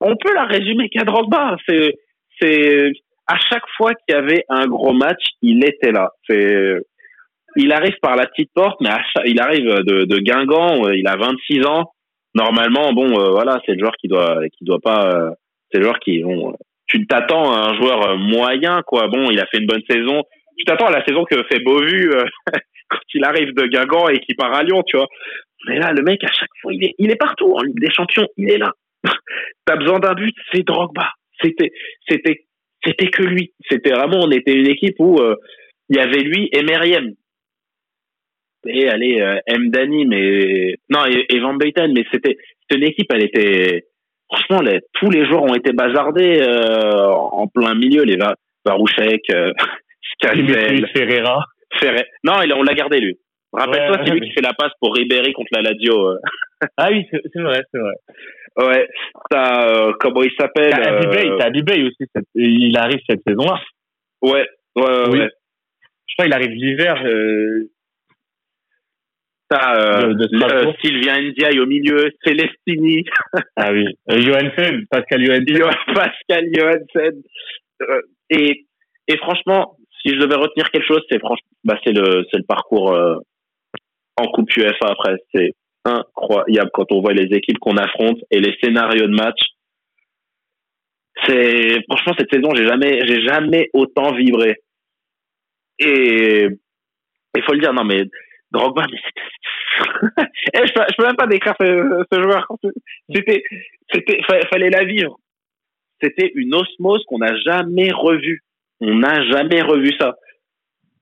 on, 0.00 0.16
peut 0.16 0.34
la 0.34 0.44
résumer 0.44 0.88
qu'à 0.88 1.04
Drogba. 1.04 1.56
C'est, 1.68 1.94
c'est, 2.40 2.92
à 3.26 3.36
chaque 3.50 3.66
fois 3.76 3.92
qu'il 3.94 4.14
y 4.14 4.18
avait 4.18 4.44
un 4.48 4.66
gros 4.66 4.92
match, 4.92 5.22
il 5.42 5.64
était 5.64 5.92
là. 5.92 6.10
C'est, 6.28 6.76
il 7.56 7.72
arrive 7.72 7.96
par 8.00 8.16
la 8.16 8.26
petite 8.26 8.50
porte, 8.54 8.80
mais 8.80 8.90
à 8.90 9.02
chaque- 9.12 9.26
il 9.26 9.40
arrive 9.40 9.64
de, 9.66 10.04
de 10.04 10.18
Guingamp, 10.18 10.86
euh, 10.86 10.96
il 10.96 11.06
a 11.08 11.16
26 11.16 11.64
ans. 11.66 11.92
Normalement, 12.34 12.92
bon, 12.92 13.18
euh, 13.18 13.30
voilà, 13.30 13.60
c'est 13.66 13.72
le 13.72 13.78
joueur 13.80 13.96
qui 14.00 14.06
doit, 14.08 14.38
qui 14.56 14.64
doit 14.64 14.80
pas, 14.80 15.10
euh, 15.12 15.30
c'est 15.72 15.78
le 15.78 15.84
joueur 15.84 15.98
qui, 15.98 16.22
bon, 16.22 16.50
euh, 16.50 16.56
tu 16.88 17.06
t'attends 17.06 17.52
à 17.52 17.70
un 17.70 17.74
joueur 17.74 18.10
euh, 18.10 18.16
moyen, 18.16 18.82
quoi. 18.86 19.08
Bon, 19.08 19.30
il 19.30 19.38
a 19.38 19.46
fait 19.46 19.58
une 19.58 19.66
bonne 19.66 19.82
saison. 19.88 20.22
Tu 20.56 20.64
t'attends 20.64 20.86
à 20.86 20.90
la 20.90 21.04
saison 21.04 21.24
que 21.24 21.42
fait 21.44 21.60
Beauvu 21.60 22.12
euh, 22.12 22.24
quand 22.88 22.98
il 23.14 23.24
arrive 23.24 23.54
de 23.54 23.66
Guingamp 23.66 24.08
et 24.08 24.20
qu'il 24.20 24.36
part 24.36 24.54
à 24.54 24.62
Lyon, 24.62 24.82
tu 24.86 24.96
vois. 24.96 25.06
Mais 25.66 25.78
là, 25.78 25.92
le 25.92 26.02
mec, 26.02 26.22
à 26.24 26.32
chaque 26.32 26.50
fois, 26.62 26.72
il 26.72 26.84
est, 26.84 26.94
il 26.98 27.10
est 27.10 27.16
partout. 27.16 27.52
En 27.54 27.62
Ligue 27.62 27.80
des 27.80 27.90
Champions, 27.90 28.26
il 28.36 28.50
est 28.50 28.58
là. 28.58 28.72
T'as 29.66 29.76
besoin 29.76 29.98
d'un 29.98 30.14
but, 30.14 30.34
c'est 30.52 30.66
Drogba. 30.66 31.10
C'était, 31.42 31.72
c'était, 32.08 32.46
c'était 32.84 33.10
que 33.10 33.22
lui. 33.22 33.52
C'était 33.70 33.90
vraiment, 33.90 34.20
on 34.22 34.30
était 34.30 34.54
une 34.54 34.68
équipe 34.68 34.96
où 34.98 35.18
euh, 35.18 35.36
il 35.90 35.96
y 35.96 36.00
avait 36.00 36.20
lui 36.20 36.48
et 36.52 36.62
Meriem. 36.62 37.14
Et 38.66 38.88
allez, 38.88 39.20
euh, 39.20 39.38
Mdani, 39.48 40.06
mais 40.06 40.74
non, 40.90 41.04
et, 41.06 41.38
Van 41.38 41.54
Buyten, 41.54 41.92
mais 41.92 42.04
c'était, 42.12 42.36
c'était 42.62 42.80
une 42.80 42.88
équipe, 42.88 43.06
elle 43.12 43.22
était, 43.22 43.84
franchement, 44.30 44.60
les, 44.62 44.80
tous 44.94 45.10
les 45.10 45.26
joueurs 45.26 45.42
ont 45.44 45.54
été 45.54 45.72
bazardés 45.72 46.40
euh, 46.40 47.06
en 47.12 47.46
plein 47.48 47.74
milieu, 47.74 48.02
les 48.04 48.16
Va- 48.16 48.34
Varouchek, 48.64 49.22
euh, 49.32 49.52
Ferreira. 50.94 51.44
Ferret. 51.74 52.06
Non, 52.24 52.34
on 52.56 52.62
l'a 52.62 52.74
gardé 52.74 52.98
lui. 53.00 53.18
Rappelle-toi, 53.52 53.96
Ouais. 53.98 54.02
c'est 54.04 54.12
lui 54.12 54.20
qui 54.20 54.32
fait 54.32 54.42
la 54.42 54.52
passe 54.52 54.72
pour 54.80 54.94
Ribéry 54.94 55.32
contre 55.32 55.48
la 55.52 55.62
Lazio. 55.62 56.08
euh. 56.10 56.16
Ah 56.76 56.88
oui, 56.90 57.06
c'est 57.12 57.40
vrai, 57.40 57.62
c'est 57.72 57.78
vrai. 57.78 57.94
Ouais, 58.66 58.88
t'as 59.30 59.68
euh, 59.68 59.92
comment 60.00 60.22
il 60.24 60.32
s'appelle 60.38 60.72
T'as 60.72 60.92
euh, 60.92 61.38
Abibay 61.40 61.82
aussi. 61.84 62.04
cette- 62.14 62.24
Il 62.34 62.76
arrive 62.76 62.98
cette 63.08 63.20
saison-là. 63.26 63.60
Ouais, 64.22 64.44
ouais, 64.76 64.82
ouais. 64.82 65.08
Oui. 65.10 65.18
ouais. 65.20 65.30
Je 66.08 66.14
crois 66.14 66.24
qu'il 66.24 66.34
arrive 66.34 66.50
l'hiver. 66.50 67.00
euh, 67.06 67.70
T'as 69.50 69.76
euh, 69.76 70.14
euh, 70.14 70.72
Sylvain 70.82 71.22
Ndiaye 71.22 71.58
au 71.60 71.66
milieu, 71.66 72.10
Celestini, 72.24 73.04
Ah 73.56 73.72
oui. 73.72 73.84
Euh, 74.10 74.20
Johansen, 74.20 74.84
Pascal 74.90 75.24
Johansen. 75.24 75.56
Johan- 75.56 75.94
Pascal 75.94 76.44
Johansen. 76.54 77.22
Et, 78.28 78.66
et 79.06 79.16
franchement, 79.16 79.76
si 80.02 80.10
je 80.10 80.16
devais 80.18 80.34
retenir 80.36 80.70
quelque 80.70 80.86
chose, 80.86 81.02
c'est 81.10 81.18
franchement, 81.18 81.48
bah 81.64 81.78
c'est 81.84 81.92
le, 81.92 82.24
c'est 82.30 82.36
le 82.38 82.44
parcours 82.44 82.92
euh, 82.94 83.16
en 84.16 84.26
Coupe 84.26 84.54
UEFA 84.54 84.88
après. 84.90 85.14
C'est 85.34 85.52
incroyable 85.86 86.70
quand 86.74 86.92
on 86.92 87.00
voit 87.00 87.14
les 87.14 87.34
équipes 87.34 87.58
qu'on 87.58 87.76
affronte 87.78 88.18
et 88.30 88.40
les 88.40 88.54
scénarios 88.62 89.06
de 89.06 89.14
match. 89.16 89.40
C'est 91.26 91.82
franchement 91.88 92.12
cette 92.18 92.32
saison, 92.32 92.50
j'ai 92.54 92.66
jamais, 92.66 93.00
j'ai 93.06 93.22
jamais 93.22 93.70
autant 93.72 94.12
vibré. 94.14 94.56
Et 95.78 96.46
il 97.36 97.42
faut 97.44 97.52
le 97.54 97.60
dire, 97.60 97.72
non 97.72 97.84
mais 97.84 98.02
Drogba, 98.50 98.86
mais 98.90 98.98
c'était- 99.04 100.30
Eh, 100.54 100.66
je, 100.66 100.72
peux, 100.72 100.82
je 100.90 100.94
peux 100.96 101.06
même 101.06 101.16
pas 101.16 101.26
décrire 101.26 101.54
ce, 101.60 102.04
ce 102.12 102.22
joueur. 102.22 102.46
C'était, 103.14 103.42
c'était, 103.92 104.20
fa- 104.22 104.46
fallait 104.52 104.70
la 104.70 104.84
vivre. 104.84 105.18
c'était 106.02 106.32
une 106.34 106.54
osmose 106.54 107.04
qu'on 107.06 107.18
n'a 107.18 107.34
jamais 107.36 107.90
revue. 107.92 108.42
On 108.80 108.94
n'a 108.94 109.22
jamais 109.30 109.60
revu 109.62 109.92
ça. 110.00 110.16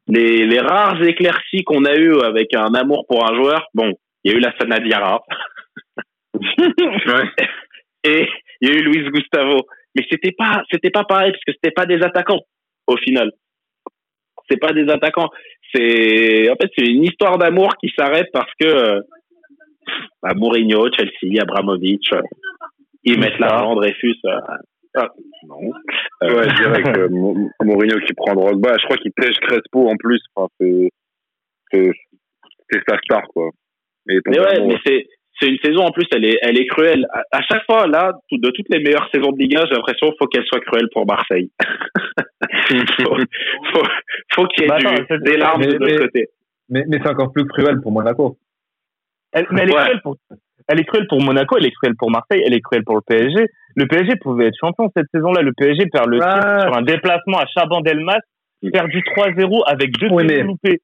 Les, 0.08 0.46
les 0.46 0.60
rares 0.60 1.02
éclaircies 1.02 1.64
qu'on 1.64 1.84
a 1.84 1.94
eues 1.96 2.20
avec 2.22 2.54
un 2.54 2.74
amour 2.74 3.06
pour 3.08 3.28
un 3.30 3.34
joueur, 3.36 3.66
bon, 3.74 3.92
il 4.24 4.32
y 4.32 4.34
a 4.34 4.38
eu 4.38 4.40
la 4.40 4.56
Sanadiara. 4.58 5.22
Et 8.04 8.28
il 8.60 8.68
y 8.68 8.72
a 8.72 8.74
eu 8.74 8.82
Luis 8.82 9.10
Gustavo. 9.10 9.66
Mais 9.94 10.06
c'était 10.10 10.32
pas, 10.32 10.62
c'était 10.70 10.90
pas 10.90 11.04
pareil 11.04 11.32
parce 11.32 11.44
que 11.44 11.52
c'était 11.52 11.70
pas 11.72 11.86
des 11.86 12.02
attaquants 12.02 12.40
au 12.86 12.96
final. 12.98 13.32
C'est 14.48 14.58
pas 14.58 14.72
des 14.72 14.88
attaquants. 14.90 15.30
C'est, 15.76 16.50
en 16.50 16.54
fait, 16.56 16.70
c'est 16.76 16.86
une 16.86 17.04
histoire 17.04 17.36
d'amour 17.38 17.76
qui 17.76 17.92
s'arrête 17.96 18.28
parce 18.32 18.50
que 18.58 18.66
euh, 18.66 19.00
bah, 20.22 20.32
Mourinho, 20.34 20.88
Chelsea, 20.96 21.40
Abramovich, 21.40 22.08
euh, 22.14 22.22
ils 23.04 23.18
mettent 23.18 23.38
l'argent, 23.38 23.74
Dreyfus. 23.74 24.16
Euh, 24.24 24.40
ah, 24.96 25.10
non. 25.46 25.70
Euh, 26.22 26.34
ouais, 26.36 26.48
je 26.48 26.54
dirais 26.56 26.82
que 26.82 27.08
Mou- 27.08 27.50
Mourinho 27.62 28.00
qui 28.00 28.14
prend 28.14 28.34
Drogba, 28.34 28.76
je 28.78 28.84
crois 28.84 28.96
qu'il 28.96 29.12
pêche 29.12 29.36
Crespo 29.40 29.88
en 29.88 29.96
plus. 29.96 30.20
Enfin, 30.34 30.48
c'est, 30.58 30.90
sa 32.88 32.96
star, 33.04 33.22
quoi. 33.34 33.50
Et 34.08 34.18
Mais 34.26 34.38
ouais, 34.38 34.44
totalement, 34.46 34.68
mais 34.68 34.78
c'est 34.86 35.06
c'est 35.38 35.48
une 35.48 35.58
saison 35.62 35.82
en 35.82 35.90
plus, 35.90 36.06
elle 36.12 36.24
est 36.24 36.38
elle 36.40 36.58
est 36.58 36.66
cruelle. 36.66 37.06
À, 37.12 37.22
à 37.32 37.42
chaque 37.42 37.64
fois 37.66 37.86
là, 37.86 38.12
de 38.32 38.50
toutes 38.50 38.68
les 38.70 38.78
meilleures 38.82 39.08
saisons 39.12 39.32
de 39.32 39.38
Ligue 39.38 39.56
1, 39.56 39.66
j'ai 39.66 39.74
l'impression 39.74 40.08
qu'il 40.08 40.16
faut 40.18 40.26
qu'elle 40.28 40.46
soit 40.46 40.60
cruelle 40.60 40.88
pour 40.92 41.06
Marseille. 41.06 41.50
faut 43.04 43.16
faut, 43.72 43.86
faut 44.32 44.46
qu'il 44.46 44.62
y 44.62 44.64
ait 44.66 44.68
Bah, 44.68 44.78
du- 44.78 44.86
attends, 44.86 45.04
c'est- 45.08 45.22
des 45.22 45.36
larmes 45.36 45.60
mais- 45.60 45.66
de 45.68 45.78
l'autre 45.78 45.98
côté. 46.04 46.28
Mais, 46.68 46.84
mais 46.88 46.98
c'est 47.02 47.08
encore 47.10 47.32
plus 47.32 47.44
cruel 47.46 47.80
pour 47.80 47.92
Monaco. 47.92 48.38
Elle, 49.32 49.46
mais 49.50 49.62
elle 49.62 49.70
est 49.70 49.74
Ouais. 49.74 49.80
cruelle 49.82 50.00
pour, 50.02 50.16
elle 50.68 50.80
est 50.80 50.84
cruelle 50.84 51.06
pour 51.08 51.22
Monaco, 51.22 51.56
elle 51.58 51.66
est 51.66 51.70
cruelle 51.70 51.94
pour 51.96 52.10
Marseille, 52.10 52.42
elle 52.44 52.54
est 52.54 52.60
cruelle 52.60 52.84
pour 52.84 52.96
le 52.96 53.02
PSG. 53.02 53.46
Le 53.76 53.86
PSG 53.86 54.16
pouvait 54.16 54.46
être 54.46 54.56
champion 54.58 54.90
cette 54.96 55.06
saison-là. 55.14 55.42
Le 55.42 55.52
PSG 55.52 55.86
perd 55.92 56.08
le 56.08 56.18
Ouais. 56.18 56.24
titre 56.24 56.60
sur 56.62 56.76
un 56.76 56.82
déplacement 56.82 57.38
à 57.38 57.46
Chabandelmas, 57.46 58.18
perdu 58.72 59.02
3-0 59.14 59.62
avec 59.66 59.92
deux 59.98 60.08
Oui, 60.10 60.24
mais- 60.24 60.36
pénaux 60.38 60.48
loupés. 60.48 60.80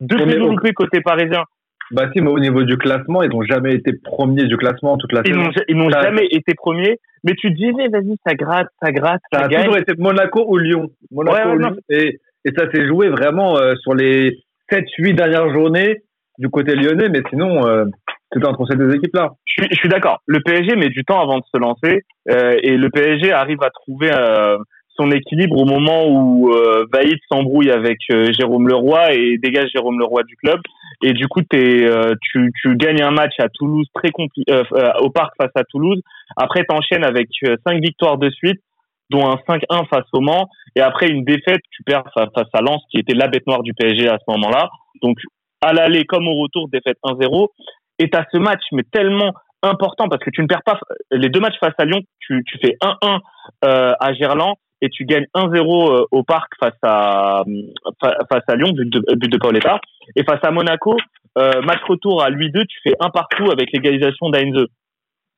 Deux 0.00 0.16
Oui, 0.16 0.24
mais 0.26 0.34
loupés 0.34 0.72
côté 0.74 1.00
parisien. 1.00 1.44
Bah 1.92 2.08
si, 2.12 2.20
mais 2.20 2.30
au 2.30 2.38
niveau 2.38 2.62
du 2.64 2.76
classement, 2.78 3.22
ils 3.22 3.30
n'ont 3.30 3.42
jamais 3.42 3.74
été 3.74 3.92
premiers 4.02 4.44
du 4.44 4.56
classement 4.56 4.96
toute 4.96 5.12
la 5.12 5.20
Ils 5.24 5.34
saison. 5.34 5.50
ils 5.68 5.76
n'ont 5.76 5.90
jamais 5.90 6.26
été 6.30 6.54
premiers. 6.54 6.98
Mais 7.24 7.34
tu 7.34 7.50
disais, 7.52 7.88
vas-y, 7.88 8.16
ça 8.26 8.34
gratte, 8.34 8.68
ça 8.82 8.90
gratte, 8.90 9.20
Ça 9.32 9.38
ça, 9.40 9.44
a 9.44 9.48
gagne. 9.48 9.62
toujours 9.64 9.78
été 9.78 9.92
Monaco 9.98 10.44
ou 10.48 10.58
Lyon. 10.58 10.90
Monaco 11.10 11.36
Ouais, 11.36 11.54
ou. 11.54 11.58
Lyon. 11.58 11.76
Et, 11.88 12.18
et 12.44 12.50
ça 12.56 12.70
s'est 12.72 12.86
joué 12.86 13.08
vraiment 13.10 13.56
euh, 13.58 13.74
sur 13.82 13.94
les 13.94 14.40
7-8 14.72 15.14
dernières 15.14 15.52
journées 15.52 16.02
du 16.38 16.48
côté 16.48 16.74
lyonnais, 16.74 17.08
mais 17.10 17.20
sinon, 17.30 17.64
euh, 17.66 17.84
c'était 18.32 18.46
entre 18.46 18.66
ces 18.68 18.76
deux 18.76 18.92
équipes-là. 18.94 19.32
Je 19.44 19.62
suis, 19.62 19.68
je 19.70 19.76
suis 19.76 19.88
d'accord. 19.88 20.20
Le 20.26 20.40
PSG 20.40 20.74
met 20.76 20.88
du 20.88 21.04
temps 21.04 21.20
avant 21.20 21.38
de 21.38 21.44
se 21.52 21.58
lancer 21.58 22.02
euh, 22.30 22.56
et 22.62 22.76
le 22.76 22.88
PSG 22.90 23.30
arrive 23.32 23.62
à 23.62 23.70
trouver 23.70 24.10
euh, 24.10 24.56
son 25.02 25.10
équilibre 25.10 25.58
au 25.58 25.64
moment 25.64 26.06
où 26.06 26.52
euh, 26.52 26.86
Vaïd 26.92 27.18
s'embrouille 27.30 27.70
avec 27.70 27.98
euh, 28.12 28.32
Jérôme 28.32 28.68
Leroy 28.68 29.14
et 29.14 29.38
dégage 29.38 29.70
Jérôme 29.74 29.98
Leroy 29.98 30.22
du 30.24 30.36
club. 30.36 30.60
Et 31.02 31.12
du 31.12 31.26
coup, 31.26 31.42
t'es, 31.42 31.84
euh, 31.84 32.14
tu, 32.30 32.52
gagnes 32.76 33.02
un 33.02 33.10
match 33.10 33.34
à 33.38 33.48
Toulouse 33.48 33.86
très 33.94 34.10
au 35.00 35.10
parc 35.10 35.32
face 35.40 35.50
à 35.56 35.64
Toulouse. 35.64 36.00
Après, 36.36 36.64
t'enchaînes 36.64 37.04
avec 37.04 37.28
cinq 37.66 37.82
victoires 37.82 38.18
de 38.18 38.30
suite, 38.30 38.60
dont 39.10 39.26
un 39.26 39.36
5-1 39.48 39.88
face 39.88 40.06
au 40.12 40.20
Mans. 40.20 40.48
Et 40.76 40.80
après 40.80 41.08
une 41.08 41.24
défaite, 41.24 41.60
tu 41.70 41.82
perds 41.82 42.04
fa- 42.14 42.28
face 42.34 42.48
à 42.52 42.60
Lens, 42.60 42.82
qui 42.90 42.98
était 42.98 43.14
la 43.14 43.26
bête 43.26 43.46
noire 43.46 43.62
du 43.62 43.74
PSG 43.74 44.08
à 44.08 44.18
ce 44.18 44.30
moment-là. 44.32 44.70
Donc, 45.02 45.18
à 45.60 45.72
l'aller 45.72 46.04
comme 46.04 46.28
au 46.28 46.40
retour, 46.42 46.68
défaite 46.68 46.98
1-0. 47.04 47.48
Et 47.98 48.08
t'as 48.08 48.24
ce 48.32 48.38
match, 48.38 48.62
mais 48.72 48.84
tellement 48.92 49.32
important 49.62 50.08
parce 50.08 50.22
que 50.22 50.30
tu 50.30 50.42
ne 50.42 50.46
perds 50.46 50.62
pas 50.64 50.78
les 51.10 51.28
deux 51.28 51.40
matchs 51.40 51.58
face 51.60 51.74
à 51.78 51.84
Lyon, 51.84 52.00
tu, 52.20 52.42
fais 52.60 52.76
1-1 52.82 53.20
euh, 53.64 53.92
à 53.98 54.12
Gerland 54.14 54.54
et 54.82 54.90
tu 54.90 55.04
gagnes 55.06 55.26
1-0 55.34 55.56
euh, 55.56 56.04
au 56.10 56.22
parc 56.24 56.52
face 56.60 56.76
à 56.82 57.44
fa- 58.02 58.18
face 58.30 58.42
à 58.48 58.56
Lyon, 58.56 58.72
but 58.74 59.30
de, 59.30 59.38
Paoletta. 59.38 59.80
Et 60.16 60.24
face 60.24 60.40
à 60.42 60.50
Monaco, 60.50 60.96
euh, 61.38 61.62
match 61.62 61.80
retour 61.88 62.22
à 62.22 62.28
lui 62.28 62.50
2 62.50 62.64
tu 62.66 62.78
fais 62.82 62.94
un 63.00 63.08
partout 63.08 63.50
avec 63.50 63.72
l'égalisation 63.72 64.28
d'Ainze. 64.28 64.66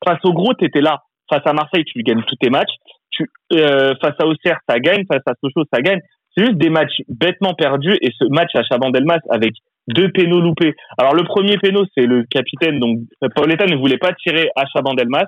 Face 0.05 0.19
au 0.25 0.33
gros, 0.33 0.55
tu 0.55 0.65
étais 0.65 0.81
là. 0.81 1.03
Face 1.31 1.47
à 1.47 1.53
Marseille, 1.53 1.85
tu 1.85 2.03
gagnes 2.03 2.23
tous 2.27 2.37
tes 2.37 2.51
matchs. 2.51 2.73
Tu, 3.11 3.31
euh, 3.53 3.95
face 4.01 4.15
à 4.19 4.27
Auxerre, 4.27 4.59
ça 4.69 4.79
gagne. 4.81 5.05
Face 5.07 5.23
à 5.27 5.33
Sochaux, 5.41 5.65
ça 5.73 5.81
gagne. 5.81 6.01
C'est 6.37 6.45
juste 6.47 6.59
des 6.59 6.69
matchs 6.71 7.01
bêtement 7.09 7.55
perdus. 7.55 7.97
Et 8.01 8.11
ce 8.19 8.25
match 8.31 8.51
à 8.55 8.63
Chabandelmas 8.65 9.21
avec 9.31 9.53
deux 9.89 10.11
pénaux 10.11 10.41
loupés. 10.41 10.75
Alors 10.99 11.15
le 11.15 11.23
premier 11.25 11.59
pénal, 11.59 11.85
c'est 11.95 12.07
le 12.07 12.25
capitaine. 12.25 12.79
Donc 12.81 12.99
Paoletta 13.37 13.67
ne 13.67 13.77
voulait 13.77 13.99
pas 13.99 14.13
tirer 14.15 14.49
à 14.57 14.65
Chabandelmas. 14.67 15.27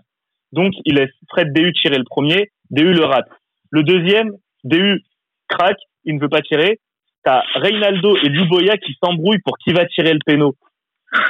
Donc 0.52 0.72
il 0.84 0.96
laisse 0.96 1.10
Fred 1.28 1.52
Déhu 1.52 1.72
tirer 1.74 1.98
le 1.98 2.04
premier. 2.04 2.50
Déhu 2.70 2.92
le 2.92 3.04
rate. 3.04 3.28
Le 3.70 3.82
deuxième, 3.82 4.32
Déhu 4.64 5.02
craque. 5.48 5.80
Il 6.04 6.16
ne 6.16 6.20
veut 6.20 6.28
pas 6.28 6.42
tirer. 6.42 6.78
T'as 7.24 7.42
Reynaldo 7.56 8.16
et 8.16 8.28
Luboya 8.28 8.76
qui 8.76 8.96
s'embrouillent 9.02 9.42
pour 9.44 9.58
qui 9.58 9.72
va 9.72 9.84
tirer 9.86 10.12
le 10.12 10.20
péno. 10.24 10.54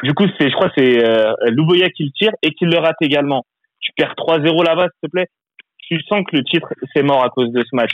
Du 0.02 0.12
coup, 0.12 0.26
c'est, 0.38 0.50
je 0.50 0.54
crois, 0.54 0.68
que 0.68 0.74
c'est 0.78 1.04
euh, 1.04 1.32
Luboya 1.46 1.88
qui 1.90 2.04
le 2.04 2.10
tire 2.10 2.32
et 2.42 2.50
qui 2.50 2.66
le 2.66 2.78
rate 2.78 2.96
également. 3.00 3.44
Tu 3.80 3.92
perds 3.96 4.14
3-0 4.16 4.64
là-bas, 4.64 4.88
s'il 4.88 5.08
te 5.08 5.10
plaît. 5.10 5.26
Tu 5.78 6.00
sens 6.08 6.22
que 6.28 6.36
le 6.36 6.44
titre, 6.44 6.68
c'est 6.94 7.02
mort 7.02 7.24
à 7.24 7.30
cause 7.30 7.50
de 7.52 7.62
ce 7.62 7.74
match. 7.74 7.92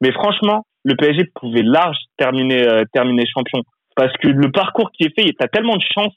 Mais 0.00 0.12
franchement, 0.12 0.64
le 0.84 0.94
PSG 0.96 1.24
pouvait 1.34 1.62
large 1.62 1.96
terminer, 2.16 2.66
euh, 2.66 2.84
terminer 2.92 3.24
champion. 3.26 3.62
Parce 3.96 4.12
que 4.18 4.28
le 4.28 4.50
parcours 4.50 4.90
qui 4.92 5.04
est 5.04 5.14
fait, 5.18 5.32
t'as 5.38 5.48
tellement 5.48 5.76
de 5.76 5.84
chance. 5.94 6.14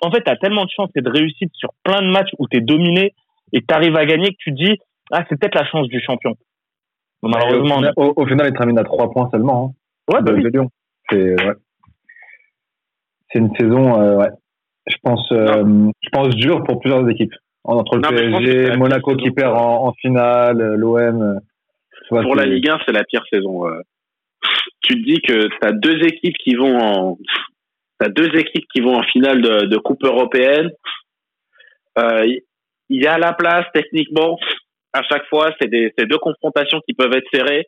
En 0.00 0.10
fait, 0.10 0.22
t'as 0.22 0.36
tellement 0.36 0.64
de 0.64 0.70
chance 0.74 0.90
et 0.96 1.00
de 1.00 1.10
réussite 1.10 1.50
sur 1.54 1.70
plein 1.82 2.02
de 2.02 2.08
matchs 2.08 2.30
où 2.38 2.46
t'es 2.48 2.60
dominé 2.60 3.14
et 3.52 3.62
t'arrives 3.62 3.96
à 3.96 4.04
gagner 4.04 4.30
que 4.30 4.38
tu 4.38 4.52
dis, 4.52 4.78
ah, 5.12 5.24
c'est 5.28 5.38
peut-être 5.38 5.54
la 5.54 5.66
chance 5.66 5.88
du 5.88 6.00
champion. 6.00 6.34
Bon, 7.24 7.30
malheureusement, 7.30 7.74
au, 7.76 7.78
final, 7.78 7.92
au, 7.96 8.12
au 8.16 8.26
final, 8.26 8.46
ils 8.48 8.56
terminent 8.56 8.80
à 8.80 8.84
3 8.84 9.10
points 9.10 9.28
seulement. 9.30 9.74
Hein, 10.10 10.14
Ouais, 10.14 10.22
bah 10.22 10.32
oui. 10.34 10.42
de 10.42 10.48
Lyon. 10.48 10.68
C'est 11.10 11.16
ouais. 11.44 11.54
Une 13.34 13.54
saison, 13.56 14.00
euh, 14.00 14.16
ouais. 14.16 14.28
Je 14.86 14.96
pense, 15.02 15.26
euh, 15.32 15.64
je 16.02 16.08
pense 16.10 16.28
dure 16.36 16.62
pour 16.64 16.78
plusieurs 16.80 17.08
équipes. 17.08 17.32
Entre 17.64 17.96
le 17.96 18.02
Non, 18.02 18.08
PSG, 18.10 18.76
Monaco 18.76 19.16
qui 19.16 19.30
perd 19.30 19.56
en, 19.56 19.86
en 19.86 19.92
finale, 19.94 20.60
euh, 20.60 20.76
l'OM. 20.76 21.22
euh, 21.22 21.34
tu 22.06 22.22
Pour 22.22 22.34
la 22.36 22.44
Ligue 22.44 22.68
1, 22.68 22.78
c'est 22.84 22.92
la 22.92 23.02
pire 23.04 23.24
saison. 23.32 23.66
euh. 23.66 23.80
Tu 24.82 24.94
te 25.02 25.08
dis 25.10 25.20
que 25.22 25.48
t'as 25.60 25.72
deux 25.72 26.02
équipes 26.04 26.36
qui 26.36 26.54
vont 26.54 26.78
en 26.78 27.18
t'as 27.98 28.08
deux 28.10 28.28
équipes 28.36 28.66
qui 28.72 28.82
vont 28.82 28.96
en 28.98 29.02
finale 29.04 29.40
de, 29.40 29.60
de 29.66 29.76
coupe 29.78 30.04
européenne. 30.04 30.70
Euh, 31.98 32.26
Il 32.90 33.02
y 33.02 33.06
a 33.06 33.16
la 33.18 33.32
place 33.32 33.64
techniquement. 33.72 34.36
À 34.94 35.02
chaque 35.02 35.26
fois, 35.26 35.50
c'est 35.60 35.68
des 35.68 35.92
c'est 35.96 36.06
deux 36.06 36.18
confrontations 36.18 36.80
qui 36.88 36.94
peuvent 36.94 37.12
être 37.12 37.28
serrées. 37.32 37.66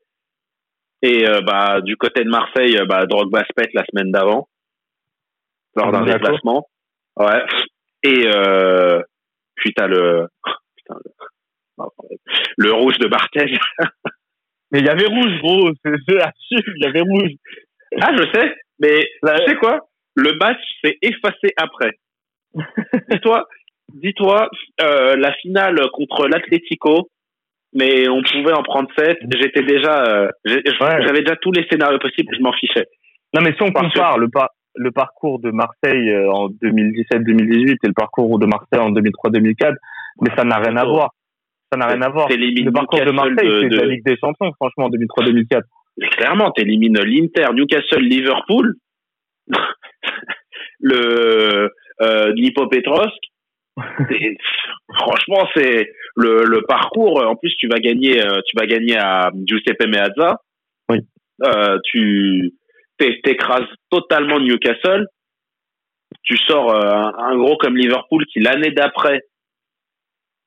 Et 1.02 1.28
euh, 1.28 1.42
bah 1.42 1.80
du 1.82 1.96
côté 1.96 2.24
de 2.24 2.30
Marseille, 2.30 2.78
euh, 2.78 2.86
bah 2.86 3.04
Drogba 3.06 3.40
se 3.40 3.52
pète 3.54 3.74
la 3.74 3.84
semaine 3.84 4.10
d'avant 4.10 4.48
lors 5.74 5.92
d'un 5.92 6.04
déplacement. 6.04 6.66
Ouais. 7.16 7.42
Et 8.02 8.26
euh, 8.26 9.02
puis 9.56 9.74
t'as 9.74 9.86
le 9.86 10.28
putain, 10.76 10.94
le 11.04 11.86
le 12.56 12.72
rouge 12.72 12.98
de 12.98 13.08
Barthez. 13.08 13.58
Mais 14.72 14.80
il 14.80 14.86
y 14.86 14.88
avait 14.88 15.06
rouge, 15.06 15.38
gros. 15.42 15.70
C'est 15.84 16.20
assume, 16.20 16.74
il 16.76 16.82
y 16.82 16.86
avait 16.86 17.02
rouge. 17.02 17.32
Ah, 18.00 18.10
je 18.16 18.24
sais, 18.34 18.54
mais 18.80 19.08
tu 19.22 19.46
sais 19.46 19.54
quoi? 19.56 19.88
Le 20.16 20.34
match 20.34 20.60
s'est 20.82 20.98
effacé 21.02 21.54
après. 21.56 21.92
dis-toi, 23.10 23.46
dis-toi, 23.94 24.50
euh, 24.80 25.16
la 25.16 25.32
finale 25.34 25.78
contre 25.92 26.26
l'Atlético, 26.26 27.08
mais 27.76 28.08
on 28.08 28.22
pouvait 28.22 28.52
en 28.54 28.62
prendre 28.62 28.88
sept. 28.98 29.18
J'étais 29.40 29.62
déjà, 29.62 30.02
euh, 30.04 30.28
j'avais 30.44 31.20
déjà 31.20 31.36
tous 31.36 31.52
les 31.52 31.64
scénarios 31.70 31.98
possibles, 31.98 32.34
je 32.36 32.42
m'en 32.42 32.52
fichais. 32.52 32.86
Non, 33.34 33.42
mais 33.42 33.52
si 33.54 33.62
on 33.62 33.70
Parce 33.70 33.92
que- 33.92 33.98
compare 33.98 34.18
le, 34.18 34.28
par- 34.28 34.50
le 34.74 34.90
parcours 34.90 35.38
de 35.40 35.50
Marseille 35.50 36.10
euh, 36.10 36.30
en 36.30 36.48
2017-2018 36.48 37.70
et 37.82 37.86
le 37.86 37.92
parcours 37.92 38.38
de 38.38 38.46
Marseille 38.46 38.80
en 38.80 38.90
2003-2004, 38.92 39.74
mais 40.22 40.30
ça 40.36 40.44
n'a 40.44 40.56
rien 40.58 40.76
à 40.76 40.84
voir. 40.84 41.10
Ça 41.72 41.78
n'a 41.78 41.86
rien 41.88 42.02
à 42.02 42.08
voir. 42.08 42.28
Le 42.30 42.70
parcours 42.70 43.00
de 43.04 43.10
Marseille, 43.12 43.50
c'est 43.60 43.68
de 43.68 43.76
la 43.76 43.86
Ligue 43.86 44.04
des 44.04 44.16
Champions, 44.16 44.52
franchement, 44.54 44.84
en 44.86 44.90
2003-2004. 44.90 45.62
Mais 45.98 46.08
clairement, 46.08 46.50
t'élimines 46.52 46.98
l'Inter, 47.02 47.46
Newcastle, 47.54 48.02
Liverpool, 48.02 48.74
le 50.80 51.70
euh, 52.02 52.32
Dnipropetrovsk. 52.34 53.18
Franchement, 54.94 55.46
c'est 55.54 55.90
le, 56.16 56.44
le 56.44 56.62
parcours. 56.62 57.22
En 57.22 57.36
plus, 57.36 57.54
tu 57.56 57.68
vas 57.68 57.78
gagner, 57.78 58.24
euh, 58.24 58.40
tu 58.46 58.56
vas 58.58 58.66
gagner 58.66 58.96
à 58.96 59.30
Giuseppe 59.44 59.86
Meazza. 59.86 60.40
Oui. 60.88 60.98
Euh, 61.44 61.78
tu 61.84 62.52
t'é- 62.98 63.20
t'écrases 63.22 63.66
totalement 63.90 64.40
Newcastle. 64.40 65.06
Tu 66.22 66.36
sors 66.38 66.70
euh, 66.74 66.90
un, 66.90 67.12
un 67.18 67.36
gros 67.36 67.56
comme 67.58 67.76
Liverpool 67.76 68.24
qui 68.26 68.40
l'année 68.40 68.70
d'après 68.70 69.22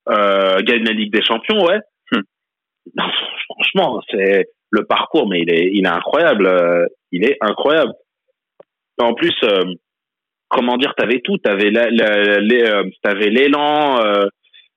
euh, 0.08 0.60
gagne 0.62 0.84
la 0.84 0.92
Ligue 0.92 1.12
des 1.12 1.22
Champions, 1.22 1.64
ouais. 1.64 1.78
Hmm. 2.10 2.22
Non, 2.96 3.04
franchement, 3.48 4.02
c'est 4.10 4.46
le 4.70 4.84
parcours, 4.84 5.28
mais 5.28 5.42
il 5.42 5.52
est, 5.54 5.70
il 5.72 5.84
est 5.84 5.88
incroyable. 5.90 6.46
euh, 6.46 6.86
il 7.12 7.24
est 7.24 7.36
incroyable. 7.40 7.92
En 8.98 9.14
plus, 9.14 9.34
euh, 9.44 9.62
comment 10.50 10.76
dire, 10.76 10.94
t'avais 10.96 11.20
tout. 11.20 11.38
T'avais 11.38 11.72
euh, 11.74 12.84
t'avais 13.02 13.30
l'élan, 13.30 14.04
euh, 14.04 14.26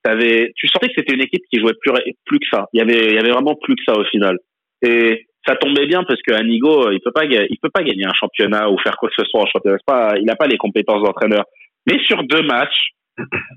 T'avais, 0.04 0.52
tu 0.58 0.68
sentais 0.68 0.90
que 0.90 0.96
c'était 0.98 1.14
une 1.14 1.22
équipe 1.22 1.44
qui 1.50 1.62
jouait 1.62 1.76
plus, 1.80 1.94
plus 2.26 2.40
que 2.40 2.46
ça. 2.52 2.68
Il 2.74 2.80
y 2.80 2.82
avait, 2.82 3.06
il 3.06 3.16
y 3.16 3.18
avait 3.18 3.32
vraiment 3.32 3.56
plus 3.56 3.76
que 3.76 3.84
ça 3.86 3.98
au 3.98 4.04
final. 4.04 4.38
Et 4.82 5.28
ça 5.48 5.56
tombait 5.56 5.86
bien 5.86 6.04
parce 6.04 6.22
que 6.22 6.34
Anigo, 6.34 6.92
il 6.92 7.00
peut 7.00 7.14
pas, 7.14 7.24
il 7.24 7.58
peut 7.62 7.70
pas 7.70 7.84
gagner 7.84 8.06
un 8.06 8.14
championnat 8.14 8.70
ou 8.70 8.78
faire 8.80 8.98
quoi 8.98 9.08
que 9.08 9.16
ce 9.18 9.26
soit 9.26 9.42
en 9.42 9.46
championnat. 9.46 9.78
Pas, 9.86 10.16
il 10.18 10.26
n'a 10.26 10.36
pas 10.36 10.48
les 10.48 10.58
compétences 10.58 11.02
d'entraîneur. 11.04 11.46
Mais 11.90 12.00
sur 12.00 12.22
deux 12.24 12.42
matchs, 12.42 12.92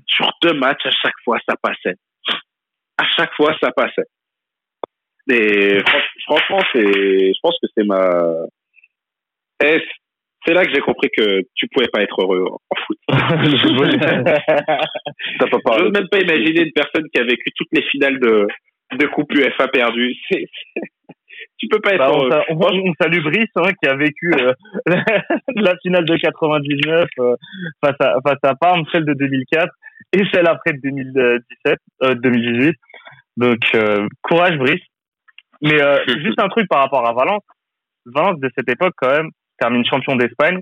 sur 0.07 0.29
deux 0.41 0.53
matchs, 0.53 0.85
à 0.85 0.91
chaque 0.91 1.19
fois, 1.25 1.37
ça 1.47 1.55
passait. 1.61 1.97
À 2.97 3.03
chaque 3.17 3.33
fois, 3.33 3.53
ça 3.61 3.71
passait. 3.73 4.07
Et 5.29 5.79
franchement, 6.25 6.61
c'est, 6.73 7.33
je 7.33 7.39
pense 7.41 7.57
que 7.61 7.67
c'est 7.75 7.83
ma, 7.83 8.23
c'est 10.47 10.53
là 10.53 10.63
que 10.65 10.71
j'ai 10.73 10.79
compris 10.79 11.09
que 11.15 11.41
tu 11.55 11.67
pouvais 11.73 11.87
pas 11.91 12.01
être 12.01 12.21
heureux 12.21 12.45
en 12.49 12.59
foot. 12.85 12.97
Je 13.09 13.67
veux 15.83 15.91
même 15.91 16.07
pas 16.09 16.19
imaginer 16.19 16.61
une 16.61 16.71
personne 16.73 17.03
qui 17.13 17.19
a 17.19 17.23
vécu 17.23 17.51
toutes 17.55 17.67
les 17.73 17.81
finales 17.83 18.19
de, 18.19 18.47
de 18.97 19.05
Coupe 19.07 19.31
UEFA 19.33 19.67
perdues. 19.67 20.15
Tu 21.59 21.67
peux 21.69 21.79
pas 21.79 21.91
être 21.93 21.99
Bah, 21.99 22.11
on, 22.13 22.19
heureux. 22.19 22.31
sa- 22.31 22.43
on, 22.49 22.89
on 22.89 22.93
salue 23.01 23.21
Brice 23.23 23.49
hein, 23.55 23.71
qui 23.81 23.89
a 23.89 23.95
vécu 23.95 24.31
euh, 24.39 24.53
la 25.55 25.75
finale 25.81 26.05
de 26.05 26.15
99 26.15 27.05
euh, 27.19 27.35
face 27.83 27.95
à 27.99 28.13
face 28.25 28.37
à 28.43 28.53
Parme, 28.55 28.83
celle 28.91 29.05
de 29.05 29.13
2004 29.13 29.67
et 30.13 30.23
celle 30.31 30.47
après 30.47 30.73
de 30.73 30.79
2017, 30.83 31.77
euh, 32.03 32.15
2018. 32.15 32.75
Donc 33.37 33.57
euh, 33.75 34.07
courage 34.21 34.57
Brice. 34.57 34.81
Mais 35.61 35.81
euh, 35.81 35.97
juste 36.23 36.39
un 36.39 36.49
truc 36.49 36.67
par 36.69 36.81
rapport 36.81 37.07
à 37.07 37.13
Valence. 37.13 37.43
Valence 38.05 38.39
de 38.39 38.49
cette 38.55 38.69
époque 38.69 38.93
quand 38.97 39.11
même 39.11 39.29
termine 39.59 39.85
champion 39.85 40.15
d'Espagne 40.15 40.61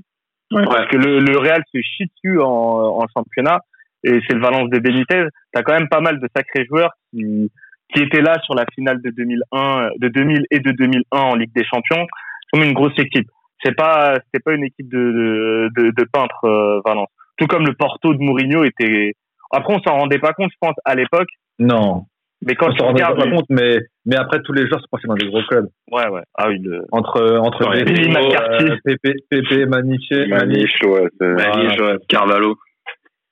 parce 0.51 0.87
que 0.89 0.97
le, 0.97 1.19
le 1.19 1.37
Real 1.37 1.63
se 1.73 1.81
chie 1.81 2.05
dessus 2.05 2.39
en, 2.39 2.47
en 2.47 3.05
championnat 3.15 3.59
et 4.03 4.19
c'est 4.27 4.35
le 4.35 4.41
Valence 4.41 4.69
de 4.69 4.79
Benitez. 4.79 5.25
T'as 5.51 5.63
quand 5.63 5.73
même 5.73 5.89
pas 5.89 6.01
mal 6.01 6.19
de 6.19 6.27
sacrés 6.35 6.65
joueurs 6.65 6.91
qui 7.11 7.51
qui 7.93 8.01
étaient 8.01 8.21
là 8.21 8.39
sur 8.43 8.55
la 8.55 8.65
finale 8.73 9.01
de 9.01 9.09
2001, 9.11 9.89
de 9.99 10.07
2000 10.07 10.45
et 10.51 10.59
de 10.59 10.71
2001 10.71 11.19
en 11.19 11.35
Ligue 11.35 11.53
des 11.55 11.63
Champions. 11.63 12.05
C'est 12.07 12.57
comme 12.57 12.63
une 12.63 12.73
grosse 12.73 12.97
équipe. 12.97 13.29
C'est 13.63 13.75
pas, 13.75 14.15
c'était 14.25 14.43
pas 14.43 14.53
une 14.53 14.63
équipe 14.63 14.89
de, 14.89 15.69
de, 15.75 15.91
de 15.91 16.03
peintres, 16.11 16.45
euh, 16.45 16.81
Valence. 16.85 17.09
Tout 17.37 17.47
comme 17.47 17.65
le 17.65 17.73
Porto 17.73 18.13
de 18.13 18.19
Mourinho 18.19 18.63
était, 18.63 19.13
après 19.51 19.73
on 19.73 19.79
s'en 19.81 19.97
rendait 19.97 20.19
pas 20.19 20.33
compte, 20.33 20.51
je 20.51 20.57
pense, 20.59 20.75
à 20.83 20.95
l'époque. 20.95 21.29
Non. 21.59 22.05
Mais 22.47 22.53
quand 22.55 22.67
On 22.67 22.71
tu 22.73 22.77
s'en 22.77 22.85
rendait 22.85 23.01
pas 23.01 23.09
regardes, 23.09 23.33
compte, 23.33 23.45
mais, 23.49 23.79
mais 24.05 24.15
après, 24.17 24.39
tous 24.43 24.53
les 24.53 24.67
joueurs 24.67 24.79
se 24.79 24.85
passaient 24.91 25.07
dans 25.07 25.15
des 25.15 25.25
gros 25.27 25.41
clubs. 25.49 25.67
ouais, 25.91 26.07
ouais. 26.09 26.21
Ah 26.35 26.47
oui, 26.47 26.59
le, 26.61 26.83
Entre, 26.91 27.37
entre 27.39 27.83
Billy 27.83 28.07
McCarthy. 28.09 28.65
euh, 28.65 28.77
Pepe, 28.85 29.13
Pepe, 29.29 29.67
Maniche, 29.67 30.09
Maniche, 30.27 30.75
ouais, 30.83 31.07
c'est- 31.19 31.27
Maniche, 31.27 31.79
ouais. 31.79 31.97
Carvalho. 32.07 32.55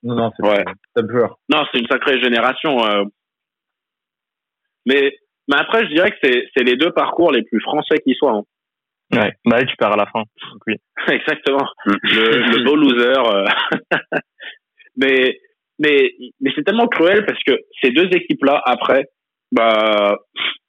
Non, 0.02 0.16
non, 0.16 0.32
c'est 0.36 0.46
Ouais. 0.48 0.66
top 0.96 1.12
joueur. 1.12 1.38
Non, 1.48 1.64
c'est 1.72 1.80
une 1.80 1.88
sacrée 1.88 2.20
génération. 2.22 2.84
euh. 2.86 3.04
Mais, 4.86 5.14
mais 5.48 5.58
après, 5.58 5.86
je 5.86 5.94
dirais 5.94 6.10
que 6.12 6.18
c'est, 6.24 6.48
c'est 6.58 6.64
les 6.64 6.76
deux 6.76 6.92
parcours 6.92 7.32
les 7.32 7.44
plus 7.44 7.62
français 7.62 8.00
qui 8.06 8.16
soient. 8.16 8.34
hein. 8.34 8.44
ouais. 9.14 9.34
Bah, 9.46 9.58
oui, 9.60 9.66
tu 9.68 9.76
perds 9.78 9.94
à 9.94 9.98
la 9.98 10.08
fin. 10.08 10.24
Oui. 10.68 10.76
Exactement. 11.08 11.66
Le, 11.86 12.58
le 12.58 12.64
beau 12.66 12.76
loser. 12.76 13.14
euh. 13.16 13.46
mais, 14.98 15.40
mais, 15.80 16.14
mais 16.40 16.52
c'est 16.56 16.64
tellement 16.64 16.88
cruel 16.88 17.26
parce 17.26 17.42
que 17.44 17.54
ces 17.82 17.92
deux 17.92 18.08
équipes-là, 18.08 18.62
après, 18.66 19.06
bah, 19.52 20.18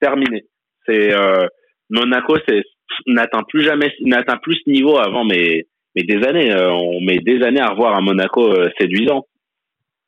terminé. 0.00 0.44
C'est, 0.86 1.12
euh, 1.14 1.46
Monaco, 1.90 2.36
c'est, 2.48 2.62
n'atteint 3.06 3.42
plus 3.48 3.62
jamais, 3.64 3.92
n'atteint 4.00 4.38
plus 4.38 4.56
ce 4.64 4.70
niveau 4.70 4.96
avant, 4.98 5.24
mais, 5.24 5.64
mais 5.94 6.02
des 6.02 6.22
années. 6.26 6.52
euh, 6.52 6.70
on 6.72 7.00
met 7.00 7.18
des 7.18 7.42
années 7.42 7.60
à 7.60 7.70
revoir 7.70 7.96
un 7.96 8.02
Monaco 8.02 8.52
euh, 8.52 8.70
séduisant. 8.78 9.24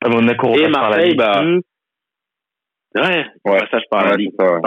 À 0.03 0.09
Monaco, 0.09 0.47
Et 0.55 0.65
repasse 0.65 0.71
par 0.71 0.81
la 0.83 0.89
Marseille, 0.89 1.09
Ligue 1.09 1.17
bah, 1.17 1.41
2. 1.43 1.61
Ouais, 2.95 3.25
Ouais. 3.45 3.59
passage 3.59 3.83
par 3.89 4.05
la 4.05 4.15
Ouais, 4.15 4.27
ça, 4.39 4.53
ouais. 4.53 4.61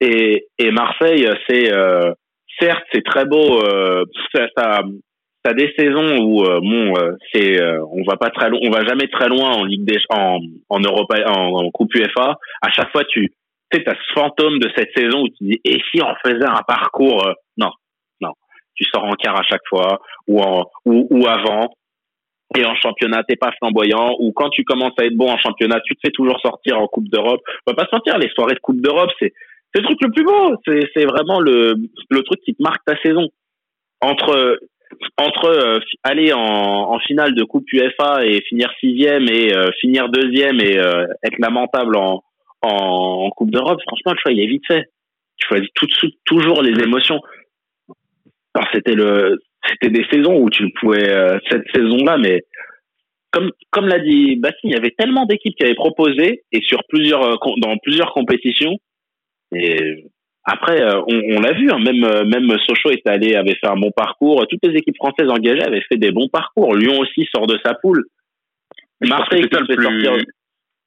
Et, 0.00 0.46
et 0.58 0.70
Marseille, 0.72 1.28
c'est 1.48 1.72
euh, 1.72 2.12
certes 2.58 2.84
c'est 2.92 3.04
très 3.04 3.24
beau. 3.24 3.62
Euh, 3.64 4.04
ça, 4.34 4.46
ça, 4.56 4.82
a 5.50 5.54
des 5.54 5.72
saisons 5.76 6.18
où 6.18 6.44
euh, 6.44 6.60
bon, 6.60 6.94
euh, 6.96 7.16
c'est 7.32 7.60
euh, 7.60 7.84
on 7.90 8.02
va 8.04 8.16
pas 8.16 8.30
très 8.30 8.48
on 8.52 8.70
va 8.70 8.84
jamais 8.84 9.08
très 9.08 9.28
loin 9.28 9.50
en 9.50 9.64
Ligue 9.64 9.84
des 9.84 9.98
en 10.10 10.38
en 10.68 10.80
Europa, 10.80 11.16
en, 11.26 11.64
en 11.64 11.70
Coupe 11.70 11.94
UEFA. 11.94 12.38
À 12.60 12.70
chaque 12.70 12.90
fois, 12.92 13.04
tu 13.04 13.32
tu 13.72 13.82
t'as 13.82 13.94
ce 13.94 14.12
fantôme 14.14 14.58
de 14.58 14.70
cette 14.76 14.90
saison 14.96 15.22
où 15.22 15.28
tu 15.28 15.44
dis 15.44 15.60
et 15.64 15.78
si 15.90 16.00
on 16.02 16.14
faisait 16.24 16.46
un 16.46 16.62
parcours 16.66 17.26
euh, 17.26 17.32
Non, 17.56 17.70
non, 18.20 18.32
tu 18.74 18.84
sors 18.84 19.04
en 19.04 19.14
quart 19.14 19.38
à 19.38 19.42
chaque 19.42 19.66
fois 19.68 20.00
ou 20.28 20.40
en 20.40 20.66
ou, 20.84 21.08
ou 21.10 21.26
avant. 21.26 21.74
Et 22.54 22.66
en 22.66 22.74
championnat, 22.74 23.22
t'es 23.26 23.36
pas 23.36 23.50
flamboyant. 23.58 24.14
Ou 24.18 24.30
quand 24.32 24.50
tu 24.50 24.62
commences 24.62 24.92
à 24.98 25.06
être 25.06 25.16
bon 25.16 25.30
en 25.30 25.38
championnat, 25.38 25.80
tu 25.86 25.94
te 25.94 26.00
fais 26.04 26.12
toujours 26.12 26.38
sortir 26.40 26.78
en 26.78 26.86
Coupe 26.86 27.08
d'Europe. 27.08 27.40
On 27.66 27.72
va 27.72 27.74
pas 27.74 27.88
se 27.90 27.96
mentir, 27.96 28.18
les 28.18 28.28
soirées 28.28 28.54
de 28.54 28.60
Coupe 28.60 28.80
d'Europe, 28.80 29.10
c'est 29.18 29.32
c'est 29.74 29.80
le 29.80 29.86
truc 29.86 29.98
le 30.02 30.10
plus 30.10 30.24
beau. 30.24 30.56
C'est 30.66 30.90
c'est 30.94 31.06
vraiment 31.06 31.40
le 31.40 31.74
le 32.10 32.22
truc 32.22 32.40
qui 32.44 32.54
te 32.54 32.62
marque 32.62 32.84
ta 32.84 32.96
saison. 33.00 33.28
Entre 34.02 34.58
entre 35.16 35.46
euh, 35.46 35.80
aller 36.02 36.32
en, 36.32 36.40
en 36.40 36.98
finale 37.00 37.34
de 37.34 37.44
Coupe 37.44 37.70
UEFA 37.72 38.24
et 38.24 38.40
finir 38.42 38.70
sixième 38.80 39.28
et 39.28 39.54
euh, 39.54 39.70
finir 39.80 40.08
deuxième 40.08 40.60
et 40.60 40.78
euh, 40.78 41.06
être 41.24 41.38
lamentable 41.38 41.96
en 41.96 42.22
en, 42.62 43.30
Coupe 43.30 43.50
d'Europe, 43.50 43.80
franchement, 43.86 44.12
le 44.12 44.18
choix 44.18 44.32
il 44.32 44.40
est 44.40 44.46
vite 44.46 44.66
fait. 44.66 44.84
Tu 45.36 45.48
choisis 45.48 45.68
tout 45.74 45.86
de 45.86 45.92
suite 45.92 46.18
toujours 46.24 46.62
les 46.62 46.80
émotions. 46.82 47.20
Alors 48.54 48.68
c'était 48.72 48.94
le 48.94 49.40
c'était 49.68 49.90
des 49.90 50.04
saisons 50.10 50.36
où 50.38 50.50
tu 50.50 50.70
pouvais 50.80 51.08
euh, 51.08 51.38
cette 51.50 51.64
saison-là, 51.74 52.18
mais 52.18 52.42
comme 53.30 53.50
comme 53.70 53.86
l'a 53.86 53.98
dit 53.98 54.36
Bastien, 54.36 54.70
il 54.70 54.72
y 54.72 54.76
avait 54.76 54.94
tellement 54.96 55.24
d'équipes 55.26 55.54
qui 55.56 55.64
avaient 55.64 55.74
proposé 55.74 56.44
et 56.52 56.60
sur 56.62 56.82
plusieurs 56.88 57.22
euh, 57.22 57.54
dans 57.58 57.76
plusieurs 57.78 58.12
compétitions. 58.12 58.76
Et 59.54 60.04
après, 60.44 60.82
euh, 60.82 61.00
on, 61.06 61.36
on 61.36 61.40
l'a 61.40 61.52
vu, 61.52 61.70
hein, 61.70 61.78
même 61.78 62.02
euh, 62.04 62.24
même 62.24 62.48
Sochaux 62.66 62.90
est 62.90 63.06
allé, 63.06 63.36
avait 63.36 63.54
fait 63.54 63.68
un 63.68 63.76
bon 63.76 63.92
parcours. 63.94 64.44
Toutes 64.48 64.64
les 64.64 64.76
équipes 64.76 64.96
françaises 64.96 65.28
engagées 65.28 65.62
avaient 65.62 65.84
fait 65.88 65.98
des 65.98 66.10
bons 66.10 66.28
parcours. 66.28 66.74
Lyon 66.74 66.98
aussi 66.98 67.28
sort 67.32 67.46
de 67.46 67.58
sa 67.64 67.74
poule. 67.74 68.04
Je 69.00 69.08
Marseille 69.08 69.42
c'est 69.44 69.54
ça 69.54 69.60
le 69.60 69.66
plus, 69.66 69.84
sortir. 69.84 70.26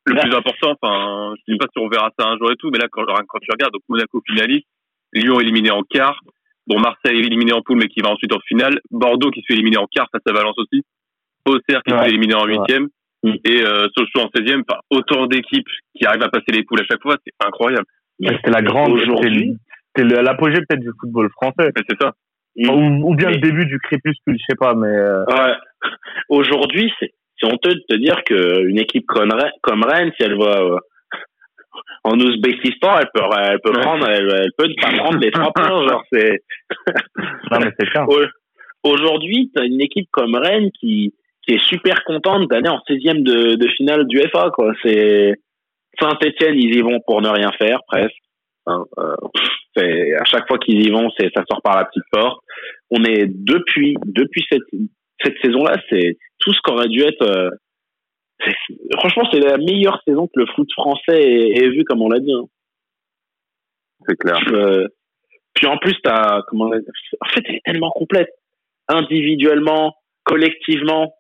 le 0.05 0.15
plus 0.15 0.35
important. 0.35 0.75
Enfin, 0.81 1.33
je 1.37 1.53
sais 1.53 1.57
pas 1.57 1.67
si 1.71 1.79
on 1.79 1.87
verra 1.87 2.11
ça 2.19 2.27
un 2.27 2.37
jour 2.37 2.51
et 2.51 2.55
tout, 2.57 2.69
mais 2.69 2.79
là, 2.79 2.87
quand, 2.91 3.05
quand 3.05 3.39
tu 3.39 3.51
regardes, 3.51 3.71
donc 3.71 3.83
Monaco 3.87 4.21
finaliste, 4.27 4.67
Lyon 5.13 5.39
éliminé 5.39 5.71
en 5.71 5.83
quart, 5.83 6.19
bon, 6.67 6.79
Marseille 6.79 7.17
éliminé 7.17 7.53
en 7.53 7.61
poule, 7.61 7.77
mais 7.77 7.87
qui 7.87 8.01
va 8.01 8.11
ensuite 8.11 8.33
en 8.33 8.39
finale, 8.47 8.79
Bordeaux 8.91 9.31
qui 9.31 9.41
se 9.41 9.45
fait 9.47 9.53
éliminer 9.53 9.77
en 9.77 9.87
quart 9.87 10.09
face 10.11 10.21
à 10.27 10.33
Valence 10.33 10.57
aussi, 10.57 10.83
Auxerre 11.45 11.81
qui 11.83 11.93
se 11.93 11.97
fait 11.97 12.09
éliminer 12.09 12.35
en 12.35 12.45
huitième, 12.45 12.89
et 13.23 13.61
euh, 13.63 13.87
Sochaux 13.97 14.27
en 14.27 14.29
16e. 14.37 14.63
Enfin, 14.67 14.79
autant 14.89 15.27
d'équipes 15.27 15.67
qui 15.95 16.05
arrivent 16.05 16.23
à 16.23 16.29
passer 16.29 16.51
les 16.51 16.63
poules 16.63 16.81
à 16.81 16.85
chaque 16.85 17.01
fois, 17.01 17.15
c'est 17.25 17.33
incroyable. 17.45 17.85
C'était 18.19 18.51
la 18.51 18.61
grande, 18.61 18.91
Aujourd'hui, 18.91 19.57
c'était 19.95 20.21
l'apogée 20.21 20.57
peut-être 20.67 20.81
du 20.81 20.91
football 20.99 21.29
français. 21.31 21.71
Mais 21.75 21.83
c'est 21.89 22.01
ça. 22.01 22.13
Ou, 22.57 23.11
ou 23.11 23.15
bien 23.15 23.27
Mais- 23.29 23.35
le 23.35 23.41
début 23.41 23.65
du 23.65 23.79
crépuscule, 23.79 24.37
je 24.37 24.43
sais 24.49 24.55
pas, 24.57 24.73
mais 24.75 24.87
euh, 24.87 25.25
Ouais. 25.25 25.53
Aujourd'hui, 26.29 26.91
c'est 26.99 27.11
honteux 27.43 27.73
de 27.75 27.83
te 27.89 27.95
dire 27.95 28.23
qu'une 28.23 28.79
équipe 28.79 29.05
comme 29.07 29.31
Rennes, 29.31 29.51
comme 29.61 29.83
Rennes, 29.83 30.11
si 30.15 30.23
elle 30.23 30.37
va 30.37 30.61
euh, 30.61 30.77
en 32.05 32.17
Ouzbékistan, 32.19 32.97
elle 32.99 33.09
peut, 33.13 33.21
elle 33.37 33.59
peut 33.61 33.73
prendre, 33.73 34.07
elle, 34.07 34.29
elle 34.31 34.51
peut 34.57 34.67
ne 34.67 34.81
pas 34.81 34.97
prendre 34.97 35.19
les 35.19 35.31
trois 35.31 35.51
points. 35.53 35.87
Genre, 35.87 36.03
c'est 36.11 36.41
non, 37.51 37.59
mais 37.59 37.71
c'est 37.77 37.87
clair. 37.89 38.05
Aujourd'hui, 38.83 39.51
t'as 39.53 39.65
une 39.65 39.81
équipe 39.81 40.07
comme 40.11 40.35
Rennes 40.35 40.69
qui 40.79 41.13
qui 41.41 41.55
est 41.55 41.63
super 41.63 42.03
contente 42.05 42.49
d'aller 42.49 42.69
en 42.69 42.79
16e 42.89 43.21
de, 43.21 43.55
de 43.55 43.67
finale 43.69 44.07
du 44.07 44.19
FA. 44.31 44.49
Quoi, 44.51 44.73
c'est 44.81 45.35
Saint-Étienne, 45.99 46.55
ils 46.57 46.75
y 46.75 46.81
vont 46.81 46.99
pour 47.05 47.21
ne 47.21 47.29
rien 47.29 47.51
faire 47.53 47.79
presque. 47.87 48.15
Hein, 48.67 48.83
euh, 48.97 49.15
à 50.19 50.25
chaque 50.25 50.47
fois 50.47 50.57
qu'ils 50.57 50.85
y 50.85 50.89
vont, 50.89 51.09
c'est 51.17 51.29
ça 51.35 51.43
sort 51.49 51.61
par 51.61 51.77
la 51.77 51.85
petite 51.85 52.03
porte. 52.11 52.39
On 52.89 53.03
est 53.03 53.25
depuis 53.27 53.95
depuis 54.05 54.45
cette 54.49 54.63
cette 55.23 55.37
saison-là, 55.43 55.77
c'est 55.89 56.17
tout 56.39 56.53
ce 56.53 56.59
qu'aurait 56.61 56.87
dû 56.87 57.01
être. 57.01 57.21
euh, 57.21 57.49
franchement, 58.97 59.27
c'est 59.31 59.39
la 59.39 59.57
meilleure 59.57 60.01
saison 60.07 60.27
que 60.27 60.39
le 60.39 60.45
foot 60.55 60.69
français 60.73 61.21
ait, 61.21 61.57
ait 61.57 61.69
vu, 61.69 61.83
comme 61.85 62.01
on 62.01 62.09
l'a 62.09 62.19
dit. 62.19 62.33
hein. 62.33 62.45
C'est 64.07 64.17
clair. 64.17 64.39
Euh, 64.51 64.87
puis 65.53 65.67
en 65.67 65.77
plus, 65.77 65.95
t'as 66.03 66.41
comment 66.47 66.65
En 66.65 67.29
fait, 67.29 67.43
elle 67.45 67.55
est 67.55 67.61
tellement 67.65 67.91
complète, 67.91 68.29
individuellement, 68.87 69.95
collectivement. 70.23 71.15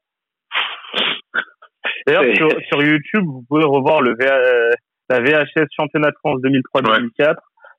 D'ailleurs, 2.07 2.35
sur, 2.35 2.49
sur 2.67 2.81
YouTube, 2.83 3.23
vous 3.25 3.43
pouvez 3.47 3.63
revoir 3.63 4.01
le 4.01 4.15
VA 4.19 4.33
euh, 4.35 4.69
la 5.09 5.19
VHS 5.21 5.67
Championnat 5.75 6.09
de 6.09 6.15
France 6.23 6.41
2003-2004. 6.41 7.35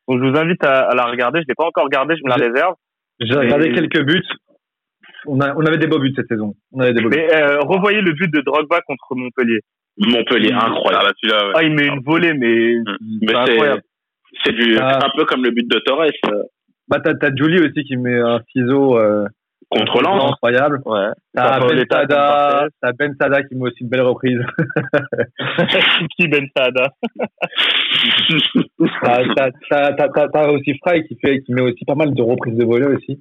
Donc, 0.08 0.22
je 0.22 0.28
vous 0.30 0.36
invite 0.38 0.62
à, 0.64 0.88
à 0.88 0.94
la 0.94 1.04
regarder. 1.06 1.40
Je 1.40 1.46
l'ai 1.48 1.54
pas 1.56 1.66
encore 1.66 1.84
regardée, 1.84 2.14
je 2.16 2.22
me 2.24 2.28
la 2.28 2.36
réserve. 2.36 2.74
J'ai 3.20 3.34
regardé 3.34 3.72
quelques 3.72 4.02
buts. 4.04 4.22
On, 5.26 5.40
a, 5.40 5.54
on 5.56 5.60
avait 5.66 5.78
des 5.78 5.88
beaux 5.88 5.98
buts 5.98 6.12
cette 6.14 6.28
saison. 6.28 6.54
On 6.72 6.80
avait 6.80 6.92
des 6.92 7.02
beaux 7.02 7.08
buts. 7.08 7.16
Mais 7.16 7.34
euh, 7.34 7.58
revoyez 7.60 8.00
le 8.00 8.12
but 8.12 8.32
de 8.32 8.40
Drogba 8.42 8.80
contre 8.82 9.14
Montpellier. 9.16 9.60
Montpellier, 9.98 10.50
Ah, 10.54 10.66
incroyable. 10.66 11.06
ouais. 11.24 11.52
Ah, 11.54 11.62
il 11.64 11.74
met 11.74 11.86
une 11.86 12.00
volée, 12.04 12.34
mais 12.34 12.74
Mais 13.22 13.28
c'est 13.28 13.32
c'est 13.32 13.36
incroyable. 13.52 13.82
c'est 14.44 14.52
du 14.52 14.76
Ah. 14.78 14.98
un 15.04 15.10
peu 15.16 15.24
comme 15.24 15.42
le 15.42 15.50
but 15.50 15.66
de 15.68 15.78
Torres. 15.80 16.02
euh. 16.30 16.42
Bah, 16.88 17.00
t'as, 17.02 17.14
t'as 17.14 17.30
Julie 17.34 17.58
aussi 17.60 17.82
qui 17.82 17.96
met 17.96 18.16
un 18.20 18.40
ciseau. 18.52 18.96
Euh, 18.98 19.24
contre 19.70 20.02
Lens. 20.02 20.32
Incroyable. 20.32 20.80
Ouais. 20.84 21.08
T'as 21.34 21.60
Ben 21.60 21.84
Sada, 21.90 22.68
t'as 22.80 22.92
Ben 22.92 23.14
Sada 23.20 23.42
qui 23.42 23.56
met 23.56 23.68
aussi 23.68 23.82
une 23.82 23.88
belle 23.88 24.02
reprise. 24.02 24.40
Qui 26.16 26.28
Ben 26.28 26.46
Saada 26.56 26.88
T'as 30.32 30.48
aussi 30.50 30.78
Fry 30.84 31.06
qui 31.06 31.18
fait, 31.20 31.40
qui 31.40 31.52
met 31.52 31.62
aussi 31.62 31.84
pas 31.84 31.94
mal 31.94 32.14
de 32.14 32.22
reprises 32.22 32.56
de 32.56 32.64
volée 32.64 32.86
aussi. 32.86 33.20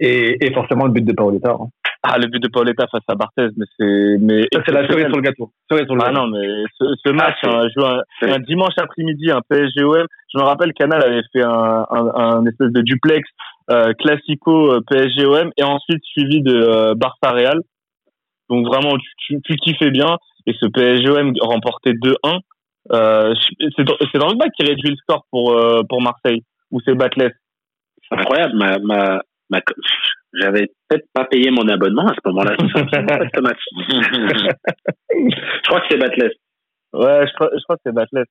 Et, 0.00 0.44
et 0.44 0.52
forcément 0.52 0.86
le 0.86 0.92
but 0.92 1.04
de 1.04 1.12
Paoletta. 1.12 1.52
Hein. 1.52 1.68
Ah, 2.06 2.18
le 2.18 2.26
but 2.26 2.38
de 2.42 2.48
Paoletta 2.48 2.86
face 2.90 3.02
à 3.08 3.14
Barthez, 3.14 3.48
mais 3.56 3.64
c'est 3.78 4.16
mais 4.20 4.42
Ça, 4.52 4.60
c'est 4.66 4.72
la 4.72 4.86
cerise 4.86 5.06
sur 5.06 5.16
le 5.16 5.22
gâteau. 5.22 5.50
Cerise 5.70 5.86
sur 5.86 5.94
le 5.94 6.02
Ah 6.04 6.12
gâteau. 6.12 6.26
non, 6.26 6.38
mais 6.38 6.46
ce, 6.78 6.84
ce 7.02 7.10
match, 7.12 7.36
Ah, 7.44 7.48
c'est- 7.48 7.48
hein, 7.56 7.68
joué 7.74 8.30
un, 8.30 8.34
un 8.34 8.38
dimanche 8.40 8.74
après-midi, 8.76 9.30
un 9.30 9.40
PSG-OM. 9.48 10.06
Je 10.34 10.38
me 10.38 10.42
rappelle, 10.44 10.72
Canal 10.74 11.02
avait 11.02 11.22
fait 11.32 11.42
un, 11.42 11.86
un, 11.90 12.06
un 12.14 12.46
espèce 12.46 12.72
de 12.72 12.82
duplex 12.82 13.26
euh, 13.70 13.94
classico 13.94 14.72
euh, 14.72 14.80
PSG-OM 14.90 15.50
et 15.56 15.62
ensuite 15.62 16.04
suivi 16.04 16.42
de 16.42 16.54
euh, 16.54 16.94
Barça-Real. 16.94 17.60
Donc 18.50 18.66
vraiment, 18.66 18.98
tu, 18.98 19.08
tu, 19.18 19.40
tu 19.42 19.54
kiffais 19.56 19.90
bien. 19.90 20.18
Et 20.46 20.52
ce 20.60 20.66
PSG-OM 20.66 21.32
remporté 21.40 21.92
2-1. 21.94 22.40
Euh, 22.92 23.34
je- 23.34 23.66
c'est 23.76 23.84
dans, 23.84 23.96
c'est 24.12 24.18
dans 24.18 24.28
le 24.28 24.36
bac 24.36 24.50
qui 24.58 24.66
réduit 24.66 24.90
le 24.90 24.96
score 24.96 25.24
pour, 25.30 25.52
euh, 25.52 25.80
pour 25.88 26.02
Marseille, 26.02 26.42
ou 26.70 26.80
c'est 26.84 26.94
Batless. 26.94 27.32
C'est 28.06 28.18
incroyable. 28.18 28.54
Ma, 28.56 28.78
ma, 28.80 29.20
ma, 29.48 29.60
j'avais 30.40 30.68
peut-être 30.88 31.06
pas 31.12 31.24
payé 31.24 31.50
mon 31.50 31.68
abonnement 31.68 32.06
à 32.06 32.14
ce 32.14 32.28
moment-là. 32.28 32.56
Ce 33.34 33.40
match. 33.40 33.60
je 35.10 35.68
crois 35.68 35.80
que 35.80 35.86
c'est 35.90 35.98
Batless. 35.98 36.32
Ouais, 36.92 37.26
je 37.26 37.34
crois, 37.34 37.50
je 37.52 37.62
crois 37.64 37.76
que 37.76 37.82
c'est 37.86 37.94
Batless. 37.94 38.26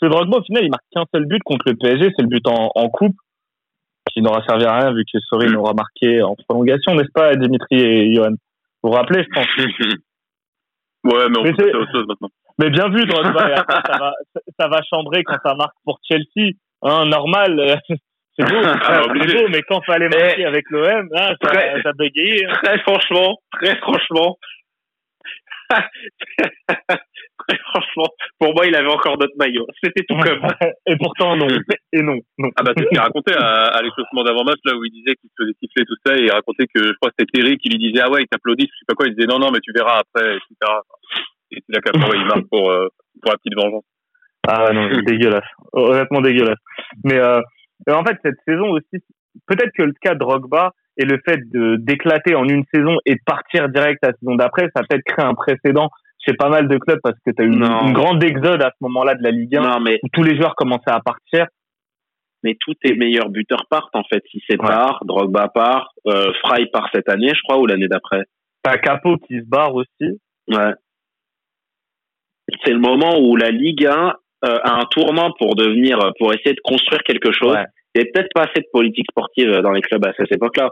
Ce 0.00 0.06
Drogba, 0.06 0.38
au 0.38 0.42
final, 0.42 0.64
il 0.64 0.70
marque 0.70 0.84
qu'un 0.92 1.04
seul 1.14 1.26
but 1.26 1.42
contre 1.44 1.68
le 1.68 1.76
PSG, 1.76 2.12
c'est 2.16 2.22
le 2.22 2.28
but 2.28 2.46
en, 2.48 2.70
en 2.74 2.88
coupe, 2.88 3.16
qui 4.12 4.22
n'aura 4.22 4.44
servi 4.46 4.64
à 4.64 4.78
rien 4.78 4.92
vu 4.92 5.04
que 5.04 5.18
Sorry 5.28 5.48
n'aura 5.50 5.72
marqué 5.74 6.22
en 6.22 6.34
prolongation, 6.48 6.94
n'est-ce 6.94 7.12
pas, 7.12 7.34
Dimitri 7.34 7.80
et 7.80 8.14
Johan? 8.14 8.30
Vous 8.82 8.90
vous 8.90 8.96
rappelez, 8.96 9.24
je 9.24 9.28
pense. 9.34 9.46
Ouais, 11.04 11.28
mais 11.28 11.38
on 11.38 11.42
Mais 11.42 11.52
peut 11.52 11.70
autre 11.76 11.92
chose 11.92 12.06
maintenant. 12.08 12.30
Mais 12.58 12.70
bien 12.70 12.88
vu, 12.88 13.04
Drogba, 13.04 13.56
ça 13.68 13.98
va, 13.98 14.14
ça 14.58 14.68
va 14.68 14.80
chambrer 14.88 15.22
quand 15.22 15.36
ça 15.44 15.54
marque 15.54 15.74
pour 15.84 15.98
Chelsea. 16.02 16.52
Hein, 16.80 17.04
normal, 17.04 17.78
c'est 18.38 18.44
beau, 18.50 18.60
Ah, 18.64 19.02
c'est 19.02 19.10
obligé. 19.10 19.38
beau, 19.42 19.48
mais 19.48 19.62
quand 19.62 19.80
fallait 19.84 20.08
marquer 20.08 20.44
avec 20.44 20.64
l'OM, 20.70 21.08
hein, 21.14 21.28
ça, 21.42 21.50
Très- 21.50 21.82
ça 21.82 21.92
bégayait. 21.98 22.46
hein. 22.46 22.52
Très 22.62 22.78
franchement, 22.80 23.38
très 23.52 23.76
franchement. 23.76 24.36
très 26.68 27.58
franchement, 27.58 28.06
pour 28.38 28.54
moi, 28.54 28.66
il 28.66 28.74
avait 28.76 28.88
encore 28.90 29.16
d'autres 29.18 29.36
maillots. 29.38 29.66
C'était 29.82 30.04
tout 30.08 30.16
comme. 30.18 30.40
Et 30.86 30.96
pourtant, 30.96 31.36
non. 31.36 31.46
Et 31.92 32.02
non, 32.02 32.16
non. 32.38 32.50
Ah 32.56 32.62
bah 32.62 32.72
c'est 32.76 32.84
ce 32.84 32.88
qu'il 32.88 32.98
racontait 32.98 33.34
à, 33.34 33.66
à 33.68 33.82
l'échauffement 33.82 34.22
d'avant-match 34.24 34.58
là 34.64 34.74
où 34.76 34.84
il 34.84 34.90
disait 34.92 35.14
qu'il 35.16 35.30
se 35.30 35.42
faisait 35.42 35.56
siffler 35.62 35.84
tout 35.86 35.96
ça 36.04 36.16
et 36.16 36.24
il 36.24 36.30
racontait 36.30 36.66
que 36.66 36.82
je 36.82 36.92
crois 37.00 37.10
que 37.10 37.16
c'était 37.18 37.40
Terry 37.40 37.56
qui 37.58 37.70
lui 37.70 37.78
disait 37.78 38.02
ah 38.04 38.10
ouais 38.10 38.22
il 38.22 38.26
t'applaudit 38.28 38.66
je 38.66 38.76
sais 38.78 38.84
pas 38.86 38.94
quoi 38.94 39.06
il 39.06 39.14
disait 39.14 39.26
non 39.28 39.38
non 39.38 39.50
mais 39.52 39.60
tu 39.60 39.72
verras 39.74 40.00
après 40.00 40.36
etc 40.36 40.72
et 41.52 41.56
c'est 41.66 41.74
là 41.74 41.80
qu'après 41.80 42.16
il 42.18 42.26
marque 42.26 42.48
pour 42.50 42.70
euh, 42.70 42.88
pour 43.22 43.32
la 43.32 43.38
petite 43.38 43.56
vengeance 43.56 43.84
Ah 44.46 44.72
non, 44.72 44.88
dégueulasse. 45.06 45.48
Honnêtement 45.72 46.20
dégueulasse. 46.20 46.58
Mais 47.04 47.18
euh, 47.18 47.40
mais 47.86 47.94
en 47.94 48.04
fait, 48.04 48.16
cette 48.24 48.38
saison 48.46 48.70
aussi, 48.70 49.04
peut-être 49.46 49.72
que 49.76 49.82
le 49.82 49.92
cas 50.00 50.14
de 50.14 50.18
Drogba 50.18 50.72
et 50.96 51.04
le 51.04 51.20
fait 51.26 51.40
de 51.50 51.76
d'éclater 51.76 52.34
en 52.34 52.48
une 52.48 52.64
saison 52.72 52.96
et 53.04 53.14
de 53.14 53.20
partir 53.26 53.68
direct 53.68 53.98
la 54.02 54.12
saison 54.12 54.36
d'après, 54.36 54.70
ça 54.74 54.82
a 54.82 54.82
peut-être 54.88 55.04
créé 55.04 55.24
un 55.24 55.34
précédent 55.34 55.90
chez 56.26 56.34
pas 56.34 56.48
mal 56.48 56.68
de 56.68 56.78
clubs 56.78 57.00
parce 57.02 57.18
que 57.24 57.30
tu 57.30 57.42
as 57.42 57.44
eu 57.44 57.52
une, 57.52 57.92
grande 57.92 58.22
exode 58.22 58.62
à 58.62 58.70
ce 58.70 58.76
moment-là 58.82 59.14
de 59.14 59.22
la 59.22 59.30
Ligue 59.30 59.56
1 59.56 59.60
Non, 59.60 59.80
mais, 59.80 59.98
où 60.02 60.08
tous 60.12 60.22
les 60.22 60.36
joueurs 60.36 60.54
commençaient 60.54 60.90
à 60.90 61.00
partir. 61.00 61.46
mais 62.42 62.56
tous 62.60 62.74
tes 62.74 62.94
meilleurs 62.94 63.28
buteurs 63.28 63.66
partent, 63.68 63.94
en 63.94 64.04
fait. 64.04 64.22
Si 64.30 64.42
c'est 64.48 64.56
part, 64.56 65.02
Drogba 65.04 65.48
part, 65.48 65.92
euh, 66.06 66.32
Fry 66.44 66.66
part 66.66 66.88
cette 66.94 67.08
année, 67.08 67.32
je 67.34 67.40
crois, 67.42 67.58
ou 67.58 67.66
l'année 67.66 67.88
d'après. 67.88 68.24
T'as 68.62 68.78
Capo 68.78 69.18
qui 69.18 69.40
se 69.40 69.46
barre 69.46 69.74
aussi. 69.74 70.20
Ouais. 70.48 70.72
C'est 72.64 72.72
le 72.72 72.78
moment 72.78 73.18
où 73.18 73.36
la 73.36 73.50
Ligue 73.50 73.86
1 73.86 74.14
euh, 74.44 74.58
a 74.62 74.80
un 74.80 74.84
tournant 74.90 75.32
pour 75.38 75.54
devenir, 75.54 75.98
pour 76.18 76.32
essayer 76.32 76.54
de 76.54 76.60
construire 76.62 77.02
quelque 77.02 77.32
chose. 77.32 77.54
Ouais. 77.54 77.64
Il 77.94 78.00
n'y 78.00 78.02
avait 78.02 78.10
peut-être 78.12 78.32
pas 78.34 78.42
assez 78.42 78.60
de 78.60 78.68
politique 78.72 79.06
sportive 79.10 79.50
dans 79.60 79.70
les 79.70 79.80
clubs 79.80 80.04
à 80.04 80.12
cette 80.18 80.32
époque-là. 80.32 80.70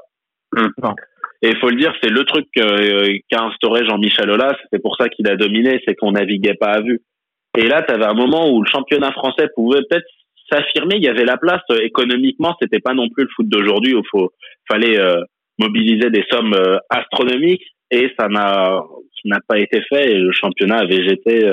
Non. 0.54 0.94
Et 1.42 1.50
il 1.50 1.58
faut 1.58 1.70
le 1.70 1.76
dire, 1.76 1.92
c'est 2.02 2.10
le 2.10 2.24
truc 2.24 2.46
euh, 2.58 3.16
qu'a 3.28 3.42
instauré 3.42 3.84
Jean-Michel 3.84 4.30
Aulas. 4.30 4.56
C'est 4.72 4.80
pour 4.80 4.96
ça 4.96 5.08
qu'il 5.08 5.28
a 5.28 5.36
dominé, 5.36 5.82
c'est 5.86 5.94
qu'on 5.94 6.12
naviguait 6.12 6.54
pas 6.54 6.72
à 6.72 6.80
vue. 6.80 7.00
Et 7.58 7.66
là, 7.66 7.82
tu 7.82 7.92
avais 7.92 8.04
un 8.04 8.14
moment 8.14 8.48
où 8.50 8.62
le 8.62 8.70
championnat 8.70 9.12
français 9.12 9.48
pouvait 9.54 9.80
peut-être 9.88 10.06
s'affirmer. 10.50 10.96
Il 10.96 11.02
y 11.02 11.08
avait 11.08 11.24
la 11.24 11.36
place 11.36 11.62
euh, 11.70 11.80
économiquement. 11.80 12.54
C'était 12.60 12.80
pas 12.80 12.94
non 12.94 13.08
plus 13.08 13.24
le 13.24 13.30
foot 13.34 13.48
d'aujourd'hui 13.48 13.94
où 13.94 13.98
il 14.00 14.08
faut 14.10 14.30
fallait 14.70 14.98
euh, 14.98 15.20
mobiliser 15.58 16.10
des 16.10 16.24
sommes 16.30 16.54
euh, 16.54 16.78
astronomiques. 16.90 17.64
Et 17.90 18.10
ça 18.18 18.28
n'a 18.28 18.82
n'a 19.24 19.38
pas 19.46 19.58
été 19.58 19.82
fait. 19.82 20.12
Et 20.12 20.18
le 20.18 20.32
championnat 20.32 20.78
a 20.78 20.86
végété. 20.86 21.48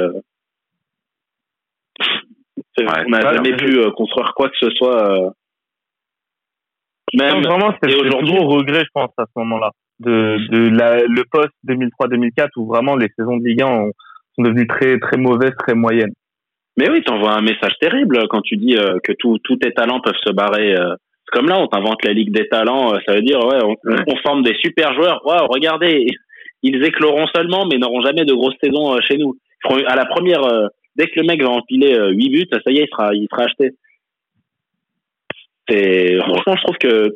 Euh, 2.01 2.83
Ouais. 2.85 3.03
on 3.07 3.09
n'a 3.09 3.33
jamais 3.33 3.55
pu 3.57 3.77
euh, 3.79 3.91
construire 3.91 4.33
quoi 4.35 4.49
que 4.49 4.55
ce 4.59 4.69
soit. 4.71 5.11
euh, 5.11 5.29
même 7.13 7.41
Non, 7.41 7.49
vraiment, 7.49 7.73
c'est 7.81 7.89
le 7.89 8.01
aujourd'hui- 8.07 8.35
gros 8.35 8.47
regret, 8.47 8.81
je 8.83 8.89
pense, 8.93 9.09
à 9.17 9.25
ce 9.25 9.31
moment-là. 9.39 9.71
De, 9.99 10.37
de 10.51 10.69
la, 10.69 10.99
le 11.03 11.23
post 11.29 11.49
2003-2004 11.67 12.49
où 12.57 12.67
vraiment 12.67 12.95
les 12.95 13.09
saisons 13.17 13.35
de 13.37 13.43
Ligue 13.45 13.61
1 13.63 13.67
ont- 13.67 13.91
sont 14.35 14.43
devenues 14.43 14.67
très, 14.67 14.97
très 14.99 15.17
mauvaises, 15.17 15.53
très 15.59 15.73
moyennes. 15.73 16.13
Mais 16.77 16.89
oui, 16.89 17.01
t'envoies 17.03 17.33
un 17.33 17.41
message 17.41 17.73
terrible 17.81 18.27
quand 18.29 18.41
tu 18.41 18.55
dis 18.55 18.77
euh, 18.77 18.97
que 19.03 19.11
tous 19.13 19.37
tes 19.57 19.73
talents 19.73 19.99
peuvent 19.99 20.13
se 20.25 20.31
barrer. 20.31 20.73
euh. 20.75 20.95
C'est 21.25 21.37
comme 21.37 21.49
là, 21.49 21.59
on 21.59 21.67
t'invente 21.67 22.03
la 22.05 22.13
Ligue 22.13 22.31
des 22.31 22.47
talents. 22.47 22.93
euh, 22.93 22.99
ça 23.05 23.13
veut 23.15 23.21
dire, 23.21 23.39
ouais, 23.45 23.59
on, 23.63 23.75
on 24.07 24.15
forme 24.17 24.43
des 24.43 24.55
super 24.63 24.93
joueurs. 24.93 25.19
Waouh, 25.25 25.47
regardez, 25.47 26.05
ils 26.63 26.83
écloront 26.85 27.27
seulement, 27.35 27.65
mais 27.65 27.77
n'auront 27.77 28.01
jamais 28.01 28.23
de 28.23 28.33
grosses 28.33 28.55
saisons 28.63 28.93
euh, 28.95 28.99
chez 29.01 29.17
nous. 29.17 29.35
À 29.87 29.95
la 29.97 30.05
première, 30.05 30.43
euh, 30.45 30.67
dès 30.99 31.07
que 31.07 31.19
le 31.19 31.25
mec 31.25 31.41
va 31.41 31.49
empiler 31.49 31.93
euh, 31.97 32.11
8 32.11 32.29
buts, 32.29 32.47
ça 32.51 32.71
y 32.71 32.79
est, 32.79 32.83
il 32.83 32.89
sera, 32.89 33.13
il 33.15 33.27
sera 33.31 33.43
acheté. 33.43 33.71
Franchement, 36.19 36.55
je 36.55 36.63
trouve 36.63 36.77
que 36.77 37.15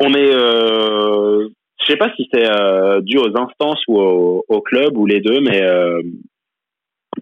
on 0.00 0.14
est. 0.14 0.34
Euh, 0.34 1.48
je 1.80 1.92
sais 1.92 1.98
pas 1.98 2.12
si 2.16 2.28
c'est 2.32 2.48
euh, 2.48 3.00
dû 3.00 3.18
aux 3.18 3.36
instances 3.36 3.82
ou 3.88 3.98
au, 4.00 4.60
club 4.62 4.96
ou 4.96 5.06
les 5.06 5.20
deux, 5.20 5.40
mais 5.40 5.62
euh, 5.62 6.00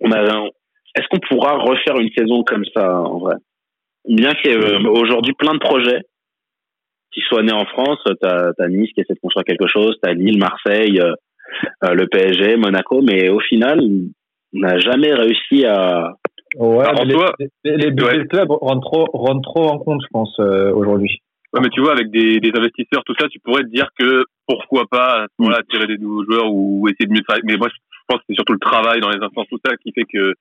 on 0.01 0.13
a. 0.13 0.23
Est-ce 0.95 1.09
qu'on 1.09 1.21
pourra 1.21 1.57
refaire 1.57 1.99
une 1.99 2.11
saison 2.17 2.45
comme 2.45 2.65
ça 2.75 3.01
en 3.01 3.19
vrai? 3.19 3.37
Bien 4.07 4.35
qu'il 4.35 4.51
y 4.51 4.55
ait 4.55 4.59
euh, 4.59 4.91
aujourd'hui 4.91 5.33
plein 5.33 5.55
de 5.55 5.59
projets 5.59 6.01
qui 7.13 7.21
soient 7.21 7.43
nés 7.43 7.53
en 7.53 7.67
France, 7.67 7.99
t'as 8.21 8.51
as 8.59 8.69
Nice 8.69 8.91
qui 8.95 9.01
essaie 9.01 9.15
de 9.15 9.21
construire 9.21 9.45
quelque 9.45 9.69
chose, 9.69 9.97
t'as 10.03 10.13
Lille, 10.13 10.39
Marseille, 10.39 11.01
euh, 11.01 11.15
euh, 11.85 11.95
le 11.95 12.07
PSG, 12.07 12.57
Monaco, 12.57 13.03
mais 13.03 13.29
au 13.29 13.41
final, 13.41 13.81
n'a 14.53 14.79
jamais 14.79 15.13
réussi 15.15 15.65
à. 15.65 16.13
Ouais, 16.57 16.85
mais 16.95 17.05
les, 17.07 17.15
toi- 17.15 17.33
les, 17.65 17.77
les 17.77 17.91
budgets 17.91 18.11
Ouais. 18.11 18.19
de 18.19 18.29
club 18.29 18.51
rentrent 18.51 18.83
trop, 18.87 19.07
rentrent 19.15 19.49
trop 19.49 19.69
en 19.69 19.79
compte, 19.79 20.03
je 20.03 20.09
pense, 20.13 20.35
euh, 20.39 20.73
aujourd'hui. 20.75 21.19
Ouais, 21.55 21.61
mais 21.63 21.69
tu 21.71 21.81
vois, 21.81 21.93
avec 21.93 22.11
des, 22.11 22.41
des 22.41 22.53
investisseurs, 22.55 23.03
tout 23.05 23.15
ça, 23.19 23.29
tu 23.29 23.39
pourrais 23.41 23.63
te 23.63 23.69
dire 23.69 23.89
que 23.99 24.25
pourquoi 24.47 24.85
pas 24.91 25.23
à 25.23 25.27
ce 25.29 25.33
moment-là 25.39 25.61
attirer 25.61 25.87
des 25.87 25.99
nouveaux 25.99 26.25
joueurs 26.25 26.53
ou 26.53 26.87
essayer 26.89 27.07
de 27.07 27.13
mieux 27.13 27.23
travailler. 27.23 27.45
Mais 27.47 27.57
moi, 27.57 27.69
je 27.71 27.77
pense 28.09 28.19
que 28.21 28.25
c'est 28.29 28.35
surtout 28.35 28.53
le 28.55 28.59
travail 28.59 29.01
dans 29.01 29.11
les 29.11 29.23
instances, 29.23 29.47
tout 29.49 29.59
ça, 29.65 29.77
qui 29.77 29.93
fait 29.93 30.05
que, 30.05 30.33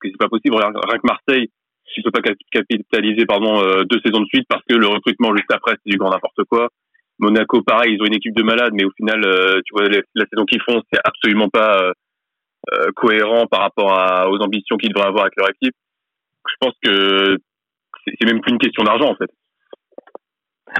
que 0.00 0.08
c'est 0.08 0.16
pas 0.18 0.28
possible. 0.28 0.54
Rien, 0.56 0.70
que 0.72 1.06
Marseille, 1.06 1.48
tu 1.92 2.02
peux 2.02 2.10
pas 2.12 2.20
cap- 2.22 2.36
capitaliser 2.52 3.26
pardon 3.26 3.60
euh, 3.62 3.82
deux 3.84 4.00
saisons 4.04 4.20
de 4.20 4.26
suite 4.26 4.46
parce 4.48 4.62
que 4.68 4.74
le 4.76 4.86
recrutement 4.86 5.34
juste 5.34 5.52
après 5.52 5.72
c'est 5.84 5.90
du 5.90 5.98
grand 5.98 6.10
n'importe 6.10 6.44
quoi. 6.48 6.68
Monaco, 7.18 7.62
pareil, 7.62 7.94
ils 7.94 8.00
ont 8.02 8.06
une 8.06 8.14
équipe 8.14 8.34
de 8.36 8.42
malades, 8.44 8.72
mais 8.72 8.84
au 8.84 8.90
final, 8.96 9.22
euh, 9.24 9.60
tu 9.66 9.72
vois, 9.74 9.88
les- 9.88 10.02
la 10.14 10.24
saison 10.32 10.44
qu'ils 10.46 10.62
font, 10.62 10.80
c'est 10.92 11.00
absolument 11.04 11.48
pas 11.48 11.82
euh, 11.82 11.92
euh, 12.72 12.90
cohérent 12.94 13.46
par 13.46 13.60
rapport 13.60 13.98
à, 13.98 14.28
aux 14.28 14.38
ambitions 14.38 14.76
qu'ils 14.76 14.92
devraient 14.92 15.08
avoir 15.08 15.24
avec 15.24 15.36
leur 15.36 15.48
équipe. 15.50 15.74
Je 16.46 16.54
pense 16.60 16.74
que 16.82 17.38
c'est 18.04 18.26
même 18.26 18.40
plus 18.40 18.52
une 18.52 18.58
question 18.58 18.84
d'argent 18.84 19.10
en 19.10 19.16
fait. 19.16 19.30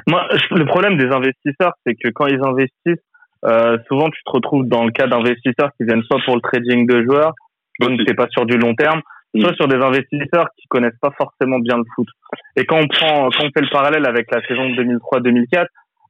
Moi, 0.07 0.28
le 0.51 0.65
problème 0.66 0.97
des 0.97 1.07
investisseurs, 1.07 1.73
c'est 1.85 1.94
que 1.94 2.11
quand 2.11 2.27
ils 2.27 2.43
investissent, 2.43 3.05
euh, 3.44 3.78
souvent 3.89 4.11
tu 4.11 4.23
te 4.24 4.31
retrouves 4.31 4.66
dans 4.69 4.85
le 4.85 4.93
cas 4.93 5.07
d'investisseurs 5.07 5.70
qui 5.77 5.85
viennent 5.86 6.02
soit 6.02 6.20
pour 6.24 6.36
le 6.36 6.43
trading 6.43 6.86
de 6.86 7.02
joueurs, 7.05 7.32
donc 7.81 7.98
c'est 8.07 8.15
pas 8.15 8.28
sur 8.28 8.44
du 8.44 8.59
long 8.59 8.74
terme, 8.74 9.01
soit 9.39 9.55
sur 9.55 9.69
des 9.69 9.77
investisseurs 9.77 10.48
qui 10.57 10.66
connaissent 10.69 10.98
pas 11.01 11.12
forcément 11.16 11.59
bien 11.59 11.78
le 11.78 11.85
foot. 11.94 12.09
Et 12.57 12.66
quand 12.66 12.78
on 12.78 12.89
prend, 12.89 13.31
quand 13.31 13.44
on 13.44 13.51
fait 13.51 13.62
le 13.62 13.70
parallèle 13.70 14.07
avec 14.07 14.31
la 14.31 14.47
saison 14.47 14.69
2003-2004, 14.70 15.66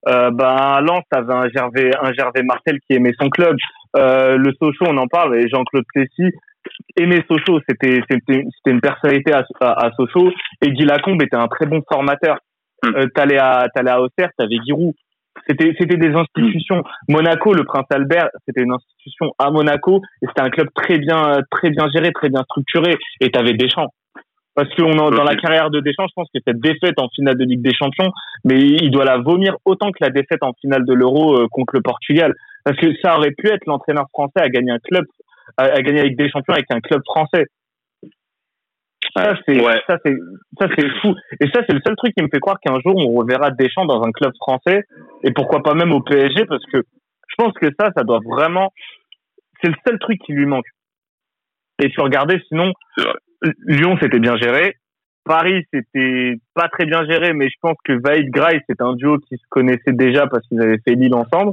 euh, 0.08 0.30
ben 0.30 0.46
à 0.46 0.80
Lens, 0.80 1.02
t'avais 1.10 1.32
un 1.32 1.48
Gervais, 1.48 1.90
un 2.00 2.12
Gervais 2.12 2.42
Martel 2.42 2.78
qui 2.80 2.96
aimait 2.96 3.14
son 3.20 3.28
club. 3.28 3.56
Euh, 3.96 4.36
le 4.36 4.52
Sochaux, 4.54 4.86
on 4.86 4.96
en 4.96 5.06
parle, 5.06 5.36
et 5.36 5.48
Jean-Claude 5.48 5.84
Plessis 5.92 6.32
aimait 6.96 7.24
Sochaux, 7.28 7.60
c'était 7.68 8.00
c'était 8.10 8.44
une 8.66 8.80
personnalité 8.80 9.32
à, 9.32 9.44
à, 9.60 9.86
à 9.86 9.90
Sochaux. 9.92 10.30
Et 10.62 10.70
Guy 10.70 10.84
Lacombe 10.84 11.22
était 11.22 11.36
un 11.36 11.48
très 11.48 11.66
bon 11.66 11.82
formateur. 11.90 12.38
Mm. 12.82 12.88
Euh, 12.96 13.06
t'allais 13.14 13.38
à 13.38 13.66
t'allais 13.74 13.90
à 13.90 14.00
Auxerre, 14.00 14.30
t'avais 14.38 14.56
Giroud. 14.64 14.94
C'était 15.46 15.72
c'était 15.78 15.96
des 15.96 16.14
institutions. 16.14 16.82
Monaco, 17.08 17.54
le 17.54 17.64
Prince 17.64 17.86
Albert, 17.90 18.28
c'était 18.46 18.62
une 18.62 18.72
institution 18.72 19.32
à 19.38 19.50
Monaco 19.50 20.02
et 20.22 20.26
c'était 20.26 20.42
un 20.42 20.50
club 20.50 20.68
très 20.74 20.98
bien 20.98 21.40
très 21.50 21.70
bien 21.70 21.88
géré, 21.94 22.12
très 22.12 22.28
bien 22.28 22.42
structuré. 22.44 22.96
Et 23.20 23.30
t'avais 23.30 23.54
Deschamps. 23.54 23.92
Parce 24.54 24.68
qu'on 24.74 24.90
est 24.92 24.96
dans 25.16 25.22
la 25.24 25.36
carrière 25.36 25.70
de 25.70 25.80
Deschamps, 25.80 26.06
je 26.08 26.12
pense 26.14 26.28
que 26.34 26.40
cette 26.46 26.60
défaite 26.60 26.98
en 26.98 27.08
finale 27.08 27.36
de 27.36 27.44
Ligue 27.44 27.62
des 27.62 27.72
Champions, 27.74 28.10
mais 28.44 28.58
il 28.58 28.90
doit 28.90 29.04
la 29.04 29.18
vomir 29.18 29.56
autant 29.64 29.90
que 29.92 29.98
la 30.00 30.10
défaite 30.10 30.42
en 30.42 30.52
finale 30.60 30.84
de 30.84 30.92
l'Euro 30.92 31.36
euh, 31.38 31.46
contre 31.50 31.74
le 31.74 31.82
Portugal. 31.82 32.34
Parce 32.64 32.76
que 32.76 32.88
ça 33.00 33.16
aurait 33.16 33.30
pu 33.30 33.48
être 33.48 33.64
l'entraîneur 33.66 34.06
français 34.10 34.40
à 34.40 34.48
gagner 34.48 34.72
un 34.72 34.78
club, 34.80 35.04
à, 35.56 35.64
à 35.64 35.80
gagner 35.82 36.00
avec 36.00 36.16
des 36.16 36.28
champions 36.28 36.52
avec 36.52 36.66
un 36.70 36.80
club 36.80 37.00
français. 37.04 37.46
Ça 39.16 39.34
c'est 39.46 39.60
Ouais. 39.64 39.80
ça 39.86 39.98
c'est 40.04 40.14
ça 40.58 40.68
c'est 40.76 40.88
fou. 41.00 41.14
Et 41.40 41.46
ça 41.52 41.62
c'est 41.66 41.72
le 41.72 41.80
seul 41.84 41.96
truc 41.96 42.12
qui 42.14 42.22
me 42.22 42.28
fait 42.32 42.38
croire 42.38 42.60
qu'un 42.60 42.78
jour 42.80 42.94
on 42.96 43.12
reverra 43.18 43.50
Deschamps 43.50 43.86
dans 43.86 44.02
un 44.02 44.12
club 44.12 44.32
français 44.36 44.84
et 45.24 45.32
pourquoi 45.32 45.62
pas 45.62 45.74
même 45.74 45.92
au 45.92 46.00
PSG 46.00 46.44
parce 46.44 46.64
que 46.66 46.78
je 47.28 47.34
pense 47.36 47.52
que 47.54 47.66
ça 47.78 47.90
ça 47.96 48.04
doit 48.04 48.20
vraiment 48.24 48.72
c'est 49.62 49.70
le 49.70 49.74
seul 49.86 49.98
truc 49.98 50.20
qui 50.24 50.32
lui 50.32 50.46
manque. 50.46 50.66
Et 51.82 51.90
tu 51.90 52.00
regardais 52.00 52.40
sinon. 52.48 52.72
Lyon 53.66 53.96
c'était 54.00 54.18
bien 54.18 54.36
géré, 54.36 54.76
Paris 55.24 55.64
c'était 55.72 56.34
pas 56.54 56.68
très 56.68 56.86
bien 56.86 57.04
géré 57.04 57.32
mais 57.32 57.48
je 57.48 57.56
pense 57.60 57.76
que 57.84 57.92
Vaïd 57.92 58.30
Grail 58.30 58.60
c'est 58.68 58.80
un 58.80 58.94
duo 58.94 59.18
qui 59.18 59.36
se 59.36 59.44
connaissait 59.48 59.92
déjà 59.92 60.26
parce 60.26 60.46
qu'ils 60.48 60.60
avaient 60.60 60.80
fait 60.86 60.94
Lille 60.94 61.14
ensemble. 61.14 61.52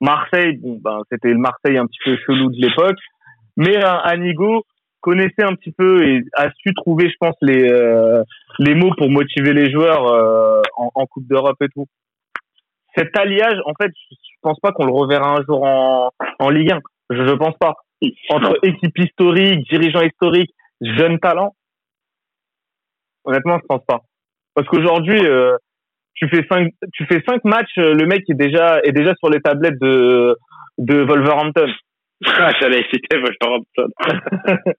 Marseille 0.00 0.56
bon 0.58 0.78
ben 0.82 1.00
c'était 1.10 1.30
le 1.30 1.38
Marseille 1.38 1.76
un 1.78 1.86
petit 1.86 1.98
peu 2.04 2.16
chelou 2.26 2.50
de 2.50 2.60
l'époque 2.60 2.98
mais 3.56 3.76
euh, 3.76 3.98
Anigo 4.04 4.64
connaissait 5.00 5.42
un 5.42 5.54
petit 5.54 5.72
peu 5.72 6.06
et 6.06 6.22
a 6.36 6.48
su 6.58 6.74
trouver, 6.74 7.08
je 7.08 7.14
pense, 7.20 7.34
les 7.40 7.70
euh, 7.70 8.22
les 8.58 8.74
mots 8.74 8.92
pour 8.96 9.10
motiver 9.10 9.52
les 9.52 9.70
joueurs 9.70 10.06
euh, 10.06 10.62
en, 10.76 10.90
en 10.94 11.06
Coupe 11.06 11.26
d'Europe 11.26 11.60
et 11.62 11.68
tout. 11.68 11.86
Cet 12.96 13.16
alliage, 13.16 13.58
en 13.66 13.74
fait, 13.80 13.92
je 14.10 14.16
je 14.38 14.48
pense 14.48 14.60
pas 14.60 14.70
qu'on 14.70 14.86
le 14.86 14.92
reverra 14.92 15.36
un 15.36 15.42
jour 15.42 15.64
en, 15.64 16.10
en 16.38 16.50
Ligue 16.50 16.70
1. 16.70 16.80
Je, 17.10 17.26
je 17.26 17.34
pense 17.34 17.56
pas. 17.58 17.74
Entre 18.30 18.56
équipe 18.62 18.96
historique, 18.96 19.68
dirigeant 19.68 20.02
historique, 20.02 20.50
jeunes 20.80 21.18
talents, 21.18 21.54
honnêtement, 23.24 23.58
je 23.60 23.66
pense 23.66 23.84
pas. 23.86 24.00
Parce 24.54 24.66
qu'aujourd'hui, 24.68 25.24
euh, 25.24 25.56
tu 26.14 26.28
fais 26.28 26.44
cinq, 26.50 26.72
tu 26.94 27.06
fais 27.06 27.22
cinq 27.28 27.44
matchs, 27.44 27.78
euh, 27.78 27.94
le 27.94 28.06
mec 28.06 28.22
est 28.28 28.34
déjà 28.34 28.80
est 28.82 28.92
déjà 28.92 29.14
sur 29.16 29.30
les 29.30 29.40
tablettes 29.40 29.78
de 29.80 30.36
de 30.78 31.02
Wolverhampton. 31.02 31.72
Ah, 32.26 32.50
j'allais 32.60 32.84
citer 32.92 33.16
Wolverhampton. 33.18 33.88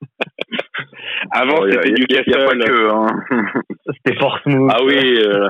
Avant, 1.32 1.56
Oh, 1.62 1.66
c'était 1.70 1.78
a- 1.80 1.88
y 1.88 2.34
a- 2.34 2.46
pas 2.46 2.56
Newcastle. 2.56 2.60
que, 2.60 2.92
hein. 2.92 3.08
C'était 4.06 4.18
Portsmouth. 4.18 4.72
Ah 4.74 4.84
oui, 4.84 4.96
euh, 5.24 5.50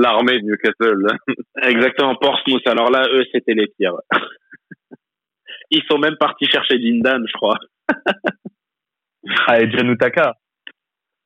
l'armée 0.00 0.38
de 0.40 0.44
Newcastle. 0.46 1.06
Exactement, 1.62 2.14
Portsmouth. 2.16 2.66
Alors 2.66 2.90
là, 2.90 3.06
eux, 3.12 3.24
c'était 3.32 3.54
les 3.54 3.66
pires. 3.78 3.96
Ils 5.70 5.82
sont 5.90 5.98
même 5.98 6.16
partis 6.16 6.46
chercher 6.46 6.78
Dindan, 6.78 7.24
je 7.26 7.32
crois. 7.32 7.58
Ah, 9.46 9.60
et 9.60 9.70
Janutaka. 9.70 10.34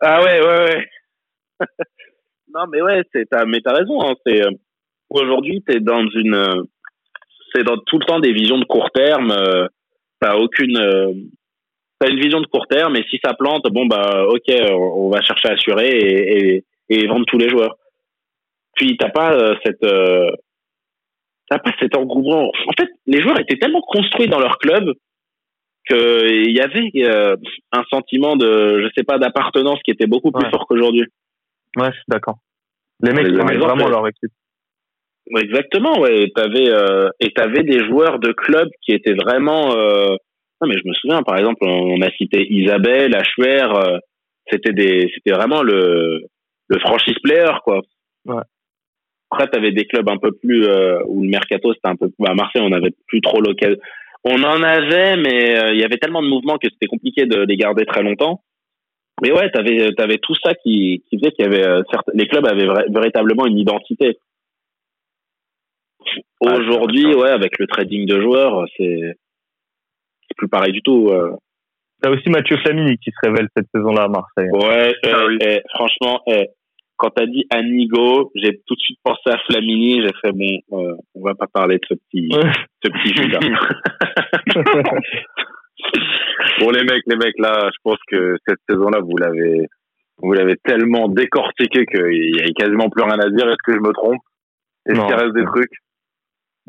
Ah 0.00 0.22
ouais, 0.22 0.40
ouais, 0.40 0.64
ouais. 0.64 0.86
non, 2.54 2.66
mais 2.70 2.80
ouais, 2.80 3.02
mais 3.46 3.60
t'as 3.60 3.74
raison. 3.74 4.00
Hein, 4.02 4.14
c'est 4.24 4.42
euh, 4.42 4.50
aujourd'hui, 5.10 5.62
t'es 5.66 5.80
dans 5.80 6.06
une, 6.08 6.34
euh, 6.34 6.62
c'est 7.54 7.64
dans 7.64 7.76
tout 7.76 7.98
le 7.98 8.06
temps 8.06 8.20
des 8.20 8.32
visions 8.32 8.58
de 8.58 8.64
court 8.64 8.90
terme. 8.92 9.30
Euh, 9.30 9.66
t'as 10.20 10.36
aucune, 10.36 10.76
euh, 10.78 11.12
t'as 11.98 12.08
une 12.08 12.20
vision 12.20 12.40
de 12.40 12.46
court 12.46 12.66
terme, 12.66 12.96
et 12.96 13.04
si 13.10 13.18
ça 13.22 13.34
plante, 13.34 13.64
bon 13.70 13.86
bah, 13.86 14.24
ok, 14.28 14.54
on, 14.72 15.10
va 15.10 15.20
chercher 15.22 15.48
à 15.48 15.52
assurer 15.52 16.64
et, 16.88 17.06
vendre 17.06 17.26
tous 17.26 17.38
les 17.38 17.48
joueurs. 17.48 17.76
Puis 18.74 18.96
t'as 18.96 19.10
pas 19.10 19.32
euh, 19.32 19.54
cette, 19.64 19.86
t'as 21.48 21.58
pas 21.58 21.72
cet 21.78 21.96
engouement. 21.96 22.50
En 22.66 22.72
fait, 22.78 22.88
les 23.06 23.20
joueurs 23.20 23.38
étaient 23.40 23.58
tellement 23.58 23.82
construits 23.82 24.28
dans 24.28 24.40
leur 24.40 24.58
club 24.58 24.92
qu'il 25.90 26.56
y 26.56 26.60
avait 26.60 26.90
euh, 27.04 27.36
un 27.72 27.82
sentiment 27.90 28.36
de, 28.36 28.80
je 28.82 28.88
sais 28.96 29.04
pas, 29.04 29.18
d'appartenance 29.18 29.80
qui 29.84 29.90
était 29.90 30.06
beaucoup 30.06 30.30
plus 30.32 30.44
Ouais. 30.44 30.50
fort 30.50 30.66
qu'aujourd'hui. 30.66 31.04
Ouais, 31.76 31.86
je 31.88 31.96
suis 31.96 32.04
d'accord. 32.08 32.38
Les 33.02 33.12
mecs, 33.12 33.26
ils 33.28 33.58
vraiment 33.58 33.88
leur 33.88 34.06
équipe. 34.08 34.30
Ouais, 35.32 35.42
Exactement, 35.42 35.98
ouais. 36.00 36.24
Et 36.24 36.30
T'avais 36.32 36.68
euh, 36.70 37.08
et 37.20 37.30
t'avais 37.32 37.62
des 37.62 37.84
joueurs 37.86 38.18
de 38.18 38.32
club 38.32 38.68
qui 38.82 38.92
étaient 38.92 39.14
vraiment. 39.14 39.74
Euh... 39.76 40.14
Non, 40.60 40.68
mais 40.68 40.76
je 40.76 40.86
me 40.86 40.92
souviens, 40.94 41.22
par 41.22 41.38
exemple, 41.38 41.64
on 41.64 42.00
a 42.02 42.10
cité 42.12 42.46
Isabelle, 42.52 43.14
Achuer. 43.16 43.62
euh, 43.62 43.98
c'était 44.50 44.72
des, 44.72 45.10
c'était 45.14 45.32
vraiment 45.32 45.62
le 45.62 46.22
le 46.68 46.78
franchise 46.80 47.14
player, 47.22 47.52
quoi. 47.64 47.80
Ouais. 48.26 48.42
Après, 49.30 49.46
t'avais 49.48 49.70
des 49.72 49.84
clubs 49.86 50.08
un 50.08 50.18
peu 50.18 50.32
plus 50.32 50.66
euh, 50.66 50.98
où 51.06 51.22
le 51.22 51.28
mercato 51.28 51.72
c'était 51.72 51.88
un 51.88 51.96
peu. 51.96 52.10
bah, 52.18 52.30
À 52.30 52.34
Marseille, 52.34 52.62
on 52.64 52.72
avait 52.72 52.92
plus 53.06 53.20
trop 53.20 53.40
l'occasion. 53.40 53.76
On 54.24 54.42
en 54.42 54.62
avait, 54.62 55.16
mais 55.16 55.58
euh, 55.58 55.72
il 55.72 55.80
y 55.80 55.84
avait 55.84 55.96
tellement 55.96 56.22
de 56.22 56.28
mouvements 56.28 56.58
que 56.58 56.68
c'était 56.70 56.86
compliqué 56.86 57.24
de 57.26 57.40
les 57.42 57.56
garder 57.56 57.86
très 57.86 58.02
longtemps. 58.02 58.42
Mais 59.22 59.32
ouais, 59.32 59.50
t'avais 59.50 59.88
avais 59.98 60.18
tout 60.18 60.34
ça 60.42 60.54
qui, 60.54 61.02
qui 61.08 61.18
faisait 61.18 61.30
qu'il 61.32 61.44
y 61.44 61.48
avait 61.48 61.66
euh, 61.66 61.82
certes, 61.90 62.08
les 62.14 62.26
clubs 62.26 62.46
avaient 62.46 62.66
vra- 62.66 62.90
véritablement 62.92 63.46
une 63.46 63.58
identité. 63.58 64.18
Aujourd'hui, 66.40 67.14
ouais, 67.14 67.30
avec 67.30 67.58
le 67.58 67.66
trading 67.66 68.06
de 68.06 68.20
joueurs, 68.20 68.64
c'est 68.76 69.14
c'est 70.28 70.36
plus 70.36 70.48
pareil 70.48 70.72
du 70.72 70.82
tout. 70.82 71.08
euh. 71.10 71.32
T'as 72.02 72.10
aussi 72.10 72.30
Mathieu 72.30 72.56
Flamini 72.58 72.96
qui 72.98 73.10
se 73.10 73.28
révèle 73.28 73.48
cette 73.54 73.66
saison-là 73.74 74.04
à 74.04 74.08
Marseille. 74.08 74.48
Ouais, 74.52 74.94
Ah 75.04 75.08
euh, 75.08 75.28
oui. 75.28 75.38
eh, 75.42 75.60
franchement, 75.74 76.22
eh, 76.28 76.48
quand 77.00 77.10
t'as 77.10 77.26
dit 77.26 77.46
Anigo, 77.50 78.30
j'ai 78.34 78.60
tout 78.66 78.74
de 78.74 78.80
suite 78.80 78.98
pensé 79.02 79.22
à 79.26 79.38
Flamini. 79.46 80.02
J'ai 80.02 80.12
fait 80.20 80.32
bon, 80.32 80.78
euh, 80.78 80.94
on 81.14 81.22
va 81.22 81.34
pas 81.34 81.46
parler 81.46 81.78
de 81.78 81.84
ce 81.88 81.94
petit, 81.94 82.30
ce 82.84 82.90
petit 82.90 83.14
Judas. 83.16 83.40
Bon 86.60 86.70
les 86.70 86.82
mecs, 86.84 87.02
les 87.06 87.16
mecs 87.16 87.38
là, 87.38 87.70
je 87.72 87.78
pense 87.82 87.98
que 88.08 88.36
cette 88.46 88.58
saison-là, 88.68 89.00
vous 89.00 89.16
l'avez, 89.16 89.66
vous 90.18 90.32
l'avez 90.32 90.56
tellement 90.56 91.08
décortiqué 91.08 91.86
qu'il 91.86 92.36
y 92.36 92.42
a 92.42 92.46
quasiment 92.52 92.90
plus 92.90 93.02
rien 93.02 93.18
à 93.18 93.30
dire. 93.30 93.46
Est-ce 93.46 93.62
que 93.64 93.72
je 93.72 93.80
me 93.80 93.92
trompe? 93.92 94.20
Est-ce 94.86 95.00
qu'il 95.00 95.14
reste 95.14 95.34
des 95.34 95.44
trucs? 95.44 95.72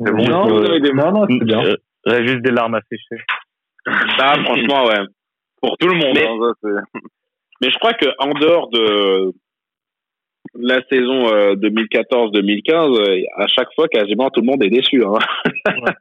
C'est 0.04 0.12
bon, 0.12 0.24
non, 0.24 0.46
vous 0.48 0.64
avez 0.64 0.80
des- 0.80 0.92
non, 0.92 1.12
non, 1.12 1.26
c'est 1.28 1.44
bien. 1.44 1.60
Reste 2.04 2.26
juste 2.26 2.42
des 2.42 2.50
larmes 2.50 2.74
à 2.74 2.80
sécher. 2.90 3.22
Ça, 4.18 4.34
franchement, 4.44 4.86
ouais. 4.86 5.04
pour 5.60 5.76
tout 5.78 5.88
le 5.88 5.94
monde. 5.94 6.14
Mais- 6.14 6.26
hein, 6.26 6.52
ça, 6.62 6.68
Mais 7.60 7.70
je 7.70 7.78
crois 7.78 7.92
que 7.92 8.06
en 8.18 8.30
dehors 8.30 8.70
de 8.70 9.32
la 10.54 10.82
saison 10.90 11.32
euh, 11.32 11.54
2014-2015, 11.54 13.00
euh, 13.00 13.22
à 13.36 13.46
chaque 13.46 13.68
fois, 13.74 13.88
quasiment 13.88 14.30
tout 14.30 14.40
le 14.42 14.46
monde 14.46 14.62
est 14.62 14.70
déçu. 14.70 15.02
Hein. 15.04 15.18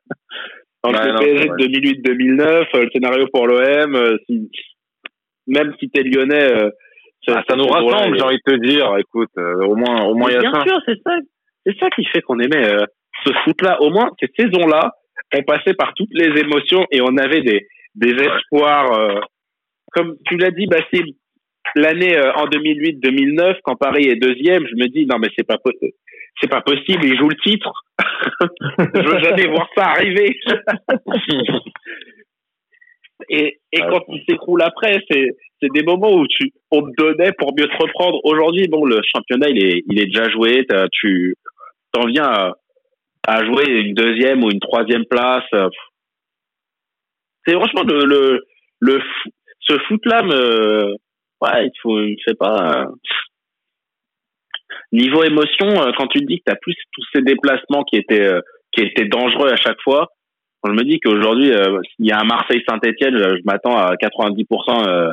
Entre 0.83 0.99
Ouais, 0.99 1.07
le 1.07 1.13
non, 1.13 1.19
PSG 1.19 1.37
c'est 1.37 1.45
de 1.45 1.53
vrai. 1.53 2.37
2008-2009, 2.37 2.67
euh, 2.75 2.83
le 2.83 2.89
scénario 2.91 3.27
pour 3.31 3.47
l'OM, 3.47 3.95
euh, 3.95 4.17
si, 4.27 4.49
même 5.47 5.73
si 5.79 5.89
t'es 5.89 6.03
lyonnais, 6.03 6.51
euh, 6.51 6.69
Ah, 7.27 7.33
ça 7.33 7.43
cette 7.49 7.57
nous 7.57 7.67
rassemble, 7.67 8.17
j'ai 8.17 8.23
envie 8.23 8.39
de 8.45 8.51
te 8.51 8.65
dire. 8.65 8.91
Écoute, 8.97 9.29
euh, 9.37 9.65
au 9.67 9.75
moins, 9.75 10.05
au 10.05 10.15
moins 10.15 10.29
il 10.29 10.33
y 10.33 10.37
a 10.37 10.41
Bien 10.41 10.53
ça. 10.53 10.61
sûr, 10.65 10.81
c'est 10.87 10.99
ça. 11.05 11.11
C'est 11.65 11.77
ça 11.79 11.89
qui 11.91 12.03
fait 12.05 12.21
qu'on 12.21 12.39
aimait 12.39 12.65
euh, 12.73 12.83
ce 13.25 13.31
foot-là. 13.43 13.79
Au 13.81 13.91
moins, 13.91 14.09
cette 14.19 14.31
saison-là, 14.37 14.91
on 15.35 15.43
passait 15.43 15.75
par 15.75 15.93
toutes 15.93 16.09
les 16.13 16.39
émotions 16.41 16.85
et 16.91 16.99
on 17.01 17.15
avait 17.17 17.41
des, 17.41 17.67
des 17.95 18.13
espoirs. 18.15 18.91
euh, 18.99 19.19
comme 19.91 20.15
tu 20.25 20.37
l'as 20.37 20.49
dit, 20.51 20.65
Basile, 20.65 21.13
l'année 21.75 22.15
euh, 22.17 22.31
en 22.33 22.45
2008-2009, 22.47 23.57
quand 23.63 23.75
Paris 23.75 24.07
est 24.07 24.15
deuxième, 24.15 24.65
je 24.67 24.75
me 24.75 24.87
dis 24.87 25.05
non 25.05 25.17
mais 25.19 25.29
c'est 25.37 25.45
pas 25.47 25.57
c'est 26.41 26.49
pas 26.49 26.61
possible, 26.61 27.05
il 27.05 27.17
joue 27.17 27.29
le 27.29 27.35
titre. 27.37 27.71
je 28.79 29.01
veux 29.09 29.19
jamais 29.23 29.47
voir 29.47 29.67
ça 29.75 29.85
arriver. 29.87 30.39
et 33.29 33.59
et 33.71 33.81
Ouais. 33.81 33.87
quand 33.89 34.03
il 34.09 34.23
s'écroule 34.27 34.61
après, 34.61 34.99
c'est 35.09 35.27
c'est 35.61 35.71
des 35.73 35.83
moments 35.83 36.11
où 36.13 36.25
tu 36.27 36.51
on 36.71 36.81
te 36.81 36.91
donnait 36.97 37.31
pour 37.37 37.53
mieux 37.57 37.67
te 37.67 37.77
reprendre. 37.83 38.19
Aujourd'hui, 38.23 38.67
bon, 38.67 38.85
le 38.85 38.99
championnat 39.15 39.49
il 39.49 39.63
est 39.63 39.83
il 39.89 39.99
est 39.99 40.05
déjà 40.07 40.29
joué. 40.29 40.65
tu 40.91 41.35
t'en 41.93 42.05
viens 42.07 42.25
à, 42.25 42.53
à 43.27 43.45
jouer 43.45 43.65
une 43.69 43.93
deuxième 43.93 44.43
ou 44.43 44.49
une 44.49 44.59
troisième 44.59 45.05
place. 45.05 45.43
C'est 47.45 47.53
franchement 47.53 47.83
le 47.83 48.05
le 48.05 48.43
le 48.79 49.01
ce 49.59 49.77
foot 49.87 50.01
là 50.05 50.23
me 50.23 50.95
ouais 51.41 51.65
il 51.67 51.71
faut 51.81 51.99
il 51.99 52.11
me 52.11 52.15
fait 52.25 52.37
pas. 52.37 52.81
euh, 52.81 52.85
Niveau 54.93 55.23
émotion, 55.23 55.67
euh, 55.67 55.91
quand 55.97 56.07
tu 56.07 56.19
te 56.19 56.25
dis 56.25 56.39
que 56.39 56.43
t'as 56.45 56.55
plus 56.55 56.75
tous 56.93 57.03
ces 57.13 57.21
déplacements 57.21 57.83
qui 57.83 57.97
étaient 57.97 58.21
euh, 58.25 58.41
qui 58.71 58.81
étaient 58.81 59.05
dangereux 59.05 59.49
à 59.49 59.55
chaque 59.55 59.79
fois, 59.81 60.07
quand 60.61 60.71
je 60.71 60.77
me 60.77 60.83
dis 60.83 60.99
qu'aujourd'hui 60.99 61.51
euh, 61.51 61.79
s'il 61.95 62.05
y 62.07 62.11
a 62.11 62.19
un 62.19 62.23
Marseille 62.25 62.63
Saint-Etienne, 62.67 63.17
je, 63.17 63.37
je 63.37 63.41
m'attends 63.45 63.77
à 63.77 63.95
90% 63.95 64.87
euh, 64.87 65.11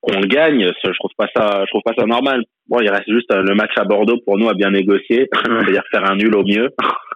qu'on 0.00 0.20
le 0.20 0.26
gagne. 0.26 0.70
Je 0.84 0.90
trouve 0.98 1.10
pas 1.16 1.28
ça, 1.34 1.62
je 1.64 1.70
trouve 1.70 1.82
pas 1.84 1.94
ça 1.98 2.06
normal. 2.06 2.44
Bon, 2.68 2.80
il 2.80 2.88
reste 2.90 3.10
juste 3.10 3.32
le 3.32 3.54
match 3.54 3.72
à 3.76 3.84
Bordeaux 3.84 4.18
pour 4.24 4.38
nous 4.38 4.48
à 4.48 4.54
bien 4.54 4.70
négocier, 4.70 5.28
c'est-à-dire 5.44 5.82
faire 5.90 6.04
un 6.10 6.16
nul 6.16 6.34
au 6.34 6.44
mieux. 6.44 6.70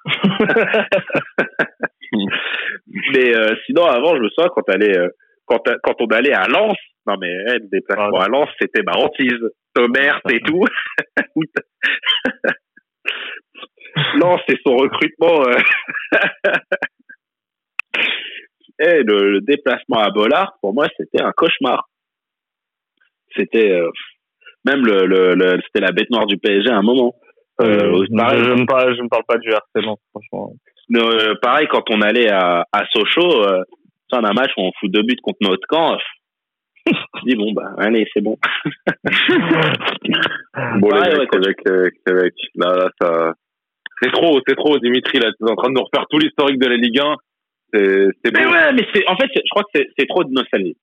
mais 3.15 3.37
euh, 3.37 3.55
sinon, 3.67 3.85
avant, 3.85 4.17
je 4.17 4.23
me 4.23 4.29
souviens 4.31 4.51
quand 4.55 4.63
t'allais, 4.63 4.97
euh, 4.99 5.09
quand, 5.47 5.63
quand 5.83 5.95
on 6.01 6.07
allait 6.07 6.33
à 6.33 6.47
Lens, 6.49 6.77
non 7.07 7.17
mais 7.21 7.29
eh, 7.49 7.59
le 7.59 7.69
déplacement 7.71 8.21
à 8.21 8.29
Lens, 8.29 8.49
c'était 8.61 8.83
ma 8.83 8.93
hantise. 8.93 9.49
Et 10.31 10.41
tout. 10.41 10.65
Où 11.37 11.43
t'as- 11.47 12.53
Lens 14.19 14.41
et 14.49 14.57
son 14.65 14.77
recrutement. 14.77 15.43
euh, 15.47 15.57
eh, 18.81 19.03
le, 19.03 19.33
le 19.33 19.41
déplacement 19.41 19.99
à 20.01 20.11
Bollard, 20.11 20.57
pour 20.61 20.75
moi, 20.75 20.87
c'était 20.97 21.23
un 21.23 21.33
cauchemar. 21.33 21.89
C'était, 23.37 23.71
euh, 23.71 23.91
Même 24.65 24.85
le, 24.85 25.07
le, 25.07 25.35
le- 25.35 25.61
c'était 25.65 25.81
la 25.85 25.93
bête 25.93 26.11
noire 26.11 26.27
du 26.27 26.37
PSG 26.39 26.69
à 26.71 26.77
un 26.77 26.83
moment. 26.83 27.15
Euh, 27.61 28.05
pareil, 28.17 28.45
je, 28.45 28.51
ne 28.53 28.65
parle, 28.67 28.97
je 28.97 29.03
ne 29.03 29.09
parle 29.09 29.25
pas 29.27 29.39
du 29.39 29.53
harcèlement, 29.53 29.99
franchement. 30.11 30.53
euh, 30.97 31.35
pareil, 31.41 31.67
quand 31.71 31.85
on 31.91 32.01
allait 32.03 32.31
à, 32.31 32.67
à 32.73 32.85
Sochaux, 32.93 33.45
euh, 34.15 34.19
tu 34.19 34.19
sais, 34.19 34.23
on 34.23 34.25
a 34.25 34.31
un 34.31 34.35
match 34.35 34.53
où 34.57 34.63
on 34.63 34.73
fout 34.81 34.91
deux 34.91 35.03
buts 35.03 35.17
contre 35.23 35.39
notre 35.43 35.67
camp. 35.69 35.97
Je 36.87 36.93
dis 37.31 37.37
bon 37.37 37.53
bah 37.53 37.71
allez 37.79 38.07
c'est 38.13 38.21
bon. 38.23 38.37
Bon, 40.81 40.89
Ouais, 40.91 41.11
les 41.11 41.13
ouais, 41.13 41.19
mecs, 41.21 41.31
coach. 41.31 41.45
avec, 41.47 41.59
avec, 41.67 41.95
avec, 42.07 42.35
là, 42.57 42.75
là, 42.77 42.91
ça, 43.01 43.33
c'est 44.03 44.11
trop, 44.13 44.39
c'est 44.47 44.55
trop, 44.57 44.79
Dimitri, 44.79 45.19
là, 45.19 45.31
tu 45.39 45.47
es 45.47 45.51
en 45.51 45.55
train 45.57 45.69
de 45.71 45.75
nous 45.75 45.83
refaire 45.85 46.07
tout 46.11 46.19
l'historique 46.19 46.59
de 46.59 46.67
la 46.69 46.77
Ligue 46.77 46.99
1. 47.01 47.17
C'est, 47.73 48.07
c'est 48.25 48.35
Mais 48.37 48.47
ouais, 48.47 48.73
mais 48.75 48.87
c'est 48.93 49.09
en 49.09 49.17
fait 49.17 49.29
je 49.35 49.41
crois 49.51 49.65
que 49.73 49.81
c'est 49.99 50.07
trop 50.09 50.25
de 50.25 50.31
nostalgie. 50.33 50.77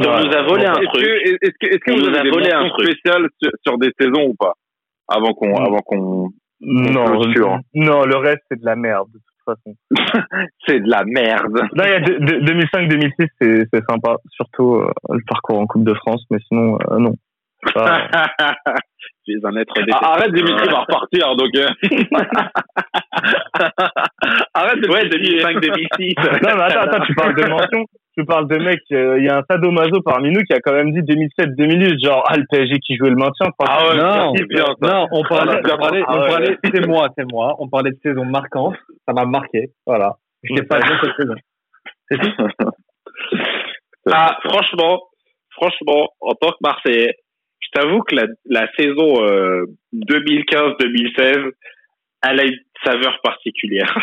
Si 0.00 0.06
on 0.08 0.20
nous 0.24 0.32
a 0.32 0.42
volé 0.42 0.64
un 0.64 0.74
Est-ce 0.74 0.84
truc. 0.90 1.02
que, 1.04 1.10
est-ce 1.44 1.50
que, 1.60 1.66
est-ce 1.66 1.78
que 1.78 1.90
On 1.92 1.96
vous 1.96 2.10
nous 2.10 2.16
a 2.16 2.20
avez 2.20 2.30
volé 2.30 2.50
un 2.52 2.68
truc. 2.68 2.86
spéciales 2.88 3.26
sur, 3.42 3.50
sur 3.66 3.78
des 3.78 3.90
saisons 4.00 4.26
ou 4.28 4.34
pas? 4.34 4.54
Avant 5.08 5.32
qu'on, 5.34 5.50
Mm. 5.50 5.66
avant 5.66 5.78
qu'on, 5.80 6.28
Non, 6.60 7.60
non, 7.74 8.04
le 8.04 8.16
reste, 8.16 8.42
c'est 8.50 8.60
de 8.60 8.64
la 8.64 8.76
merde, 8.76 9.08
façon. 9.54 9.74
c'est 10.66 10.80
de 10.80 10.88
la 10.90 11.04
merde. 11.04 11.60
Non, 11.74 11.84
il 11.84 11.90
y 11.90 11.94
a 11.94 12.00
de- 12.00 12.18
de- 12.18 12.40
2005-2006, 12.52 13.28
c'est 13.40 13.66
c'est 13.72 13.84
sympa. 13.88 14.16
Surtout 14.30 14.76
euh, 14.76 14.90
le 15.10 15.20
parcours 15.26 15.58
en 15.60 15.66
Coupe 15.66 15.84
de 15.84 15.94
France, 15.94 16.24
mais 16.30 16.38
sinon, 16.48 16.78
euh, 16.90 16.98
non. 16.98 17.14
Ça, 17.74 18.06
Tu 19.24 19.32
es 19.32 19.44
un 19.44 19.56
être 19.56 19.74
Ah, 19.92 20.14
arrête, 20.14 20.32
Dimitri 20.32 20.68
va 20.68 20.80
repartir, 20.80 21.34
donc, 21.36 21.50
euh. 21.56 21.66
arrête 24.54 24.80
de 24.80 24.88
Ouais, 24.90 25.04
2005-2006. 25.08 26.14
non, 26.42 26.56
mais 26.56 26.62
attends, 26.62 26.80
attends, 26.80 27.04
tu 27.04 27.14
parles 27.14 27.34
de 27.34 27.46
mention. 27.48 27.84
Tu 28.18 28.24
parles 28.24 28.48
de 28.48 28.56
mec, 28.56 28.80
euh, 28.90 29.16
il 29.18 29.26
y 29.26 29.28
a 29.28 29.36
un 29.38 29.42
sadomaso 29.48 30.00
parmi 30.02 30.30
nous 30.32 30.40
qui 30.42 30.52
a 30.52 30.58
quand 30.58 30.72
même 30.72 30.90
dit 30.90 31.02
2007-2008, 31.02 32.04
genre, 32.04 32.24
ah, 32.26 32.36
le 32.36 32.44
PSG 32.50 32.80
qui 32.80 32.96
jouait 32.96 33.10
le 33.10 33.16
maintien. 33.16 33.46
Ah 33.60 33.88
ouais, 33.90 33.96
Non, 33.96 34.32
c'est 34.34 34.48
bien, 34.48 34.64
ça. 34.64 34.74
non, 34.82 35.06
on 35.12 35.22
parlait, 35.22 35.60
Ah, 35.64 35.74
on 35.74 35.78
parlait, 35.78 36.02
ah 36.04 36.18
ouais. 36.20 36.28
parlait, 36.28 36.58
c'est 36.64 36.86
moi, 36.86 37.08
c'est 37.16 37.30
moi. 37.30 37.54
On 37.60 37.68
parlait 37.68 37.92
de 37.92 37.98
saison 38.02 38.24
marquante. 38.24 38.74
Ça 39.06 39.12
m'a 39.12 39.24
marqué. 39.24 39.70
Voilà. 39.86 40.16
Je 40.42 40.52
n'ai 40.52 40.62
pas 40.62 40.80
bien 40.80 40.98
cette 41.00 41.14
saison. 41.16 41.34
C'est 42.10 42.18
tout. 42.18 42.32
Ah, 44.10 44.38
franchement, 44.42 45.02
franchement, 45.50 46.08
en 46.22 46.32
tant 46.34 46.48
que 46.52 46.56
Marseillais, 46.62 47.14
je 47.60 47.68
t'avoue 47.78 48.00
que 48.02 48.14
la, 48.16 48.24
la 48.46 48.66
saison 48.78 49.22
euh, 49.22 49.66
2015-2016, 49.94 51.50
elle 52.26 52.40
a 52.40 52.44
une 52.44 52.58
saveur 52.84 53.20
particulière. 53.22 53.94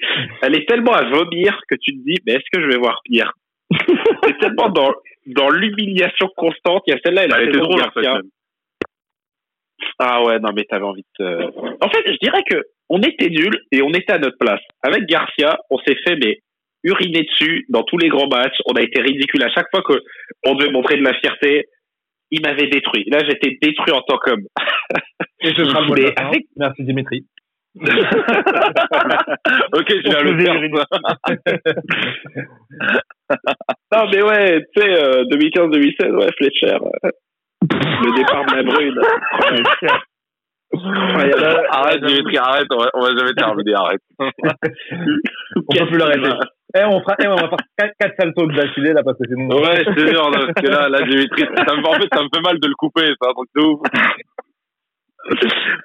Elle 0.42 0.56
est 0.56 0.68
tellement 0.68 0.92
à 0.92 1.04
vomir 1.08 1.60
que 1.68 1.74
tu 1.80 1.92
te 1.92 2.04
dis, 2.04 2.18
mais 2.26 2.32
est-ce 2.34 2.46
que 2.52 2.60
je 2.62 2.66
vais 2.66 2.78
voir 2.78 3.00
pire? 3.04 3.32
C'est 4.24 4.38
tellement 4.38 4.68
dans, 4.70 4.92
dans 5.26 5.50
l'humiliation 5.50 6.28
constante. 6.36 6.82
Il 6.86 6.92
y 6.92 6.94
a 6.94 7.00
celle-là 7.04 7.24
et 7.24 7.28
la 7.28 7.38
Elle 7.42 7.48
était 7.48 7.58
drôle. 7.58 7.80
Ah 9.98 10.22
ouais, 10.24 10.38
non 10.38 10.50
mais 10.54 10.64
t'avais 10.64 10.84
envie 10.84 11.04
de... 11.18 11.24
te- 11.24 11.84
En 11.84 11.88
fait, 11.90 12.02
je 12.06 12.16
dirais 12.22 12.42
que 12.48 12.62
on 12.88 13.00
était 13.00 13.30
nuls 13.30 13.58
et 13.72 13.82
on 13.82 13.90
était 13.90 14.12
à 14.12 14.18
notre 14.18 14.38
place. 14.38 14.60
Avec 14.82 15.06
Garcia, 15.06 15.58
on 15.70 15.78
s'est 15.78 15.96
fait 16.06 16.16
mais 16.16 16.38
uriner 16.84 17.22
dessus 17.22 17.64
dans 17.68 17.82
tous 17.82 17.98
les 17.98 18.08
grands 18.08 18.28
matchs. 18.28 18.56
On 18.66 18.72
a 18.74 18.82
été 18.82 19.00
ridicule 19.00 19.42
à 19.42 19.50
chaque 19.50 19.68
fois 19.70 19.82
que 19.82 19.94
on 20.44 20.54
devait 20.54 20.70
montrer 20.72 20.96
de 20.96 21.02
la 21.02 21.14
fierté. 21.14 21.66
Il 22.30 22.40
m'avait 22.42 22.68
détruit. 22.68 23.04
Là, 23.10 23.18
j'étais 23.28 23.58
détruit 23.60 23.92
en 23.92 24.00
tant 24.02 24.16
qu'homme. 24.18 24.46
Et 25.42 25.48
ce 25.54 25.64
sera 25.64 25.80
le 25.82 25.86
mot 25.88 25.94
de 25.94 26.00
Mais 26.00 26.08
la 26.08 26.14
fin. 26.14 26.28
avec- 26.28 26.46
Merci 26.56 26.82
Dimitri. 26.84 27.26
ok, 29.72 29.88
je 29.88 30.08
viens 30.08 30.22
le 30.22 30.36
faire. 30.44 30.56
Non 33.94 34.04
mais 34.12 34.22
ouais, 34.22 34.64
tu 34.76 34.82
sais, 34.82 34.90
euh, 34.90 35.24
2015-2016, 35.24 36.10
ouais, 36.16 36.28
Fletcher. 36.36 36.74
euh, 36.74 37.10
le 37.62 38.10
départ 38.16 38.44
de 38.46 38.56
la 38.56 38.62
brune. 38.62 39.00
Incroyable. 40.74 41.66
Arrête, 41.70 42.04
Dimitri, 42.04 42.36
arrête, 42.38 42.66
on 42.72 42.78
va, 42.78 42.90
on 42.94 43.00
va 43.02 43.08
jamais 43.16 43.34
terminer, 43.34 43.74
arrête. 43.74 44.00
On 44.18 45.74
peut 45.74 45.86
plus 45.86 45.98
l'arrêter. 45.98 46.30
Eh, 46.74 46.84
on 46.84 47.00
fera, 47.00 47.14
eh, 47.22 47.28
on 47.28 47.34
va 47.36 47.48
faire 47.48 47.58
quatre, 47.76 47.92
quatre 48.00 48.14
saltos 48.18 48.46
d'affilée 48.46 48.94
là 48.94 49.02
parce 49.04 49.18
que 49.18 49.28
sinon. 49.28 49.54
Ouais, 49.56 49.84
je 49.84 49.92
te 49.92 50.06
jure, 50.06 50.30
parce 50.32 50.54
que 50.54 50.68
là, 50.70 50.88
là, 50.88 51.02
Dimitri, 51.06 51.42
ça 51.54 51.76
me, 51.76 51.86
en 51.86 51.92
fait, 51.92 52.08
ça 52.10 52.22
me 52.22 52.28
fait 52.34 52.40
mal 52.42 52.58
de 52.58 52.66
le 52.66 52.74
couper, 52.78 53.02
c'est 53.20 53.28
un 53.28 53.32
truc 53.34 53.50
de 53.54 53.60
ouf. 53.60 53.80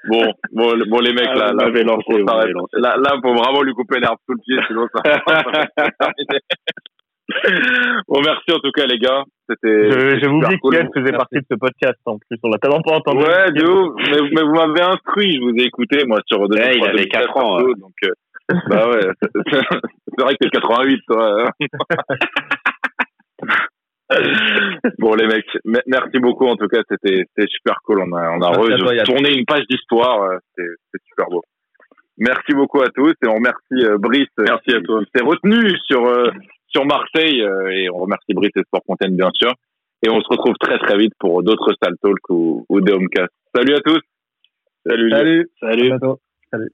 Bon, 0.09 0.23
bon, 0.51 0.73
bon, 0.89 0.99
les 0.99 1.13
mecs, 1.13 1.27
Ah, 1.29 1.35
là, 1.35 1.51
vous 1.51 1.57
là, 1.73 1.83
lancé, 1.83 2.03
vous 2.09 2.25
lancé. 2.25 2.51
Là, 2.73 2.95
là, 2.97 3.11
faut 3.21 3.33
vraiment 3.35 3.61
lui 3.61 3.73
couper 3.73 3.99
l'herbe 3.99 4.17
sous 4.25 4.33
le 4.33 4.39
pied, 4.43 4.57
sinon 4.67 4.87
ça. 4.93 5.01
Bon, 8.07 8.21
merci 8.23 8.51
en 8.53 8.59
tout 8.59 8.71
cas, 8.73 8.85
les 8.85 8.97
gars. 8.99 9.23
C'était. 9.49 9.91
Je- 9.91 10.27
oublié 10.27 10.45
super 10.45 10.59
cool. 10.61 10.73
qu'Yann 10.73 10.89
faisait 10.95 11.11
partie 11.11 11.35
de 11.35 11.45
ce 11.51 11.57
podcast 11.57 11.97
en 12.05 12.17
plus. 12.17 12.37
On 12.41 12.49
l'a 12.49 12.57
tellement 12.57 12.81
pas 12.81 12.95
entendu. 12.95 13.19
Ouais, 13.23 13.51
de 13.51 13.63
ouf. 13.69 13.93
Mais, 13.97 14.29
mais 14.33 14.41
vous 14.43 14.53
m'avez 14.55 14.81
instruit, 14.81 15.33
je 15.35 15.41
vous 15.41 15.53
ai 15.57 15.65
écouté, 15.65 16.05
moi, 16.07 16.19
sur 16.25 16.39
Ouais, 16.39 16.47
2003, 16.47 16.71
il 16.73 16.83
avait 16.83 16.91
2004, 16.99 17.21
quatre 17.25 17.37
ans, 17.37 17.57
surtout, 17.59 17.73
Donc, 17.81 17.93
euh, 18.05 18.13
bah 18.69 18.87
ouais. 18.89 19.11
C'est 19.43 20.23
vrai 20.23 20.33
que 20.35 20.47
t'es 20.47 20.49
88, 20.49 21.01
toi. 21.05 21.43
bon, 24.99 25.15
les 25.15 25.27
mecs, 25.27 25.45
me- 25.65 25.81
merci 25.87 26.19
beaucoup. 26.19 26.45
En 26.45 26.55
tout 26.55 26.67
cas, 26.67 26.81
c'était 26.89 27.25
c'était 27.35 27.47
super 27.49 27.75
cool. 27.83 28.01
On 28.01 28.13
a, 28.15 28.31
on 28.31 28.41
a 28.41 28.51
re- 28.57 29.03
tourné 29.05 29.33
une 29.37 29.45
page 29.45 29.65
d'histoire. 29.69 30.21
euh, 30.23 30.37
C'était 30.55 30.69
c'était 30.85 31.03
super 31.09 31.25
beau. 31.29 31.43
Merci 32.17 32.53
beaucoup 32.53 32.81
à 32.81 32.89
tous 32.89 33.13
et 33.23 33.27
on 33.27 33.35
remercie 33.35 33.85
euh, 33.85 33.97
Brice. 33.97 34.29
Merci 34.37 34.71
à 34.75 34.81
toi. 34.81 35.01
C'est 35.13 35.23
retenu 35.23 35.77
sur 35.85 36.05
euh, 36.07 36.29
sur 36.67 36.85
Marseille 36.85 37.41
euh, 37.43 37.67
et 37.69 37.89
on 37.89 37.97
remercie 37.97 38.33
Brice 38.33 38.51
et 38.55 38.61
Sport 38.63 38.81
Content 38.87 39.09
bien 39.11 39.29
sûr. 39.33 39.53
Et 40.03 40.09
on 40.09 40.21
se 40.21 40.27
retrouve 40.29 40.55
très 40.59 40.77
très 40.79 40.97
vite 40.97 41.13
pour 41.19 41.43
d'autres 41.43 41.73
Sal 41.81 41.93
Talk 42.01 42.29
ou, 42.29 42.65
ou 42.69 42.81
des 42.81 42.91
Homecast. 42.93 43.29
Salut 43.55 43.75
à 43.75 43.81
tous. 43.81 43.99
Salut. 44.85 45.09
Salut. 45.11 45.47
Salut. 45.59 45.81
À 45.85 45.97
bientôt. 45.97 46.19
Salut. 46.51 46.69